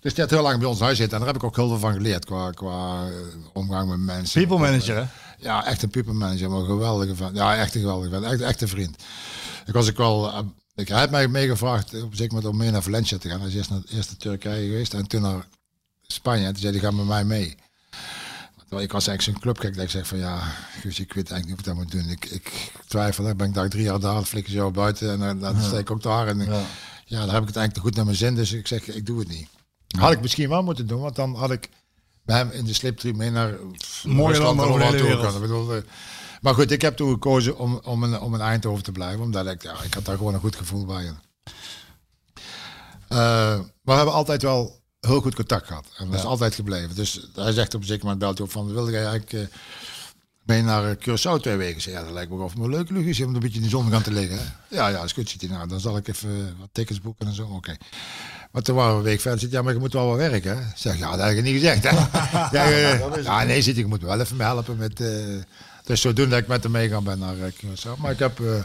dus 0.00 0.14
die 0.14 0.22
had 0.22 0.30
heel 0.30 0.42
lang 0.42 0.58
bij 0.58 0.68
ons 0.68 0.80
huis 0.80 0.96
zitten. 0.96 1.18
En 1.18 1.24
daar 1.24 1.32
heb 1.34 1.42
ik 1.42 1.48
ook 1.48 1.56
heel 1.56 1.68
veel 1.68 1.78
van 1.78 1.92
geleerd. 1.92 2.24
Qua, 2.24 2.50
qua 2.50 3.06
eh, 3.06 3.12
omgang 3.52 3.88
met 3.88 3.98
mensen. 3.98 4.40
People 4.40 4.66
manager, 4.66 4.96
hè? 4.96 5.04
Ja, 5.38 5.66
echt 5.66 5.82
een 5.82 5.90
people 5.90 6.12
manager. 6.12 6.50
Maar 6.50 6.60
een 6.60 6.66
geweldige 6.66 7.16
van. 7.16 7.34
Ja, 7.34 7.56
echt 7.56 7.74
een 7.74 7.80
geweldige 7.80 8.10
vent. 8.10 8.24
Echt, 8.24 8.40
echt 8.40 8.60
een 8.60 8.68
vriend. 8.68 9.02
Ik 9.66 9.72
was 9.72 9.88
ook 9.90 9.96
wel... 9.96 10.32
eh, 10.32 10.38
ik, 10.74 10.88
hij 10.88 10.98
heeft 10.98 11.10
mij 11.10 11.28
meegevraagd 11.28 11.94
op 12.02 12.10
een 12.10 12.16
zeker 12.16 12.34
moment 12.34 12.52
om 12.52 12.58
mee 12.58 12.70
naar 12.70 12.82
Valencia 12.82 13.18
te 13.18 13.28
gaan. 13.28 13.38
Hij 13.38 13.48
is 13.48 13.54
eerst 13.54 13.70
naar, 13.70 13.80
eerst 13.92 14.08
naar 14.08 14.18
Turkije 14.18 14.66
geweest 14.66 14.94
en 14.94 15.06
toen 15.06 15.22
naar 15.22 15.46
Spanje. 16.06 16.44
En 16.44 16.52
toen 16.52 16.60
zei 16.62 16.72
hij, 16.72 16.82
ga 16.82 16.90
met 16.90 17.06
mij 17.06 17.24
mee. 17.24 17.56
Terwijl 18.70 18.90
ik 18.90 18.94
was 18.94 19.06
eigenlijk 19.06 19.38
zo'n 19.38 19.52
clubgek 19.52 19.74
dat 19.74 19.84
ik 19.84 19.90
zeg 19.90 20.06
van 20.06 20.18
ja, 20.18 20.38
Guus, 20.80 21.00
ik 21.00 21.12
weet 21.12 21.30
eigenlijk 21.30 21.46
niet 21.46 21.56
wat 21.56 21.58
ik 21.58 21.64
dat 21.64 21.74
moet 21.74 22.04
doen. 22.04 22.12
Ik, 22.12 22.24
ik 22.24 22.72
twijfel, 22.86 23.24
hè. 23.24 23.34
ben 23.34 23.46
ik 23.48 23.54
daar 23.54 23.68
drie 23.68 23.82
jaar 23.82 24.00
daar, 24.00 24.22
flikker 24.22 24.52
zo 24.52 24.70
buiten 24.70 25.10
en 25.10 25.18
dan, 25.18 25.38
dan 25.40 25.62
sta 25.62 25.78
ik 25.78 25.90
ook 25.90 26.02
daar. 26.02 26.26
En 26.26 26.38
ja. 26.38 26.62
Ja. 27.04 27.20
dan 27.20 27.34
heb 27.34 27.42
ik 27.42 27.48
het 27.48 27.56
eigenlijk 27.56 27.72
te 27.72 27.80
goed 27.80 27.94
naar 27.94 28.04
mijn 28.04 28.16
zin, 28.16 28.34
dus 28.34 28.52
ik 28.52 28.66
zeg, 28.66 28.88
ik 28.88 29.06
doe 29.06 29.18
het 29.18 29.28
niet. 29.28 29.48
Had 29.98 30.12
ik 30.12 30.20
misschien 30.20 30.48
wel 30.48 30.62
moeten 30.62 30.86
doen, 30.86 31.00
want 31.00 31.16
dan 31.16 31.34
had 31.34 31.50
ik 31.50 31.68
bij 32.24 32.36
hem 32.36 32.50
in 32.50 32.64
de 32.64 32.72
slipstream 32.74 33.16
mee 33.16 33.30
naar 33.30 33.54
Mooie 34.02 34.28
Rusland 34.28 34.58
landen 34.58 34.82
en 34.82 34.96
toe 34.96 35.38
kunnen. 35.38 35.76
Eh, 35.76 35.82
maar 36.40 36.54
goed, 36.54 36.70
ik 36.70 36.82
heb 36.82 36.96
toen 36.96 37.12
gekozen 37.12 37.58
om, 37.58 37.80
om, 37.84 38.04
in, 38.04 38.20
om 38.20 38.34
in 38.34 38.40
Eindhoven 38.40 38.84
te 38.84 38.92
blijven, 38.92 39.20
omdat 39.20 39.46
ik, 39.46 39.62
ja, 39.62 39.82
ik 39.82 39.94
had 39.94 40.04
daar 40.04 40.16
gewoon 40.16 40.34
een 40.34 40.40
goed 40.40 40.56
gevoel 40.56 40.84
bij. 40.84 41.04
Eh, 43.08 43.18
maar 43.58 43.62
we 43.82 43.92
hebben 43.92 44.14
altijd 44.14 44.42
wel 44.42 44.79
heel 45.00 45.20
goed 45.20 45.34
contact 45.34 45.66
gehad. 45.66 45.86
En 45.96 46.06
dat 46.10 46.18
is 46.18 46.24
altijd 46.24 46.54
gebleven. 46.54 46.94
Dus 46.94 47.28
hij 47.34 47.52
zegt 47.52 47.74
op 47.74 47.80
een 47.80 47.86
zeker 47.86 48.02
moment, 48.02 48.20
belt 48.20 48.38
hij 48.38 48.46
op 48.46 48.52
van, 48.52 48.72
wilde 48.72 48.90
jij 48.90 49.00
eigenlijk 49.06 49.32
eh, 49.32 49.56
mee 50.42 50.62
naar 50.62 50.84
eh, 50.84 50.96
Curaçao 50.96 51.40
twee 51.40 51.56
weken? 51.56 51.80
Zei, 51.80 51.94
ja, 51.94 52.02
dat 52.02 52.12
lijkt 52.12 52.30
me 52.30 52.36
wel 52.36 52.44
of 52.46 52.56
me 52.56 52.68
leuk, 52.68 52.90
Lugus, 52.90 53.20
om 53.20 53.34
een 53.34 53.40
beetje 53.40 53.56
in 53.56 53.62
de 53.62 53.68
zon 53.68 53.90
gaan 53.90 54.02
te 54.02 54.12
liggen. 54.12 54.38
Hè? 54.38 54.76
Ja, 54.76 54.88
ja, 54.88 55.02
is 55.02 55.12
goed, 55.12 55.28
zit 55.28 55.40
hij. 55.40 55.50
Nou, 55.50 55.68
dan 55.68 55.80
zal 55.80 55.96
ik 55.96 56.08
even 56.08 56.30
eh, 56.30 56.60
wat 56.60 56.68
tickets 56.72 57.00
boeken 57.00 57.26
en 57.26 57.34
zo. 57.34 57.42
Oké. 57.52 57.76
Maar 58.52 58.62
toen 58.62 58.76
waren 58.76 58.92
we 58.92 58.98
een 58.98 59.04
week 59.04 59.20
verder. 59.20 59.40
Zit, 59.40 59.50
ja, 59.50 59.62
maar 59.62 59.72
je 59.72 59.78
moet 59.78 59.92
wel 59.92 60.06
wat 60.06 60.16
werken. 60.16 60.58
Hè? 60.58 60.64
Zeg, 60.76 60.98
ja, 60.98 61.10
dat 61.16 61.26
heb 61.28 61.36
ik 61.36 61.42
niet 61.42 61.54
gezegd. 61.54 61.82
Hè? 61.82 61.90
ja, 62.58 62.68
ja, 63.22 63.44
nee, 63.44 63.62
zit, 63.62 63.78
ik 63.78 63.86
moet 63.86 64.02
wel 64.02 64.20
even 64.20 64.36
me 64.36 64.42
helpen 64.42 64.76
met... 64.76 65.00
eh 65.00 65.08
dus 65.84 66.00
zodoende 66.00 66.30
dat 66.30 66.38
ik 66.40 66.46
met 66.46 66.62
hem 66.62 66.72
meegaan 66.72 67.04
ben 67.04 67.18
naar 67.18 67.34
Curaçao. 67.36 67.98
Maar 67.98 68.10
ik 68.10 68.18
heb 68.18 68.40
eh, 68.40 68.62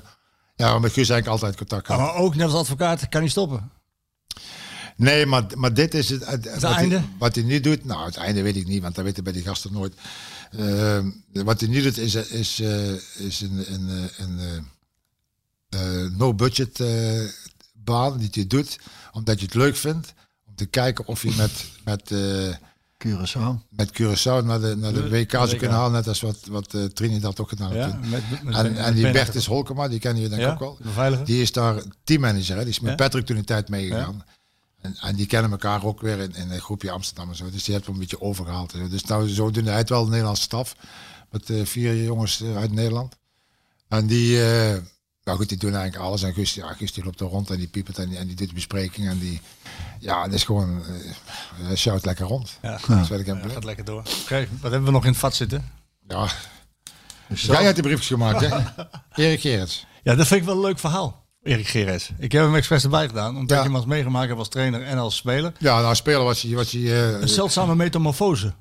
ja, 0.56 0.80
met 0.80 0.92
Guus 0.94 1.10
eigenlijk 1.10 1.28
altijd 1.28 1.56
contact 1.56 1.88
Ja, 1.88 1.96
gehad. 1.96 2.14
maar 2.14 2.22
ook 2.24 2.36
net 2.36 2.46
als 2.46 2.54
advocaat 2.56 3.10
kan 3.10 3.22
niet 3.22 3.32
stoppen. 3.32 3.72
Nee, 4.96 5.26
maar, 5.26 5.46
maar 5.56 5.74
dit 5.74 5.94
is 5.94 6.10
het, 6.10 6.26
het, 6.26 6.60
wat, 6.62 6.64
einde? 6.72 6.96
Hij, 6.98 7.06
wat 7.20 7.36
hij 7.36 7.44
nu 7.44 7.60
doet. 7.60 7.86
Nou, 7.86 8.06
het 8.06 8.16
einde 8.18 8.42
weet 8.42 8.56
ik 8.56 8.68
niet, 8.68 8.82
want 8.82 8.96
dat 8.96 9.04
weten 9.04 9.24
bij 9.24 9.34
die 9.34 9.42
gasten 9.44 9.74
nooit. 9.74 9.94
Ehm, 10.58 11.10
wat 11.32 11.60
hij 11.60 11.70
nu 11.70 11.82
doet 11.82 11.98
is, 11.98 12.16
is, 12.16 12.60
eh, 12.60 12.92
is 13.26 13.42
een, 13.42 13.74
een, 13.74 13.90
eh, 13.90 14.26
een, 14.26 14.40
eh, 15.70 16.04
eh, 16.04 16.12
no-budget 16.12 16.80
eh, 16.80 17.22
baan 17.74 18.18
die 18.18 18.30
hij 18.32 18.48
doet, 18.48 18.80
omdat 19.12 19.40
je 19.40 19.46
het 19.46 19.56
leuk 19.56 19.76
vindt. 19.76 20.14
Om 20.48 20.56
te 20.56 20.66
kijken 20.66 21.06
of 21.08 21.22
je 21.24 21.34
met, 21.38 21.66
met, 21.84 22.12
eh, 22.12 22.56
Curaçao. 23.08 23.60
met 23.70 23.92
Curaçao 24.02 24.44
naar 24.46 24.60
de, 24.62 24.76
naar 24.78 24.94
de 24.94 25.04
De- 25.04 25.10
WK 25.10 25.32
zou 25.32 25.56
kunnen 25.56 25.78
halen. 25.78 25.92
Net 25.92 26.08
als 26.08 26.22
wat, 26.22 26.38
wat 26.50 26.74
eh, 26.74 26.84
Trinidad 26.84 27.40
ook 27.40 27.50
gedaan 27.50 27.72
heeft. 27.72 27.86
Ja, 27.86 27.92
toen. 27.92 28.10
met, 28.10 28.44
met, 28.44 28.56
En, 28.56 28.78
en 28.78 28.94
die 28.94 29.12
Bertus 29.12 29.46
Holkema, 29.46 29.88
die 29.88 30.00
kennen 30.00 30.22
jullie 30.22 30.38
denk 30.38 30.52
ik 30.52 30.60
ja, 30.60 30.66
ook 30.66 30.80
wel. 30.96 31.24
Die 31.24 31.42
is 31.42 31.52
daar 31.52 31.82
teammanager. 32.04 32.56
Hè? 32.56 32.62
Die 32.62 32.70
is 32.72 32.80
met 32.80 32.90
Ja. 32.90 32.96
Patrick 32.96 33.26
toen 33.26 33.38
een 33.38 33.46
tijd 33.46 33.70
meegegaan. 33.70 34.24
En, 34.86 34.98
en 35.02 35.16
die 35.16 35.26
kennen 35.26 35.52
elkaar 35.52 35.84
ook 35.84 36.02
weer 36.02 36.20
in, 36.20 36.36
in 36.36 36.52
een 36.52 36.60
groepje 36.62 36.92
Amsterdam 36.92 37.30
en 37.30 37.36
zo. 37.36 37.50
Dus 37.50 37.64
die 37.64 37.74
heeft 37.74 37.86
hem 37.86 37.94
een 37.96 38.00
beetje 38.02 38.22
overgehaald. 38.22 38.74
en 38.74 38.80
zo. 38.80 38.88
Dus 38.90 39.04
nou, 39.04 39.30
zo 39.30 39.52
doen 39.52 39.66
hij 39.66 39.78
het 39.78 39.90
wel 39.90 40.04
de 40.04 40.10
Nederlandse 40.10 40.44
staf. 40.44 40.76
Met 41.32 41.50
eh, 41.50 41.66
vier 41.66 42.04
jongens 42.04 42.42
eh, 42.42 42.58
uit 42.58 42.72
Nederland. 42.72 43.16
En 43.88 44.08
die, 44.08 44.44
eh 44.44 44.78
nou 45.24 45.38
goed, 45.38 45.50
die 45.50 45.58
doen 45.58 45.74
eigenlijk 45.74 46.04
alles. 46.04 46.24
En 46.24 46.34
Guus, 46.34 46.54
ja, 46.54 46.74
Guus 46.74 46.94
die 46.94 47.04
loopt 47.04 47.20
er 47.20 47.28
rond 47.28 47.50
en 47.50 47.58
die 47.58 47.68
piepert 47.68 47.98
en 47.98 48.10
die, 48.10 48.18
en 48.18 48.28
die 48.28 48.36
doet 48.36 48.48
de 48.48 48.54
bespreking. 48.54 49.08
En 49.10 49.20
die, 49.20 49.42
ja, 50.00 50.24
het 50.24 50.34
is 50.34 50.44
gewoon, 50.44 50.84
hij 51.56 51.76
shout 51.76 52.06
lekker 52.06 52.26
rond. 52.26 52.58
Ja. 52.62 52.80
Dat 52.88 53.20
ik 53.20 53.26
Ja, 53.26 53.40
gaat 53.48 53.64
lekker 53.64 53.86
door. 53.86 54.04
Oké, 54.22 54.48
wat 54.62 54.72
hebben 54.72 54.84
we 54.84 54.92
nog 54.92 55.04
in 55.04 55.10
het 55.10 55.20
vat 55.20 55.36
zitten? 55.36 55.72
Ja, 56.08 56.30
jij 57.28 57.64
hebt 57.64 57.76
de 57.76 57.82
briefjes 57.82 58.08
gemaakt, 58.08 58.40
hè? 58.42 58.58
Erik 59.24 59.42
Gerrits. 59.42 59.86
Ja, 60.04 60.16
dat 60.16 60.28
vind 60.28 60.40
ik 60.40 60.46
wel 60.46 60.56
een 60.56 60.62
leuk 60.62 60.80
verhaal. 60.80 61.25
Erik. 61.46 61.74
Ik 62.20 62.32
heb 62.32 62.44
hem 62.44 62.56
expres 62.56 62.84
erbij 62.84 63.08
gedaan, 63.08 63.34
omdat 63.38 63.50
Ja. 63.50 63.58
je 63.58 63.64
hem 63.64 63.76
als 63.76 63.86
meegemaakt 63.86 64.28
hebt 64.28 64.40
als 64.40 64.50
trainer 64.50 64.82
en 64.84 64.98
als 64.98 65.16
speler. 65.16 65.52
Ja, 65.58 65.82
nou, 65.82 65.96
speler 65.96 66.24
was 66.24 66.42
hij, 66.42 66.56
was 66.56 66.72
hij 66.72 66.82
eh, 66.82 67.22
Een 67.22 67.30
zeldzame 67.30 67.76
metamorfose. 67.76 68.54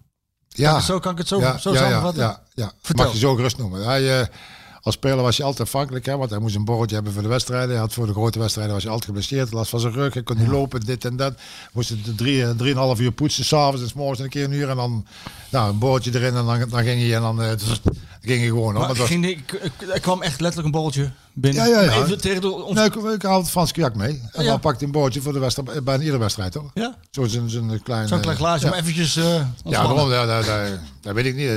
ja, 0.48 0.80
Zo 0.80 0.98
kan 0.98 1.12
ik 1.12 1.18
het 1.18 1.28
zo, 1.28 1.40
ja, 1.40 1.58
zo 1.58 1.72
ja, 1.72 1.80
ja, 1.80 1.86
samenvatten? 1.88 2.22
ja, 2.22 2.42
ja. 2.54 2.72
Vertel. 2.82 3.04
Mag 3.04 3.12
je 3.14 3.20
zo 3.20 3.34
gerust 3.34 3.58
noemen. 3.58 3.84
Hij, 3.84 4.20
eh, 4.20 4.26
als 4.80 4.94
speler 4.94 5.22
was 5.22 5.36
hij 5.36 5.46
altijd 5.46 5.68
afhankelijk, 5.68 6.06
hè, 6.06 6.16
want 6.16 6.30
hij 6.30 6.38
moest 6.38 6.54
een 6.56 6.64
borreltje 6.64 6.94
hebben 6.94 7.12
voor 7.12 7.22
de 7.22 7.28
wedstrijden. 7.28 7.68
Hij 7.68 7.78
had 7.78 7.92
voor 7.92 8.06
de 8.06 8.12
grote 8.12 8.38
wedstrijden 8.38 8.74
was 8.74 8.82
hij 8.82 8.92
altijd 8.92 9.10
geblesseerd, 9.10 9.52
last 9.52 9.70
van 9.70 9.80
zijn 9.80 9.92
rug, 9.92 10.14
hij 10.14 10.22
kon 10.22 10.38
niet 10.38 10.48
lopen, 10.48 10.80
dit 10.80 11.04
en 11.04 11.16
dat. 11.16 11.34
Moest 11.72 11.88
het 11.88 12.16
drie, 12.16 12.44
eh, 12.44 12.50
drieënhalf 12.50 13.00
uur 13.00 13.12
poetsen, 13.12 13.44
s'avonds 13.44 13.82
en 13.82 13.88
s'morgens 13.88 14.20
een 14.20 14.28
keer 14.28 14.44
een 14.44 14.52
uur 14.52 14.68
en 14.70 14.76
dan 14.76 15.06
nou, 15.50 15.70
een 15.70 15.78
borreltje 15.78 16.10
erin 16.14 16.34
en 16.36 16.44
dan, 16.46 16.68
dan 16.68 16.82
ging 16.84 17.00
hij 17.00 17.14
en 17.14 17.20
dan, 17.22 17.36
dan 17.36 17.58
ging 18.24 18.42
gewoon. 18.44 18.62
Hoor. 18.62 18.72
Maar 18.72 18.82
Maar 18.88 18.96
was- 18.96 19.06
ging 19.06 19.26
ik, 19.26 19.70
er 19.92 20.00
kwam 20.00 20.22
echt 20.22 20.40
letterlijk 20.40 20.66
een 20.66 20.80
borreltje 20.82 21.10
binnen. 21.32 21.68
Ja, 21.68 21.80
ja, 21.80 21.82
ja. 21.94 22.02
Even 22.02 22.20
tegen 22.20 22.40
de, 22.40 22.50
ons, 22.52 22.74
Nee, 22.74 22.84
ik, 22.84 22.94
ik 22.94 23.22
haal 23.22 23.38
het 23.40 23.50
Frans 23.50 23.72
Kajak 23.72 23.94
mee. 23.94 24.22
En 24.32 24.42
Ja. 24.44 24.50
dan 24.50 24.60
pakt 24.60 24.76
hij 24.78 24.86
een 24.86 24.92
boordje 24.92 25.20
voor 25.20 25.32
de 25.32 25.38
wedstrijd, 25.38 25.84
bij 25.84 25.98
iedere 25.98 26.18
wedstrijd 26.18 26.54
hoor. 26.54 26.70
ja? 26.74 26.94
Zo 27.10 27.24
zo'n 27.26 27.48
zo'n 27.48 27.80
klein... 27.82 28.08
Zo'n 28.08 28.16
eh, 28.16 28.22
klein 28.22 28.38
glaasje 28.38 28.66
ja. 28.66 28.72
om 28.72 28.78
eventjes 28.78 29.16
eh 29.16 29.24
Ja, 29.64 29.86
waarom? 29.86 30.10
Ja, 30.10 30.26
dat, 30.26 30.44
dat, 30.46 30.56
dat 31.00 31.14
weet 31.14 31.26
ik 31.26 31.34
niet. 31.34 31.48
eh. 31.48 31.56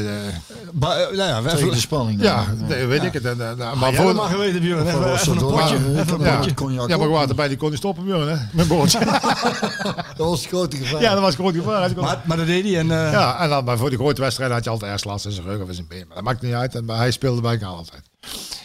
Ba- 0.74 0.96
eh, 0.96 1.06
nou 1.18 1.30
ja, 1.30 1.42
we 1.42 1.50
Tegen 1.50 1.64
de 1.64 1.70
even, 1.70 1.82
spanning. 1.82 2.22
Ja, 2.22 2.46
dan. 2.46 2.68
nee, 2.68 2.86
weet 2.86 3.04
ik 3.04 3.14
het. 3.14 3.26
En, 3.26 3.42
en, 3.42 3.60
en, 3.62 3.78
Maar 3.78 3.92
jij 3.92 4.02
voor, 4.02 4.16
mag 4.16 4.32
geweten, 4.32 4.62
Björn. 4.62 4.88
Even, 4.88 5.14
even 5.14 5.32
een 5.32 5.38
potje. 5.38 5.76
Ja, 5.94 6.02
Even 6.02 6.26
een 6.48 6.54
potje. 6.54 6.88
Ja, 6.88 6.98
maar 6.98 7.10
water 7.10 7.36
bij, 7.36 7.48
die 7.48 7.58
kon 7.58 7.70
niet 7.70 7.78
stoppen, 7.80 8.04
Björn, 8.06 8.28
hè? 8.30 8.38
Mijn 8.52 8.68
boordje. 8.68 9.00
Dat 10.18 10.28
was 10.30 10.40
het 10.40 10.48
grote 10.50 10.78
gevaar. 10.78 11.02
ja, 11.02 11.14
dat 11.14 11.22
was 11.22 11.36
groot 11.36 11.54
gevaar. 11.56 11.92
Maar, 11.96 12.22
maar 12.26 12.38
dat 12.38 12.46
deed 12.46 12.64
hij. 12.64 12.78
En, 12.78 12.92
eh, 12.92 13.12
Ja, 13.12 13.40
en 13.40 13.50
dan, 13.50 13.64
maar 13.64 13.78
voor 13.78 13.90
die 13.90 13.98
grote 13.98 14.22
wedstrijd 14.22 14.52
had 14.52 14.64
je 14.64 14.70
altijd 14.70 14.92
eerst 14.92 15.06
last 15.06 15.26
in 15.26 15.32
zijn 15.32 15.46
rug 15.48 15.62
of 15.62 15.68
in 15.68 15.74
zijn 15.74 15.88
been. 15.88 16.06
Maar 16.08 16.16
dat 16.16 16.24
maakt 16.24 16.42
niet 16.42 16.54
uit. 16.58 16.76
En, 16.76 16.86
maar 16.86 16.98
hij 16.98 17.12
speelde 17.12 17.42
bij 17.42 17.54
elkaar 17.54 17.70
altijd. 17.70 18.02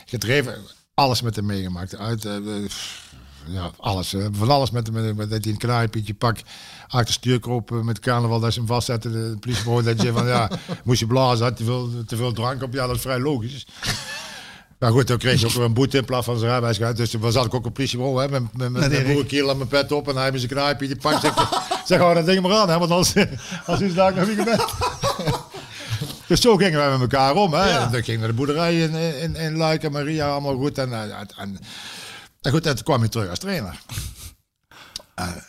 Gedreven, 0.07 0.55
alles 0.95 1.23
met 1.23 1.37
hem 1.37 1.47
meegemaakt. 1.47 1.97
Uit, 1.97 2.25
eh, 2.25 2.37
eh, 2.37 2.71
ja, 3.47 3.71
alles. 3.77 4.15
eh, 4.15 4.27
van 4.33 4.51
alles 4.51 4.71
met 4.71 4.87
hem. 4.87 4.95
Met, 5.05 5.17
met, 5.17 5.31
dat 5.31 5.45
hij 5.45 5.57
een 5.59 6.17
pak. 6.19 6.39
Achter 6.89 7.15
stuur 7.15 7.41
kroop 7.41 7.73
eh, 7.73 7.81
met 7.81 7.99
carnaval 7.99 8.41
dat 8.41 8.53
ze 8.53 8.59
hem 8.59 8.69
vastzetten. 8.69 9.13
De 9.13 9.37
politiebureau 9.41 9.83
dat 9.83 10.03
je 10.03 10.13
van 10.13 10.27
ja, 10.27 10.51
moest 10.85 11.01
je 11.01 11.07
blazen. 11.07 11.45
Had 11.45 11.57
te 11.57 11.65
veel, 11.65 11.91
te 12.07 12.17
veel 12.17 12.33
drank 12.33 12.63
op. 12.63 12.73
Ja, 12.73 12.87
dat 12.87 12.97
is 12.97 13.03
vrij 13.03 13.21
logisch. 13.21 13.67
Nou 14.79 14.95
goed, 14.95 15.07
toen 15.07 15.19
kreeg 15.19 15.41
je 15.41 15.47
ook 15.47 15.53
weer 15.53 15.65
een 15.65 15.75
boete 15.75 15.97
in 15.99 16.05
plaats 16.05 16.25
van 16.25 16.39
zijn 16.39 16.51
rijbewijs. 16.51 16.97
Dus 16.97 17.11
toen 17.11 17.33
zat 17.33 17.47
ik 17.47 17.55
ook 17.55 17.67
op 17.67 17.75
politiebureau 17.75 18.23
hè, 18.23 18.29
met, 18.29 18.43
met, 18.57 18.71
met, 18.71 18.91
met 18.91 19.07
boerenkiel 19.07 19.51
en 19.51 19.57
mijn 19.57 19.69
pet 19.69 19.93
op. 19.93 20.09
En 20.09 20.15
hij 20.15 20.25
heeft 20.25 20.37
zijn 20.39 20.51
knaaipje, 20.51 20.87
die 20.87 20.97
pakt. 20.97 21.21
Zeg, 21.21 21.35
zeg 21.85 21.99
hou 21.99 22.15
dat 22.15 22.27
ding 22.27 22.41
maar 22.43 22.53
aan, 22.53 22.69
hè, 22.69 22.79
want 22.79 22.91
anders, 22.91 23.15
als 23.67 23.81
is 23.89 23.95
daar 23.95 24.15
nog 24.15 24.29
niet 24.29 24.45
bent. 24.45 24.65
Dus 26.33 26.41
zo 26.41 26.57
gingen 26.57 26.79
wij 26.79 26.91
met 26.91 27.01
elkaar 27.01 27.35
om. 27.35 27.53
Hè. 27.55 27.79
En 27.79 27.91
dan 27.93 28.03
ging 28.05 28.19
naar 28.19 28.29
de 28.29 28.35
boerderij 28.35 28.81
in, 28.81 28.95
in, 28.95 29.37
in 29.37 29.57
Luik 29.57 29.83
en 29.83 29.93
Maria, 29.93 30.29
allemaal 30.31 30.57
goed. 30.57 30.79
En, 30.79 30.93
en, 30.93 31.11
en, 31.37 31.59
en 32.41 32.51
goed, 32.53 32.67
en 32.67 32.75
toen 32.75 32.85
kwam 32.85 33.03
je 33.03 33.09
terug 33.09 33.29
als 33.31 33.39
trainer. 33.39 33.81
En, 35.15 35.45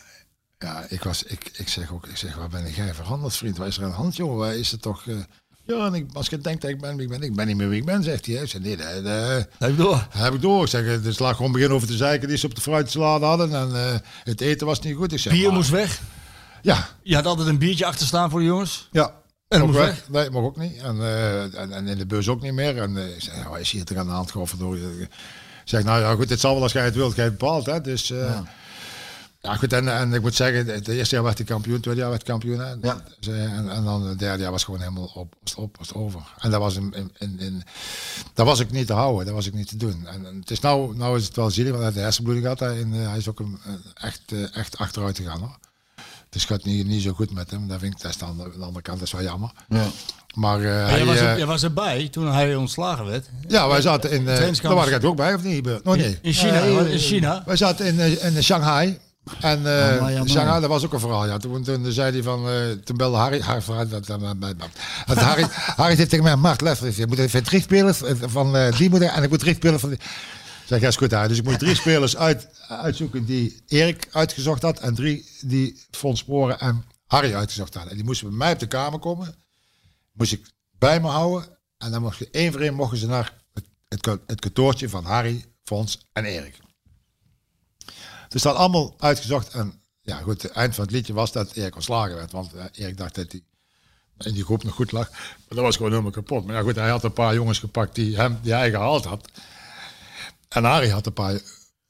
ja, 0.58 0.84
ik, 0.88 1.02
was, 1.02 1.22
ik, 1.22 1.50
ik 1.56 1.68
zeg 1.68 1.92
ook, 1.92 2.06
ik 2.06 2.16
zeg, 2.16 2.34
waar 2.36 2.48
ben 2.48 2.70
jij 2.72 2.94
veranderd, 2.94 3.36
vriend? 3.36 3.56
Waar 3.56 3.66
is 3.66 3.76
er 3.76 3.82
aan 3.84 3.90
de 3.90 3.96
hand, 3.96 4.16
joh? 4.16 4.36
Waar 4.38 4.56
is 4.56 4.70
het 4.70 4.82
toch... 4.82 5.06
eh, 5.06 5.14
ja, 5.66 5.86
en 5.86 5.94
ik, 5.94 6.06
als 6.12 6.28
je 6.28 6.38
denkt 6.38 6.62
dat 6.62 6.70
ik 6.70 6.80
ben 6.80 6.96
wie 6.96 7.04
ik 7.04 7.10
ben, 7.10 7.22
ik 7.22 7.34
ben 7.34 7.46
niet 7.46 7.56
meer 7.56 7.68
wie 7.68 7.78
ik 7.80 7.84
ben, 7.86 8.02
zegt 8.02 8.26
hij. 8.26 8.34
Ik 8.34 8.48
zeg, 8.48 8.60
nee, 8.60 8.76
dat, 8.76 9.04
dat- 9.04 9.46
Heb 9.58 9.70
je 9.70 9.74
door. 9.76 10.06
dat 10.12 10.22
heb 10.22 10.34
ik 10.34 10.40
door. 10.40 10.62
Ik 10.62 10.68
zeg, 10.68 10.84
het 11.04 11.18
lag 11.18 11.36
gewoon 11.36 11.52
begin 11.52 11.70
over 11.70 11.88
te 11.88 11.96
zeiken 11.96 12.28
die 12.28 12.36
ze 12.36 12.46
op 12.46 12.54
de 12.54 12.60
fruitsalade 12.60 13.24
hadden. 13.24 13.54
En 13.54 13.74
eh, 13.74 13.98
het 14.24 14.40
eten 14.40 14.66
was 14.66 14.80
niet 14.80 14.96
goed. 14.96 15.12
Ik 15.12 15.18
zeg, 15.18 15.32
Bier 15.32 15.46
maar- 15.46 15.52
moest 15.56 15.70
weg. 15.70 16.00
Ja, 16.62 16.88
Je 17.02 17.14
had 17.14 17.26
altijd 17.26 17.48
een 17.48 17.58
biertje 17.58 17.86
achter 17.86 18.06
staan 18.06 18.30
voor 18.30 18.40
de 18.40 18.46
jongens. 18.46 18.88
ja. 18.92 19.22
En 19.48 19.62
Ook 19.62 19.72
weg. 19.72 19.86
weg. 19.86 20.08
Nee, 20.08 20.30
mag 20.30 20.42
ook 20.42 20.56
niet. 20.56 20.76
En, 20.76 21.00
eh, 21.00 21.60
en, 21.60 21.72
en 21.72 21.86
in 21.86 21.98
de 21.98 22.06
bus 22.06 22.28
ook 22.28 22.42
niet 22.42 22.52
meer. 22.52 22.78
En 22.78 22.94
zeg, 23.18 23.34
ja, 23.34 23.48
wat 23.48 23.58
is 23.58 23.70
hier 23.70 23.84
toch 23.84 23.98
aan 23.98 24.06
de 24.06 24.12
hand? 24.12 24.30
Godverdorie. 24.30 25.08
Ik 25.64 25.70
zeg, 25.70 25.84
nou 25.84 26.00
ja, 26.00 26.14
goed, 26.14 26.30
het 26.30 26.40
zal 26.40 26.54
wel 26.54 26.62
als 26.62 26.72
jij 26.72 26.84
het 26.84 26.94
wilt, 26.94 27.16
jij 27.16 27.30
bepaalt. 27.30 27.66
Hè? 27.66 27.80
Dus, 27.80 28.10
eh, 28.10 28.40
ja. 29.40 29.56
goed, 29.56 29.72
en, 29.72 29.88
en 29.96 30.12
ik 30.12 30.20
moet 30.20 30.34
zeggen, 30.34 30.66
het 30.66 30.88
eerste 30.88 31.14
jaar 31.14 31.24
werd 31.24 31.38
hij 31.38 31.46
kampioen, 31.46 31.74
het 31.74 31.82
tweede 31.82 32.00
jaar 32.00 32.10
werd 32.10 32.22
kampioen. 32.22 32.58
Hè? 32.58 32.74
Ja. 32.82 33.02
Dus, 33.20 33.34
eh, 33.34 33.42
en, 33.42 33.70
en 33.70 33.84
dan 33.84 34.06
het 34.06 34.18
derde 34.18 34.42
jaar 34.42 34.50
was 34.50 34.64
gewoon 34.64 34.80
helemaal 34.80 35.10
op, 35.14 35.34
was 35.42 35.54
op, 35.54 35.76
was 35.78 35.94
over. 35.94 36.20
En 36.38 36.50
dat 36.50 36.60
was, 36.60 36.76
in, 36.76 36.94
in, 37.18 37.38
in, 37.38 37.62
dat 38.34 38.46
was 38.46 38.60
ik 38.60 38.70
niet 38.70 38.86
te 38.86 38.92
houden, 38.92 39.24
dat 39.24 39.34
was 39.34 39.46
ik 39.46 39.54
niet 39.54 39.68
te 39.68 39.76
doen. 39.76 40.06
En, 40.06 40.26
en 40.26 40.38
het 40.38 40.50
is 40.50 40.60
nou, 40.60 40.96
nou 40.96 41.18
is 41.18 41.24
het 41.26 41.36
wel 41.36 41.50
zielig, 41.50 41.70
want 41.70 41.82
hij 41.82 41.84
heeft 41.84 41.98
de 41.98 42.04
hersenbloeding 42.04 42.46
gehad. 42.46 42.60
Hij, 42.60 42.80
en, 42.80 42.90
hij 42.90 43.18
is 43.18 43.28
ook 43.28 43.40
een, 43.40 43.58
echt, 43.94 44.32
echt 44.52 44.78
achteruit 44.78 45.16
gegaan 45.16 45.40
hoor. 45.40 45.58
Dus 46.34 46.42
het 46.42 46.50
gaat 46.52 46.64
niet, 46.64 46.86
niet 46.86 47.02
zo 47.02 47.12
goed 47.12 47.30
met 47.34 47.50
hem. 47.50 47.68
Dat 47.68 47.78
vind 47.80 47.94
ik, 47.94 48.00
dat 48.02 48.14
is 48.14 48.22
aan 48.22 48.36
de, 48.36 48.42
aan 48.44 48.50
de 48.58 48.64
andere 48.64 48.82
kant, 48.82 48.98
dat 48.98 49.06
is 49.06 49.12
wel 49.12 49.22
jammer. 49.22 49.50
Ja. 49.68 49.84
Maar 50.34 50.56
eh, 50.60 50.96
jij, 50.96 51.04
was 51.04 51.16
er, 51.16 51.30
eh, 51.30 51.36
jij 51.36 51.46
was 51.46 51.62
erbij 51.62 52.08
toen 52.08 52.32
hij 52.32 52.54
ontslagen 52.56 53.06
werd. 53.06 53.26
ja, 53.48 53.68
wij 53.68 53.80
zaten 53.80 54.10
in. 54.10 54.20
Uh, 54.20 54.26
daar 54.26 54.48
is- 54.48 54.60
was 54.60 54.88
ik 54.88 55.04
ook 55.04 55.16
bij, 55.16 55.34
of 55.34 55.42
niet? 55.42 55.68
Oh 55.84 55.94
nee. 55.96 56.18
In 56.22 56.32
China. 56.32 56.60
In 56.60 56.98
China. 56.98 57.42
Wij 57.46 57.56
zaten 57.56 57.86
in, 57.86 58.00
eh, 58.00 58.24
in 58.36 58.42
Shanghai. 58.42 58.98
En 59.40 59.66
eh, 59.66 59.96
Amai, 59.96 60.14
amai. 60.14 60.28
Shanghai, 60.30 60.60
dat 60.60 60.70
was 60.70 60.84
ook 60.84 60.92
een 60.92 61.00
verhaal. 61.00 61.26
Ja. 61.26 61.36
Toen, 61.36 61.62
toen 61.62 61.92
zei 61.92 62.12
hij 62.12 62.22
van, 62.22 62.48
eh, 62.48 62.54
toen 62.84 62.96
belde 62.96 63.16
Harry, 63.16 63.40
Harry, 63.40 63.62
dat- 63.66 63.90
dat- 63.90 64.06
dat- 64.06 64.20
dat- 64.40 64.54
dat- 65.06 65.16
Harry, 65.18 65.46
Harry 65.76 65.94
heeft 65.96 66.10
tegen 66.10 66.24
mij, 66.24 66.36
Mart, 66.36 66.60
luister 66.60 66.86
eens, 66.86 66.96
je 66.96 67.06
moet 67.06 67.18
even 67.18 67.42
drie 67.44 67.60
spelers 67.60 68.00
van 68.20 68.56
eh, 68.56 68.76
die 68.76 68.90
moeten 68.90 69.12
en 69.12 69.22
ik 69.22 69.30
moet 69.30 69.38
drie 69.38 69.58
van 69.78 69.88
die. 69.88 69.98
Zeg, 70.66 70.80
ja, 70.80 70.88
is 70.88 70.96
goed 70.96 71.10
Harry. 71.10 71.28
Dus 71.28 71.38
ik 71.38 71.44
moet 71.44 71.58
drie 71.58 71.74
spelers 71.74 72.16
uit, 72.16 72.48
uitzoeken 72.68 73.24
die 73.24 73.62
Erik 73.66 74.08
uitgezocht 74.12 74.62
had 74.62 74.80
en 74.80 74.94
drie 74.94 75.28
die 75.40 75.82
Fons 75.90 76.18
Sporen 76.18 76.60
en 76.60 76.84
Harry 77.06 77.34
uitgezocht 77.34 77.74
hadden. 77.74 77.90
En 77.90 77.96
die 77.96 78.06
moesten 78.06 78.28
bij 78.28 78.36
mij 78.36 78.52
op 78.52 78.58
de 78.58 78.66
kamer 78.66 78.98
komen. 78.98 79.34
Moest 80.12 80.32
ik 80.32 80.46
bij 80.78 81.00
me 81.00 81.08
houden. 81.08 81.58
En 81.78 81.90
dan 81.90 82.02
mocht 82.02 82.18
je 82.18 82.28
één 82.30 82.52
voor 82.52 82.60
één 82.60 82.74
mochten 82.74 82.98
ze 82.98 83.06
naar 83.06 83.32
het, 83.52 83.64
het, 83.88 84.20
het 84.26 84.40
kantoortje 84.40 84.88
van 84.88 85.04
Harry, 85.04 85.44
Fons 85.64 86.06
en 86.12 86.24
Erik. 86.24 86.58
Dus 88.28 88.42
dat 88.42 88.56
allemaal 88.56 88.94
uitgezocht. 88.98 89.48
En 89.48 89.82
ja, 90.00 90.16
goed, 90.16 90.42
het 90.42 90.52
eind 90.52 90.74
van 90.74 90.84
het 90.84 90.92
liedje 90.92 91.12
was 91.12 91.32
dat 91.32 91.52
Erik 91.52 91.74
ontslagen 91.74 92.14
werd. 92.14 92.32
Want 92.32 92.54
eh, 92.54 92.64
Erik 92.72 92.96
dacht 92.96 93.14
dat 93.14 93.32
hij 93.32 93.42
in 94.18 94.34
die 94.34 94.44
groep 94.44 94.64
nog 94.64 94.74
goed 94.74 94.92
lag. 94.92 95.10
Maar 95.10 95.20
dat 95.48 95.58
was 95.58 95.76
gewoon 95.76 95.90
helemaal 95.90 96.10
kapot. 96.10 96.44
Maar 96.44 96.54
ja, 96.54 96.62
goed, 96.62 96.74
hij 96.74 96.88
had 96.88 97.04
een 97.04 97.12
paar 97.12 97.34
jongens 97.34 97.58
gepakt 97.58 97.94
die, 97.94 98.16
hem, 98.16 98.38
die 98.42 98.52
hij 98.52 98.70
gehaald 98.70 99.04
had. 99.04 99.30
En 100.54 100.64
Harry 100.64 100.88
had 100.90 101.06
een 101.06 101.12
paar 101.12 101.40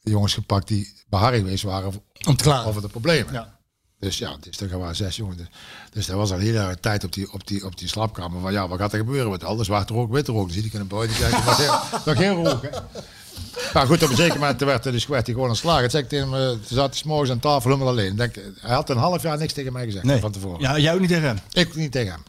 jongens 0.01 0.35
gepakt 0.35 0.69
die 0.69 0.93
bij 1.09 1.21
Harry 1.21 1.39
geweest 1.39 1.63
waren 1.63 1.87
over, 1.87 2.01
Om 2.27 2.37
te 2.37 2.45
klaar. 2.45 2.67
over 2.67 2.83
de 2.83 2.89
problemen. 2.89 3.33
Ja. 3.33 3.59
Dus 3.99 4.19
ja, 4.19 4.37
dus 4.41 4.61
er 4.61 4.79
waren 4.79 4.97
zes 4.97 5.17
jongens. 5.17 5.37
Dus, 5.39 5.47
dus 5.91 6.09
er 6.09 6.17
was 6.17 6.33
al 6.33 6.39
heel 6.39 6.55
erg 6.55 6.77
tijd 6.81 7.05
op 7.05 7.13
die, 7.13 7.33
op, 7.33 7.47
die, 7.47 7.65
op 7.65 7.79
die 7.79 7.89
slaapkamer. 7.89 8.41
Van 8.41 8.53
ja, 8.53 8.69
wat 8.69 8.79
gaat 8.79 8.93
er 8.93 8.99
gebeuren 8.99 9.31
met 9.31 9.45
al? 9.45 9.57
Dus 9.57 9.67
zwarte 9.67 9.93
rook, 9.93 10.13
witte 10.13 10.33
rook. 10.33 10.51
Ik 10.51 10.73
in 10.73 10.81
een 10.81 10.87
buiten 10.87 11.17
kijken. 11.17 11.45
Maar 11.45 12.03
nog 12.05 12.17
geen 12.23 12.45
rook, 12.45 12.63
hè. 12.63 12.69
Maar 13.75 13.87
goed, 13.87 14.03
op 14.03 14.11
een 14.11 14.17
zeker 14.17 14.39
moment 14.39 14.61
werd, 14.61 14.83
dus, 14.83 15.07
werd 15.07 15.27
hij 15.27 15.35
gewoon 15.35 15.49
ontslagen. 15.51 15.83
Het 15.83 15.91
zei 15.91 16.03
ik 16.03 16.09
tegen 16.09 16.33
hem, 16.33 16.41
eh, 16.43 16.49
toen 16.49 16.61
zat 16.77 16.95
hij 16.95 17.03
morgens 17.07 17.31
aan 17.31 17.39
tafel 17.39 17.71
helemaal 17.71 17.93
alleen. 17.93 18.17
Denk, 18.17 18.35
hij 18.61 18.75
had 18.75 18.91
een 18.91 18.97
half 18.97 19.23
jaar 19.23 19.39
niks 19.39 19.53
tegen 19.53 19.73
mij 19.73 19.85
gezegd 19.85 20.05
Nee. 20.05 20.21
van 20.21 20.33
tevoren. 20.33 20.61
Ja, 20.61 20.79
jij 20.79 20.95
ook 20.95 21.01
niet 21.01 21.09
tegen 21.09 21.25
hem. 21.27 21.39
Ik 21.53 21.75
niet 21.75 21.93
tegen 21.93 22.13
hem. 22.13 22.23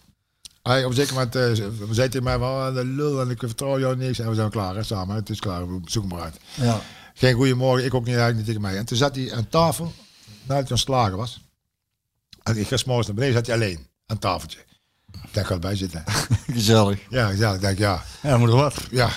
Hij 0.66 0.84
op 0.84 0.90
een 0.90 0.96
zeker 0.96 1.14
moment 1.14 1.36
eh, 1.36 1.52
zei 1.92 2.10
tegen 2.10 2.24
mij, 2.24 2.38
van, 2.38 2.48
"Ah, 2.50 2.74
de 2.74 2.86
lul 2.86 3.22
en 3.22 3.30
ik 3.30 3.40
vertrouw 3.40 3.80
jou 3.80 3.96
niks. 3.96 4.20
En 4.20 4.30
we 4.30 4.36
zijn 4.36 4.50
klaar, 4.50 4.76
hè, 4.76 4.84
samen. 4.84 5.16
Het 5.16 5.30
is 5.30 5.40
klaar, 5.40 5.68
we 5.68 5.80
zoeken 5.86 6.12
maar 6.16 6.22
uit. 6.24 6.38
Ja. 6.54 6.82
Geen 7.14 7.34
goeiemorgen, 7.36 7.86
ik 7.86 7.94
ook 7.94 8.06
niet, 8.06 8.16
eigenlijk 8.16 8.38
niet 8.38 8.46
tegen 8.46 8.62
mij. 8.62 8.78
En 8.78 8.86
toen 8.86 8.98
zat 8.98 9.16
hij 9.16 9.34
aan 9.34 9.50
tafel, 9.50 9.94
nadat 10.44 10.64
hij 10.64 10.72
ontslagen 10.72 11.18
was. 11.18 11.42
En 12.44 12.58
ik 12.58 12.68
ga 12.68 12.78
's 12.78 12.84
morgens 12.84 13.08
naar 13.08 13.16
beneden, 13.16 13.36
zat 13.38 13.46
hij 13.48 13.56
alleen 13.56 13.88
aan 14.06 14.20
tafeltje. 14.20 14.60
Ik 15.32 15.46
ga 15.46 15.54
erbij 15.54 15.76
zitten. 15.76 16.04
Gezellig. 16.54 17.00
Ja, 17.10 17.30
ja, 17.30 17.54
ik 17.54 17.62
denk, 17.62 17.78
ja, 17.78 18.04
Ja, 18.22 18.38
moet 18.38 18.50
er 18.50 18.56
wat. 18.56 18.76
ja. 18.92 19.10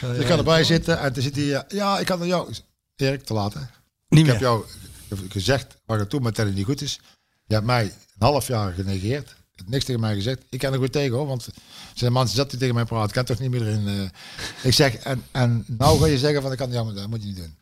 Dus 0.00 0.18
ik 0.18 0.26
ga 0.26 0.36
erbij 0.36 0.64
zitten 0.64 0.98
en 0.98 1.12
toen 1.12 1.22
zit 1.22 1.36
hij, 1.36 1.54
eh, 1.54 1.62
ja, 1.68 1.98
ik 1.98 2.08
had 2.08 2.18
naar 2.18 2.26
jou. 2.28 2.54
Erik, 2.96 3.24
te 3.24 3.34
laat 3.34 3.54
hè. 3.54 3.60
Niet 3.60 3.68
Ik 4.08 4.24
meer. 4.24 4.32
heb 4.32 4.40
jou 4.40 4.64
gezegd 5.28 5.76
waar 5.86 5.98
het 5.98 6.10
toen 6.10 6.22
met 6.22 6.36
dat 6.36 6.46
het 6.46 6.54
niet 6.54 6.64
goed 6.64 6.80
is. 6.82 7.00
Je 7.46 7.54
hebt 7.54 7.66
mij 7.66 7.82
een 7.84 7.92
half 8.26 8.46
jaar 8.46 8.72
genegeerd. 8.72 9.34
Niks 9.66 9.84
tegen 9.84 10.00
mij 10.00 10.14
gezegd. 10.14 10.42
Ik 10.48 10.58
kan 10.58 10.72
er 10.72 10.78
goed 10.78 10.92
tegen 10.92 11.16
hoor, 11.16 11.26
want 11.26 11.48
zijn 11.94 12.12
mensen 12.12 12.36
zat 12.36 12.50
die 12.50 12.58
tegen 12.58 12.74
mij 12.74 12.84
praten. 12.84 13.08
Ik 13.08 13.14
kan 13.14 13.24
toch 13.24 13.38
niet 13.38 13.50
meer 13.50 13.66
erin. 13.66 13.88
eh. 13.88 14.08
Ik 14.62 14.72
zeg, 14.72 14.94
en, 14.94 15.22
en 15.32 15.64
nou 15.66 15.98
ga 15.98 16.06
je 16.06 16.18
zeggen 16.18 16.42
van 16.42 16.52
ik 16.52 16.58
kan 16.58 16.70
jammer, 16.70 16.94
dat 16.94 17.08
moet 17.08 17.20
je 17.22 17.26
niet 17.28 17.36
doen. 17.36 17.56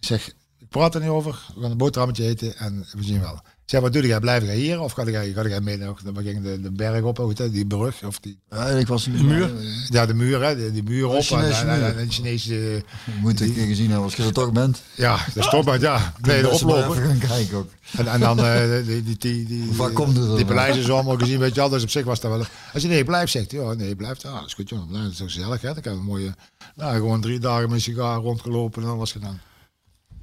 Ik 0.00 0.06
zeg, 0.06 0.28
ik 0.58 0.68
praat 0.68 0.94
er 0.94 1.00
niet 1.00 1.10
over. 1.10 1.46
We 1.54 1.60
gaan 1.60 1.70
een 1.70 1.76
boterhammetje 1.76 2.26
eten 2.26 2.56
en 2.56 2.86
we 2.92 3.02
zien 3.04 3.20
wel. 3.20 3.40
Ik 3.64 3.70
zei, 3.70 3.82
wat 3.82 3.92
doe 3.92 4.06
jij? 4.06 4.20
Blijf 4.20 4.44
jij 4.44 4.56
hier? 4.56 4.80
Of 4.80 4.92
ga 4.92 5.04
jij, 5.04 5.32
ga 5.32 5.46
jij 5.48 5.60
mee 5.60 5.76
naar, 5.76 5.94
we 6.14 6.22
gingen 6.22 6.42
de, 6.42 6.60
de 6.60 6.70
berg 6.72 7.02
op, 7.02 7.16
hoe 7.16 7.28
heet 7.28 7.36
dat, 7.36 7.52
die 7.52 7.66
brug? 7.66 8.02
Of 8.02 8.20
die, 8.20 8.38
Ja, 8.50 8.66
ik 8.66 8.86
was 8.86 9.04
De 9.04 9.10
muur? 9.10 9.50
ja, 9.88 10.06
de 10.06 10.14
muur, 10.14 10.42
hè, 10.42 10.56
die, 10.56 10.72
die 10.72 10.82
muur 10.82 11.06
op. 11.06 11.22
Chinese 11.22 11.60
en, 11.60 11.68
en, 11.68 11.78
muur. 11.78 11.88
en, 11.88 11.98
en 11.98 12.10
Chinese, 12.10 12.54
Je 12.54 12.82
moet 13.20 13.38
keer 13.38 13.66
gezien 13.66 13.86
hebben 13.86 14.04
als 14.04 14.14
je 14.14 14.22
er 14.22 14.32
toch 14.32 14.52
bent. 14.52 14.82
ja, 14.94 15.16
dat 15.34 15.44
is 15.44 15.50
toch 15.50 15.64
maar, 15.64 15.80
ja, 15.80 16.14
nee, 16.20 16.42
de 16.42 16.48
oplopen. 16.48 16.90
Even 16.90 17.06
gaan 17.18 17.28
kijken 17.28 17.56
ook. 17.56 17.70
En, 17.96 18.06
en 18.06 18.20
dan 18.20 18.38
eh, 18.38 18.86
die, 18.86 19.02
die, 19.02 19.16
die, 19.18 19.46
die, 19.46 19.72
Waar 19.72 19.90
komt 19.90 20.16
het 20.16 20.26
dan? 20.26 20.36
Die 20.36 20.44
paleizen 20.44 20.84
zo 20.84 20.94
allemaal 20.94 21.18
gezien, 21.18 21.38
weet 21.38 21.54
je 21.54 21.60
wel. 21.60 21.68
Dus 21.68 21.82
op 21.82 21.90
zich 21.90 22.04
was 22.04 22.20
dat 22.20 22.30
wel... 22.30 22.44
Als 22.72 22.82
je 22.82 22.88
nee, 22.88 23.04
blijf, 23.04 23.30
zegt 23.30 23.50
hij. 23.50 23.60
Ja, 23.60 23.72
nee, 23.72 23.96
blijf. 23.96 24.24
Ah, 24.24 24.34
dat 24.34 24.46
is 24.46 24.54
goed, 24.54 24.68
jongen. 24.68 24.88
Nou, 24.90 25.02
dat 25.02 25.12
is 25.12 25.18
toch 25.18 25.32
gezellig, 25.32 25.60
hè. 25.60 25.72
Dan 25.72 25.82
kan 25.82 25.92
je 25.92 25.98
een 25.98 26.04
mooie... 26.04 26.34
Nou, 26.76 26.94
gewoon 26.94 27.20
drie 27.20 27.38
dagen 27.38 27.62
met 27.62 27.72
een 27.72 27.80
sigaar 27.80 28.18
rondgelopen 28.18 28.82
en 28.82 28.88
dan 28.88 28.98
was 28.98 29.12
het 29.12 29.22
gedaan. 29.22 29.40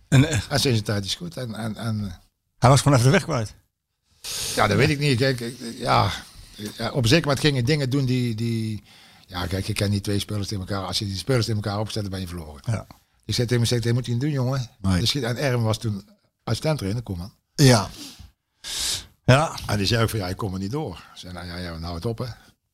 En 0.07 0.29
eh, 0.29 0.39
En 0.49 0.59
sinds 0.59 0.77
de 0.79 0.85
tijd 0.85 1.05
is 1.05 1.15
goed. 1.15 1.37
En, 1.37 1.55
en, 1.55 1.75
en 1.75 2.19
hij 2.62 2.70
was 2.70 2.82
gewoon 2.82 2.97
even 2.97 3.12
de 3.12 3.18
weg 3.18 3.24
kwijt. 3.24 3.55
ja, 4.55 4.68
dat 4.68 4.78
weet 4.78 4.89
ik 4.89 4.99
niet. 4.99 5.18
Kijk, 5.18 5.53
ja, 5.78 6.12
ja, 6.78 6.91
op 6.91 7.07
zeker 7.07 7.28
moment 7.28 7.45
gingen 7.45 7.66
dingen 7.66 7.89
doen 7.89 8.05
die... 8.05 8.36
die 8.36 8.84
ja, 9.28 9.45
kijk, 9.45 9.66
je 9.66 9.74
kent 9.74 9.91
niet 9.91 10.03
twee 10.03 10.20
spelers 10.20 10.47
tegen 10.47 10.68
elkaar. 10.68 10.86
Als 10.86 10.99
je 10.99 11.05
die 11.05 11.18
spelers 11.18 11.45
tegen 11.45 11.62
elkaar 11.62 11.80
opzet, 11.80 12.01
dan 12.01 12.12
ben 12.12 12.20
je 12.20 12.28
verloren. 12.28 12.62
Ja. 12.66 12.88
Ik 13.26 13.34
zei 13.34 13.47
tegen 13.47 13.68
hem, 13.68 13.82
dat 13.82 13.93
moet 13.93 14.05
je 14.05 14.12
niet 14.12 14.22
doen, 14.22 14.30
jongen. 14.32 14.70
Nee. 14.82 14.99
Dus, 14.99 15.16
en 15.16 15.38
Erwin 15.38 15.64
was 15.64 15.78
toen 15.78 16.09
assistent 16.43 16.78
trainer, 16.78 17.01
kom 17.03 17.18
man. 17.18 17.34
Ja. 17.53 17.89
Ja, 19.26 19.57
En 19.68 19.78
die 19.78 19.86
zei 19.86 20.03
ook 20.03 20.09
van, 20.09 20.20
ja, 20.20 20.28
ik 20.28 20.38
kom 20.38 20.53
er 20.53 20.59
niet 20.59 20.72
door. 20.72 20.95
Ik 20.95 21.20
zei, 21.20 21.34
nou 21.34 21.47
ja, 21.47 21.57
ja 21.57 21.78
nou 21.78 21.95
het 21.95 22.05
op, 22.05 22.18
hè. 22.18 22.26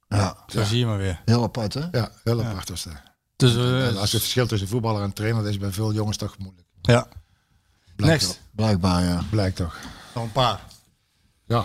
Ja. 0.08 0.44
zo 0.48 0.64
zie 0.64 0.80
je 0.80 0.86
maar 0.86 0.98
weer. 0.98 1.22
Heel 1.26 1.44
apart, 1.44 1.74
hè? 1.74 1.88
Ja, 1.92 2.12
heel 2.24 2.44
apart 2.44 2.70
was 2.70 2.84
dat. 2.84 2.94
Dus, 3.36 3.56
eh, 3.56 3.88
En 3.88 3.98
als 3.98 4.12
het 4.12 4.22
verschil 4.22 4.48
tussen 4.48 4.68
voetballer 4.68 5.04
en 5.04 5.14
trainer, 5.14 5.44
dat 5.44 5.52
is 5.52 5.58
bij 5.58 5.72
veel 5.72 5.94
jongens 5.94 6.18
toch 6.18 6.38
moeilijk. 6.38 6.68
ja. 6.82 7.08
Blijkt 7.96 8.22
Next. 8.22 8.42
Blijkbaar, 8.62 9.03
ja. 9.03 9.24
Blijkt 9.30 9.55
toch. 9.55 9.78
Nog 10.16 10.24
een 10.24 10.32
paar. 10.32 10.60
Ja. 11.47 11.64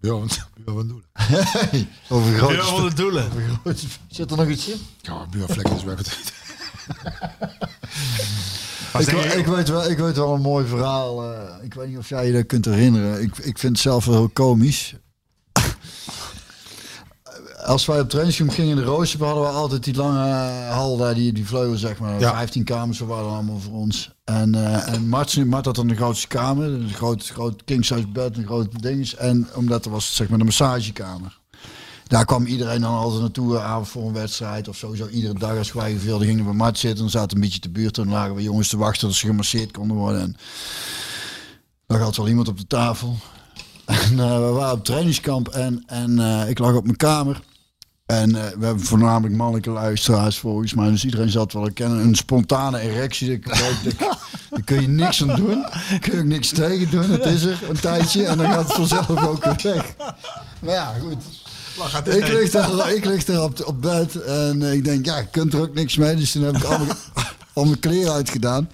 Björn, 0.00 0.28
Björn 0.54 0.76
van 0.76 0.86
Doelen. 0.88 1.04
Hey, 1.12 1.88
over 2.08 2.34
grote 2.38 2.62
spe- 2.62 2.88
de 2.88 2.94
doelen. 2.94 3.30
grote 3.62 3.86
Zit 4.08 4.30
er 4.30 4.36
nog 4.36 4.48
iets 4.48 4.68
in? 4.68 4.80
Ja, 5.00 5.26
Björn 5.30 5.52
Vlek 5.52 5.68
is 5.68 5.82
weg. 5.82 5.98
Ik, 8.98 9.08
ik, 9.34 9.46
weet 9.46 9.68
wel, 9.68 9.90
ik 9.90 9.98
weet 9.98 10.16
wel 10.16 10.34
een 10.34 10.40
mooi 10.40 10.66
verhaal. 10.66 11.32
eh, 11.34 11.64
ik 11.64 11.74
weet 11.74 11.88
niet 11.88 11.98
of 11.98 12.08
jij 12.08 12.26
je 12.26 12.32
dat 12.32 12.46
kunt 12.46 12.64
herinneren. 12.64 13.22
Ik, 13.22 13.38
ik 13.38 13.58
vind 13.58 13.72
het 13.72 13.80
zelf 13.82 14.04
wel 14.04 14.14
heel 14.16 14.28
komisch. 14.28 14.94
Als 17.64 17.86
wij 17.86 18.00
op 18.00 18.08
trainingskamp 18.08 18.50
gingen 18.50 18.70
in 18.70 18.76
de 18.76 18.82
Rooster, 18.82 19.24
hadden 19.24 19.42
we 19.42 19.48
altijd 19.48 19.84
die 19.84 19.94
lange 19.94 20.28
hal 20.70 20.96
daar, 20.96 21.14
die, 21.14 21.32
die 21.32 21.46
vleugel 21.46 21.76
zeg 21.76 21.98
maar. 21.98 22.20
Ja. 22.20 22.30
15 22.30 22.64
kamers 22.64 22.98
waren 22.98 23.30
allemaal 23.30 23.58
voor 23.58 23.72
ons. 23.72 24.10
En, 24.24 24.54
eh 24.54 24.94
en 24.94 25.08
Mart, 25.08 25.44
Mart 25.46 25.64
had 25.64 25.74
dan 25.74 25.86
de 25.86 25.94
grootste 25.94 26.26
kamer, 26.26 26.66
een 26.66 26.92
groot, 26.92 27.28
groot 27.28 27.64
king 27.64 27.84
size 27.84 28.08
bed, 28.08 28.36
een 28.36 28.46
groot 28.46 28.82
ding. 28.82 29.10
En 29.10 29.48
omdat 29.54 29.84
er 29.84 29.90
was 29.90 30.16
zeg 30.16 30.28
maar 30.28 30.38
de 30.38 30.44
massagekamer. 30.44 31.38
Daar 32.06 32.24
kwam 32.24 32.46
iedereen 32.46 32.80
dan 32.80 32.94
altijd 32.94 33.20
naartoe, 33.20 33.60
avond 33.60 33.88
voor 33.88 34.06
een 34.06 34.12
wedstrijd 34.12 34.68
of 34.68 34.76
sowieso 34.76 35.08
iedere 35.08 35.38
dag 35.38 35.58
als 35.58 35.72
wij 35.72 35.98
veel 35.98 36.18
gingen 36.18 36.36
we 36.36 36.44
bij 36.44 36.52
Mart 36.52 36.78
zitten. 36.78 37.00
Dan 37.00 37.10
zaten 37.10 37.36
een 37.36 37.42
beetje 37.42 37.60
te 37.60 37.70
buurt 37.70 37.98
en 37.98 38.08
lagen 38.08 38.34
we 38.34 38.42
jongens 38.42 38.68
te 38.68 38.76
wachten 38.76 39.08
dat 39.08 39.16
ze 39.16 39.26
gemasseerd 39.26 39.70
konden 39.70 39.96
worden. 39.96 40.20
En 40.20 40.36
dan 41.86 42.00
had 42.00 42.16
wel 42.16 42.28
iemand 42.28 42.48
op 42.48 42.58
de 42.58 42.66
tafel. 42.66 43.16
En 43.84 44.20
eh, 44.20 44.38
we 44.38 44.50
waren 44.52 44.72
op 44.72 44.84
trainingskamp 44.84 45.48
en, 45.48 45.82
en 45.86 46.18
eh, 46.18 46.48
ik 46.48 46.58
lag 46.58 46.74
op 46.74 46.84
mijn 46.84 46.96
kamer. 46.96 47.42
En 48.06 48.36
eh, 48.36 48.42
we 48.58 48.64
hebben 48.64 48.84
voornamelijk 48.84 49.34
mannelijke 49.34 49.70
luisteraars 49.70 50.38
volgens 50.38 50.74
mij. 50.74 50.90
Dus 50.90 51.04
iedereen 51.04 51.30
zat 51.30 51.52
wel 51.52 51.62
herkennen. 51.62 51.98
Een 51.98 52.14
spontane 52.14 52.78
erectie. 52.78 53.38
Daar, 53.38 53.80
daar, 53.98 54.62
kun 54.64 54.80
je 54.80 54.88
niks 54.88 55.22
aan 55.22 55.36
doen. 55.36 55.60
Daar 55.60 55.98
kun 56.00 56.12
je 56.12 56.18
ook 56.18 56.24
niks 56.24 56.48
tegen 56.48 56.90
doen. 56.90 57.10
Het 57.10 57.24
is 57.24 57.42
er 57.42 57.58
een 57.68 57.80
tijdje 57.80 58.24
en 58.24 58.36
dan 58.36 58.46
gaat 58.46 58.66
het 58.66 58.72
vanzelf 58.72 59.10
ook 59.10 59.44
weer 59.44 59.74
weg. 59.74 59.94
Maar 60.60 60.74
ja, 60.74 60.94
goed. 61.00 61.22
Ik 62.04 62.28
lig 62.28 62.50
daar, 62.50 62.94
ik 62.94 63.04
lig 63.04 63.24
daar 63.24 63.42
op, 63.42 63.66
op 63.66 63.82
bed 63.82 64.22
en 64.22 64.62
ik 64.62 64.84
denk, 64.84 65.04
ja, 65.04 65.16
je 65.16 65.26
kunt 65.26 65.52
er 65.52 65.60
ook 65.60 65.74
niks 65.74 65.96
mee. 65.96 66.16
Dus 66.16 66.32
toen 66.32 66.42
heb 66.42 66.56
ik 66.56 66.64
al 66.64 66.78
mijn, 66.78 66.96
al 67.52 67.64
mijn 67.64 67.78
kleren 67.78 68.12
uitgedaan. 68.12 68.68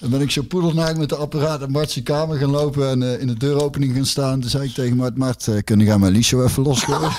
Dan 0.00 0.10
ben 0.10 0.20
ik 0.20 0.30
zo 0.30 0.42
poedelnaakt 0.42 0.98
met 0.98 1.08
de 1.08 1.16
apparaat 1.16 1.60
naar 1.60 1.70
Mart's 1.70 2.02
kamer 2.02 2.38
gaan 2.38 2.50
lopen 2.50 2.88
en 2.88 3.02
eh, 3.02 3.20
in 3.20 3.26
de 3.26 3.36
deuropening 3.36 3.94
gaan 3.94 4.06
staan. 4.06 4.40
Toen 4.40 4.50
zei 4.50 4.64
ik 4.64 4.74
tegen 4.74 4.96
Mart, 4.96 5.16
Mart, 5.16 5.48
eh, 5.48 5.54
kunnen 5.64 5.86
jij 5.86 5.98
mijn 5.98 6.12
Liesje 6.12 6.42
even 6.42 6.62
losgooien? 6.62 7.10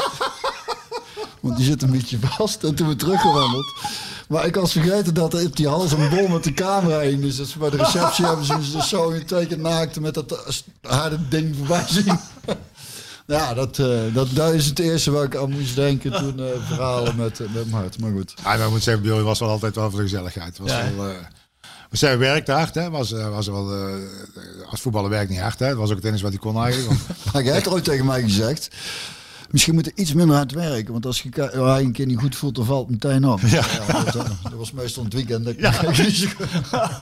Want 1.44 1.58
die 1.58 1.66
zit 1.66 1.82
een 1.82 1.92
beetje 1.92 2.18
vast. 2.22 2.64
En 2.64 2.76
toen 2.76 2.88
we 2.88 2.96
teruggewandeld. 2.96 3.74
Maar 4.28 4.46
ik 4.46 4.56
was 4.56 4.72
vergeten 4.72 5.14
dat 5.14 5.34
er 5.34 5.46
op 5.46 5.56
die 5.56 5.68
hals 5.68 5.92
een 5.92 6.10
bol 6.10 6.28
met 6.28 6.44
de 6.44 6.54
camera 6.54 7.00
hing. 7.00 7.22
Dus 7.22 7.36
dat 7.36 7.48
ze 7.48 7.58
bij 7.58 7.70
de 7.70 7.78
receptie 7.78 8.26
hebben 8.26 8.46
ze 8.46 8.58
dus 8.72 8.90
zo 8.90 9.12
een 9.12 9.26
twee 9.26 9.46
keer 9.48 9.60
naakt 9.60 10.00
met 10.00 10.14
dat 10.14 10.32
eh, 10.82 10.92
harde 10.92 11.18
ding 11.30 11.56
voorbij 11.58 11.84
zien. 11.88 12.20
Ja, 13.28 13.54
dat, 13.54 13.80
eh, 13.80 13.88
dat, 14.14 14.28
dat 14.34 14.54
is 14.54 14.66
het 14.66 14.80
eerste 14.80 15.12
waar 15.12 15.24
ik 15.24 15.36
aan 15.36 15.52
moest 15.52 15.76
denken 15.76 16.12
toen 16.12 16.40
eh 16.40 16.46
verhalen 16.68 17.16
met, 17.16 17.40
eh, 17.40 17.48
met 17.54 17.70
Mart. 17.70 18.00
Maar 18.00 18.12
goed. 18.12 18.34
Ja, 18.38 18.44
maar 18.44 18.60
ik 18.66 18.70
moet 18.70 18.84
zeggen, 18.84 19.04
Björn 19.04 19.24
was 19.24 19.40
wel 19.40 19.50
altijd 19.50 19.76
wel 19.76 19.90
voor 19.90 20.00
de 20.00 20.06
gezelligheid. 20.06 20.58
Was 20.58 20.72
Ja. 20.72 20.90
wel, 20.96 21.08
eh, 21.10 21.16
we 21.90 21.98
zei, 21.98 22.18
werkte 22.18 22.52
hard, 22.52 22.76
hè. 22.76 22.90
Was, 22.90 23.12
was 23.12 23.48
wel, 23.48 23.74
eh, 23.74 23.94
als 24.70 24.82
voetballer 24.82 25.10
werkt 25.10 25.30
niet 25.30 25.40
hard, 25.40 25.60
hè. 25.60 25.68
Dat 25.68 25.78
was 25.78 25.90
ook 25.90 25.96
het 25.96 26.06
enige 26.06 26.24
wat 26.24 26.32
hij 26.32 26.42
kon 26.42 26.64
eigenlijk. 26.64 26.88
Want- 27.08 27.18
Maar 27.34 27.44
jij 27.44 27.54
hebt 27.54 27.68
ooit 27.68 27.84
tegen 27.84 28.06
mij 28.06 28.22
gezegd. 28.22 28.68
Misschien 29.54 29.74
moet 29.74 29.86
er 29.86 29.92
iets 29.96 30.14
minder 30.14 30.36
hard 30.36 30.52
werken. 30.52 30.92
Want 30.94 31.06
als 31.06 31.22
je 31.22 31.30
ja, 31.34 31.80
een 31.80 31.92
keer 31.92 32.06
niet 32.06 32.20
goed 32.20 32.36
voelt, 32.36 32.56
dan 32.56 32.66
valt 32.66 32.82
het 32.90 33.04
meteen 33.04 33.26
op. 33.28 33.40
Ja. 33.40 33.62
dat, 34.04 34.14
dat 34.44 34.54
was 34.54 34.72
meestal 34.72 35.04
het 35.04 35.14
weekend. 35.14 35.46
Dat 35.46 35.56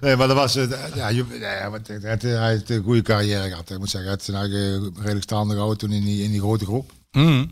Nee, 0.00 0.16
maar 0.16 0.26
dat 0.26 0.36
was, 0.36 0.54
het. 0.54 0.78
ja, 0.94 1.08
je, 1.08 1.24
ja, 1.40 1.70
wat- 1.70 1.86
het- 1.86 2.02
het- 2.02 2.22
hij 2.22 2.48
heeft 2.50 2.70
een 2.70 2.82
goede 2.82 3.02
carrière 3.02 3.48
gehad. 3.48 3.70
Ik 3.70 3.78
moet 3.78 3.90
zeggen, 3.90 4.10
hij 4.10 4.18
heeft 4.20 4.24
zijn 4.24 4.36
eigen 4.36 4.92
redelijk 4.96 5.22
staande 5.22 5.52
gehouden 5.52 5.78
toen 5.78 5.92
in 5.92 6.04
die, 6.04 6.22
in 6.22 6.30
die 6.30 6.40
grote 6.40 6.64
groep. 6.64 6.90
Mhm. 7.12 7.44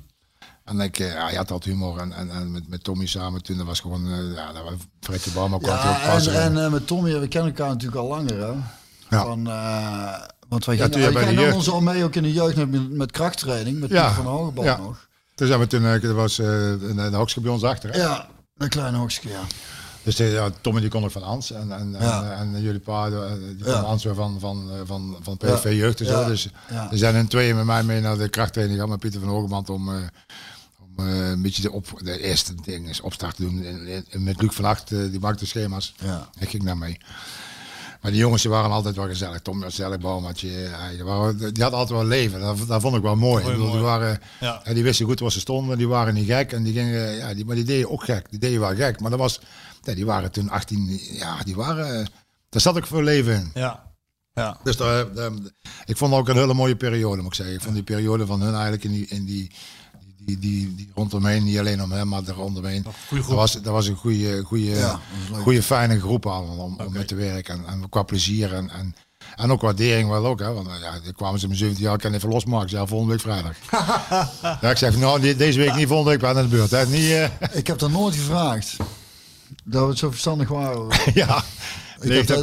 En 0.64 0.80
ik, 0.80 0.98
eh, 0.98 1.12
ja, 1.12 1.24
hij 1.26 1.34
had 1.36 1.50
altijd 1.50 1.74
humor. 1.74 1.98
En, 1.98 2.12
en, 2.12 2.30
en 2.30 2.50
met, 2.50 2.68
met 2.68 2.84
Tommy 2.84 3.06
samen 3.06 3.42
toen, 3.42 3.56
dat 3.56 3.66
was 3.66 3.80
gewoon, 3.80 4.12
eh, 4.12 4.34
ja, 4.34 4.52
dat 4.52 4.62
was 4.62 4.72
Fredje 5.00 5.30
Bama 5.30 5.58
kwam 5.58 5.76
hij 5.78 6.14
ook 6.14 6.20
Ja, 6.22 6.32
en, 6.32 6.56
en 6.56 6.64
eh, 6.64 6.70
met 6.72 6.86
Tommy, 6.86 7.18
we 7.20 7.28
kennen 7.28 7.50
elkaar 7.50 7.68
natuurlijk 7.68 8.00
al 8.00 8.08
langer. 8.08 8.38
Hè? 8.38 8.52
Ja. 9.16 9.24
Van, 9.24 9.46
eh, 9.50 10.14
want 10.50 10.64
wij 10.64 10.76
Ja, 10.76 10.84
gingen, 10.84 11.00
je 11.00 11.12
wij 11.12 11.26
gingen 11.26 11.42
jeugd- 11.42 11.54
ons 11.56 11.70
al 11.70 11.80
mee 11.80 12.04
ook 12.04 12.14
in 12.14 12.22
de 12.22 12.32
jeugd 12.32 12.56
met, 12.56 12.90
met 12.90 13.10
krachttraining. 13.10 13.80
Met 13.80 13.90
Ja, 13.90 14.12
van 14.12 14.24
Hogebal 14.26 14.64
ja. 14.64 14.76
nog. 14.76 15.08
Toen 15.34 15.46
zijn 15.46 15.60
we 15.60 15.66
toen, 15.66 15.86
eh, 15.86 16.00
dat 16.02 16.14
was 16.14 16.38
eh, 16.38 16.46
de 16.46 17.10
hokske 17.12 17.40
bij 17.40 17.50
ons 17.52 17.62
achter. 17.62 17.90
Hè? 17.92 17.98
Ja, 17.98 18.28
een 18.58 18.68
kleine 18.68 18.98
ja. 19.20 19.40
Dus 20.02 20.18
eh, 20.18 20.32
ja, 20.32 20.50
Tommy 20.60 20.80
die 20.80 20.90
kon 20.90 21.04
ook 21.04 21.10
van 21.10 21.22
Ans. 21.22 21.52
En, 21.52 21.72
en, 21.72 21.96
Ja. 22.00 22.32
en, 22.32 22.54
en 22.54 22.62
jullie 22.62 22.80
pa, 22.80 23.06
eh, 23.06 23.32
die 23.56 23.66
Ja. 23.66 23.72
van 23.72 23.84
Ans 23.84 24.04
weer 24.04 24.14
van, 24.14 24.36
van, 24.40 24.70
van, 24.84 25.16
van 25.22 25.36
PSV 25.36 25.64
Ja. 25.64 25.70
Jeugd 25.70 26.00
en 26.00 26.06
zo. 26.06 26.20
Ja. 26.20 26.26
Dus 26.26 26.48
Ja. 26.70 26.90
er 26.90 26.98
zijn 26.98 27.14
een 27.14 27.28
tweeën 27.28 27.56
met 27.56 27.64
mij 27.64 27.82
mee 27.82 28.00
naar 28.00 28.18
de 28.18 28.28
krachttraining 28.28 28.78
gegaan 28.78 28.92
met 28.92 29.00
Pieter 29.02 29.20
van 29.20 29.28
Hogeband 29.28 29.70
om, 29.70 29.88
om 29.88 29.98
eh, 31.08 31.28
een 31.30 31.42
beetje 31.42 31.62
de, 31.62 31.72
op, 31.72 31.86
de 32.02 32.18
eerste 32.20 32.54
ding 32.64 32.88
is 32.88 33.00
opstart 33.00 33.36
te 33.36 33.42
doen. 33.42 33.64
En, 33.64 34.04
en 34.10 34.22
met 34.22 34.40
Luc 34.42 34.52
van 34.54 34.64
Acht, 34.64 34.88
die 34.88 35.20
maakte 35.20 35.46
schema's. 35.46 35.94
Ja. 36.04 36.28
Ik 36.38 36.48
ging 36.48 36.64
daar 36.64 36.78
mee. 36.78 36.98
Maar 38.00 38.10
die 38.10 38.20
jongens 38.20 38.42
die 38.42 38.50
waren 38.50 38.70
altijd 38.70 38.96
wel 38.96 39.06
gezellig. 39.06 39.40
Tom 39.40 39.60
was 39.60 39.68
gezellig, 39.74 39.98
Bouwmatje. 39.98 40.48
hij- 40.50 40.94
Die, 40.94 41.04
waren, 41.04 41.38
die 41.38 41.62
hadden 41.62 41.80
altijd 41.80 41.98
wel 41.98 42.08
leven. 42.08 42.40
Dat, 42.40 42.58
dat 42.66 42.80
vond 42.80 42.96
ik 42.96 43.02
wel 43.02 43.16
mooi. 43.16 43.44
Ik 43.44 43.50
bedoel, 43.50 43.62
mooi. 43.66 43.76
Die, 43.76 43.86
waren, 43.86 44.20
Ja. 44.40 44.60
ja, 44.64 44.74
die 44.74 44.82
wisten 44.82 45.06
goed 45.06 45.20
waar 45.20 45.32
ze 45.32 45.40
stonden. 45.40 45.78
Die 45.78 45.88
waren 45.88 46.14
niet 46.14 46.26
gek. 46.26 46.52
En 46.52 46.62
die 46.62 46.72
gingen, 46.72 47.10
ja, 47.16 47.34
die, 47.34 47.44
maar 47.44 47.54
die 47.54 47.64
deden 47.64 47.90
ook 47.90 48.04
gek. 48.04 48.30
Die 48.30 48.38
deden 48.38 48.60
wel 48.60 48.74
gek. 48.74 49.00
Maar 49.00 49.10
dat 49.10 49.18
was, 49.18 49.40
ja, 49.82 49.94
die 49.94 50.06
waren 50.06 50.30
toen 50.32 50.48
18. 50.50 51.00
Ja, 51.12 51.42
die 51.44 51.54
waren, 51.54 52.08
daar 52.48 52.60
zat 52.60 52.76
ook 52.76 52.86
veel 52.86 53.02
leven 53.02 53.34
in. 53.34 53.50
Ja. 53.54 53.88
Ja. 54.34 54.58
Dus 54.64 54.76
daar, 54.76 55.12
daar- 55.14 55.30
ik 55.84 55.96
vond 55.96 56.14
ook 56.14 56.28
een 56.28 56.36
hele 56.36 56.54
mooie 56.54 56.76
periode, 56.76 57.16
moet 57.22 57.30
ik 57.30 57.34
zeggen. 57.36 57.54
Ik 57.54 57.60
vond 57.62 57.74
die 57.74 57.82
periode 57.84 58.26
van 58.26 58.40
hun 58.40 58.52
eigenlijk 58.52 58.84
in 58.84 58.92
die, 58.92 59.06
in 59.08 59.24
die, 59.24 59.50
die, 60.24 60.38
die, 60.38 60.74
die 60.74 60.90
rondomheen, 60.94 61.44
niet 61.44 61.58
alleen 61.58 61.82
om 61.82 61.92
hem, 61.92 62.08
maar 62.08 62.22
er 62.26 62.34
rondomheen. 62.34 62.86
goede 63.08 63.26
Dat 63.26 63.36
was, 63.36 63.52
dat 63.52 63.64
was 63.72 63.86
een 63.86 63.96
goede, 63.96 64.42
goede, 64.42 64.64
Ja, 64.64 65.00
goede 65.32 65.62
fijne 65.62 66.00
groep 66.00 66.26
allemaal 66.26 66.56
om, 66.56 66.80
om 66.86 66.92
mee 66.92 67.04
te 67.04 67.14
werken. 67.14 67.54
En, 67.54 67.64
en 67.66 67.88
qua 67.88 68.02
plezier 68.02 68.54
en, 68.54 68.70
en, 68.70 68.94
en 69.36 69.52
ook 69.52 69.60
waardering 69.60 70.08
wel 70.08 70.26
ook. 70.26 70.40
Hè? 70.40 70.52
Want 70.52 70.68
eh, 70.68 70.74
ja, 70.80 71.00
dan 71.04 71.12
kwamen 71.12 71.40
ze 71.40 71.46
mijn 71.46 71.58
17 71.58 71.84
jaar, 71.84 71.94
ik 71.94 72.00
kan 72.00 72.14
even 72.14 72.28
losmaken. 72.28 72.64
Ik 72.64 72.70
zei, 72.70 72.86
volgende 72.86 73.12
week 73.12 73.22
vrijdag. 73.22 73.56
ja, 74.60 74.70
ik 74.70 74.76
zeg, 74.76 74.96
nou, 74.96 75.36
deze 75.36 75.58
week 75.58 75.74
niet, 75.74 75.88
volgende 75.88 76.10
week 76.10 76.20
ben 76.20 76.30
ik 76.30 76.36
aan 76.36 76.42
de 76.42 76.56
beurt. 76.56 76.70
Hè? 76.70 76.86
Niet, 76.86 77.10
eh, 77.10 77.56
Ik 77.58 77.66
heb 77.66 77.78
dat 77.78 77.90
nooit 77.90 78.14
gevraagd. 78.14 78.76
Dat 79.64 79.82
we 79.82 79.88
het 79.88 79.98
zo 79.98 80.10
verstandig 80.10 80.48
waren. 80.48 80.86
ja, 81.14 81.44
leeg 82.08 82.28
heb 82.28 82.38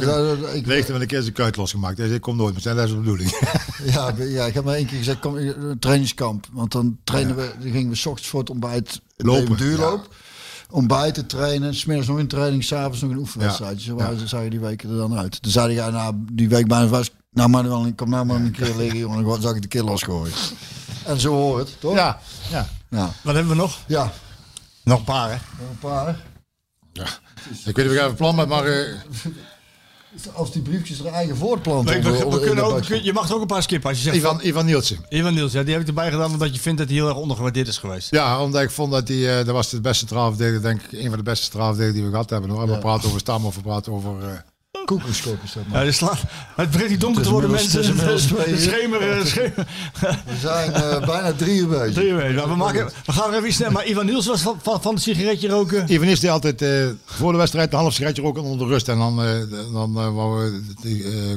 ik- 0.54 0.66
leeg 0.66 0.86
heb 0.86 0.96
ik 0.96 1.02
een 1.02 1.06
keer 1.06 1.22
zijn 1.22 1.32
kuit 1.34 1.56
losgemaakt. 1.56 1.96
Hij 1.96 2.06
zei, 2.06 2.16
ik 2.16 2.22
kom 2.22 2.36
nooit 2.36 2.54
meer, 2.64 2.74
dat 2.74 2.84
is 2.84 2.90
de 2.90 2.96
bedoeling. 2.96 3.30
Ja, 3.84 4.12
ja, 4.18 4.44
ik 4.44 4.54
heb 4.54 4.64
maar 4.64 4.74
één 4.74 4.86
keer 4.86 4.98
gezegd, 4.98 5.18
kom, 5.18 5.36
eh, 5.36 5.46
een 5.46 5.78
trainingskamp. 5.78 6.46
Want 6.52 6.72
dan 6.72 6.98
trainen 7.04 7.36
we, 7.36 7.52
dan 7.60 7.70
gingen 7.70 7.88
we 7.90 7.94
's 7.96 8.06
ochtends 8.06 8.28
voor 8.30 8.40
het 8.40 8.50
ontbijt 8.50 9.00
Lopen, 9.16 9.56
duurloop. 9.56 10.14
Ontbijten, 10.70 11.26
trainen, 11.26 11.74
smiddags 11.74 12.08
nog 12.08 12.18
een 12.18 12.28
training, 12.28 12.64
s'avonds 12.64 13.00
nog 13.00 13.10
een 13.10 13.16
oefenwedstrijd. 13.16 13.80
Zo 13.80 13.94
waren, 13.94 14.28
zag 14.28 14.42
je 14.42 14.50
die 14.50 14.60
weken 14.60 14.90
er 14.90 14.96
dan 14.96 15.18
uit. 15.18 15.42
Toen 15.42 15.52
zei 15.52 15.78
hij, 15.78 15.90
nou, 15.90 16.14
die 16.32 16.48
week 16.48 16.66
bijna 16.68 16.86
was, 16.86 17.10
nou 17.30 17.48
maar 17.48 17.86
ik 17.86 17.96
kom 17.96 18.10
nou 18.10 18.26
maar 18.26 18.36
een 18.36 18.50
keer 18.50 18.76
liggen, 18.76 18.98
jongen. 18.98 19.24
Dan 19.24 19.40
zag 19.40 19.54
ik 19.54 19.62
de 19.62 19.68
keer 19.68 19.82
losgooien. 19.82 20.34
En 21.06 21.20
zo 21.20 21.32
hoort 21.34 21.68
het, 21.68 21.80
toch? 21.80 21.94
ja, 21.94 22.20
ja. 22.90 23.12
Wat 23.22 23.34
hebben 23.34 23.48
we 23.48 23.54
nog? 23.54 23.78
ja. 23.86 24.12
Nog 24.84 24.98
een 24.98 25.04
paar, 25.04 25.28
hè? 25.30 25.36
nog 25.60 25.70
een 25.70 25.78
paar. 25.78 26.24
Ja. 26.92 27.06
Ik 27.64 27.76
weet 27.76 27.76
niet 27.76 27.86
of 27.86 27.92
ik 27.92 27.98
even 27.98 28.08
een 28.10 28.14
plan 28.14 28.34
met, 28.36 28.48
maar... 28.48 28.64
eh, 28.66 28.84
Als 30.34 30.52
die 30.52 30.62
briefjes 30.62 30.98
er 31.00 31.06
eigen 31.06 31.36
voortplanten. 31.36 32.02
We, 32.02 32.10
we- 32.10 32.28
we 32.30 32.40
kunnen 32.40 32.64
ook, 32.64 32.84
je 32.84 33.12
mag 33.12 33.28
er 33.28 33.34
ook 33.34 33.40
een 33.40 33.46
paar 33.46 33.62
skippen. 33.62 33.88
Als 33.88 33.98
je 33.98 34.04
zegt 34.04 34.16
Ivan, 34.16 34.40
Ivan 34.42 34.64
Nielsen. 34.66 34.98
Ivan 35.08 35.34
Niels, 35.34 35.52
ja, 35.52 35.62
die 35.62 35.72
heb 35.72 35.80
ik 35.82 35.88
erbij 35.88 36.10
gedaan 36.10 36.30
omdat 36.32 36.54
je 36.54 36.60
vindt 36.60 36.78
dat 36.78 36.88
hij 36.88 36.96
heel 36.96 37.08
erg 37.08 37.16
ondergewaardeerd 37.16 37.68
is 37.68 37.78
geweest. 37.78 38.10
Ja, 38.10 38.42
omdat 38.42 38.62
ik 38.62 38.70
vond 38.70 38.92
dat 38.92 39.08
hij, 39.08 39.38
eh, 39.38 39.44
dat 39.46 39.54
was 39.54 39.70
de 39.70 39.80
beste 39.80 40.06
strafverdediger, 40.06 40.62
denk 40.62 40.82
ik, 40.82 40.92
een 40.92 41.08
van 41.08 41.16
de 41.18 41.22
beste 41.24 41.44
strafverdedigers 41.44 41.94
die 41.94 42.04
we 42.04 42.10
gehad 42.10 42.30
hebben. 42.30 42.50
Hoor. 42.50 42.66
We 42.66 42.72
Ja. 42.72 42.78
praten 42.78 43.08
over 43.08 43.20
Stam 43.20 43.44
of 43.44 43.54
we 43.54 43.60
praten 43.62 43.92
over... 43.92 44.10
eh, 44.28 44.38
Koekenschop 44.88 45.38
is 45.44 45.52
dat 45.52 45.62
Ja, 45.66 45.72
maar. 45.72 45.84
dus 45.84 45.96
slaat, 45.96 46.18
het 46.56 46.70
begint 46.70 46.90
niet 46.90 47.00
donker 47.00 47.22
te 47.22 47.30
worden, 47.30 47.50
Het 47.50 47.60
mensen. 47.74 47.96
het 48.38 48.46
is 48.46 48.62
schemer, 48.68 49.10
eh, 49.10 49.24
schemer. 49.24 49.66
We 50.00 50.36
zijn 50.40 50.72
eh, 50.72 51.06
bijna 51.06 51.32
drie 51.32 51.60
uur 51.60 51.68
bezig. 51.68 51.94
Drie. 51.94 52.12
Nou, 52.12 52.48
we, 52.48 52.56
maken, 52.56 52.90
we 53.06 53.12
gaan 53.12 53.34
even 53.34 53.52
snel. 53.52 53.70
Maar 53.70 53.86
Ivan 53.86 54.06
Niels 54.06 54.26
was 54.26 54.40
van, 54.40 54.58
van, 54.62 54.82
van 54.82 54.94
het 54.94 55.02
sigaretje 55.02 55.48
roken. 55.48 55.92
Ivan 55.92 56.06
is 56.06 56.20
die 56.20 56.30
altijd 56.30 56.62
eh, 56.62 56.86
voor 57.04 57.32
de 57.32 57.38
wedstrijd 57.38 57.72
een 57.72 57.78
half 57.78 57.92
sigaretje 57.92 58.22
roken 58.22 58.42
onder 58.42 58.66
de 58.66 58.72
rust. 58.72 58.88
En 58.88 58.98
dan, 58.98 59.22
eh, 59.24 59.30
dan 59.72 59.98
eh, 59.98 60.14
wou 60.14 60.44
we 60.44 60.62
die, 60.82 61.04
eh, 61.04 61.34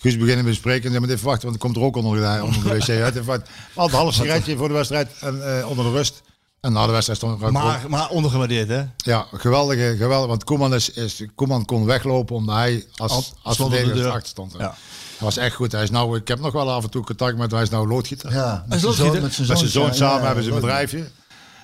Guus 0.00 0.18
beginnen 0.18 0.44
bespreken. 0.44 0.86
En 0.86 0.92
dan 0.92 1.00
moet 1.00 1.10
even 1.10 1.26
wachten, 1.26 1.48
want 1.48 1.60
dan 1.60 1.70
komt 1.70 1.76
er 1.82 1.88
ook 1.88 1.96
onder 1.96 2.20
de, 2.20 2.42
onder 2.44 2.62
de 2.62 2.68
wc 2.78 3.02
uit. 3.02 3.16
Even. 3.16 3.42
Altijd 3.74 3.92
een 3.98 4.04
half 4.04 4.14
sigaretje 4.14 4.56
voor 4.56 4.68
de 4.68 4.74
wedstrijd 4.74 5.08
en 5.20 5.58
eh, 5.58 5.68
onder 5.68 5.84
de 5.84 5.90
rust. 5.90 6.22
En 6.60 6.72
na 6.72 6.86
de 6.86 6.92
wedstrijd 6.92 7.18
stond 7.18 7.50
Maar, 7.50 7.84
maar 7.88 8.08
ondergewaardeerd, 8.08 8.68
hè? 8.68 8.82
Ja, 8.96 9.26
geweldige, 9.32 9.94
geweldig. 9.98 10.28
Want 10.28 10.44
Koeman, 10.44 10.74
is, 10.74 10.90
is, 10.90 11.22
Koeman 11.34 11.64
kon 11.64 11.84
weglopen 11.84 12.36
omdat 12.36 12.54
hij 12.56 12.86
als, 12.96 13.32
Als- 13.42 13.56
de 13.56 13.62
verdediger 13.62 13.94
deur. 13.94 14.10
achter 14.10 14.28
stond. 14.28 14.52
Ja. 14.52 14.58
Hij 14.58 15.26
was 15.26 15.36
echt 15.36 15.54
goed. 15.54 15.72
Hij 15.72 15.82
is 15.82 15.90
nou, 15.90 16.16
ik 16.16 16.28
heb 16.28 16.40
nog 16.40 16.52
wel 16.52 16.70
af 16.70 16.84
en 16.84 16.90
toe 16.90 17.04
contact 17.04 17.32
met 17.36 17.46
hem. 17.46 17.54
Hij 17.54 17.62
is 17.62 17.68
nou 17.70 17.88
loodgieter. 17.88 18.32
Ja, 18.32 18.46
Hij 18.46 18.62
met 18.68 18.74
is 18.76 18.80
zijn 18.80 18.82
loodgieter. 19.10 19.30
zoon, 19.32 19.46
met 19.48 19.58
zijn 19.58 19.70
zoon 19.70 19.86
ja, 19.86 19.92
samen 19.92 20.20
ja, 20.20 20.26
hebben 20.26 20.44
ze 20.44 20.50
een 20.50 20.54
bedrijfje. 20.60 21.08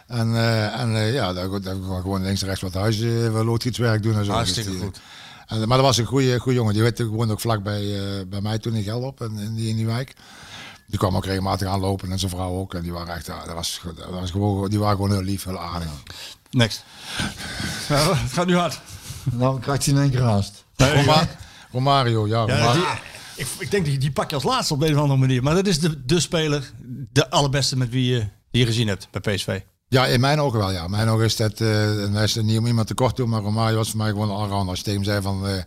En, 0.07 0.35
eh, 0.35 0.81
en 0.81 0.95
eh, 0.97 1.13
ja, 1.13 1.33
daar, 1.33 1.51
daar 1.51 1.61
daar 1.61 1.75
gewoon 2.01 2.23
links 2.23 2.41
en 2.41 2.47
rechts 2.47 2.63
wat 2.63 2.75
huis, 2.75 3.01
eh, 3.01 3.45
loodgietswerk 3.45 4.03
doen 4.03 4.17
en 4.17 4.25
zo. 4.25 4.33
Hartstikke 4.33 4.71
Dus 4.71 4.79
die- 4.79 4.89
goed. 4.89 5.01
En, 5.47 5.59
maar 5.69 5.77
dat 5.77 5.87
was 5.87 5.97
een 5.97 6.05
goede, 6.05 6.39
goede 6.39 6.59
jongen. 6.59 6.73
Die 6.75 6.83
weet, 6.83 6.97
die 6.97 7.07
woonde 7.07 7.33
ook 7.33 7.41
vlak 7.41 7.63
bij, 7.63 7.95
eh, 7.99 8.27
bij 8.27 8.41
mij 8.41 8.59
toen 8.59 8.75
in 8.75 8.83
Gelderop, 8.83 9.21
in, 9.21 9.39
in, 9.39 9.55
die, 9.55 9.69
in 9.69 9.77
die 9.77 9.87
wijk. 9.87 10.15
Die 10.87 10.99
kwam 10.99 11.17
ook 11.17 11.25
regelmatig 11.25 11.69
aanlopen 11.69 12.11
en 12.11 12.19
zijn 12.19 12.31
vrouw 12.31 12.51
ook. 12.51 12.75
En 12.75 12.83
die 12.83 12.93
waren 12.93 13.15
echt, 13.15 13.27
ja, 13.27 13.45
dat 13.45 13.55
was, 13.55 13.81
dat 13.97 14.11
was 14.11 14.31
gewoon, 14.31 14.69
die 14.71 14.79
waren 14.79 14.97
gewoon 14.97 15.13
heel 15.13 15.23
lief, 15.23 15.45
heel 15.45 15.59
aardig. 15.61 15.89
Next. 16.51 16.85
Ja, 17.89 18.15
het 18.15 18.33
gaat 18.33 18.47
nu 18.47 18.57
hard. 18.57 18.81
Dan 19.25 19.61
krijgt 19.61 19.85
hij 19.85 19.95
in 19.95 20.01
één 20.01 20.11
keer 20.11 20.23
haast. 20.23 20.65
Roma- 20.77 21.29
Romario, 21.73 22.27
ja. 22.27 22.47
Ja, 22.47 22.57
Romario. 22.59 22.73
die, 22.73 22.85
ik, 23.45 23.47
ik 23.59 23.71
denk 23.71 23.85
die, 23.85 23.99
die 23.99 24.11
pak 24.13 24.29
je 24.29 24.35
als 24.35 24.45
laatste 24.45 24.75
op 24.75 24.81
de 24.81 24.87
een 24.87 24.95
of 24.95 25.01
andere 25.01 25.21
manier. 25.21 25.43
Maar 25.43 25.55
dat 25.55 25.67
is 25.67 25.79
de, 25.81 26.05
de 26.05 26.21
speler, 26.21 26.71
de 27.13 27.31
allerbeste 27.31 27.77
met 27.77 27.89
wie 27.91 28.13
je, 28.15 28.27
je 28.51 28.67
gezien 28.67 28.89
hebt 28.89 29.09
bij 29.11 29.35
PSV. 29.35 29.61
Ja, 29.89 30.07
in 30.07 30.21
mijn 30.21 30.41
ogen 30.41 30.59
wel, 30.59 30.71
ja. 30.71 30.85
In 30.85 30.91
mijn 30.91 31.09
ogen 31.09 31.25
is 31.25 31.37
dat, 31.37 31.61
eh 31.61 32.03
en 32.05 32.13
hij 32.13 32.25
is 32.25 32.37
er 32.37 32.45
niet 32.45 32.59
om 32.59 32.67
iemand 32.67 32.87
tekort 32.87 33.15
te 33.17 33.21
doen, 33.21 33.31
maar 33.31 33.41
Romario 33.41 33.77
was 33.77 33.89
voor 33.91 33.99
mij 33.99 34.09
gewoon 34.09 34.29
een 34.31 34.37
allrounder. 34.37 34.69
Als 34.69 34.79
je 34.79 34.85
tegen 34.85 35.01
hem 35.01 35.09
zei 35.11 35.23
van, 35.23 35.47
eh, 35.49 35.63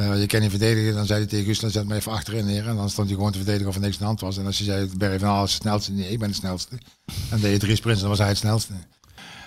eh, 0.00 0.20
je 0.20 0.26
kan 0.26 0.40
niet 0.40 0.50
verdedigen, 0.50 0.94
dan 0.94 1.06
zei 1.06 1.18
hij 1.18 1.28
tegen 1.28 1.60
dan 1.60 1.70
zet 1.70 1.86
me 1.86 1.94
even 1.94 2.12
achterin 2.12 2.46
neer. 2.46 2.68
En 2.68 2.76
dan 2.76 2.90
stond 2.90 3.06
hij 3.06 3.16
gewoon 3.16 3.32
te 3.32 3.38
verdedigen 3.38 3.68
of 3.68 3.74
er 3.74 3.80
niks 3.80 3.92
aan 3.92 3.98
de 4.00 4.04
hand 4.06 4.20
was. 4.20 4.36
En 4.36 4.46
als 4.46 4.58
je 4.58 4.64
zei, 4.64 4.90
Barry 4.96 5.18
van 5.18 5.28
Aal 5.28 5.44
is 5.44 5.50
de 5.50 5.56
snelste, 5.60 5.92
nee, 5.92 6.10
ik 6.10 6.18
ben 6.18 6.28
de 6.28 6.34
snelste. 6.34 6.78
En 7.30 7.40
deed 7.40 7.52
je 7.52 7.58
drie 7.58 7.76
sprints, 7.76 8.00
dan 8.00 8.08
was 8.08 8.18
hij 8.18 8.28
het 8.28 8.36
snelste. 8.36 8.72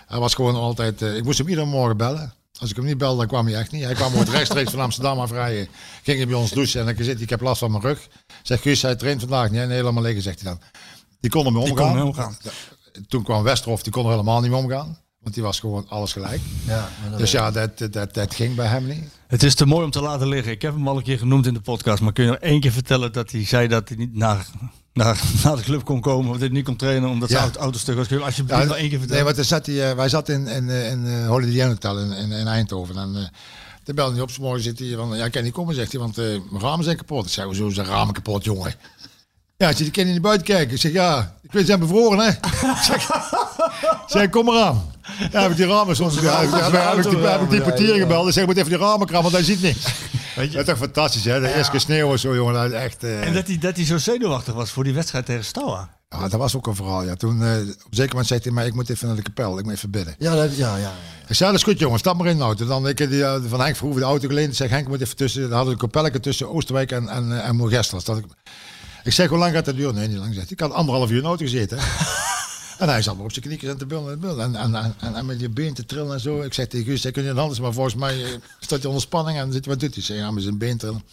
Hij 0.07 0.19
was 0.19 0.33
gewoon 0.33 0.55
altijd, 0.55 1.01
eh, 1.01 1.15
ik 1.15 1.23
moest 1.23 1.37
hem 1.37 1.47
iedere 1.47 1.67
morgen 1.67 1.97
bellen. 1.97 2.33
Als 2.59 2.69
ik 2.69 2.75
hem 2.75 2.85
niet 2.85 2.97
belde, 2.97 3.17
dan 3.17 3.27
kwam 3.27 3.45
hij 3.45 3.55
echt 3.55 3.71
niet. 3.71 3.83
Hij 3.83 3.93
kwam 3.93 4.13
ooit 4.15 4.29
rechtstreeks 4.39 4.71
van 4.71 4.79
Amsterdam 4.79 5.19
afrijden. 5.19 5.67
Ging 6.03 6.17
hij 6.17 6.27
bij 6.27 6.35
ons 6.35 6.51
douchen 6.51 6.79
en 6.79 6.85
dan 6.85 7.05
zit 7.05 7.13
hij, 7.13 7.23
ik 7.23 7.29
heb 7.29 7.41
last 7.41 7.59
van 7.59 7.71
mijn 7.71 7.83
rug. 7.83 8.07
Zeg 8.43 8.61
Guus, 8.61 8.81
hij 8.81 8.95
traint 8.95 9.19
vandaag 9.19 9.49
niet. 9.51 9.59
Nee, 9.67 9.75
helemaal 9.75 10.03
liggen, 10.03 10.21
zegt 10.21 10.41
hij 10.41 10.51
dan. 10.51 10.61
Die 11.19 11.29
kon 11.31 11.45
ermee 11.45 11.63
Die 11.63 11.71
omgaan. 11.71 11.87
kon 11.87 11.95
ermee 11.97 12.09
omgaan. 12.11 12.37
Toen 13.07 13.23
kwam 13.23 13.43
Westerhof, 13.43 13.83
die 13.83 13.91
kon 13.91 14.05
er 14.05 14.11
helemaal 14.11 14.41
niet 14.41 14.51
mee 14.51 14.59
omgaan. 14.59 14.97
Want 15.21 15.33
die 15.33 15.43
was 15.43 15.59
gewoon 15.59 15.85
alles 15.89 16.11
gelijk. 16.11 16.41
Ja, 16.65 16.89
Dus 17.17 17.31
ja, 17.31 17.51
dat, 17.51 17.77
dat, 17.91 18.13
dat 18.13 18.35
ging 18.35 18.55
bij 18.55 18.65
hem 18.67 18.87
niet. 18.87 19.03
Het 19.27 19.43
is 19.43 19.55
te 19.55 19.65
mooi 19.65 19.83
om 19.85 19.91
te 19.91 20.01
laten 20.01 20.27
liggen. 20.27 20.51
Ik 20.51 20.61
heb 20.61 20.73
hem 20.73 20.87
al 20.87 20.97
een 20.97 21.03
keer 21.03 21.17
genoemd 21.17 21.45
in 21.47 21.53
de 21.53 21.61
podcast. 21.61 22.01
Maar 22.01 22.13
kun 22.13 22.23
je 22.23 22.29
nog 22.29 22.39
één 22.39 22.59
keer 22.59 22.71
vertellen 22.71 23.11
dat 23.13 23.31
hij 23.31 23.45
zei 23.45 23.67
dat 23.67 23.87
hij 23.87 23.97
niet 23.97 24.15
naar, 24.15 24.45
naar, 24.93 25.21
naar 25.43 25.55
de 25.55 25.61
club 25.61 25.83
kon 25.85 26.01
komen. 26.01 26.25
Of 26.25 26.31
dat 26.31 26.41
hij 26.41 26.49
niet 26.49 26.65
kon 26.65 26.75
trainen 26.75 27.09
omdat 27.09 27.29
Ja. 27.29 27.35
zijn 27.35 27.43
auto 27.47 27.59
autostuk 27.61 27.95
was. 27.95 28.07
Kun 28.07 28.17
je 28.17 28.23
alsjeblieft 28.23 28.59
Ja, 28.61 28.65
nog 28.67 28.75
één 28.75 28.89
keer 28.89 28.97
nee, 28.97 29.07
vertellen? 29.07 29.35
want 29.35 29.47
zat 29.47 29.65
hij, 29.65 29.89
eh, 29.89 29.95
wij 29.95 30.09
zaten 30.09 30.33
in, 30.35 30.47
in, 30.47 30.69
eh, 30.69 30.91
in 30.91 31.25
Holiday 31.25 31.59
Inn 31.59 31.67
Hotel 31.67 31.99
in, 31.99 32.11
in, 32.11 32.31
in 32.31 32.47
Eindhoven. 32.47 32.97
En 32.97 33.13
uh, 33.15 33.23
toen 33.83 33.95
belde 33.95 34.13
hij 34.13 34.21
op, 34.21 34.37
morgen 34.39 34.61
zit 34.63 34.79
hij 34.79 34.95
van, 34.95 35.17
ja, 35.17 35.25
ik 35.25 35.31
kan 35.31 35.43
niet 35.43 35.53
komen, 35.53 35.75
zegt 35.75 35.91
hij, 35.91 36.01
want 36.01 36.17
eh, 36.17 36.25
mijn 36.25 36.61
ramen 36.63 36.83
zijn 36.83 36.97
kapot. 36.97 37.25
Ik 37.25 37.31
zei, 37.31 37.45
hoezo 37.45 37.69
zijn 37.69 37.87
ramen 37.87 38.13
kapot, 38.13 38.43
jongen? 38.43 38.73
Ja, 39.57 39.67
hij 39.67 39.75
zegt, 39.75 39.87
ik 39.87 39.93
kan 39.93 40.03
niet 40.03 40.13
naar 40.13 40.21
buiten 40.21 40.47
kijken. 40.47 40.73
Ik 40.73 40.79
zeg, 40.81 40.91
ja, 40.91 41.35
ik 41.41 41.51
weet, 41.51 41.61
ze 41.61 41.67
zijn 41.67 41.79
bevroren, 41.79 42.19
hè? 42.19 42.27
Ik 42.71 42.77
zeg, 42.83 43.09
ik 43.81 44.03
zeg, 44.07 44.29
kom 44.29 44.45
maar 44.45 44.61
aan. 44.63 44.91
Ja, 45.31 45.41
heb 45.41 45.51
ik 45.51 45.57
die 45.57 45.65
ramen 45.65 45.95
soms, 45.95 46.13
ja, 46.19 46.39
heb, 46.39 46.43
ik- 46.43 47.09
die, 47.11 47.19
heb 47.19 47.41
ik 47.41 47.49
die 47.49 47.61
portier 47.61 47.95
gebeld. 47.95 48.27
Ik 48.27 48.33
zeg, 48.33 48.41
ik 48.43 48.49
moet 48.49 48.57
even 48.57 48.69
die 48.69 48.79
ramen 48.79 49.07
krabben, 49.07 49.31
want 49.31 49.45
hij 49.45 49.55
ziet 49.55 49.61
niks. 49.61 49.79
Weet 50.35 50.51
je? 50.51 50.57
Dat 50.57 50.67
is 50.67 50.73
toch 50.73 50.77
fantastisch, 50.77 51.23
hè? 51.25 51.39
De 51.39 51.53
eerste 51.55 51.71
keer 51.71 51.79
sneeuw 51.79 52.11
en 52.11 52.19
zo, 52.19 52.35
jongen. 52.35 52.53
Dat 52.53 52.65
is 52.65 52.71
echt... 52.71 53.03
eh, 53.03 53.27
En 53.27 53.33
dat 53.33 53.47
hij, 53.47 53.57
dat 53.57 53.75
hij 53.75 53.85
zo 53.85 53.97
zenuwachtig 53.97 54.53
was 54.53 54.69
voor 54.71 54.83
die 54.83 54.93
wedstrijd 54.93 55.25
tegen 55.25 55.45
Stoa. 55.45 55.89
Ja, 56.09 56.19
dat 56.27 56.39
was 56.39 56.55
ook 56.55 56.67
een 56.67 56.75
verhaal. 56.75 57.03
Ja. 57.03 57.15
Toen, 57.15 57.43
eh, 57.43 57.57
op 57.85 57.89
zeker 57.89 58.09
moment 58.09 58.27
zei 58.27 58.39
hij, 58.43 58.51
maar 58.51 58.65
ik 58.65 58.73
moet 58.73 58.89
even 58.89 59.07
naar 59.07 59.15
de 59.15 59.21
kapel, 59.21 59.57
ik 59.59 59.63
moet 59.63 59.73
even 59.73 59.91
bidden. 59.91 60.15
Ja, 60.17 60.35
dat, 60.35 60.55
ja, 60.57 60.75
ja. 60.77 60.91
Ik 61.27 61.35
zei, 61.35 61.49
dat 61.51 61.59
is 61.59 61.65
goed 61.65 61.79
jongen, 61.79 61.99
stap 61.99 62.17
maar 62.17 62.27
in 62.27 62.37
de 62.37 62.43
auto. 62.43 62.65
Dan 62.65 62.87
ik 62.87 62.97
die, 62.97 63.23
eh, 63.25 63.35
van 63.47 63.61
Henk 63.61 63.75
Verhoeven 63.75 64.01
de 64.01 64.07
auto 64.07 64.27
geleend. 64.27 64.49
Ik 64.49 64.55
zeg, 64.55 64.69
Henk 64.69 64.87
moet 64.87 65.01
even 65.01 65.15
tussen, 65.15 65.41
dan 65.41 65.51
hadden 65.51 65.73
we 65.73 65.79
kapelletje 65.79 66.19
tussen 66.19 66.49
Oosterwijk 66.49 66.91
en, 66.91 67.07
en, 67.09 67.43
en 67.43 67.55
Moergestel. 67.55 68.01
Dat 68.03 68.17
ik, 68.17 68.25
ik 69.03 69.13
zeg, 69.13 69.29
hoe 69.29 69.37
lang 69.37 69.53
gaat 69.53 69.65
dat 69.65 69.75
duren? 69.75 69.95
Nee, 69.95 70.07
niet 70.07 70.17
lang. 70.17 70.33
Zegt. 70.33 70.45
hij. 70.45 70.53
Ik 70.57 70.59
had 70.59 70.71
anderhalf 70.73 71.09
uur 71.09 71.15
in 71.15 71.21
de 71.21 71.27
auto 71.27 71.43
gezeten. 71.45 71.77
en 72.81 72.89
hij 72.89 73.01
zat 73.01 73.15
maar 73.15 73.25
op 73.25 73.31
zijn 73.31 73.45
kniekjes 73.45 73.69
en 73.71 73.77
te 73.77 73.85
billen 73.85 74.07
en 74.11 74.19
te 74.19 74.27
billen. 74.27 74.43
En, 74.43 74.55
en, 74.55 74.75
en, 74.75 74.95
en, 74.99 75.15
en 75.15 75.25
met 75.25 75.39
je 75.39 75.49
been 75.49 75.73
te 75.73 75.85
trillen 75.85 76.13
en 76.13 76.19
zo. 76.19 76.41
Ik 76.41 76.53
zeg 76.53 76.67
tegen 76.67 76.85
Guus, 76.85 77.03
hij 77.03 77.11
kun 77.11 77.23
je 77.23 77.33
anders, 77.33 77.59
maar 77.59 77.73
volgens 77.73 77.95
mij 77.95 78.23
eh, 78.23 78.29
staat 78.59 78.77
hij 78.79 78.87
onder 78.87 79.01
spanning 79.01 79.37
en 79.37 79.51
zit 79.51 79.65
hij 79.65 79.73
wat 79.73 79.83
doet 79.83 79.93
hij? 79.93 80.03
Zeg, 80.03 80.17
ja, 80.17 80.31
met 80.31 80.43
zijn 80.43 80.57
been 80.57 80.77
trillen. 80.77 81.03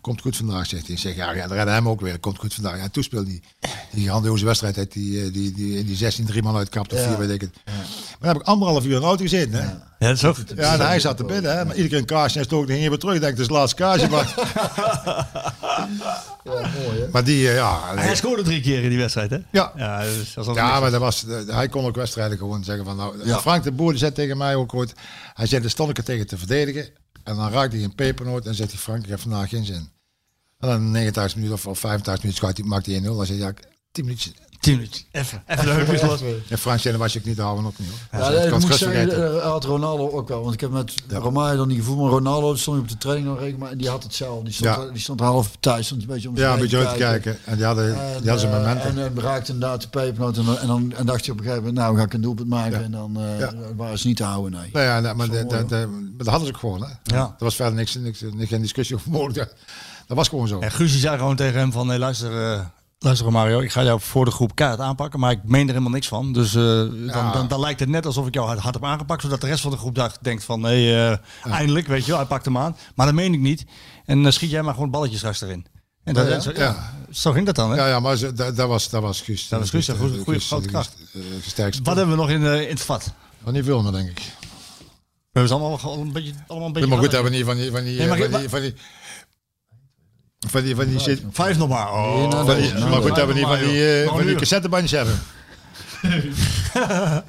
Komt 0.00 0.20
goed 0.20 0.36
vandaag, 0.36 0.66
zegt 0.66 0.86
hij. 0.86 0.94
Ik 0.94 1.00
zeg, 1.00 1.16
ja, 1.16 1.32
ja, 1.32 1.46
dan 1.46 1.56
redden 1.56 1.74
hem 1.74 1.88
ook 1.88 2.00
weer. 2.00 2.18
Komt 2.18 2.38
goed 2.38 2.54
vandaag. 2.54 2.76
Ja, 2.76 2.88
toen 2.88 3.02
speelde 3.02 3.26
die, 3.26 3.42
die 3.92 4.08
grandioze 4.08 4.44
wedstrijd 4.44 4.78
uit 4.78 4.92
die, 4.92 5.22
eh, 5.24 5.32
die, 5.32 5.52
die, 5.52 5.84
die 5.84 5.96
16 5.96 6.26
drie 6.26 6.42
man 6.42 6.56
uitkapt 6.56 6.92
of 6.92 6.98
Ja. 6.98 7.08
vier, 7.08 7.18
weet 7.18 7.30
ik 7.30 7.40
het. 7.40 7.50
Maar 7.64 7.74
dan 8.20 8.28
heb 8.28 8.36
ik 8.36 8.42
anderhalf 8.42 8.84
uur 8.84 8.96
in 8.96 9.02
auto 9.02 9.22
gezeten. 9.22 9.52
Hè? 9.52 9.68
Ja, 9.98 10.14
dat 10.14 10.36
is 10.36 10.56
ja 10.56 10.76
hij 10.76 11.00
zat 11.00 11.16
te 11.16 11.24
binnen. 11.24 11.56
Hè? 11.56 11.64
Maar 11.64 11.74
iedere 11.74 11.88
keer 11.88 11.98
een 11.98 12.04
kaarsje 12.04 12.38
en 12.38 12.44
stook 12.44 12.68
ik 12.68 12.88
weer 12.88 12.98
terug. 12.98 13.14
Ik 13.14 13.20
denk, 13.20 13.32
het 13.32 13.40
is 13.40 13.46
de 13.46 13.52
laatste 13.52 13.76
kaarsje. 13.76 14.08
Maar... 14.14 14.34
ja, 16.44 16.68
mooi, 16.84 17.00
hè? 17.00 17.08
Maar 17.12 17.24
die, 17.24 17.48
eh, 17.48 17.54
ja... 17.54 17.94
Hij 17.94 18.16
scoorde 18.16 18.42
drie 18.42 18.60
keer 18.60 18.82
in 18.82 18.88
die 18.88 18.98
wedstrijd, 18.98 19.30
hè? 19.30 19.38
Ja. 19.50 19.72
Ja, 19.76 20.02
ja 20.54 20.80
maar 20.80 20.90
dat 20.90 21.00
was, 21.00 21.24
hij 21.46 21.68
kon 21.68 21.84
ook 21.84 21.96
wedstrijden 21.96 22.38
gewoon 22.38 22.64
zeggen 22.64 22.84
van... 22.84 22.96
Nou. 22.96 23.40
Frank 23.40 23.62
de 23.62 23.72
Boer 23.72 23.90
die 23.90 23.98
zei 23.98 24.12
tegen 24.12 24.36
mij 24.36 24.54
ook 24.54 24.74
ooit... 24.74 24.92
Hij 25.34 25.46
zei, 25.46 25.62
de 25.62 25.68
stond 25.68 25.90
ik 25.90 25.98
er 25.98 26.04
tegen 26.04 26.26
te 26.26 26.38
verdedigen. 26.38 26.88
En 27.24 27.36
dan 27.36 27.50
raakte 27.50 27.76
hij 27.76 27.84
een 27.84 27.94
pepernoot 27.94 28.46
en 28.46 28.54
zegt 28.54 28.70
hij... 28.70 28.80
Frank, 28.80 29.02
ik 29.02 29.08
heb 29.08 29.20
vandaag 29.20 29.48
geen 29.48 29.64
zin. 29.64 29.90
En 30.58 30.68
dan 30.68 30.90
89 30.90 31.34
minuten 31.36 31.56
of, 31.56 31.66
of 31.66 31.78
85 31.78 32.24
minuten 32.24 32.68
maakt 32.68 32.86
hij 32.86 33.00
1-0. 33.00 33.02
Dan 33.02 33.26
zei 33.26 33.38
hij, 33.38 33.48
ja, 33.48 33.54
10 33.92 34.04
minuten 34.04 34.32
10 34.68 34.76
minuten. 34.76 35.02
Even. 35.10 35.42
Even. 35.46 36.92
En 36.92 36.98
was 36.98 37.16
ik 37.16 37.24
niet 37.24 37.36
te 37.36 37.42
houden 37.42 37.64
op 37.64 37.78
niet. 37.78 37.88
Ja, 38.12 38.30
dat 38.30 38.60
moet 38.60 38.74
zeggen, 38.74 39.34
eh, 39.34 39.42
had 39.42 39.64
Ronaldo 39.64 40.10
ook 40.10 40.28
wel. 40.28 40.42
Want 40.42 40.54
ik 40.54 40.60
heb 40.60 40.70
met 40.70 40.94
ja. 41.08 41.18
Romain 41.18 41.56
dan 41.56 41.68
niet 41.68 41.78
gevoel, 41.78 41.96
maar 41.96 42.10
Ronaldo 42.10 42.54
stond 42.54 42.80
op 42.80 42.88
de 42.88 42.96
training 42.98 43.26
nog 43.26 43.38
rekening, 43.38 43.62
maar 43.62 43.76
die 43.76 43.88
had 43.88 44.02
hetzelfde. 44.02 44.44
Die 44.44 44.52
stond, 44.52 44.76
ja. 44.76 44.90
die 44.92 45.00
stond 45.00 45.20
half 45.20 45.56
thuis, 45.60 45.86
stond 45.86 46.02
een 46.02 46.08
beetje 46.08 46.28
om 46.28 46.36
Ja, 46.36 46.52
een 46.52 46.60
beetje 46.60 46.78
uit 46.78 46.88
te 46.88 46.96
kijken. 46.96 47.38
En 47.44 47.56
die 47.56 47.64
hadden, 47.64 48.14
en, 48.14 48.20
die 48.20 48.30
hadden 48.30 48.50
eh, 48.50 48.56
momenten. 48.56 48.90
En, 48.90 48.98
en 48.98 49.20
raakte 49.20 49.52
inderdaad 49.52 49.80
de 49.82 49.88
pepernoot 49.88 50.36
en, 50.36 50.60
en, 50.60 50.66
dan 50.66 50.92
en 50.96 51.06
dacht 51.06 51.24
je 51.24 51.32
op 51.32 51.38
een 51.38 51.44
gegeven 51.44 51.64
moment, 51.64 51.84
nou 51.84 51.96
ga 51.96 52.04
ik 52.04 52.12
een 52.12 52.20
doelpunt 52.20 52.48
maken. 52.48 52.84
En 52.84 52.90
dan 52.90 53.16
uh, 53.18 53.48
waren 53.76 53.98
ze 53.98 54.06
niet 54.06 54.16
te 54.16 54.24
houden, 54.24 54.60
nee. 54.60 54.70
Nou 54.72 54.84
ja, 54.84 55.00
nou, 55.00 55.16
maar 55.16 55.28
dat, 55.28 56.26
hadden 56.26 56.46
ze 56.46 56.52
ook 56.52 56.58
gewoon. 56.58 56.82
Hè. 56.82 57.14
Ja. 57.16 57.24
Er 57.38 57.44
was 57.44 57.54
verder 57.54 57.74
niks, 57.74 57.94
niks, 57.94 58.20
niks, 58.20 58.48
geen 58.48 58.62
discussie 58.62 58.96
over 58.96 59.10
mogelijk. 59.10 59.54
Dat 60.06 60.16
was 60.16 60.28
gewoon 60.28 60.48
zo. 60.48 60.60
En 60.60 60.70
Guus 60.70 61.00
zei 61.00 61.18
gewoon 61.18 61.36
tegen 61.36 61.58
hem 61.58 61.72
van, 61.72 61.86
nee 61.86 61.98
luister, 61.98 62.30
luister 62.98 63.32
Mario, 63.32 63.60
ik 63.60 63.72
ga 63.72 63.82
jou 63.84 64.00
voor 64.00 64.24
de 64.24 64.30
groep 64.30 64.54
kaart 64.54 64.80
aanpakken, 64.80 65.20
maar 65.20 65.30
ik 65.30 65.40
meen 65.44 65.62
er 65.62 65.68
helemaal 65.68 65.90
niks 65.90 66.08
van. 66.08 66.32
Dus 66.32 66.54
eh, 66.54 66.62
dan, 66.62 66.94
Ja. 67.06 67.32
dan, 67.32 67.48
dan 67.48 67.60
lijkt 67.60 67.80
het 67.80 67.88
net 67.88 68.06
alsof 68.06 68.26
ik 68.26 68.34
jou 68.34 68.46
hard, 68.46 68.58
hard 68.58 68.74
heb 68.74 68.84
aangepakt, 68.84 69.22
zodat 69.22 69.40
de 69.40 69.46
rest 69.46 69.60
van 69.60 69.70
de 69.70 69.76
groep 69.76 69.94
dacht, 69.94 70.18
denkt 70.22 70.44
van, 70.44 70.60
nee, 70.60 70.94
eh, 70.94 71.16
eindelijk, 71.52 71.86
weet 71.86 72.00
je 72.04 72.08
wel, 72.10 72.16
hij 72.18 72.28
pakt 72.28 72.44
hem 72.44 72.58
aan. 72.58 72.76
Maar 72.94 73.06
dat 73.06 73.14
meen 73.14 73.32
ik 73.34 73.40
niet. 73.40 73.64
En 74.04 74.22
dan 74.22 74.32
schiet 74.32 74.50
jij 74.50 74.62
maar 74.62 74.74
gewoon 74.74 74.90
balletjes 74.90 75.18
straks 75.18 75.40
erin. 75.40 75.66
En 76.04 76.14
dat, 76.14 76.28
ja? 76.28 76.40
zo, 76.40 76.52
ja, 76.54 76.92
zo 77.10 77.32
ging 77.32 77.46
dat 77.46 77.54
dan, 77.54 77.70
hè? 77.70 77.76
Ja, 77.76 77.88
ja 77.88 78.00
maar 78.00 78.16
ze- 78.16 78.32
dat, 78.32 78.56
dat, 78.56 78.68
was, 78.68 78.90
dat 78.90 79.02
was 79.02 79.20
Guus. 79.20 79.48
Dat 79.48 79.60
was 79.60 79.70
Guus, 79.70 79.88
een 79.88 79.96
goede- 80.24 80.40
grote 80.40 80.68
kracht. 80.68 80.96
Wat 81.82 81.96
hebben 81.96 82.10
we 82.14 82.20
nog 82.20 82.30
in, 82.30 82.46
eh, 82.46 82.60
in 82.62 82.68
het 82.68 82.80
vat? 82.80 83.12
Van 83.44 83.52
niet 83.52 83.64
veel 83.64 83.82
meer, 83.82 83.92
denk 83.92 84.08
ik. 84.08 84.18
We 84.18 85.38
hebben 85.44 85.48
ze 85.48 85.54
allemaal, 85.58 85.78
gewoon 85.78 86.00
een 86.06 86.12
beetje, 86.12 86.32
allemaal 86.46 86.66
een 86.66 86.72
beetje... 86.72 86.88
maar 86.88 86.98
goed, 86.98 87.12
hebben 87.12 87.30
we 87.30 87.36
niet 87.36 87.46
van 87.46 87.56
die... 87.56 87.70
Van 87.70 87.84
die, 87.84 87.98
Nee, 87.98 88.08
van 88.30 88.40
die, 88.40 88.48
van 88.48 88.60
die 88.60 88.74
van 90.46 90.62
die, 90.62 90.74
van 90.74 90.86
die, 90.88 90.98
shit- 91.00 91.22
Vijf 91.30 91.58
nog 91.58 91.68
maar. 91.68 91.92
Oh. 91.92 92.16
Nee, 92.16 92.28
nou, 92.28 92.60
die- 92.60 92.72
nou, 92.72 92.90
maar 92.90 93.02
goed, 93.02 93.16
hebben 93.16 93.34
we 93.34 93.40
niet 93.40 93.48
van 93.50 93.58
die, 93.58 93.98
eh, 94.00 94.06
Nog 94.06 94.16
van 94.16 94.26
die 94.26 94.34
cassettebandjes 94.36 94.90
hebben. 94.90 95.18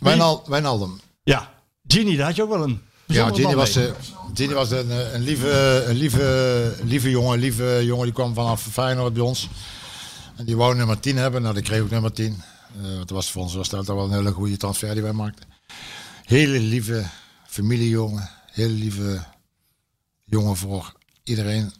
Wijnal, 0.00 0.42
Wijnaldum. 0.46 1.00
Ja, 1.22 1.52
Genie, 1.86 2.16
daar 2.16 2.26
had 2.26 2.36
je 2.36 2.42
ook 2.42 2.48
wel 2.48 2.62
een 2.62 2.80
Ja, 3.06 3.28
man 3.28 3.54
was, 3.54 3.74
mee. 3.74 3.86
eh, 3.86 3.92
Gini 4.34 4.52
was 4.54 4.70
een, 4.70 4.90
eh, 4.90 5.12
een, 5.12 5.22
lieve, 5.22 5.84
een 5.86 5.96
lieve, 5.96 6.74
lieve 6.84 7.10
jongen. 7.10 7.32
Een 7.32 7.38
lieve 7.40 7.80
jongen 7.84 8.04
die 8.04 8.14
kwam 8.14 8.34
vanaf 8.34 8.62
Feyenoord 8.70 9.12
bij 9.12 9.22
ons. 9.22 9.48
En 10.36 10.44
die 10.44 10.56
wou 10.56 10.74
nummer 10.76 11.00
10 11.00 11.16
hebben. 11.16 11.42
Nou, 11.42 11.54
die 11.54 11.62
kreeg 11.62 11.80
ook 11.80 11.90
nummer 11.90 12.12
10. 12.12 12.42
Eh 12.76 12.82
want 12.82 12.98
dat 12.98 13.10
was 13.10 13.30
voor 13.30 13.42
ons 13.42 13.54
was 13.54 13.68
dat 13.68 13.86
wel 13.86 14.04
een 14.04 14.12
hele 14.12 14.30
goede 14.32 14.56
transfer 14.56 14.92
die 14.94 15.02
wij 15.02 15.12
maakten. 15.12 15.46
Hele 16.24 16.58
lieve 16.58 17.04
familiejongen. 17.46 18.30
Hele 18.52 18.72
lieve 18.74 19.24
jongen 20.24 20.56
voor 20.56 20.92
iedereen. 21.24 21.72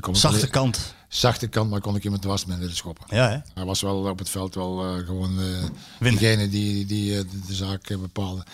Kon 0.00 0.16
Zachte 0.16 0.46
kant. 0.48 0.94
zachte 1.08 1.46
kant, 1.46 1.70
maar 1.70 1.80
kon 1.80 1.96
ik 1.96 2.04
iemand 2.04 2.22
dwars 2.22 2.44
met 2.44 2.58
willen 2.58 2.76
schoppen. 2.76 3.16
Ja, 3.16 3.28
hè? 3.30 3.38
Hij 3.54 3.64
was 3.64 3.80
wel 3.80 3.96
op 4.10 4.18
het 4.18 4.28
veld 4.30 4.54
wel 4.54 4.84
eh, 4.84 5.06
gewoon 5.06 5.40
eh 5.40 5.64
degene 5.98 6.48
die, 6.48 6.86
die 6.86 7.12
eh, 7.18 7.24
de, 7.30 7.40
de 7.46 7.54
zaak 7.54 7.88
bepaalde. 7.88 8.44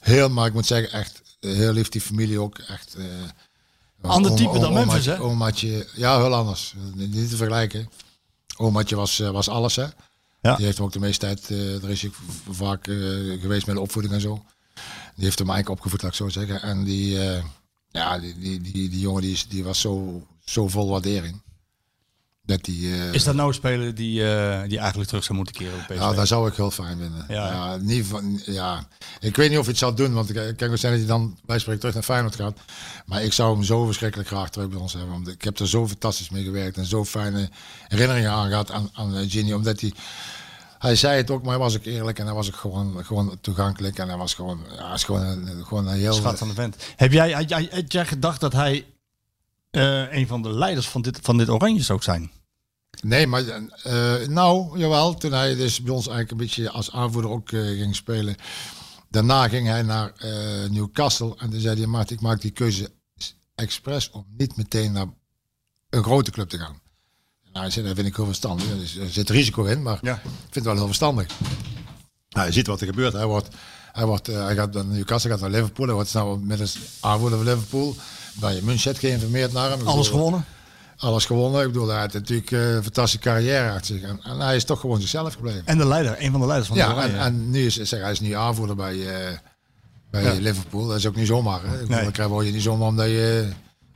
Heel, 0.00 0.28
maar 0.28 0.46
ik 0.46 0.52
moet 0.52 0.66
zeggen, 0.66 0.92
echt 0.92 1.22
heel 1.40 1.72
lief 1.72 1.88
die 1.88 2.00
familie 2.00 2.40
ook. 2.40 2.58
Echt, 2.58 2.96
Ander 4.02 4.34
type 4.34 4.58
dan 4.58 4.72
Memphis, 4.72 5.06
hè? 5.06 5.20
Omaatje, 5.20 5.86
ja, 5.94 6.16
heel 6.22 6.34
anders. 6.34 6.74
Niet, 6.94 7.28
te 7.30 7.36
vergelijken. 7.36 7.88
Omaatje 8.56 8.96
was, 8.96 9.18
was 9.18 9.48
alles, 9.48 9.76
hè. 9.76 9.86
Ja. 10.42 10.56
Die 10.56 10.64
heeft 10.66 10.80
ook 10.80 10.92
de 10.92 10.98
meeste 11.00 11.18
tijd, 11.26 11.48
daar 11.82 11.90
is 11.90 12.00
v- 12.00 12.56
vaak 12.56 12.84
geweest 13.40 13.66
met 13.66 13.74
de 13.74 13.80
opvoeding 13.80 14.14
en 14.14 14.20
zo. 14.20 14.44
Die 15.14 15.24
heeft 15.24 15.38
hem 15.38 15.50
eigenlijk 15.50 15.78
opgevoed, 15.78 16.02
laat 16.02 16.10
ik 16.10 16.16
zo 16.16 16.28
zeggen. 16.28 16.62
En 16.62 16.84
die, 16.84 17.18
ja, 17.90 18.18
die, 18.18 18.38
die, 18.38 18.60
die, 18.60 18.88
die 18.88 19.00
jongen 19.00 19.22
die, 19.22 19.32
is, 19.32 19.48
die 19.48 19.64
was 19.64 19.80
zo, 19.80 20.22
zo 20.50 20.68
vol 20.68 20.88
waardering. 20.88 21.44
Dat 22.46 22.64
die, 22.64 22.92
eh, 22.92 23.12
Is 23.12 23.24
dat 23.24 23.34
nou 23.34 23.48
een 23.48 23.54
speler 23.54 23.94
die, 23.94 24.22
eh, 24.22 24.68
die 24.68 24.78
eigenlijk 24.78 25.08
terug 25.08 25.24
zou 25.24 25.36
moeten 25.36 25.54
keren 25.54 25.74
op 25.74 25.86
PSV? 25.86 25.98
ja, 25.98 26.12
dat 26.12 26.26
zou 26.26 26.48
ik 26.48 26.54
heel 26.54 26.70
fijn 26.70 26.98
vinden. 26.98 27.24
Ja. 27.28 27.50
Ja. 27.50 27.76
niet 27.76 28.06
van, 28.06 28.40
ja. 28.44 28.88
Ik 29.20 29.36
weet 29.36 29.48
niet 29.48 29.58
of 29.58 29.64
hij 29.64 29.72
het 29.72 29.80
zal 29.82 29.94
doen, 29.94 30.12
want 30.12 30.30
ik 30.30 30.36
ik 30.36 30.56
kan 30.56 30.70
ook 30.70 30.76
zijn 30.76 30.92
dat 30.92 31.00
hij 31.00 31.10
dan 31.10 31.38
bij 31.44 31.58
spreken 31.58 31.80
terug 31.80 31.94
naar 31.94 32.04
Feyenoord 32.04 32.36
gaat. 32.36 32.58
Maar 33.06 33.22
ik 33.22 33.32
zou 33.32 33.54
hem 33.54 33.64
zo 33.64 33.84
verschrikkelijk 33.84 34.28
graag 34.28 34.50
terug 34.50 34.68
bij 34.68 34.78
ons 34.78 34.92
hebben. 34.92 35.10
Want 35.10 35.28
ik 35.28 35.42
heb 35.42 35.58
er 35.58 35.68
zo 35.68 35.88
fantastisch 35.88 36.30
mee 36.30 36.44
gewerkt 36.44 36.76
en 36.76 36.84
zo 36.84 37.04
fijne 37.04 37.50
herinneringen 37.88 38.30
aan 38.30 38.48
gehad 38.48 38.70
aan, 38.70 38.90
aan 38.92 39.16
eh, 39.16 39.30
Gini. 39.30 39.54
Omdat 39.54 39.80
hij, 39.80 39.92
hij 40.78 40.96
zei 40.96 41.16
het 41.16 41.30
ook, 41.30 41.42
maar 41.42 41.50
hij 41.50 41.62
was 41.62 41.76
ook 41.76 41.84
eerlijk 41.84 42.18
en 42.18 42.26
hij 42.26 42.34
was 42.34 42.48
ook 42.48 42.56
gewoon, 42.56 43.04
gewoon 43.04 43.38
toegankelijk. 43.40 43.98
En 43.98 44.08
hij 44.08 44.16
was 44.16 44.34
gewoon, 44.34 44.60
ja, 44.76 44.86
hij 44.86 44.94
is 44.94 45.04
gewoon, 45.04 45.22
een, 45.22 45.64
gewoon 45.66 45.86
een 45.86 45.98
heel... 45.98 46.12
Schat 46.12 46.38
van 46.38 46.48
de 46.48 46.54
vent. 46.54 46.76
Heb 46.96 47.12
jij, 47.12 47.32
had 47.32 47.48
jij, 47.48 47.68
had 47.70 47.92
jij 47.92 48.06
gedacht 48.06 48.40
dat 48.40 48.52
hij 48.52 48.84
eh, 49.76 50.18
een 50.18 50.26
van 50.26 50.42
de 50.42 50.52
leiders 50.52 50.88
van 50.88 51.02
dit, 51.02 51.18
van 51.22 51.38
dit 51.38 51.48
Oranje 51.48 51.82
zou 51.82 52.02
zijn? 52.02 52.30
Nee, 53.02 53.26
maar 53.26 53.42
eh, 53.82 54.28
nou, 54.28 54.78
jawel. 54.78 55.14
Toen 55.14 55.32
hij 55.32 55.54
dus 55.54 55.82
bij 55.82 55.94
ons 55.94 56.06
eigenlijk 56.06 56.30
een 56.30 56.46
beetje 56.46 56.70
als 56.70 56.92
aanvoerder 56.92 57.30
ook 57.30 57.52
eh, 57.52 57.60
ging 57.60 57.96
spelen. 57.96 58.36
Daarna 59.10 59.48
ging 59.48 59.66
hij 59.66 59.82
naar 59.82 60.12
Newcastle. 60.70 61.34
En 61.38 61.50
toen 61.50 61.60
zei 61.60 61.76
hij, 61.78 61.86
Maart, 61.86 62.10
ik 62.10 62.20
maak 62.20 62.40
die 62.40 62.50
keuze 62.50 62.92
expres 63.54 64.10
om 64.10 64.26
niet 64.36 64.56
meteen 64.56 64.92
naar 64.92 65.06
een 65.90 66.02
grote 66.02 66.30
club 66.30 66.48
te 66.48 66.58
gaan. 66.58 66.80
Nou, 67.42 67.58
hij 67.64 67.70
zei, 67.70 67.86
dat 67.86 67.94
vind 67.94 68.06
ik 68.08 68.16
heel 68.16 68.24
verstandig. 68.24 68.70
Er 69.00 69.10
zit 69.10 69.30
risico 69.30 69.64
in, 69.64 69.82
maar 69.82 69.98
Ja. 70.02 70.14
ik 70.14 70.20
vind 70.22 70.54
het 70.54 70.64
wel 70.64 70.74
heel 70.74 70.86
verstandig. 70.86 71.26
Nou, 72.28 72.46
je 72.46 72.52
ziet 72.52 72.66
wat 72.66 72.80
er 72.80 72.86
gebeurt. 72.86 73.12
Hij, 73.12 73.26
wordt, 73.26 73.48
hij, 73.92 74.06
wordt, 74.06 74.26
hij 74.26 74.54
gaat 74.54 74.72
naar 74.72 74.84
Newcastle, 74.84 75.30
gaat 75.30 75.40
naar 75.40 75.50
Liverpool. 75.50 75.86
Hij 75.86 75.94
wordt 75.94 76.10
snel 76.10 76.38
met 76.38 76.60
een 76.60 76.68
aanvoerder 77.00 77.38
van 77.38 77.46
Liverpool. 77.48 77.96
Bij 78.40 78.60
München 78.62 78.96
geïnformeerd 78.96 79.52
naar 79.52 79.70
hem. 79.70 79.80
Alles 79.86 80.06
bedoel, 80.06 80.18
gewonnen? 80.24 80.44
alles 80.96 81.24
gewonnen. 81.24 81.60
Ik 81.60 81.66
bedoel, 81.66 81.88
hij 81.88 82.00
had 82.00 82.12
natuurlijk 82.12 82.50
eh, 82.50 82.74
een 82.74 82.82
fantastische 82.82 83.18
carrière 83.28 83.70
achter 83.70 83.86
zich. 83.98 84.02
En, 84.08 84.20
en 84.22 84.38
hij 84.40 84.56
is 84.56 84.64
toch 84.64 84.80
gewoon 84.80 85.00
zichzelf 85.00 85.34
gebleven. 85.34 85.62
En 85.64 85.78
de 85.78 85.86
leider, 85.86 86.16
een 86.18 86.30
van 86.30 86.40
de 86.40 86.46
leiders 86.46 86.68
van 86.68 86.76
ja, 86.78 86.92
Oranje. 86.92 87.12
en, 87.16 87.18
en 87.20 87.50
nu 87.50 87.66
is 87.66 87.74
zeg, 87.74 88.00
hij 88.00 88.10
is 88.12 88.20
nu 88.20 88.32
aanvoerder 88.32 88.76
bij, 88.76 88.92
eh, 89.06 89.38
bij 90.10 90.22
Ja. 90.22 90.32
Liverpool. 90.32 90.86
Dat 90.86 90.96
is 90.96 91.06
ook 91.06 91.16
niet 91.16 91.26
zomaar. 91.26 91.60
Hè? 91.62 91.72
Ik 91.74 91.80
bedoel, 91.80 91.94
Nee. 91.96 92.04
Dat 92.04 92.12
krijg 92.12 92.44
je 92.44 92.52
niet 92.52 92.62
zomaar 92.62 92.88
omdat 92.88 93.06
je 93.06 93.48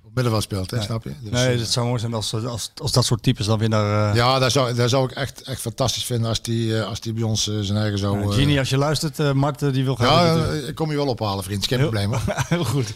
op 0.04 0.14
middenveld 0.14 0.42
speelt, 0.42 0.70
hè? 0.70 0.82
snap 0.82 1.04
je? 1.04 1.12
Dus, 1.22 1.30
nee, 1.30 1.54
eh, 1.54 1.58
het 1.60 1.70
zou 1.70 1.86
mooi 1.86 2.00
zijn 2.00 2.14
als, 2.14 2.34
als, 2.34 2.70
als 2.82 2.92
dat 2.92 3.04
soort 3.04 3.22
types 3.22 3.46
dan 3.46 3.58
weer 3.58 3.68
naar... 3.68 4.10
eh 4.10 4.14
ja, 4.16 4.38
dat 4.38 4.52
zou, 4.52 4.74
dat 4.74 4.90
zou 4.90 5.04
ik 5.04 5.16
echt, 5.16 5.42
echt 5.42 5.60
fantastisch 5.60 6.04
vinden 6.04 6.28
als 6.28 6.42
die, 6.42 6.78
eh, 6.78 6.86
als 6.88 7.00
die 7.00 7.12
bij 7.12 7.22
ons 7.22 7.48
eh, 7.48 7.54
zijn 7.60 7.78
eigen 7.78 7.98
zou... 7.98 8.22
eh, 8.22 8.30
Genie, 8.32 8.58
als 8.58 8.70
je 8.70 8.76
luistert, 8.76 9.18
eh 9.18 9.32
Mart 9.32 9.62
eh, 9.62 9.72
die 9.72 9.84
wil 9.84 9.94
graag... 9.94 10.08
ja, 10.10 10.34
je- 10.34 10.60
eh, 10.60 10.68
ik 10.68 10.74
kom 10.74 10.90
je 10.90 10.96
wel 10.96 11.06
ophalen, 11.06 11.44
vriend. 11.44 11.66
Geen 11.66 11.78
probleem. 11.80 12.12
Heel 12.48 12.64
goed. 12.64 12.92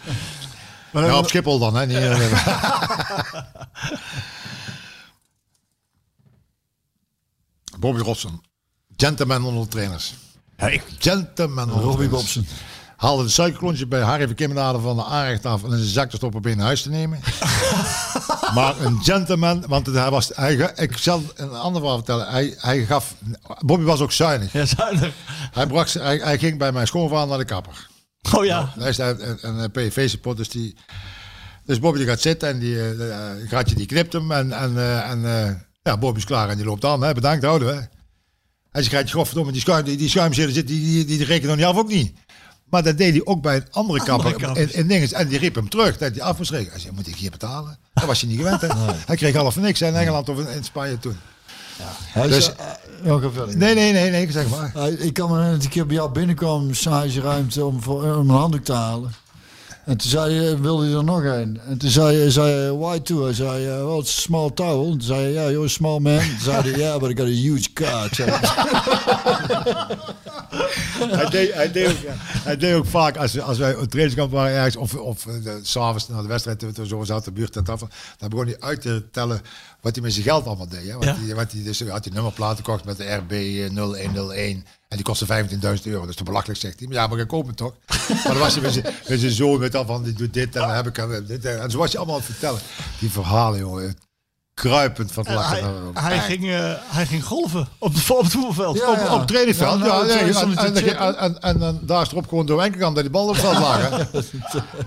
Maar, 0.95 1.05
Ja, 1.05 1.19
op 1.19 1.29
Schiphol 1.29 1.59
dan, 1.59 1.75
hè? 1.77 1.87
Niet, 1.87 1.97
eh, 1.97 2.49
Bobby 7.79 8.01
Robson. 8.01 8.43
Gentleman 8.97 9.45
onder 9.45 9.63
de 9.63 9.69
trainers. 9.69 10.15
ja, 10.57 10.67
ik, 10.69 10.83
Gentleman 10.99 11.65
onder 11.65 11.81
de 11.83 11.87
Robbie. 11.89 12.09
Bobson. 12.09 12.47
Haalde 12.97 13.23
een 13.23 13.31
suikerklontje 13.31 13.87
bij 13.87 14.01
Harry 14.01 14.27
van 14.27 14.35
Kimmenade 14.35 14.81
van 14.81 14.97
de 14.97 15.05
aanrecht 15.05 15.47
af 15.47 15.63
en 15.65 15.71
in 15.71 15.77
zijn 15.79 15.89
zak 15.89 16.11
te 16.11 16.17
stoppen 16.17 16.57
naar 16.57 16.67
huis 16.67 16.83
te 16.83 16.89
nemen. 16.91 17.21
maar 18.55 18.81
een 18.81 19.03
gentleman, 19.03 19.65
want 19.69 19.87
hij 19.87 20.11
was, 20.11 20.31
hij, 20.35 20.55
ik 20.77 20.97
zal 20.97 21.23
een 21.35 21.51
ander 21.55 21.81
verhaal 21.81 21.99
vertellen. 21.99 22.27
Hij, 22.31 22.55
hij 22.59 22.85
gaf, 22.87 23.15
Bobby 23.59 23.85
was 23.85 24.01
ook 24.01 24.13
zuinig. 24.13 24.53
ja, 24.53 24.65
zuinig. 24.65 25.15
Hij, 25.53 25.67
bracht, 25.67 25.91
ze- 25.91 26.01
hij, 26.01 26.17
hij 26.17 26.39
ging 26.39 26.59
bij 26.59 26.73
mijn 26.73 26.87
schoonvader 26.87 27.29
naar 27.29 27.39
de 27.39 27.45
kapper. 27.45 27.89
Oh 28.33 28.45
ja. 28.45 28.73
Hij 28.79 28.89
is 28.89 28.97
daar 28.97 29.21
een, 29.21 29.59
een 29.59 29.71
PV-support, 29.71 30.37
dus 30.37 30.49
die... 30.49 30.77
Dus 31.65 31.79
Bobby 31.79 31.99
die 31.99 32.07
gaat 32.07 32.21
zitten 32.21 32.49
en 32.49 32.59
die 32.59 32.75
uh, 32.75 33.15
gaatje 33.47 33.75
die 33.75 33.87
knipt 33.87 34.13
hem 34.13 34.33
en, 34.33 34.53
en, 34.53 34.77
eh, 34.77 35.11
en 35.11 35.25
eh, 35.25 35.55
ja, 35.83 35.99
Bobby 35.99 36.19
is 36.19 36.25
klaar 36.25 36.49
en 36.49 36.57
die 36.57 36.67
loopt 36.67 36.85
aan. 36.85 37.03
Hè, 37.03 37.15
bedankt, 37.15 37.45
houden 37.45 37.69
we. 37.69 37.89
Hij 38.71 38.83
zegt, 38.83 38.95
gaatje, 38.95 39.15
godverdomme, 39.15 39.53
die, 39.53 39.61
schuim, 39.61 39.85
die, 39.85 39.97
die 39.97 40.09
schuimzeer 40.09 40.49
zit, 40.49 40.67
die, 40.67 40.81
die, 40.81 41.05
die, 41.05 41.17
die 41.17 41.27
rekenen 41.27 41.49
nog 41.49 41.57
niet 41.57 41.67
af, 41.67 41.77
ook 41.77 41.89
niet. 41.89 42.13
Maar 42.65 42.83
dat 42.83 42.99
deed 42.99 43.13
hij 43.13 43.25
ook 43.25 43.43
bij 43.43 43.57
een 43.57 43.67
andere 43.71 44.05
kapper 44.05 44.33
kapper. 44.35 44.63
in, 44.63 44.75
in 44.75 44.87
dinges. 44.87 45.13
En 45.13 45.29
die 45.29 45.39
riep 45.39 45.55
hem 45.55 45.69
terug, 45.69 45.99
dat 45.99 46.15
hij 46.15 46.23
af 46.23 46.39
moest 46.39 46.51
rekenen. 46.51 46.73
Hij 46.73 46.81
zei, 46.81 46.95
moet 46.95 47.07
ik 47.07 47.17
hier 47.17 47.31
betalen? 47.31 47.79
Dat 47.95 48.05
was 48.05 48.21
je 48.21 48.27
niet 48.27 48.37
gewend, 48.37 48.61
hè? 48.61 48.69
Hij 49.07 49.17
kreeg 49.17 49.35
half 49.35 49.57
niks 49.57 49.81
hè, 49.81 49.87
in 49.87 49.95
Engeland 49.95 50.29
of 50.29 50.39
in, 50.39 50.49
in 50.49 50.65
Spanje 50.65 50.99
toen. 50.99 51.17
Hij 51.83 52.29
Dus- 52.29 52.53
verder. 53.03 53.57
Nee, 53.57 53.75
nee, 53.75 53.93
nee, 53.93 54.11
nee, 54.11 54.33
zeg 54.33 54.49
maar. 54.49 54.89
Ik 54.89 55.13
kan 55.13 55.31
me 55.31 55.35
herinneren 55.35 55.51
dat 55.51 55.59
ik 55.59 55.65
een 55.65 55.71
keer 55.71 55.87
bij 55.87 55.97
jou 55.97 56.13
binnenkwam, 56.13 56.71
ruimte 57.23 57.65
om, 57.65 57.83
voor, 57.83 58.03
om 58.03 58.31
een 58.31 58.37
handdoek 58.37 58.65
te 58.65 58.73
halen. 58.73 59.13
En 59.85 59.97
toen 59.97 60.11
zei 60.11 60.35
je, 60.35 60.61
wilde 60.61 60.89
je 60.89 60.97
er 60.97 61.05
nog 61.05 61.25
een? 61.25 61.61
En 61.69 61.79
toen 61.79 61.91
zei 61.91 62.17
je, 62.17 62.31
zei 62.31 62.51
je 62.51 62.79
why 62.79 63.01
two? 63.01 63.23
Hij 63.23 63.33
zei, 63.33 63.67
uh, 63.67 63.87
well, 63.87 63.99
it's 63.99 64.19
a 64.19 64.21
small 64.21 64.51
towel. 64.51 64.85
En 64.85 64.91
toen 64.91 65.01
zei 65.01 65.27
je, 65.27 65.33
ja, 65.33 65.51
you're 65.51 65.65
a 65.65 65.69
small 65.69 65.99
man. 65.99 66.19
Toen 66.19 66.39
zei 66.41 66.63
hij, 66.63 66.71
yeah, 66.79 67.01
but 67.01 67.11
I 67.11 67.17
got 67.17 67.27
a 67.27 67.31
huge 67.31 67.73
car. 67.73 68.09
Hij. 70.95 71.31
deed, 71.31 71.55
hij, 71.55 71.73
deed 71.73 71.89
ook, 71.89 71.97
hij 72.45 72.57
deed 72.57 72.75
ook 72.75 72.87
vaak, 72.87 73.17
als, 73.17 73.41
als 73.41 73.59
wij 73.59 73.77
op 73.77 73.91
trainingskamp 73.91 74.33
waren 74.33 74.57
ergens, 74.57 74.77
of, 74.77 74.95
of 74.95 75.27
uh, 75.27 75.53
s'avonds 75.63 76.09
na 76.09 76.23
de 76.23 76.29
wedstrijd, 76.29 76.59
toen 76.59 76.73
we 76.75 76.87
zo 76.87 77.05
zaten 77.05 77.25
de 77.25 77.41
buurt 77.41 77.57
en 77.57 77.65
dan 77.65 77.89
begon 78.29 78.47
hij 78.47 78.61
uit 78.61 78.81
te 78.81 79.03
tellen 79.11 79.41
wat 79.85 79.95
hij 79.95 80.05
met 80.05 80.13
zijn 80.13 80.25
geld 80.25 80.47
allemaal 80.47 80.69
deed. 80.69 80.87
Hè? 80.89 80.95
Wat 80.95 81.05
Ja. 81.05 81.17
hij, 81.19 81.35
wat 81.35 81.53
hij, 81.53 81.63
dus 81.63 81.81
had 81.81 82.05
hij 82.05 82.15
nummerplaten 82.15 82.57
gekocht 82.65 82.85
met 82.85 82.97
de 82.97 83.15
RB 83.15 83.31
0101 83.75 84.67
en 84.89 84.97
die 84.97 85.03
kostte 85.03 85.27
15.000 85.27 85.61
euro. 85.85 86.01
Dat 86.01 86.09
is 86.09 86.17
te 86.17 86.23
belachelijk, 86.25 86.61
zegt 86.61 86.79
hij. 86.79 86.89
Maar 86.89 86.97
ja, 86.97 87.07
maar 87.07 87.19
ik 87.19 87.29
koop 87.29 87.47
het 87.47 87.57
toch? 87.57 87.75
maar 88.09 88.23
dan 88.33 88.39
was 88.39 88.53
hij 88.55 88.63
met 88.63 88.73
zijn, 88.73 88.85
met 89.09 89.21
zijn 89.21 89.33
zoon 89.33 89.59
met 89.61 89.73
dan 89.73 89.87
van, 89.87 90.03
die 90.03 90.13
doet 90.13 90.35
dit 90.35 90.55
en 90.57 90.61
dan 90.61 90.71
heb 90.71 90.87
ik 90.87 90.97
hem 90.97 91.27
dit. 91.27 91.45
En 91.45 91.71
zo 91.71 91.79
was 91.79 91.89
hij 91.89 91.97
allemaal 91.97 92.17
aan 92.17 92.23
het 92.23 92.31
vertellen. 92.31 92.61
Die 92.99 93.11
verhalen, 93.11 93.59
jongen. 93.59 93.97
Kruipend 94.55 95.13
van 95.13 95.25
het 95.27 95.35
lachen. 95.35 95.65
Hij, 95.95 96.17
hij, 96.17 96.19
ging, 96.19 96.45
uh, 96.45 96.73
hij 96.83 97.07
ging 97.07 97.25
golven 97.25 97.69
op, 97.79 97.95
de, 97.95 98.15
op 98.15 98.23
het 98.23 98.33
voetbalveld. 98.33 98.77
Ja, 98.79 98.91
op, 98.91 98.97
ja. 98.97 99.13
op 99.13 99.19
het 99.19 99.29
trainingveld. 99.29 99.79
Ja, 99.79 99.87
Ja, 99.87 99.93
nou, 99.93 100.07
nee, 100.07 100.19
en, 100.19 100.59
en, 100.59 100.77
een 100.77 100.97
en, 100.97 101.19
en, 101.19 101.41
en 101.41 101.59
dan 101.59 101.79
daar 101.83 102.03
is 102.03 102.11
erop 102.11 102.29
gewoon 102.29 102.47
door 102.47 102.63
enkelkant 102.63 102.95
dat 102.95 103.05
die 103.05 103.13
bal 103.13 103.29
op 103.29 103.35
het 103.35 103.41
veld 103.45 103.59
lagen. 103.59 104.09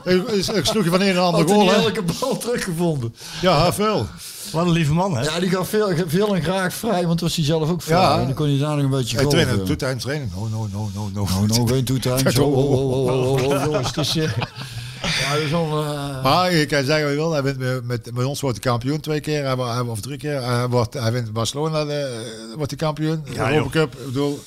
ik, 0.04 0.28
ik 0.56 0.66
sloeg 0.66 0.84
je 0.84 0.90
van 0.90 1.02
een 1.02 1.08
en 1.08 1.18
ander 1.18 1.42
Had 1.42 1.52
goal. 1.52 1.70
hè. 1.70 1.76
elke 1.76 2.04
bal 2.20 2.38
teruggevonden. 2.38 3.16
Ja, 3.42 3.74
veel. 3.74 4.08
Wat 4.52 4.66
een 4.66 4.72
lieve 4.72 4.94
man, 4.94 5.18
hè? 5.18 5.24
Ja, 5.24 5.40
die 5.40 5.50
gaf 5.50 5.70
veel, 5.70 5.92
veel 6.08 6.36
en 6.36 6.44
graag 6.44 6.74
vrij, 6.74 7.08
want 7.08 7.22
was 7.22 7.36
hij 7.36 7.46
zelf 7.46 7.70
ook 7.70 7.82
vrij. 7.82 7.98
Ja. 7.98 8.20
En 8.20 8.26
dan 8.26 8.34
kon 8.34 8.48
hij 8.48 8.58
daar 8.58 8.76
nog 8.76 8.84
een 8.84 8.90
beetje 8.90 9.18
golven. 9.18 9.78
trainen, 9.78 10.02
training? 10.02 10.32
No, 10.36 10.48
no, 10.48 10.68
no, 10.72 10.90
no, 10.94 11.10
no. 11.14 11.22
Oh, 11.22 11.42
no, 11.42 11.66
geen 11.66 11.84
toetimes. 11.84 12.38
Oh, 12.38 12.58
oh, 12.58 12.72
oh, 12.72 12.92
oh, 12.92 13.34
oh, 13.44 13.68
oh, 13.68 13.76
eh, 14.16 14.32
dat 15.34 15.42
is 15.42 15.50
wel... 15.52 15.84
eh, 15.84 16.24
Maar 16.24 16.54
je 16.54 16.66
kan 16.66 16.84
zeggen 16.84 17.04
wat 17.04 17.12
je 17.12 17.18
wil. 17.18 17.32
Hij 17.32 17.44
wint 17.44 17.58
met, 17.58 17.84
met, 17.86 18.14
met 18.14 18.26
ons 18.26 18.42
wordt 18.42 18.64
hij 18.64 18.72
kampioen 18.72 19.00
twee 19.00 19.20
keer. 19.20 19.44
Hij, 19.46 19.56
wordt- 19.56 19.74
hij, 19.74 19.82
of 19.82 20.02
drie 20.02 20.18
keer. 20.18 20.42
Hij, 20.44 20.68
wordt, 20.68 20.94
hij 20.94 21.12
wint 21.12 21.34
Barcelona, 21.34 21.86
de, 21.86 22.26
wordt 22.56 22.72
hij 22.72 22.80
kampioen. 22.80 23.22
Ja, 23.34 23.48
de 23.48 23.54
Europa 23.54 23.70
Cup. 23.72 23.96
Ik 24.00 24.06
bedoel, 24.06 24.44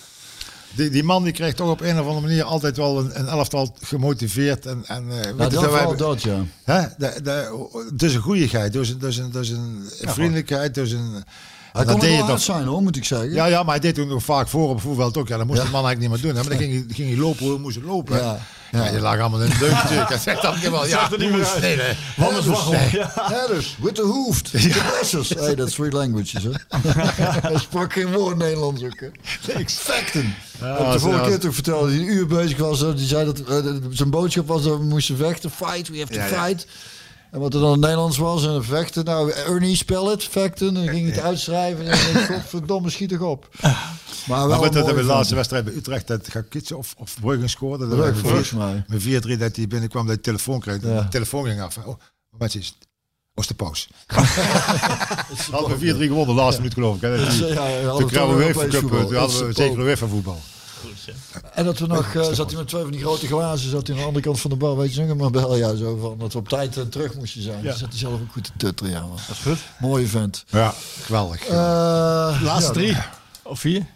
die, 0.75 0.91
die 0.91 1.03
man 1.03 1.23
die 1.25 1.33
krijgt 1.33 1.57
toch 1.57 1.71
op 1.71 1.81
een 1.81 1.99
of 2.01 2.07
andere 2.07 2.21
manier 2.27 2.43
altijd 2.45 2.77
wel 2.77 2.99
een, 2.99 3.19
een 3.19 3.27
elftal 3.27 3.75
gemotiveerd. 3.83 4.67
En, 4.67 4.83
en, 4.87 5.05
uh, 5.09 5.23
ja, 5.23 5.33
dat 5.33 5.55
vooral 5.55 5.97
dat, 5.97 6.23
ja. 6.23 6.45
Hè? 6.65 6.83
De, 6.99 7.21
de, 7.23 7.69
dus 7.95 8.15
een 8.15 8.21
goeieheid, 8.21 8.73
dus 8.73 8.89
een, 8.89 8.99
dus 8.99 9.17
een, 9.17 9.31
dus 9.31 9.49
een 9.51 9.85
vriendelijkheid, 10.01 10.75
dus 10.75 10.91
een... 10.93 11.25
Hij 11.73 11.81
en 11.83 11.87
kon 11.89 11.95
dat 11.95 12.01
deed 12.01 12.11
je 12.11 12.17
wel 12.17 12.27
hard 12.27 12.45
toch- 12.45 12.55
zijn, 12.57 12.67
hoor, 12.67 12.83
moet 12.83 12.97
ik 12.97 13.05
zeggen. 13.05 13.31
Ja, 13.33 13.47
ja, 13.47 13.63
maar 13.63 13.71
hij 13.75 13.81
deed 13.81 13.95
toen 13.95 14.09
nog 14.09 14.23
vaak 14.23 14.49
voor 14.49 14.69
op 14.69 14.81
voetbal 14.81 15.15
ook. 15.15 15.29
Ja, 15.29 15.37
dat 15.37 15.47
moest 15.47 15.63
de 15.63 15.69
man 15.71 15.85
eigenlijk 15.87 16.01
niet 16.01 16.11
meer 16.23 16.33
doen. 16.33 16.43
Hè? 16.43 16.49
Maar 16.49 16.59
dan 16.59 16.69
ging 16.69 16.73
hij, 16.87 16.95
ging 16.95 17.09
hij 17.09 17.19
lopen 17.19 17.43
hoe 17.45 17.53
hij 17.53 17.61
moest 17.63 17.79
lopen. 17.85 18.15
hè. 18.15 18.21
Ja, 18.21 18.39
Ja, 18.71 18.85
ja. 18.85 18.91
die 18.91 19.01
lag 19.01 19.19
allemaal 19.19 19.43
in 19.43 19.51
de 19.51 19.59
deuk 19.59 19.71
natuurlijk. 19.73 20.09
Hij 20.09 20.19
zegt 20.19 20.43
dan 20.43 20.55
wel, 20.71 20.87
ja, 20.95 21.11
er 21.13 21.19
niet 21.19 21.31
meer 21.31 21.53
nee, 21.61 21.77
nee. 21.77 21.93
Waggel. 22.17 22.73
Ja. 22.75 23.13
Herders, 23.15 23.77
with 23.81 23.95
the 23.95 24.03
hoofd, 24.03 24.51
the 24.51 24.85
blessers. 24.91 25.29
Hey, 25.29 25.55
dat 25.55 25.69
is 25.69 25.75
three 25.75 25.91
languages, 25.91 26.43
hè. 26.43 26.51
Hij 27.49 27.59
sprak 27.59 27.93
geen 27.93 28.13
woord 28.13 28.37
Nederlands 28.37 28.83
ook, 28.83 29.01
hè. 29.01 29.09
Facten. 29.67 30.35
Ja, 30.61 30.67
Heb 30.77 30.87
ik 30.87 30.93
de 30.93 30.99
vorige 30.99 31.29
keer 31.29 31.39
toch 31.39 31.55
verteld, 31.55 31.81
dat 31.81 31.91
hij 31.91 31.99
een 31.99 32.05
uur 32.13 32.27
bezig 32.27 32.59
was. 32.59 32.81
hè. 32.81 32.95
Die 32.95 33.07
zei 33.07 33.25
dat 33.25 33.39
eh, 33.41 33.47
dat 33.49 33.75
zijn 33.91 34.11
boodschap 34.11 34.47
was 34.47 34.63
dat 34.63 34.79
we 34.79 34.85
moesten 34.85 35.17
vechten. 35.17 35.51
Fight, 35.51 35.89
we 35.89 35.99
have 35.99 36.13
to 36.13 36.19
Ja, 36.19 36.27
ja. 36.27 36.45
fight. 36.45 36.67
En 37.31 37.41
wat 37.41 37.55
er 37.55 37.61
dan 37.61 37.69
in 37.69 37.73
het 37.75 37.81
Nederlands 37.81 38.19
was, 38.19 38.47
en 38.47 38.65
vechten. 38.65 39.05
Nou, 39.05 39.31
Ernie, 39.31 39.77
spel 39.77 40.11
het, 40.11 40.25
vechten. 40.25 40.69
En 40.69 40.75
dan 40.75 40.89
ging 40.89 41.07
hij 41.07 41.15
het 41.15 41.21
uitschrijven. 41.25 41.87
En 41.87 42.13
dan 42.13 42.23
ik, 42.23 42.29
godverdomme, 42.29 42.91
schiet 42.91 43.09
toch 43.09 43.21
op. 43.21 43.49
Maar 43.61 44.49
wel 44.49 44.49
Maar 44.49 44.61
dat 44.71 44.75
hebben 44.75 44.95
we 44.95 45.01
de 45.01 45.07
laatste 45.07 45.35
wedstrijd 45.35 45.65
bij 45.65 45.75
Utrecht, 45.75 46.07
dat 46.07 46.29
gaat 46.29 46.49
Kitsen 46.49 46.79
of, 46.79 46.95
of 46.99 47.17
Bruggen 47.21 47.51
scoorde. 47.51 47.89
Dat 47.89 47.99
we 47.99 48.15
volgens 48.15 48.51
mij. 48.53 48.85
Met 48.89 49.03
4-3 49.03 49.07
dat 49.39 49.57
hij 49.57 49.67
binnenkwam, 49.69 50.07
dat 50.07 50.15
hij 50.15 50.23
telefoon 50.25 50.61
kreeg. 50.61 50.83
Ja. 50.83 51.01
De 51.01 51.09
telefoon 51.09 51.45
ging 51.47 51.61
af. 51.61 51.77
Oh, 51.85 51.95
wat 52.31 52.55
is 52.55 52.67
het? 52.67 52.89
Oosterpoos. 53.35 53.89
Hadden 55.51 55.79
we 55.79 55.95
4-3 55.95 55.99
gewonnen, 55.99 56.27
de 56.37 56.43
laatste 56.43 56.61
minuut 56.61 56.75
geloof 56.75 56.97
ik. 56.97 57.01
Hè. 57.01 57.17
Die- 57.17 57.47
ja, 57.47 57.55
hadden 57.55 57.97
Toen 57.97 58.07
kregen 58.09 58.37
we 58.37 58.43
Europees 58.45 58.57
UEFA 58.57 58.69
Cup, 58.69 58.81
voetbal. 58.81 59.07
toen 59.07 59.17
hadden 59.17 59.39
we 59.39 59.49
is 59.49 59.57
zeker 59.57 60.23
top. 60.23 60.41
En 61.55 61.65
dat 61.65 61.79
we 61.79 61.87
nog, 61.87 62.15
eh, 62.15 62.33
zat 62.33 62.51
hij 62.51 62.59
met 62.59 62.69
twee 62.69 62.83
van 62.83 62.91
die 62.91 63.01
grote 63.01 63.27
glazen, 63.27 63.71
zat 63.71 63.87
hij 63.87 63.97
aan 63.97 64.01
de 64.01 64.07
andere 64.07 64.25
kant 64.25 64.41
van 64.41 64.51
de 64.51 64.57
bar, 64.57 64.77
weet 64.77 64.95
je 64.95 65.05
nog, 65.05 65.17
maar 65.17 65.31
bel 65.31 65.57
ja, 65.57 65.75
zo 65.75 65.97
van, 65.97 66.19
dat 66.19 66.33
we 66.33 66.39
op 66.39 66.49
tijd 66.49 66.77
eh, 66.77 66.83
terug 66.83 67.15
moesten 67.15 67.43
zijn. 67.43 67.63
Dus 67.63 67.79
zat 67.79 67.89
hij 67.89 67.99
zelf 67.99 68.21
ook 68.21 68.33
goed 68.33 68.45
te 68.45 68.53
tutteren, 68.57 68.93
ja. 68.93 69.01
man. 69.01 69.11
Dat 69.11 69.37
is 69.37 69.39
goed. 69.39 69.59
Mooie 69.79 70.07
vent. 70.07 70.45
Ja, 70.49 70.75
geweldig. 71.03 71.47
Eh, 71.47 72.41
Laatste 72.43 72.67
ja, 72.67 72.93
drie. 72.93 72.97
Of 73.43 73.61
vier. 73.61 73.87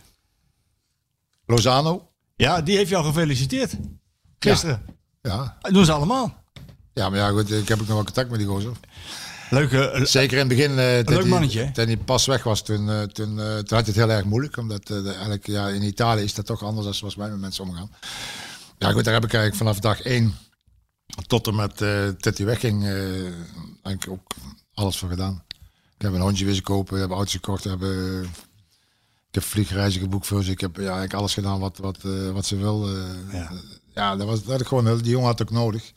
Lozano. 1.46 2.08
Ja, 2.36 2.62
die 2.62 2.76
heeft 2.76 2.90
jou 2.90 3.04
gefeliciteerd. 3.04 3.74
Gisteren. 4.38 4.82
Ja. 5.22 5.56
Dat 5.60 5.72
doen 5.72 5.84
ze 5.84 5.92
allemaal. 5.92 6.44
ja, 6.94 7.08
maar 7.08 7.18
ja, 7.18 7.28
goed, 7.28 7.50
ik 7.50 7.68
heb 7.68 7.80
ook 7.80 7.86
nog 7.86 7.94
wel 7.94 8.04
contact 8.04 8.30
met 8.30 8.38
die 8.38 8.48
gozer. 8.48 8.72
Leuke. 9.54 9.90
eh, 9.90 10.04
Zeker 10.04 10.32
in 10.38 10.48
het 10.48 10.56
begin, 10.56 10.74
leuk 10.74 11.08
hij- 11.08 11.24
mannetje? 11.24 11.70
Toen 11.72 11.86
hij 11.86 11.96
pas 11.96 12.26
weg 12.26 12.42
was, 12.42 12.62
toen, 12.62 12.90
eh, 12.90 13.02
toen, 13.02 13.36
toen 13.36 13.36
had 13.56 13.68
hij 13.68 13.78
het 13.84 13.94
heel 13.94 14.10
erg 14.10 14.24
moeilijk. 14.24 14.56
Omdat 14.56 14.90
eigenlijk, 14.90 15.46
ja, 15.46 15.68
in 15.68 15.82
Italië 15.82 16.22
is 16.22 16.34
dat 16.34 16.46
toch 16.46 16.62
anders 16.62 16.84
dan 16.84 16.94
zoals 16.94 17.14
wij 17.14 17.28
met 17.30 17.38
mensen 17.40 17.64
omgaan. 17.64 17.90
Ja 18.78 18.90
goed, 18.92 19.04
daar 19.04 19.14
heb 19.14 19.24
ik 19.24 19.32
eigenlijk 19.32 19.56
vanaf 19.64 19.78
dag 19.80 20.00
één 20.00 20.34
tot 21.26 21.46
en 21.46 21.54
met 21.54 21.78
dat 22.22 22.36
hij 22.36 22.46
wegging, 22.46 22.84
eigenlijk 22.84 24.08
ook 24.08 24.32
alles 24.74 24.96
voor 24.96 25.08
gedaan. 25.08 25.42
Ik 25.96 26.02
heb 26.02 26.12
een 26.12 26.20
hondje 26.20 26.44
willen 26.44 26.62
kopen, 26.62 26.94
ik 26.94 27.00
heb 27.00 27.10
auto's 27.10 27.32
gekocht, 27.32 27.64
ik 27.64 27.70
heb, 27.70 27.82
eh, 27.82 28.20
ik 29.28 29.34
heb 29.34 29.42
vliegreizen 29.42 30.00
geboekt 30.00 30.26
voor 30.26 30.44
ze. 30.44 30.50
Ik 30.50 30.60
heb 30.60 30.76
ja, 30.76 30.82
eigenlijk 30.82 31.14
alles 31.14 31.34
gedaan 31.34 31.58
wat, 31.60 31.78
wat, 31.78 31.98
wat 32.32 32.46
ze 32.46 32.56
wil. 32.56 32.88
Ja. 33.32 33.50
ja, 33.94 34.16
dat, 34.16 34.26
was, 34.26 34.38
dat 34.42 34.50
had 34.50 34.60
ik 34.60 34.66
gewoon, 34.66 34.96
die 34.98 35.10
jongen 35.10 35.26
had 35.26 35.42
ook 35.42 35.50
nodig. 35.50 35.92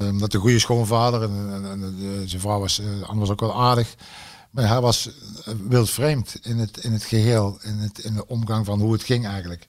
Um, 0.00 0.18
dat 0.18 0.34
een 0.34 0.40
goede 0.40 0.58
schoonvader 0.58 1.22
en, 1.22 1.52
en, 1.52 1.64
en 1.70 1.82
eh, 2.00 2.28
zijn 2.28 2.40
vrouw 2.40 2.60
was, 2.60 2.78
eh, 2.78 2.86
Anne 3.02 3.20
was 3.20 3.30
ook 3.30 3.40
wel 3.40 3.60
aardig. 3.62 3.94
Maar 4.50 4.68
hij 4.68 4.80
was 4.80 5.08
eh, 5.44 5.54
wildvreemd 5.68 6.38
in 6.42 6.58
het, 6.58 6.76
in 6.76 6.92
het 6.92 7.04
geheel, 7.04 7.58
in, 7.62 7.76
het, 7.78 7.98
in 7.98 8.14
de 8.14 8.26
omgang 8.26 8.66
van 8.66 8.80
hoe 8.80 8.92
het 8.92 9.02
ging 9.02 9.26
eigenlijk. 9.26 9.66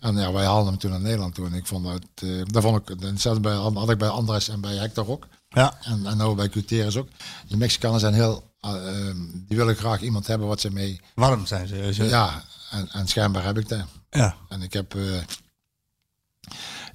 En 0.00 0.16
ja, 0.16 0.32
wij 0.32 0.44
haalden 0.44 0.66
hem 0.66 0.78
toen 0.78 0.90
naar 0.90 1.00
Nederland 1.00 1.34
toe. 1.34 1.46
En 1.46 1.54
ik 1.54 1.66
vond 1.66 1.88
het, 1.88 2.04
eh 2.14 2.42
dat 2.44 2.62
vond 2.62 2.90
ik, 2.90 3.00
hetzelfde 3.00 3.40
bij, 3.40 3.54
had 3.54 3.90
ik 3.90 3.98
bij 3.98 4.08
Andres 4.08 4.48
en 4.48 4.60
bij 4.60 4.74
Hector 4.74 5.08
ook. 5.10 5.26
Ja. 5.48 5.78
En, 5.82 6.06
en 6.06 6.16
nou 6.16 6.34
bij 6.34 6.48
Gutierrez 6.48 6.96
ook. 6.96 7.08
Die 7.46 7.56
Mexicanen 7.56 8.00
zijn 8.00 8.14
heel, 8.14 8.42
eh, 8.60 8.70
ehm, 9.08 9.16
die 9.32 9.56
willen 9.56 9.76
graag 9.76 10.00
iemand 10.00 10.26
hebben 10.26 10.48
wat 10.48 10.60
ze 10.60 10.70
mee, 10.70 11.00
Warm 11.14 11.46
zijn 11.46 11.66
ze. 11.68 11.92
ze- 11.94 12.04
ja, 12.04 12.44
en, 12.70 12.88
en 12.92 13.08
schijnbaar 13.08 13.44
heb 13.44 13.58
ik 13.58 13.68
dat. 13.68 13.84
ja. 14.10 14.36
En 14.48 14.62
ik 14.62 14.72
heb, 14.72 14.94
eh, 14.94 15.02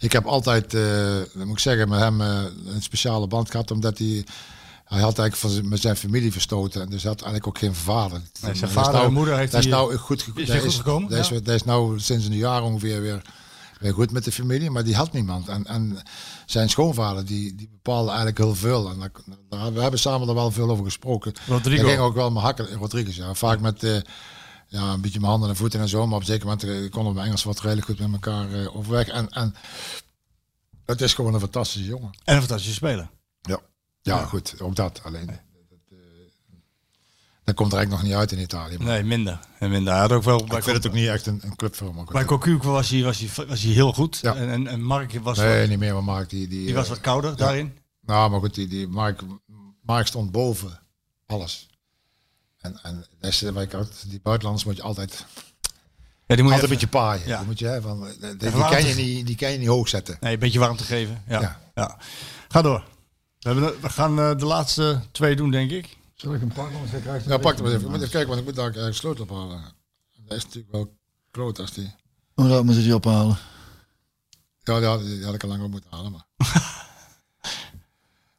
ik 0.04 0.12
heb 0.12 0.26
altijd, 0.26 0.74
eh, 0.74 0.82
moet 1.34 1.48
ik 1.50 1.60
zeggen, 1.60 1.90
met 1.90 2.00
hem 2.00 2.22
eh, 2.22 2.42
een 2.66 2.82
speciale 2.82 3.28
band 3.28 3.52
gehad, 3.52 3.72
omdat 3.72 3.98
hij, 3.98 4.26
hij 4.86 5.02
had 5.02 5.20
eigenlijk 5.20 5.36
van 5.36 5.50
zijn, 5.50 5.68
met 5.68 5.82
zijn 5.82 5.96
familie 5.96 6.32
verstoten. 6.32 6.82
En 6.82 6.90
dus 6.90 7.02
hij 7.02 7.12
had 7.12 7.22
eigenlijk 7.22 7.48
ook 7.48 7.58
geen 7.64 7.76
vader. 7.76 8.22
Nee, 8.42 8.56
zijn 8.56 8.72
vader 8.72 8.94
nou- 8.94 9.06
en 9.06 9.14
moeder 9.14 9.38
heeft 9.38 9.52
Dat 9.52 9.64
is 9.64 9.68
hij- 9.70 9.76
nou 9.78 9.96
goed, 9.96 10.22
ge- 10.22 10.32
is 10.42 10.50
goed 10.62 10.74
gekomen, 10.74 11.10
Dat 11.10 11.20
is, 11.20 11.28
ja. 11.30 11.40
dat 11.40 11.56
is 11.56 11.64
nou 11.64 12.00
sinds 12.00 12.26
een 12.26 12.36
jaar 12.36 12.64
ongeveer 12.64 13.02
weer, 13.02 13.22
weer 13.80 13.94
goed 13.94 14.12
met 14.12 14.24
de 14.24 14.32
familie, 14.32 14.70
maar 14.70 14.84
die 14.84 14.96
had 14.96 15.12
niemand. 15.14 15.48
En, 15.48 15.66
en 15.66 15.98
zijn 16.46 16.70
schoonvader, 16.70 17.26
die, 17.26 17.56
die 17.56 17.70
bepaalde 17.72 18.08
eigenlijk 18.08 18.38
heel 18.38 18.56
veel. 18.56 18.90
En 18.90 19.00
daar, 19.50 19.74
we 19.74 19.82
hebben 19.82 20.00
samen 20.00 20.28
er 20.28 20.34
wel 20.34 20.52
veel 20.52 20.70
over 20.70 20.86
gesproken. 20.86 21.34
Rodrigo. 21.48 21.82
Hij 21.84 21.90
ging 21.92 22.04
ook 22.06 22.16
wel 22.16 22.32
mijn 22.32 22.46
hakken, 22.46 22.68
Rodriguez, 22.74 23.16
ja. 23.16 23.34
Vaak 23.34 23.60
met 23.60 23.84
eh, 23.84 23.96
ja, 24.74 24.94
een 24.94 25.02
beetje 25.02 25.20
mijn 25.20 25.32
handen 25.32 25.50
en 25.50 25.56
voeten 25.56 25.80
en 25.80 25.90
zo. 25.90 26.08
Maar 26.08 26.18
op 26.18 26.24
zeker 26.24 26.46
moment 26.46 26.64
eh, 26.64 26.92
konden 26.92 27.14
we 27.14 27.22
Engels 27.22 27.44
wat 27.44 27.62
redelijk 27.62 27.86
goed 27.86 28.00
met 28.00 28.12
elkaar 28.12 28.54
eh, 28.54 28.76
overweg. 28.76 29.08
En, 29.08 29.30
en 29.30 29.56
het 30.86 31.02
is 31.02 31.14
gewoon 31.14 31.34
een 31.34 31.40
fantastische 31.40 31.88
jongen. 31.88 32.10
En 32.24 32.34
een 32.36 32.42
fantastische 32.42 32.74
speler. 32.74 33.10
Ja. 33.42 33.60
Ja, 34.02 34.26
goed. 34.26 34.62
Ook 34.62 34.76
dat. 34.76 35.02
Alleen, 35.04 35.26
dat, 35.26 35.36
eh, 35.90 35.98
dat 37.44 37.56
komt 37.56 37.72
er 37.72 37.78
eigenlijk 37.78 37.90
nog 37.90 38.02
niet 38.02 38.14
uit 38.14 38.32
in 38.32 38.40
Italië. 38.40 38.78
Maar 38.78 38.88
Nee, 38.88 39.04
minder. 39.04 39.40
En 39.60 39.70
minder. 39.70 39.94
Hij 39.94 40.02
had 40.02 40.12
ook 40.12 40.24
wel 40.24 40.40
ik 40.40 40.64
vind 40.64 40.78
het 40.78 40.88
ook 40.88 40.94
niet 40.94 41.08
echt 41.08 41.26
een, 41.26 41.40
een 41.44 41.56
club 41.56 41.76
voor 41.76 41.88
hem. 41.88 41.96
maar 41.96 42.06
bij 42.06 42.26
Cocu 42.26 42.58
was 42.58 42.90
hij, 42.90 43.04
was, 43.04 43.20
hij, 43.20 43.46
was 43.46 43.62
hij 43.62 43.72
heel 43.72 43.94
goed. 43.94 44.20
Ja. 44.22 44.36
En, 44.36 44.50
en, 44.50 44.68
en 44.68 44.82
Mark 44.82 45.20
was, 45.20 45.38
Nee, 45.38 45.60
wat, 45.60 45.70
niet 45.70 45.80
meer. 45.80 45.94
Maar 45.94 46.04
Mark, 46.04 46.30
die... 46.30 46.48
Die, 46.48 46.66
die 46.66 46.76
was 46.76 46.90
wat 46.90 47.02
kouder 47.02 47.36
daarin. 47.36 47.78
Nou, 48.02 48.32
maar 48.32 48.40
goed, 48.40 48.54
die, 48.54 48.68
die 48.68 48.88
Mark, 48.88 49.22
Mark 49.82 50.08
stond 50.08 50.32
boven 50.32 50.80
alles. 51.26 51.68
En, 52.64 52.80
en 52.84 53.06
altijd- 53.62 54.10
die 54.10 54.20
buitenlanders 54.24 54.66
moet 54.66 54.76
je 54.76 54.82
altijd, 54.82 55.26
Ja, 56.26 56.36
die 56.36 56.38
moet 56.38 56.38
je 56.38 56.44
altijd 56.44 56.64
een 56.64 56.70
beetje 56.70 56.88
paaien. 56.88 57.28
Ja. 57.28 57.38
Die, 57.38 57.48
moet 57.48 57.60
je, 57.60 57.66
hè, 57.68 57.82
van, 57.82 58.04
die, 58.04 58.20
die, 58.20 58.38
kan 58.38 58.52
je 58.52 58.58
warmte- 58.60 59.02
niet, 59.02 59.28
die 59.28 59.36
kan 59.36 59.52
je 59.52 59.58
niet 59.58 59.68
hoog 59.68 59.88
zetten. 59.88 60.18
Nee, 60.20 60.34
een 60.34 60.40
beetje 60.40 60.60
warm 60.60 60.78
te 60.78 60.84
geven. 60.84 61.24
Ja. 61.28 61.42
Ja. 61.42 61.60
ja. 61.76 61.98
Ga 62.48 62.62
door. 62.62 62.84
We, 63.40 63.50
hebben, 63.50 63.82
we 63.82 63.90
gaan 63.90 64.20
eh, 64.20 64.38
de 64.38 64.46
laatste 64.46 65.02
twee 65.12 65.36
doen, 65.36 65.52
denk 65.52 65.72
ik. 65.72 65.98
Zal 66.14 66.34
ik 66.34 66.40
hem 66.40 66.54
pakken? 66.54 66.80
Want 66.80 66.92
hij 66.92 67.22
Ja, 67.28 67.38
pak 67.38 67.58
hem 67.58 67.66
even. 67.66 67.96
Even 67.96 68.10
kijken, 68.10 68.28
want 68.28 68.40
ik 68.40 68.46
moet 68.46 68.56
daar 68.56 68.64
eigenlijk 68.66 68.96
sleutel 68.96 69.24
ophalen. 69.24 69.64
Dat 70.26 70.38
is 70.38 70.44
natuurlijk 70.44 70.72
wel 70.74 70.98
kloot 71.32 71.60
als 71.60 71.72
die... 71.74 71.96
Hoe 72.34 72.46
laat 72.46 72.64
moet 72.64 72.76
je 72.76 72.82
die 72.82 72.96
ophalen? 72.96 73.38
Ja, 74.60 74.78
die 74.80 74.88
had, 74.88 75.00
die 75.02 75.26
had 75.26 75.34
ik 75.34 75.44
al 75.44 75.50
lang 75.50 75.64
op 75.64 75.72
moeten 75.72 75.90
halen. 75.92 76.12
Maar. 76.12 76.26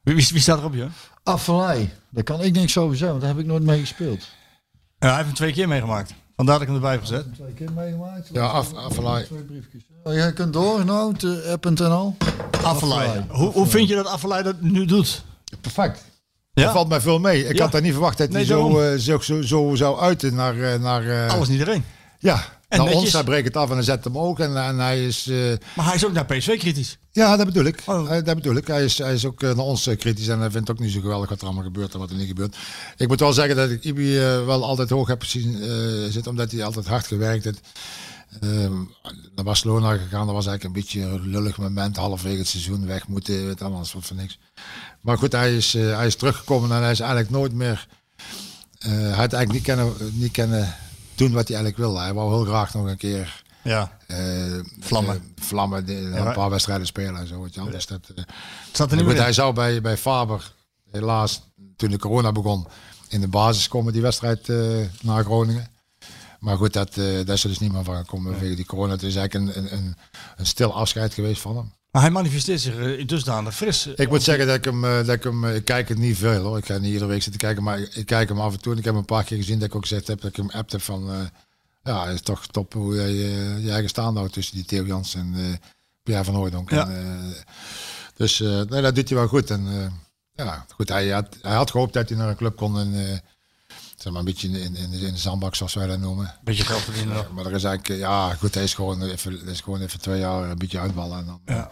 Wie, 0.02 0.14
wie, 0.14 0.28
wie 0.32 0.40
staat 0.40 0.58
erop, 0.58 0.74
joh? 0.74 0.90
Affelij. 1.24 1.92
Daar 2.10 2.24
kan 2.24 2.40
ik 2.42 2.52
niks 2.54 2.78
over 2.78 2.96
zeggen, 2.96 3.08
want 3.08 3.20
daar 3.20 3.30
heb 3.30 3.40
ik 3.40 3.46
nooit 3.46 3.62
mee 3.62 3.80
gespeeld. 3.80 4.28
Ja, 4.98 5.06
hij 5.06 5.14
heeft 5.14 5.26
hem 5.26 5.34
twee 5.34 5.52
keer 5.52 5.68
meegemaakt. 5.68 6.14
Vandaar 6.36 6.54
dat 6.54 6.62
ik 6.62 6.66
hem 6.68 6.76
erbij 6.76 6.92
heb 6.92 7.00
gezet. 7.00 7.34
Twee 7.34 7.52
keer 7.52 7.72
meegemaakt. 7.72 8.28
Ja, 8.32 8.46
af, 8.46 8.74
Affelay. 8.74 9.22
Twee 9.24 9.40
briefjes. 9.42 9.82
Oh, 10.04 10.12
jij 10.14 10.32
kunt 10.32 10.52
door, 10.52 10.84
nou, 10.84 11.14
te 11.14 11.48
app.nl. 11.52 12.16
Affelay. 12.62 13.24
Hoe, 13.28 13.50
hoe 13.52 13.66
vind 13.66 13.88
je 13.88 13.94
dat 13.94 14.06
Affelay 14.06 14.42
dat 14.42 14.60
nu 14.60 14.84
doet? 14.84 15.24
Perfect. 15.60 16.04
Ja? 16.52 16.62
Dat 16.64 16.72
valt 16.72 16.88
mij 16.88 17.00
veel 17.00 17.18
mee. 17.18 17.48
Ik 17.48 17.56
Ja. 17.56 17.62
had 17.62 17.72
daar 17.72 17.80
niet 17.80 17.92
verwacht 17.92 18.18
dat 18.18 18.32
hij 18.32 18.44
zo, 18.44 18.80
eh, 18.80 18.98
zo, 18.98 19.18
zo, 19.18 19.42
zo 19.42 19.74
zou 19.74 20.00
uiten 20.00 20.34
naar... 20.34 20.60
eh, 20.72 20.80
naar 20.80 21.08
eh, 21.08 21.32
Alles 21.32 21.48
niet 21.48 21.58
iedereen. 21.58 21.84
Ja, 22.18 22.44
En 22.78 22.84
netjes. 22.84 23.02
ons. 23.02 23.12
Hij 23.12 23.24
breekt 23.24 23.46
het 23.46 23.56
af 23.56 23.68
en 23.68 23.74
hij 23.74 23.84
zet 23.84 24.04
hem 24.04 24.18
ook. 24.18 24.38
En, 24.40 24.56
en 24.56 24.78
hij 24.78 25.06
is... 25.06 25.26
eh, 25.26 25.36
Maar 25.76 25.86
hij 25.86 25.94
is 25.94 26.06
ook 26.06 26.12
naar 26.12 26.24
PSV 26.24 26.58
kritisch. 26.58 26.98
Ja, 27.12 27.36
dat 27.36 27.46
bedoel 27.46 27.64
ik. 27.64 27.82
Oh. 27.86 28.16
Eh, 28.16 28.24
dat 28.24 28.34
bedoel 28.34 28.56
ik. 28.56 28.66
Hij 28.66 28.84
is, 28.84 28.98
hij 28.98 29.14
is 29.14 29.24
ook 29.24 29.42
eh, 29.42 29.48
naar 29.48 29.64
ons 29.64 29.88
kritisch 29.98 30.28
en 30.28 30.38
hij 30.40 30.50
vindt 30.50 30.70
ook 30.70 30.78
niet 30.78 30.92
zo 30.92 31.00
geweldig 31.00 31.28
wat 31.28 31.40
er 31.40 31.44
allemaal 31.46 31.64
gebeurt 31.64 31.92
en 31.92 31.98
wat 31.98 32.10
er 32.10 32.16
niet 32.16 32.26
gebeurt. 32.28 32.56
Ik 32.96 33.08
moet 33.08 33.20
wel 33.20 33.32
zeggen 33.32 33.56
dat 33.56 33.70
ik 33.70 33.84
Ibi 33.84 34.18
wel 34.18 34.64
altijd 34.64 34.90
hoog 34.90 35.08
heb 35.08 35.22
gezien 35.22 35.62
eh, 35.62 35.68
zitten, 36.10 36.30
omdat 36.30 36.50
hij 36.50 36.64
altijd 36.64 36.86
hard 36.86 37.06
gewerkt 37.06 37.44
heeft. 37.44 37.60
Ehm, 38.40 38.74
naar 39.34 39.44
Barcelona 39.44 39.92
gegaan, 39.96 40.26
dat 40.26 40.34
was 40.34 40.46
eigenlijk 40.46 40.64
een 40.64 40.82
beetje 40.82 41.00
een 41.02 41.28
lullig 41.28 41.58
moment, 41.58 41.96
halverwege 41.96 42.38
het 42.38 42.48
seizoen 42.48 42.86
weg 42.86 43.08
moeten, 43.08 43.46
weet 43.46 43.62
allemaal, 43.62 43.84
soort 43.84 44.06
van 44.06 44.16
niks. 44.16 44.38
Maar 45.00 45.18
goed, 45.18 45.32
hij 45.32 45.56
is, 45.56 45.72
hij 45.72 46.06
is 46.06 46.16
teruggekomen 46.16 46.70
en 46.72 46.82
hij 46.82 46.90
is 46.90 47.00
eigenlijk 47.00 47.30
nooit 47.30 47.52
meer, 47.52 47.86
hij 48.78 48.94
had 49.10 49.32
eigenlijk 49.32 49.52
niet 49.52 49.62
kunnen, 49.62 49.92
niet 50.12 50.32
kunnen 50.32 50.74
doen 51.14 51.32
wat 51.32 51.48
hij 51.48 51.56
eigenlijk 51.56 51.76
wilde. 51.86 52.00
Hij 52.00 52.14
wou 52.14 52.34
heel 52.34 52.44
graag 52.44 52.74
nog 52.74 52.86
een 52.86 52.96
keer 52.96 53.42
Ja. 53.62 53.98
eh, 54.06 54.16
Vlammen. 54.80 55.14
eh, 55.14 55.44
vlammen, 55.44 55.86
de- 55.86 55.94
een 55.96 56.32
paar 56.32 56.50
wedstrijden 56.50 56.86
spelen 56.86 57.16
en 57.16 57.26
zo. 57.26 57.48
Wel. 57.54 57.70
Dus 57.70 57.86
dat, 57.86 58.00
eh, 58.14 58.16
Het 58.16 58.26
staat 58.72 58.90
er 58.90 58.96
niet 58.96 59.06
goed, 59.06 59.16
hij 59.18 59.32
zou 59.32 59.54
bij, 59.54 59.80
bij 59.80 59.96
Faber, 59.96 60.52
helaas, 60.90 61.42
toen 61.76 61.90
de 61.90 61.98
corona 61.98 62.32
begon, 62.32 62.66
in 63.08 63.20
de 63.20 63.28
basis 63.28 63.68
komen 63.68 63.92
die 63.92 64.02
wedstrijd 64.02 64.48
eh, 64.48 64.56
naar 65.02 65.24
Groningen. 65.24 65.68
Maar 66.40 66.56
goed, 66.56 66.72
dat, 66.72 66.88
eh 66.88 67.04
daar 67.04 67.34
is 67.34 67.42
er 67.42 67.48
dus 67.48 67.58
niet 67.58 67.72
meer 67.72 67.84
van 67.84 67.96
gekomen 67.96 68.32
vanwege 68.32 68.54
die 68.54 68.66
corona. 68.66 68.92
Het 68.92 69.02
is 69.02 69.16
eigenlijk 69.16 69.56
een, 69.56 69.62
een, 69.64 69.72
een, 69.78 69.96
een 70.36 70.46
stil 70.46 70.74
afscheid 70.74 71.14
geweest 71.14 71.40
van 71.40 71.56
hem. 71.56 71.72
Maar 71.94 72.02
hij 72.02 72.10
manifesteert 72.12 72.60
zich 72.60 72.76
eh, 72.76 72.98
in 72.98 73.06
dusdanig 73.06 73.54
fris. 73.54 73.86
Ik 73.86 74.08
moet 74.08 74.22
zeggen 74.22 74.46
dat 74.46 74.56
ik 74.56 74.64
hem, 74.64 74.84
eh, 74.84 74.96
dat 74.96 75.08
ik 75.08 75.22
hem, 75.22 75.44
eh, 75.44 75.54
ik 75.54 75.64
kijk 75.64 75.88
het 75.88 75.98
niet 75.98 76.16
veel 76.16 76.42
hoor. 76.42 76.58
Ik 76.58 76.66
ga 76.66 76.76
niet 76.78 76.92
iedere 76.92 77.06
week 77.06 77.22
zitten 77.22 77.40
kijken, 77.40 77.62
maar 77.62 77.78
ik, 77.78 78.06
kijk 78.06 78.28
hem 78.28 78.40
af 78.40 78.52
en 78.52 78.60
toe. 78.60 78.72
En 78.72 78.78
ik 78.78 78.84
heb 78.84 78.92
hem 78.94 79.02
een 79.02 79.08
paar 79.08 79.24
keer 79.24 79.36
gezien 79.36 79.58
dat 79.58 79.68
ik 79.68 79.74
ook 79.74 79.82
gezegd 79.86 80.06
heb 80.06 80.20
dat 80.20 80.30
ik 80.30 80.36
hem 80.36 80.50
appt 80.50 80.72
heb 80.72 80.82
van, 80.82 81.10
eh, 81.12 81.18
ja, 81.82 82.04
het 82.06 82.14
is 82.14 82.20
toch 82.20 82.46
top 82.46 82.72
hoe 82.72 82.94
jij 82.94 83.06
eh, 83.10 83.64
je 83.64 83.70
eigen 83.70 83.88
staande 83.88 84.18
houdt 84.18 84.34
tussen 84.34 84.54
die 84.54 84.64
Theo 84.64 84.84
Jans 84.84 85.14
en 85.14 85.32
eh 85.36 85.68
Pierre 86.02 86.24
van 86.24 86.34
Hooydonk. 86.34 86.70
Ja. 86.70 86.88
En, 86.88 87.32
eh, 87.36 87.40
dus 88.16 88.40
eh, 88.40 88.60
nee, 88.62 88.82
dat 88.82 88.94
doet 88.94 89.08
hij 89.08 89.18
wel 89.18 89.28
goed. 89.28 89.50
En 89.50 89.66
eh, 89.68 90.44
ja, 90.46 90.66
goed, 90.74 90.88
hij 90.88 91.08
had, 91.08 91.36
hij 91.42 91.54
had 91.54 91.70
gehoopt 91.70 91.92
dat 91.92 92.08
hij 92.08 92.18
naar 92.18 92.28
een 92.28 92.36
club 92.36 92.56
kon 92.56 92.78
en 92.78 92.94
eh, 92.94 93.18
zeg 93.96 94.12
maar 94.12 94.18
een 94.20 94.24
beetje 94.24 94.48
in, 94.48 94.54
in, 94.76 94.76
in, 94.76 94.90
de- 94.90 95.16
zandbak 95.18 95.54
zoals 95.54 95.74
wij 95.74 95.86
dat 95.86 95.98
noemen. 95.98 96.34
Beetje 96.44 96.64
geld 96.64 96.80
verdienen. 96.80 97.16
Ja, 97.16 97.26
maar 97.34 97.46
er 97.46 97.52
is 97.54 97.64
eigenlijk, 97.64 97.88
eh, 97.94 97.98
ja 97.98 98.34
goed, 98.34 98.54
hij 98.54 98.62
is 98.64 98.74
gewoon 98.74 99.02
even, 99.02 99.46
is 99.46 99.60
gewoon 99.60 99.80
even 99.80 100.00
twee 100.00 100.18
jaar 100.20 100.50
een 100.50 100.58
beetje 100.58 100.78
uitballen 100.78 101.18
en 101.18 101.26
dan 101.26 101.40
eh, 101.44 101.54
Ja. 101.56 101.70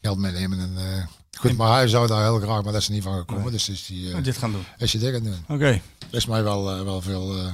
Geld 0.00 0.18
meenemen. 0.18 0.58
En, 0.60 0.72
eh, 0.76 1.06
goed, 1.38 1.56
maar 1.56 1.72
hij 1.72 1.88
zou 1.88 2.06
daar 2.06 2.22
heel 2.22 2.38
graag, 2.40 2.62
maar 2.62 2.72
dat 2.72 2.80
is 2.80 2.86
er 2.88 2.92
niet 2.94 3.02
van 3.02 3.18
gekomen. 3.18 3.52
Dus 3.52 3.68
is 3.68 3.86
die, 3.86 4.08
eh, 4.08 4.14
Moet 4.14 4.24
dit 4.24 4.36
gaan 4.36 4.52
doen. 4.52 4.64
is 4.78 4.92
je 4.92 4.98
dingen 4.98 5.22
doen. 5.24 5.44
Oké. 5.48 5.80
is 6.10 6.26
mij 6.26 6.42
wel, 6.42 6.70
eh, 6.70 6.82
wel 6.82 7.00
veel. 7.00 7.36
eh, 7.36 7.52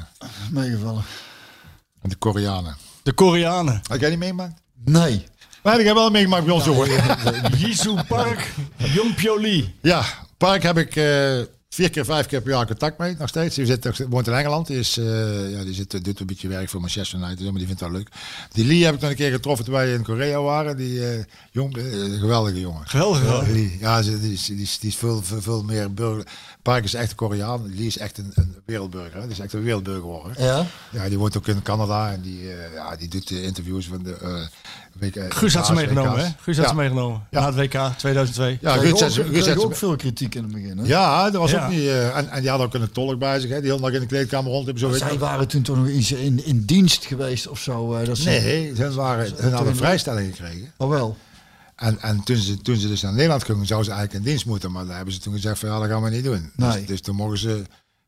Meegevallen. 0.50 1.02
de 2.02 2.16
Koreanen. 2.16 2.76
De 3.02 3.12
Koreanen. 3.12 3.80
Had 3.88 4.00
jij 4.00 4.10
niet 4.10 4.18
meegemaakt? 4.18 4.60
Nee. 4.84 5.26
Maar 5.62 5.80
ik 5.80 5.86
heb 5.86 5.94
wel 5.94 6.10
meegemaakt 6.10 6.44
bij 6.44 6.54
ons, 6.54 6.64
jongen. 6.64 6.88
Jisoo 7.58 7.98
Park, 8.08 8.52
Jongpyo 8.76 9.40
Lee. 9.40 9.74
Ja, 9.80 10.04
Park 10.38 10.62
heb 10.62 10.78
ik 10.78 10.96
eh, 10.96 11.40
vier 11.74 11.90
keer, 11.90 12.04
vijf 12.04 12.26
keer 12.26 12.42
per 12.42 12.50
jaar 12.52 12.66
contact 12.66 12.98
mee, 12.98 13.16
nog 13.18 13.28
steeds. 13.28 13.54
Die 13.54 13.66
zit, 13.66 14.06
woont 14.08 14.26
in 14.26 14.32
Engeland. 14.32 14.66
Die, 14.66 14.78
is, 14.78 14.96
eh, 14.98 15.50
ja, 15.50 15.64
die 15.64 15.74
zit, 15.74 16.04
doet 16.04 16.20
een 16.20 16.26
beetje 16.26 16.48
werk 16.48 16.68
voor 16.68 16.80
Manchester 16.80 17.18
United, 17.18 17.40
maar 17.40 17.52
die 17.52 17.66
vindt 17.66 17.80
dat 17.80 17.90
leuk. 17.90 18.08
Die 18.52 18.64
Lee 18.64 18.84
heb 18.84 18.94
ik 18.94 19.00
nog 19.00 19.10
een 19.10 19.16
keer 19.16 19.30
getroffen 19.30 19.64
toen 19.64 19.74
wij 19.74 19.92
in 19.92 20.02
Korea 20.02 20.40
waren. 20.40 20.76
Die 20.76 21.06
eh, 21.08 21.24
jong, 21.50 21.76
eh, 21.76 21.84
geweldige 22.20 22.60
jongen. 22.60 22.86
Geweldig. 22.86 23.22
Ja. 23.22 23.52
Lee. 23.52 23.76
Ja, 23.80 24.02
die 24.02 24.32
is, 24.32 24.44
die 24.44 24.62
is, 24.62 24.78
die 24.78 24.90
is 24.90 24.96
veel, 24.96 25.22
veel, 25.22 25.40
veel 25.40 25.62
meer 25.62 25.94
burger. 25.94 26.26
Park 26.64 26.84
is 26.84 26.94
echt 26.94 27.10
een 27.10 27.16
Koreaan. 27.16 27.74
Lee 27.76 27.86
is 27.86 27.98
echt 27.98 28.18
een, 28.18 28.30
een 28.34 28.54
wereldburger. 28.64 29.14
Hè. 29.14 29.20
Die 29.22 29.30
is 29.30 29.38
echt 29.38 29.52
een 29.52 29.62
wereldburger 29.62 30.02
geworden. 30.02 30.44
Ja? 30.44 30.66
Ja, 30.90 31.08
die 31.08 31.18
woont 31.18 31.36
ook 31.36 31.46
in 31.48 31.62
Canada 31.62 32.12
en 32.12 32.20
die, 32.20 32.40
eh, 32.40 32.74
ja, 32.74 32.96
die 32.96 33.08
doet 33.08 33.28
de 33.28 33.42
interviews 33.42 33.86
van 33.86 34.02
de 34.02 34.16
eh 34.22 34.46
week, 34.98 35.16
eh, 35.16 35.24
Guus 35.28 35.54
had 35.54 35.66
ze 35.66 35.72
meegenomen, 35.72 36.18
hè? 36.24 36.30
Guus 36.40 36.56
had 36.56 36.64
ja. 36.64 36.70
ze 36.70 36.76
meegenomen. 36.76 37.22
Ja. 37.30 37.40
Na 37.40 37.46
het 37.46 37.54
WK 37.56 37.80
2002. 37.98 38.58
Ja, 38.60 38.76
Guus 38.76 38.90
had 38.90 39.02
ook, 39.02 39.10
ze- 39.10 39.22
Guus 39.22 39.30
kreeg 39.30 39.46
had 39.46 39.60
ze- 39.60 39.64
ook 39.66 39.76
veel 39.76 39.96
kritiek 39.96 40.34
in 40.34 40.42
het 40.42 40.52
begin. 40.52 40.78
Hè? 40.78 40.86
Ja, 40.86 41.30
dat 41.30 41.40
was 41.40 41.50
Ja. 41.50 41.64
ook 41.64 41.70
niet. 41.70 41.80
eh, 41.86 42.16
en, 42.16 42.28
en 42.30 42.40
die 42.40 42.50
had 42.50 42.60
ook 42.60 42.74
een 42.74 42.92
tolk 42.92 43.18
bij 43.18 43.40
zich, 43.40 43.50
hè, 43.50 43.60
die 43.60 43.70
heel 43.70 43.78
nog 43.78 43.90
in 43.90 44.00
de 44.00 44.06
kleedkamer 44.06 44.50
rond 44.50 44.64
hebben. 44.64 44.82
Zo 44.82 44.88
weet 44.90 44.98
Zij 44.98 45.18
waren 45.18 45.48
toen 45.48 45.62
toch 45.62 45.76
nog 45.76 45.88
iets 45.88 46.12
in, 46.12 46.44
in 46.44 46.64
dienst 46.64 47.04
geweest 47.04 47.48
of 47.48 47.58
zo. 47.60 47.94
eh, 47.94 48.06
dat 48.06 48.16
ze, 48.18 48.28
Nee, 48.28 48.72
hun, 48.74 48.94
waren, 48.94 49.32
hun 49.36 49.52
hadden 49.52 49.70
een 49.72 49.76
vrijstelling 49.78 50.36
gekregen. 50.36 50.72
Oh 50.76 50.88
wel. 50.90 51.16
En, 51.76 52.00
en 52.00 52.22
toen, 52.22 52.36
ze, 52.36 52.56
toen 52.62 52.76
ze 52.76 52.88
dus 52.88 53.02
naar 53.02 53.12
Nederland 53.12 53.44
gingen, 53.44 53.66
zouden 53.66 53.90
ze 53.90 53.96
eigenlijk 53.96 54.24
in 54.24 54.30
dienst 54.30 54.46
moeten. 54.46 54.72
Maar 54.72 54.86
daar 54.86 54.96
hebben 54.96 55.14
ze 55.14 55.20
toen 55.20 55.34
gezegd 55.34 55.58
van 55.58 55.68
ja, 55.68 55.78
dat 55.78 55.88
gaan 55.88 56.02
we 56.02 56.10
niet 56.10 56.24
doen. 56.24 56.50
Nee. 56.56 56.70
Dus, 56.78 56.86
dus 56.86 57.00
toen 57.00 57.16
mogen 57.16 57.38
ze 57.38 57.62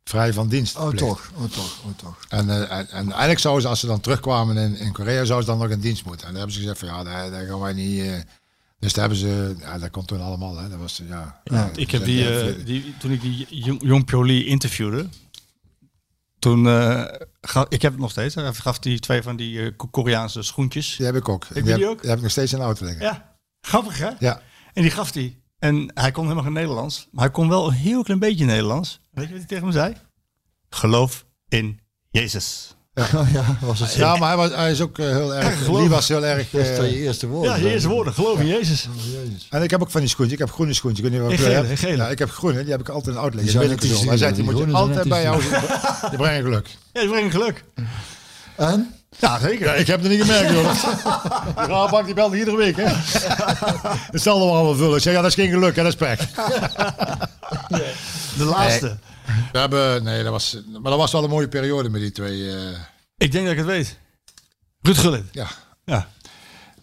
vrij 0.05 0.33
van 0.33 0.49
dienst. 0.49 0.77
Oh 0.77 0.91
toch, 0.91 1.31
oh 1.35 1.45
toch, 1.51 1.79
oh 1.85 1.91
toch. 1.97 2.19
En, 2.29 2.51
eh, 2.51 2.79
en, 2.79 2.89
en 2.91 3.07
eigenlijk 3.11 3.39
zouden 3.39 3.63
ze, 3.63 3.69
als 3.69 3.81
ze 3.81 3.87
dan 3.87 4.01
terugkwamen 4.01 4.57
in, 4.57 4.77
in 4.77 4.93
Korea, 4.93 5.25
zouden 5.25 5.45
ze 5.49 5.51
dan 5.59 5.61
nog 5.69 5.71
in 5.77 5.81
dienst 5.81 6.05
moeten. 6.05 6.27
En 6.27 6.33
daar 6.33 6.39
hebben 6.43 6.55
ze 6.55 6.61
gezegd 6.61 6.79
van 6.79 6.89
ja, 6.89 7.05
daar, 7.05 7.31
daar 7.31 7.47
gaan 7.47 7.61
wij 7.61 7.73
niet... 7.73 8.01
eh, 8.01 8.13
dus 8.79 8.93
daar 8.93 9.09
hebben 9.09 9.19
ze, 9.29 9.55
ja, 9.59 9.79
dat 9.79 9.91
komt 9.91 10.07
toen 10.09 10.21
allemaal. 10.21 10.57
Hè. 10.57 10.69
Dat 10.69 10.79
was, 10.79 11.01
eh, 11.01 11.09
ja, 11.09 11.41
Ja. 11.45 11.71
Ik 11.77 11.91
heb 11.91 12.01
ze- 12.01 12.07
die, 12.07 12.41
eh, 12.41 12.65
die, 12.67 12.95
toen 12.99 13.11
ik 13.11 13.21
die 13.21 13.47
Jong 13.79 14.05
Pyo 14.05 14.27
Lee 14.27 14.45
interviewde, 14.45 15.07
toen 16.39 16.67
eh, 16.67 17.05
ga, 17.41 17.67
ik 17.69 17.83
heb 17.83 17.93
het 17.93 18.01
nog 18.01 18.11
steeds. 18.11 18.35
Hij 18.35 18.53
gaf 18.53 18.79
die 18.79 18.99
twee 18.99 19.23
van 19.23 19.37
die 19.37 19.61
eh, 19.61 19.73
Ko- 19.77 19.87
Koreaanse 19.89 20.43
schoentjes. 20.43 20.97
Die 20.97 21.07
heb 21.07 21.17
ik 21.17 21.29
ook. 21.29 21.47
je 21.55 21.63
die, 21.63 21.71
heb, 21.71 21.79
die 21.81 21.89
ook? 21.89 21.99
die 22.01 22.09
heb 22.09 22.17
ik 22.19 22.23
nog 22.23 22.33
steeds 22.33 22.53
in 22.53 22.59
de 22.59 22.65
auto 22.65 22.85
liggen. 22.85 23.03
Ja, 23.05 23.36
grappig 23.67 23.99
hè? 23.99 24.11
Ja. 24.19 24.41
En 24.73 24.83
die 24.83 24.91
gaf 24.91 25.15
hij. 25.15 25.41
En 25.59 25.91
hij 25.95 26.11
kon 26.11 26.23
helemaal 26.23 26.45
geen 26.45 26.53
Nederlands, 26.53 27.09
maar 27.11 27.25
hij 27.25 27.33
kon 27.33 27.49
wel 27.49 27.67
een 27.67 27.73
heel 27.73 28.03
klein 28.03 28.21
beetje 28.21 28.45
Nederlands. 28.45 29.01
Weet 29.11 29.25
je 29.25 29.31
wat 29.31 29.39
hij 29.39 29.49
tegen 29.49 29.67
me 29.67 29.73
zei? 29.73 29.95
Geloof 30.69 31.25
in 31.49 31.81
Jezus. 32.11 32.75
Oh 32.95 33.29
ja, 33.33 33.59
was 33.61 33.81
het 33.81 33.91
zo. 33.91 33.99
Ja, 33.99 34.17
maar 34.17 34.29
hij, 34.29 34.37
was, 34.37 34.51
hij 34.55 34.71
is 34.71 34.81
ook 34.81 34.99
eh, 34.99 35.07
heel 35.07 35.35
erg. 35.35 35.65
Die 35.65 35.89
was 35.89 36.09
heel 36.09 36.25
erg. 36.25 36.51
Dat 36.51 36.61
is 36.61 36.69
eh, 36.69 36.75
twee 36.75 36.97
eerste 36.97 37.27
woorden. 37.27 37.53
Ja, 37.53 37.67
je 37.67 37.73
eerste 37.73 37.89
woorden. 37.89 38.13
Geloof 38.13 38.41
in 38.41 38.47
Jezus. 38.47 38.89
Jezus. 39.13 39.47
en 39.51 39.63
ik 39.63 39.71
heb 39.71 39.83
ook 39.83 39.91
van 39.91 40.01
die 40.01 40.09
schoentjes. 40.09 40.39
Ik 40.39 40.47
heb 40.47 40.55
groene 40.55 40.73
schoentjes. 40.73 41.07
Ik 41.07 41.13
weet 41.13 41.21
niet 41.21 41.31
wat 41.31 41.39
En 41.39 41.47
ik 41.47 41.53
gele, 41.53 41.67
heb. 41.67 41.79
gele. 41.79 41.97
Ja, 41.97 42.09
ik 42.09 42.19
heb 42.19 42.31
groene. 42.31 42.63
Die 42.63 42.71
heb 42.71 42.81
ik 42.81 42.89
altijd 42.89 43.07
in 43.07 43.13
de 43.13 43.19
auto 43.19 43.39
Die 43.39 43.51
zijn 43.51 44.09
Hij 44.09 44.17
zei, 44.17 44.35
die 44.35 44.45
moet 44.45 44.59
je 44.59 44.73
altijd 44.73 45.09
bij 45.09 45.23
jou. 45.23 45.43
Die 46.11 46.19
brengen 46.19 46.43
geluk. 46.43 46.69
Ja, 46.93 47.01
die 47.01 47.11
brengen 47.11 47.31
geluk. 47.31 47.65
En? 48.57 48.95
Ja, 49.21 49.39
zeker. 49.39 49.67
Ja, 49.67 49.75
ik 49.75 49.87
heb 49.87 50.01
het 50.03 50.11
niet 50.11 50.21
gemerkt, 50.21 50.51
joh. 50.53 50.73
Die 51.57 51.67
Rabank 51.67 52.05
die 52.05 52.15
belt 52.15 52.35
iedere 52.35 52.57
week, 52.57 52.77
hè. 52.77 52.85
Hetzelfde 54.11 54.45
we 54.45 54.51
allemaal 54.51 54.75
vullen. 54.75 54.97
Ik 54.97 55.03
zeg, 55.03 55.13
ja, 55.15 55.21
dat 55.21 55.31
is 55.31 55.37
geen 55.37 55.51
geluk, 55.51 55.77
hè, 55.77 55.83
dat 55.83 55.93
is 55.93 55.99
pech. 55.99 56.31
De 58.37 58.45
laatste. 58.45 58.97
We 59.53 59.59
hebben, 59.59 60.03
nee, 60.05 60.23
dat 60.23 60.33
was, 60.33 60.57
maar 60.73 60.91
dat 60.91 61.01
was 61.01 61.13
wel 61.13 61.25
een 61.25 61.31
mooie 61.31 61.49
periode 61.49 61.89
met 61.89 62.01
die 62.01 62.13
twee. 62.13 62.51
eh, 62.57 62.79
Ik 63.17 63.33
denk 63.33 63.45
dat 63.45 63.53
ik 63.53 63.59
het 63.59 63.67
weet. 63.67 63.99
Ruud 64.81 64.97
Gullit. 64.99 65.25
ja. 65.33 65.47
Ja. 65.85 66.09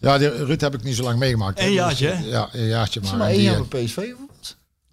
Ja, 0.00 0.18
die 0.18 0.44
Ruud 0.44 0.60
heb 0.60 0.74
ik 0.74 0.82
niet 0.82 0.96
zo 0.96 1.02
lang 1.02 1.18
meegemaakt. 1.18 1.60
Eén 1.60 1.72
jaartje, 1.72 2.08
Dus, 2.10 2.18
hè? 2.18 2.24
Ja, 2.24 2.48
een 2.52 2.66
jaartje. 2.66 3.00
Maar, 3.00 3.08
Zeg 3.08 3.18
maar 3.18 3.28
één 3.28 3.38
eh, 3.38 3.44
jaar 3.44 3.62
bij 3.68 3.84
PSV? 3.84 3.96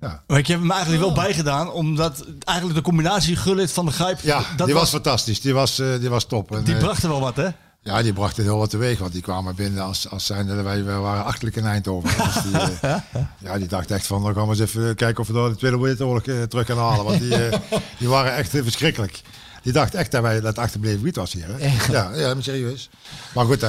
Ja. 0.01 0.23
Maar 0.27 0.37
ik 0.37 0.47
heb 0.47 0.59
hem 0.59 0.71
eigenlijk 0.71 1.01
wel 1.03 1.13
bijgedaan, 1.13 1.71
omdat 1.71 2.25
eigenlijk 2.43 2.77
de 2.77 2.85
combinatie 2.85 3.35
Gullit 3.35 3.71
van 3.71 3.85
de 3.85 3.91
Grijp... 3.91 4.19
ja, 4.19 4.43
dat 4.55 4.67
die 4.67 4.75
was, 4.75 4.89
fantastisch. 4.89 5.41
Die 5.41 5.53
was, 5.53 5.79
eh, 5.79 5.99
die 5.99 6.09
was 6.09 6.25
top. 6.25 6.55
En, 6.55 6.63
Die 6.63 6.75
eh, 6.75 6.79
bracht 6.79 7.03
er 7.03 7.09
wel 7.09 7.19
wat, 7.19 7.35
hè? 7.35 7.49
Ja, 7.83 8.01
die 8.01 8.13
brachten 8.13 8.43
heel 8.43 8.57
wat 8.57 8.69
teweeg, 8.69 8.99
want 8.99 9.11
die 9.11 9.21
kwamen 9.21 9.55
binnen 9.55 9.83
als, 9.83 10.09
als 10.09 10.25
zijnde, 10.25 10.61
wij, 10.61 10.83
wij 10.83 10.97
waren 10.97 11.23
achterlijk 11.23 11.55
in 11.55 11.65
Eindhoven. 11.65 12.09
Dus 12.23 12.43
die, 12.43 12.79
eh, 12.81 12.95
ja, 13.45 13.57
die 13.57 13.67
dacht 13.67 13.91
echt 13.91 14.07
van, 14.07 14.23
dan 14.23 14.33
gaan 14.33 14.43
we 14.43 14.49
eens 14.49 14.59
even 14.59 14.95
kijken 14.95 15.21
of 15.21 15.27
we 15.27 15.33
daar 15.33 15.49
de 15.49 15.55
Tweede 15.55 15.79
Wereldoorlog 15.79 16.23
eh, 16.23 16.43
terug 16.43 16.65
kunnen 16.65 16.83
halen. 16.83 17.05
Want 17.05 17.19
die, 17.19 17.29
die 17.99 18.07
waren 18.07 18.35
echt 18.35 18.49
verschrikkelijk. 18.49 19.21
Die 19.61 19.73
dacht 19.73 19.93
echt 19.93 20.11
dat 20.11 20.21
wij 20.21 20.41
dat 20.41 20.57
achterbleven 20.57 20.97
gebied 20.97 21.15
was 21.15 21.33
hier. 21.33 21.45
Hè? 21.47 21.91
Ja, 21.91 22.11
ja, 22.15 22.33
maar 22.33 22.43
serieus. 22.43 22.89
Maar 23.33 23.45
goed, 23.45 23.65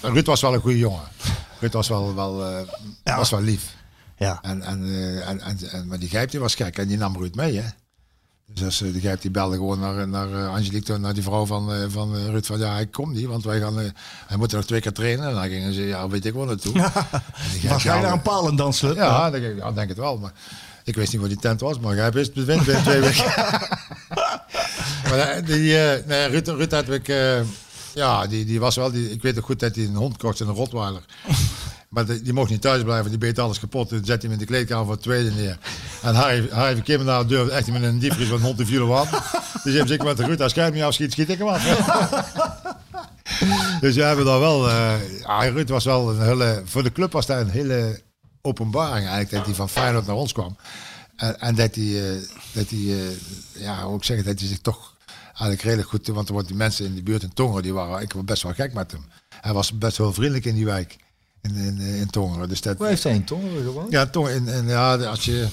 Ruud 0.00 0.26
was 0.26 0.40
wel 0.40 0.54
een 0.54 0.60
goede 0.60 0.78
jongen. 0.78 1.08
Ruud 1.60 1.72
was 1.72 1.88
wel, 1.88 2.14
wel, 2.14 2.64
was 3.04 3.30
wel 3.30 3.40
lief. 3.40 3.74
Ja. 4.16 4.38
En, 4.42 4.62
en, 4.62 4.84
eh, 4.84 5.28
en, 5.28 5.40
en, 5.40 5.58
en- 5.70 5.86
maar 5.86 5.98
die 5.98 6.08
Gijp 6.08 6.30
die 6.30 6.40
was 6.40 6.54
gek 6.54 6.78
en 6.78 6.88
die 6.88 6.96
nam 6.96 7.16
Ruud 7.16 7.34
mee, 7.34 7.56
hè. 7.56 7.68
Dus 8.46 8.64
als, 8.64 8.80
eh, 8.82 8.92
die 8.92 9.00
Gijp 9.00 9.20
die 9.20 9.30
belde 9.30 9.56
gewoon 9.56 9.80
naar, 9.80 10.08
naar 10.08 10.32
eh, 10.32 10.54
Angelique, 10.54 10.98
naar 10.98 11.14
die 11.14 11.22
vrouw 11.22 11.46
van, 11.46 11.90
van 11.90 12.14
Ruud, 12.16 12.44
van 12.46 12.58
ja, 12.58 12.72
hij 12.72 12.86
komt 12.86 13.14
niet, 13.14 13.26
want 13.26 13.44
wij 13.44 13.60
gaan, 13.60 13.78
hij 14.26 14.36
moet 14.36 14.52
nog 14.52 14.64
twee 14.64 14.80
keer 14.80 14.92
trainen. 14.92 15.28
En 15.28 15.34
dan 15.34 15.48
gingen 15.48 15.72
ze, 15.72 15.82
ja, 15.82 16.08
weet 16.08 16.24
ik 16.24 16.34
wel 16.34 16.44
naartoe. 16.44 16.72
Was 17.68 17.82
hij 17.82 17.94
ja, 17.96 18.00
naar 18.00 18.12
een 18.12 18.22
paal 18.22 18.56
dansen? 18.56 18.94
Ja, 18.94 19.30
denk 19.30 19.44
ik, 19.44 19.56
ja, 19.56 19.72
denk 19.72 19.88
het 19.88 19.98
wel. 19.98 20.18
Maar 20.18 20.32
ik 20.84 20.94
wist 20.94 21.12
niet 21.12 21.20
waar 21.20 21.30
die 21.30 21.38
tent 21.38 21.60
was, 21.60 21.78
maar 21.78 21.94
Gijp 21.94 22.12
wist 22.12 22.34
het 22.34 22.46
binnen 22.46 22.82
twee 22.82 23.00
weken. 23.00 23.24
maar 25.10 25.44
die, 25.44 25.76
nee, 26.06 26.26
Ruud, 26.26 26.48
Ruud 26.48 26.70
had 26.72 26.88
ik, 26.88 27.06
ja, 27.94 28.26
die, 28.26 28.44
die 28.44 28.60
was 28.60 28.76
wel, 28.76 28.90
die, 28.90 29.10
ik 29.10 29.22
weet 29.22 29.38
ook 29.38 29.44
goed 29.44 29.60
dat 29.60 29.74
hij 29.74 29.84
een 29.84 29.94
hond 29.94 30.16
kocht 30.16 30.40
en 30.40 30.48
een 30.48 30.54
rotweiler. 30.54 31.04
Maar 31.94 32.06
die, 32.06 32.32
mocht 32.32 32.50
niet 32.50 32.60
thuis 32.60 32.82
blijven, 32.82 33.10
die 33.10 33.18
beet 33.18 33.38
alles 33.38 33.60
kapot. 33.60 33.88
Toen 33.88 34.04
zette 34.04 34.26
hem 34.26 34.34
in 34.34 34.38
de 34.38 34.44
kleedkamer 34.44 34.84
voor 34.84 34.94
het 34.94 35.02
tweede 35.02 35.30
neer. 35.30 35.58
En 36.02 36.14
Harry, 36.14 36.48
Harry 36.50 36.80
Kim 36.80 37.04
naar 37.04 37.20
de 37.20 37.26
deur, 37.26 37.48
echt 37.48 37.70
met 37.70 37.82
een 37.82 37.98
diepvries 37.98 38.28
van 38.28 38.56
te 38.56 38.66
vielen 38.66 38.96
aan. 38.96 39.08
Dus 39.62 39.72
je 39.72 39.78
hebt 39.78 39.88
zeker 39.88 40.04
met 40.04 40.16
de 40.16 40.24
Ruud, 40.24 40.40
als 40.40 40.54
jij 40.54 40.64
hem 40.64 40.72
niet 40.72 40.82
afschiet, 40.82 41.12
schiet 41.12 41.28
ik 41.28 41.38
hem 41.38 41.48
af. 41.48 41.64
dus 43.80 43.94
ja, 43.94 44.06
hebben 44.06 44.24
daar 44.24 44.40
wel, 44.40 44.68
eh 44.68 45.20
ja, 45.20 45.38
Ruud 45.38 45.68
was 45.68 45.84
wel 45.84 46.10
een 46.10 46.22
hele, 46.22 46.62
voor 46.64 46.82
de 46.82 46.92
club 46.92 47.12
was 47.12 47.26
dat 47.26 47.40
een 47.40 47.50
hele 47.50 48.00
openbaring 48.42 49.06
eigenlijk, 49.06 49.30
dat 49.30 49.46
hij 49.46 49.54
van 49.54 49.68
Feyenoord 49.68 50.06
naar 50.06 50.16
ons 50.16 50.32
kwam. 50.32 50.56
En, 51.16 51.40
en 51.40 51.54
dat 51.54 51.74
hij, 51.74 52.10
eh, 52.10 52.22
dat 52.52 52.68
hij 52.68 52.78
eh, 52.78 53.62
ja, 53.62 53.84
hoe 53.84 53.96
ik 53.96 54.04
zeggen, 54.04 54.26
dat 54.26 54.38
hij 54.38 54.48
zich 54.48 54.60
toch 54.60 54.96
eigenlijk 55.26 55.62
redelijk 55.62 55.88
goed, 55.88 56.06
want 56.06 56.26
er 56.26 56.32
worden 56.32 56.50
die 56.50 56.60
mensen 56.60 56.86
in 56.86 56.94
de 56.94 57.02
buurt 57.02 57.22
in 57.22 57.34
Tongeren, 57.34 57.62
die 57.62 57.74
waren 57.74 58.02
ik 58.02 58.12
was 58.12 58.24
best 58.24 58.42
wel 58.42 58.52
gek 58.52 58.72
met 58.72 58.90
hem. 58.90 59.04
Hij 59.40 59.52
was 59.52 59.78
best 59.78 59.96
wel 59.96 60.12
vriendelijk 60.12 60.44
in 60.44 60.54
die 60.54 60.64
wijk, 60.64 60.96
in, 61.44 61.54
in, 61.56 61.78
eh, 61.80 62.00
in 62.00 62.10
Tongeren. 62.10 62.48
Dus 62.48 62.60
dat, 62.60 62.78
Waar 62.78 62.88
heeft 62.88 63.02
hij 63.02 63.14
een 63.14 63.24
tongeren 63.24 63.62
gewoond? 63.64 63.90
ja, 63.92 64.08
in, 64.12 64.48
in, 64.48 64.66
ja, 64.68 64.96
als 64.96 65.24
je 65.24 65.46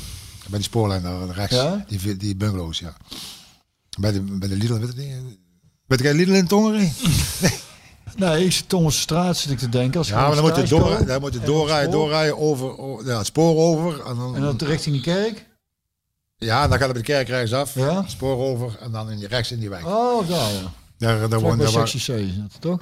bij 0.49 0.57
die 0.59 0.67
spoorlijn 0.67 1.01
daar 1.01 1.29
rechts, 1.29 1.55
Ja? 1.55 1.85
die, 1.87 2.17
die 2.17 2.35
bungalows, 2.35 2.79
ja. 2.79 2.93
Bij 3.99 4.11
de, 4.11 4.21
bij 4.21 4.47
de 4.47 4.55
Lidl, 4.55 4.73
weet 4.73 4.87
het 4.87 4.97
niet. 4.97 5.37
Weet 5.85 5.99
jij 5.99 6.13
Lidl 6.13 6.31
in 6.31 6.47
Tongeren? 6.47 6.91
Nee, 8.15 8.45
ik 8.45 8.51
zit 8.51 8.69
Tongense 8.69 8.99
straat 8.99 9.37
zit 9.37 9.51
ik 9.51 9.57
te 9.57 9.69
denken. 9.69 9.97
Als 9.99 10.07
Ja, 10.07 10.15
maar 10.27 10.35
dan 10.35 10.43
moet 10.43 10.55
je, 10.55 10.63
door, 10.63 11.05
dan 11.05 11.21
moet 11.21 11.33
je 11.33 11.39
en 11.39 11.45
doorrijden, 11.45 11.91
doorrijden 11.91 12.37
over, 12.37 12.75
ja, 13.05 13.17
het 13.17 13.25
spoor 13.25 13.55
over. 13.57 14.05
En 14.05 14.15
dan, 14.15 14.35
En 14.35 14.41
dan 14.41 14.57
richting 14.57 14.95
de 14.95 15.01
kerk? 15.01 15.45
ja, 16.37 16.67
dan 16.67 16.77
gaat 16.77 16.87
het 16.87 16.91
bij 16.93 17.01
de 17.01 17.07
kerk 17.07 17.27
rechts 17.27 17.53
af, 17.53 17.75
Ja. 17.75 18.03
spoor 18.07 18.37
over 18.37 18.77
en 18.79 18.91
dan 18.91 19.09
in 19.11 19.17
die, 19.17 19.27
rechts 19.27 19.51
in 19.51 19.59
die 19.59 19.69
wijk. 19.69 19.85
Oh, 19.85 20.29
daar 20.29 20.51
ja. 20.51 20.59
Daar, 20.97 21.29
daar 21.29 21.39
woont 21.39 21.59
daar 21.61 21.71
waar- 21.71 21.89
C 21.89 21.93
is 21.93 22.05
dat 22.05 22.57
toch? 22.59 22.79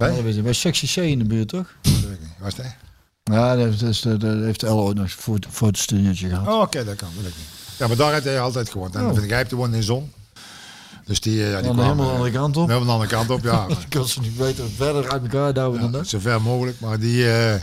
Bij? 0.00 0.08
Ja, 0.16 0.22
dat 0.22 0.24
weet 0.34 0.42
bij 0.42 0.52
sectie 0.52 0.88
C 0.88 0.96
in 0.96 1.18
de 1.18 1.24
buurt 1.24 1.48
toch? 1.48 1.66
dat 1.82 1.92
weet 1.92 2.02
ik 2.12 2.20
niet. 2.20 2.28
Waar 2.38 2.48
is 2.48 2.54
dat? 2.54 2.66
Ja, 3.24 3.56
dat, 3.56 3.64
heeft- 3.64 3.80
dat, 3.80 3.88
is- 3.88 4.00
dat 4.00 4.22
heeft 4.22 4.62
El 4.62 4.78
ooit 4.80 4.96
nog 4.96 5.10
voor, 5.10 5.38
voor 5.48 5.68
het 5.68 5.78
studentje 5.78 6.28
gehad. 6.28 6.46
Oh, 6.48 6.60
oké, 6.60 6.84
dat 6.84 6.96
kan, 6.96 7.08
niet. 7.22 7.32
Ja, 7.78 7.86
maar 7.86 7.96
daar 7.96 8.12
heeft 8.12 8.24
hij 8.24 8.40
altijd 8.40 8.70
gewoond. 8.70 8.94
En 8.94 9.06
Oh. 9.06 9.14
de 9.14 9.20
Grijp 9.20 9.50
woonde 9.50 9.76
in 9.76 9.82
Zon. 9.82 10.12
Dus 11.04 11.20
die, 11.20 11.42
eh, 11.44 11.50
ja, 11.50 11.56
die 11.56 11.66
Dan 11.66 11.72
kwam 11.74 11.84
helemaal 11.84 12.04
de 12.06 12.10
eh, 12.12 12.16
andere 12.18 12.38
kant 12.38 12.56
op. 12.56 12.66
helemaal 12.68 12.86
de 12.86 12.92
andere 12.92 13.10
kant 13.10 13.30
op, 13.30 13.42
ja. 13.42 13.66
Ik 13.80 13.86
kan 13.88 14.08
ze 14.08 14.20
niet 14.20 14.36
weten 14.36 14.70
verder 14.70 15.10
uit 15.10 15.22
elkaar 15.22 15.52
duwen 15.54 15.80
dan 15.80 15.90
Ja, 15.90 15.96
dat. 15.98 16.08
zo 16.08 16.18
ver 16.18 16.42
mogelijk. 16.42 16.80
Maar 16.80 16.98
die, 16.98 17.32
eh, 17.32 17.60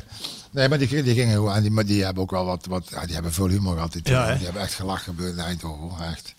nee, 0.52 0.70
maar 0.70 0.78
die, 0.78 1.04
die 1.04 1.14
gingen 1.14 1.34
gewoon. 1.34 1.54
en 1.54 1.62
Die, 1.62 1.72
maar 1.72 1.86
die 1.86 2.04
hebben 2.04 2.24
ook 2.24 2.32
wel 2.32 2.46
wat, 2.46 2.66
wat 2.70 2.88
ja, 2.90 3.06
die 3.06 3.14
hebben 3.14 3.34
veel 3.34 3.48
humor 3.48 3.74
gehad. 3.74 3.92
Die, 3.92 4.02
Ja, 4.04 4.34
die 4.36 4.44
hebben 4.44 4.62
echt 4.62 4.74
gelachen 4.74 5.16
in 5.20 5.40
Eindhoven, 5.40 6.06
echt. 6.06 6.34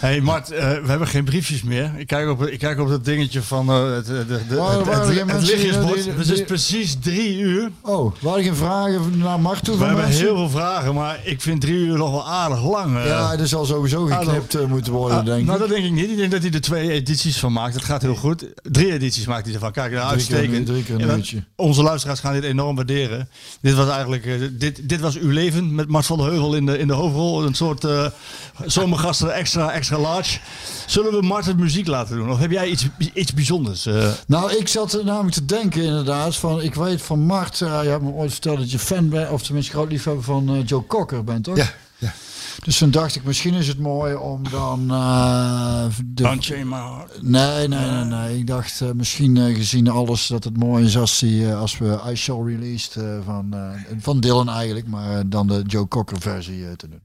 Hey 0.00 0.20
Mart, 0.20 0.50
eh, 0.50 0.60
we 0.70 0.88
hebben 0.88 1.08
geen 1.08 1.24
briefjes 1.24 1.62
meer. 1.62 1.90
Ik 1.96 2.06
kijk 2.06 2.28
op, 2.28 2.46
ik 2.46 2.58
kijk 2.58 2.78
op 2.80 2.88
dat 2.88 3.04
dingetje 3.04 3.42
van 3.42 3.68
eh, 3.70 3.92
het, 3.94 4.06
de, 4.06 4.24
de, 4.48 4.56
Waar- 4.56 4.76
het, 4.76 4.86
waar 4.86 5.06
het, 5.06 5.30
het 5.32 5.42
lichtjesbord. 5.42 6.02
die- 6.04 6.12
Het 6.12 6.30
is 6.30 6.44
precies 6.44 6.96
drie 7.00 7.38
uur. 7.38 7.70
Oh, 7.80 8.12
waren 8.20 8.42
geen 8.44 8.54
vragen 8.54 9.18
naar 9.18 9.40
Mart 9.40 9.64
toe 9.64 9.78
We 9.78 9.84
hebben 9.84 10.02
mensen? 10.04 10.24
heel 10.24 10.36
veel 10.36 10.50
vragen, 10.50 10.94
maar 10.94 11.20
ik 11.24 11.40
vind 11.40 11.60
drie 11.60 11.74
uur 11.74 11.96
nog 11.96 12.10
wel 12.10 12.28
aardig 12.28 12.64
lang. 12.70 12.96
eh. 12.96 13.06
Ja, 13.06 13.32
er 13.38 13.48
zal 13.48 13.64
sowieso 13.64 14.04
geknipt 14.06 14.54
eh, 14.54 14.64
moeten 14.66 14.92
worden, 14.92 15.18
Ah, 15.18 15.24
denk 15.24 15.44
nou, 15.46 15.52
ik. 15.62 15.68
dat 15.68 15.76
denk 15.76 15.84
ik 15.84 15.92
niet. 15.92 16.10
Ik 16.10 16.16
denk 16.16 16.30
dat 16.30 16.42
hij 16.42 16.50
er 16.50 16.60
twee 16.60 16.90
edities 16.90 17.38
van 17.38 17.52
maakt. 17.52 17.74
Dat 17.74 17.84
gaat 17.84 18.02
heel 18.02 18.14
goed. 18.16 18.46
Drie 18.62 18.92
edities 18.92 19.26
maakt 19.26 19.44
hij 19.44 19.54
ervan. 19.54 19.72
Kijk, 19.72 19.92
nou, 19.92 20.10
uitstekend. 20.10 20.66
drie 20.66 20.82
keer 20.82 20.94
een 21.00 21.16
uurtje. 21.16 21.44
Onze 21.56 21.82
luisteraars 21.82 22.20
gaan 22.20 22.32
dit 22.32 22.44
enorm 22.44 22.76
waarderen. 22.76 23.28
Dit 23.60 23.74
was 23.74 23.88
eigenlijk, 23.88 24.26
eh, 24.26 24.34
dit, 24.52 24.88
dit 24.88 25.00
was 25.00 25.18
uw 25.18 25.30
leven 25.30 25.74
met 25.74 25.88
Mart 25.88 26.06
van 26.06 26.18
der 26.18 26.26
Heuvel 26.26 26.54
in 26.54 26.66
de, 26.66 26.78
in 26.78 26.86
de 26.86 26.92
hoofdrol. 26.92 27.44
Een 27.44 27.54
soort 27.54 27.84
eh 27.84 28.06
zomergasten 28.66 29.34
extra, 29.34 29.72
extra 29.72 29.89
large. 29.98 30.38
Zullen 30.86 31.12
we 31.20 31.26
Mart 31.26 31.46
het 31.46 31.56
muziek 31.58 31.86
laten 31.86 32.16
doen? 32.16 32.30
Of 32.30 32.38
heb 32.38 32.50
jij 32.50 32.68
iets, 32.68 32.86
iets 33.14 33.32
bijzonders? 33.34 33.86
eh? 33.86 34.08
Nou, 34.26 34.56
ik 34.56 34.68
zat 34.68 34.92
er 34.92 35.04
namelijk 35.04 35.34
te 35.34 35.44
denken 35.44 35.82
inderdaad 35.82 36.36
van, 36.36 36.60
ik 36.62 36.74
weet 36.74 37.02
van 37.02 37.20
Mart, 37.20 37.60
eh, 37.60 37.80
je 37.82 37.88
hebt 37.88 38.02
me 38.02 38.10
ooit 38.10 38.32
verteld 38.32 38.58
dat 38.58 38.70
je 38.70 38.78
fan 38.78 39.08
bent, 39.08 39.30
of 39.30 39.42
tenminste 39.42 39.72
groot 39.72 39.90
liefhebber 39.90 40.24
van 40.24 40.48
eh, 40.48 40.66
Joe 40.66 40.86
Cocker 40.86 41.24
bent, 41.24 41.44
toch? 41.44 41.56
Ja, 41.56 41.70
ja. 41.98 42.12
Dus 42.64 42.78
toen 42.78 42.90
dacht 42.90 43.16
ik, 43.16 43.24
misschien 43.24 43.54
is 43.54 43.68
het 43.68 43.78
mooi 43.78 44.14
om 44.14 44.50
dan... 44.50 44.90
eh, 44.90 45.84
de, 46.04 46.22
Don't 46.22 46.44
change 46.44 46.64
my 46.64 46.76
heart. 46.76 47.22
nee, 47.22 47.68
nee, 47.68 47.90
nee, 47.90 48.04
nee. 48.04 48.38
Ik 48.38 48.46
dacht 48.46 48.82
misschien 48.94 49.54
gezien 49.54 49.88
alles 49.88 50.26
dat 50.26 50.44
het 50.44 50.56
mooi 50.56 50.84
is 50.84 50.96
als, 50.96 51.18
die, 51.18 51.46
eh, 51.48 51.60
als 51.60 51.78
we 51.78 52.00
I 52.10 52.14
Shall 52.16 52.42
Released 52.44 52.96
eh, 52.96 53.04
van, 53.24 53.54
eh, 53.54 53.70
van 54.00 54.20
Dylan 54.20 54.48
eigenlijk, 54.48 54.86
maar 54.86 55.28
dan 55.28 55.46
de 55.46 55.62
Joe 55.66 55.88
Cocker 55.88 56.20
versie 56.20 56.66
eh, 56.66 56.72
te 56.72 56.88
doen. 56.88 57.00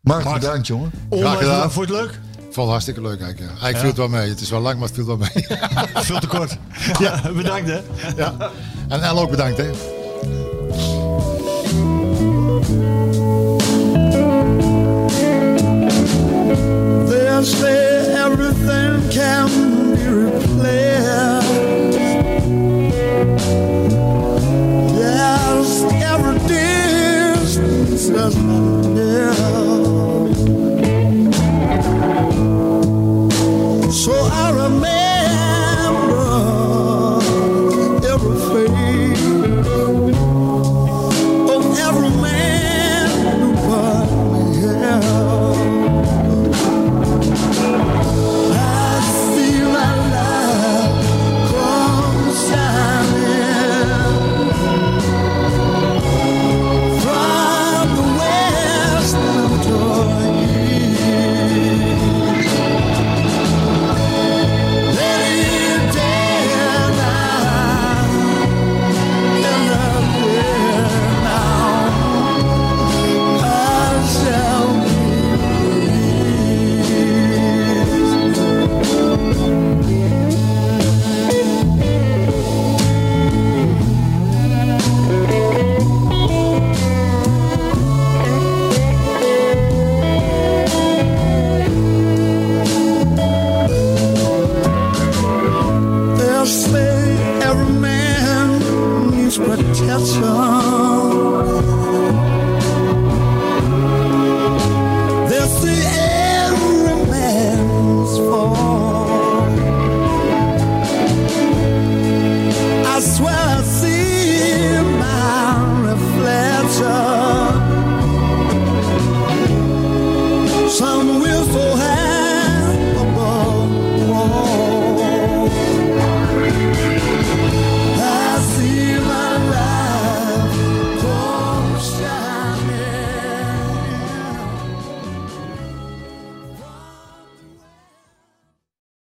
Mark, 0.00 0.24
Mark. 0.24 0.40
bedankt 0.40 0.66
jongen. 0.66 0.90
Graag 1.10 1.38
gedaan. 1.38 1.70
Vond 1.72 1.88
je 1.88 1.94
het 1.94 2.02
leuk? 2.02 2.18
Vond 2.40 2.56
het 2.56 2.66
hartstikke 2.66 3.00
leuk 3.00 3.20
eigenlijk. 3.20 3.38
Ja. 3.40 3.46
Eigenlijk 3.62 3.78
viel 3.78 3.88
het 3.88 3.96
wel 3.96 4.20
mee. 4.20 4.28
Het 4.30 4.40
is 4.40 4.50
wel 4.50 4.60
lang, 4.60 4.78
maar 4.78 4.86
het 4.88 4.96
viel 4.96 5.06
wel 5.06 5.16
mee. 5.16 5.46
Veel 6.04 6.20
te 6.20 6.26
kort. 6.26 6.56
ja, 6.98 7.20
bedankt 7.36 7.68
hè. 7.68 7.80
ja. 8.16 8.34
En 8.88 9.02
El 9.02 9.18
ook 9.20 9.30
bedankt. 9.30 9.58
Hè. 9.58 9.70
They 17.08 17.44
say 17.44 18.24
everything 18.26 19.08
can 19.10 19.79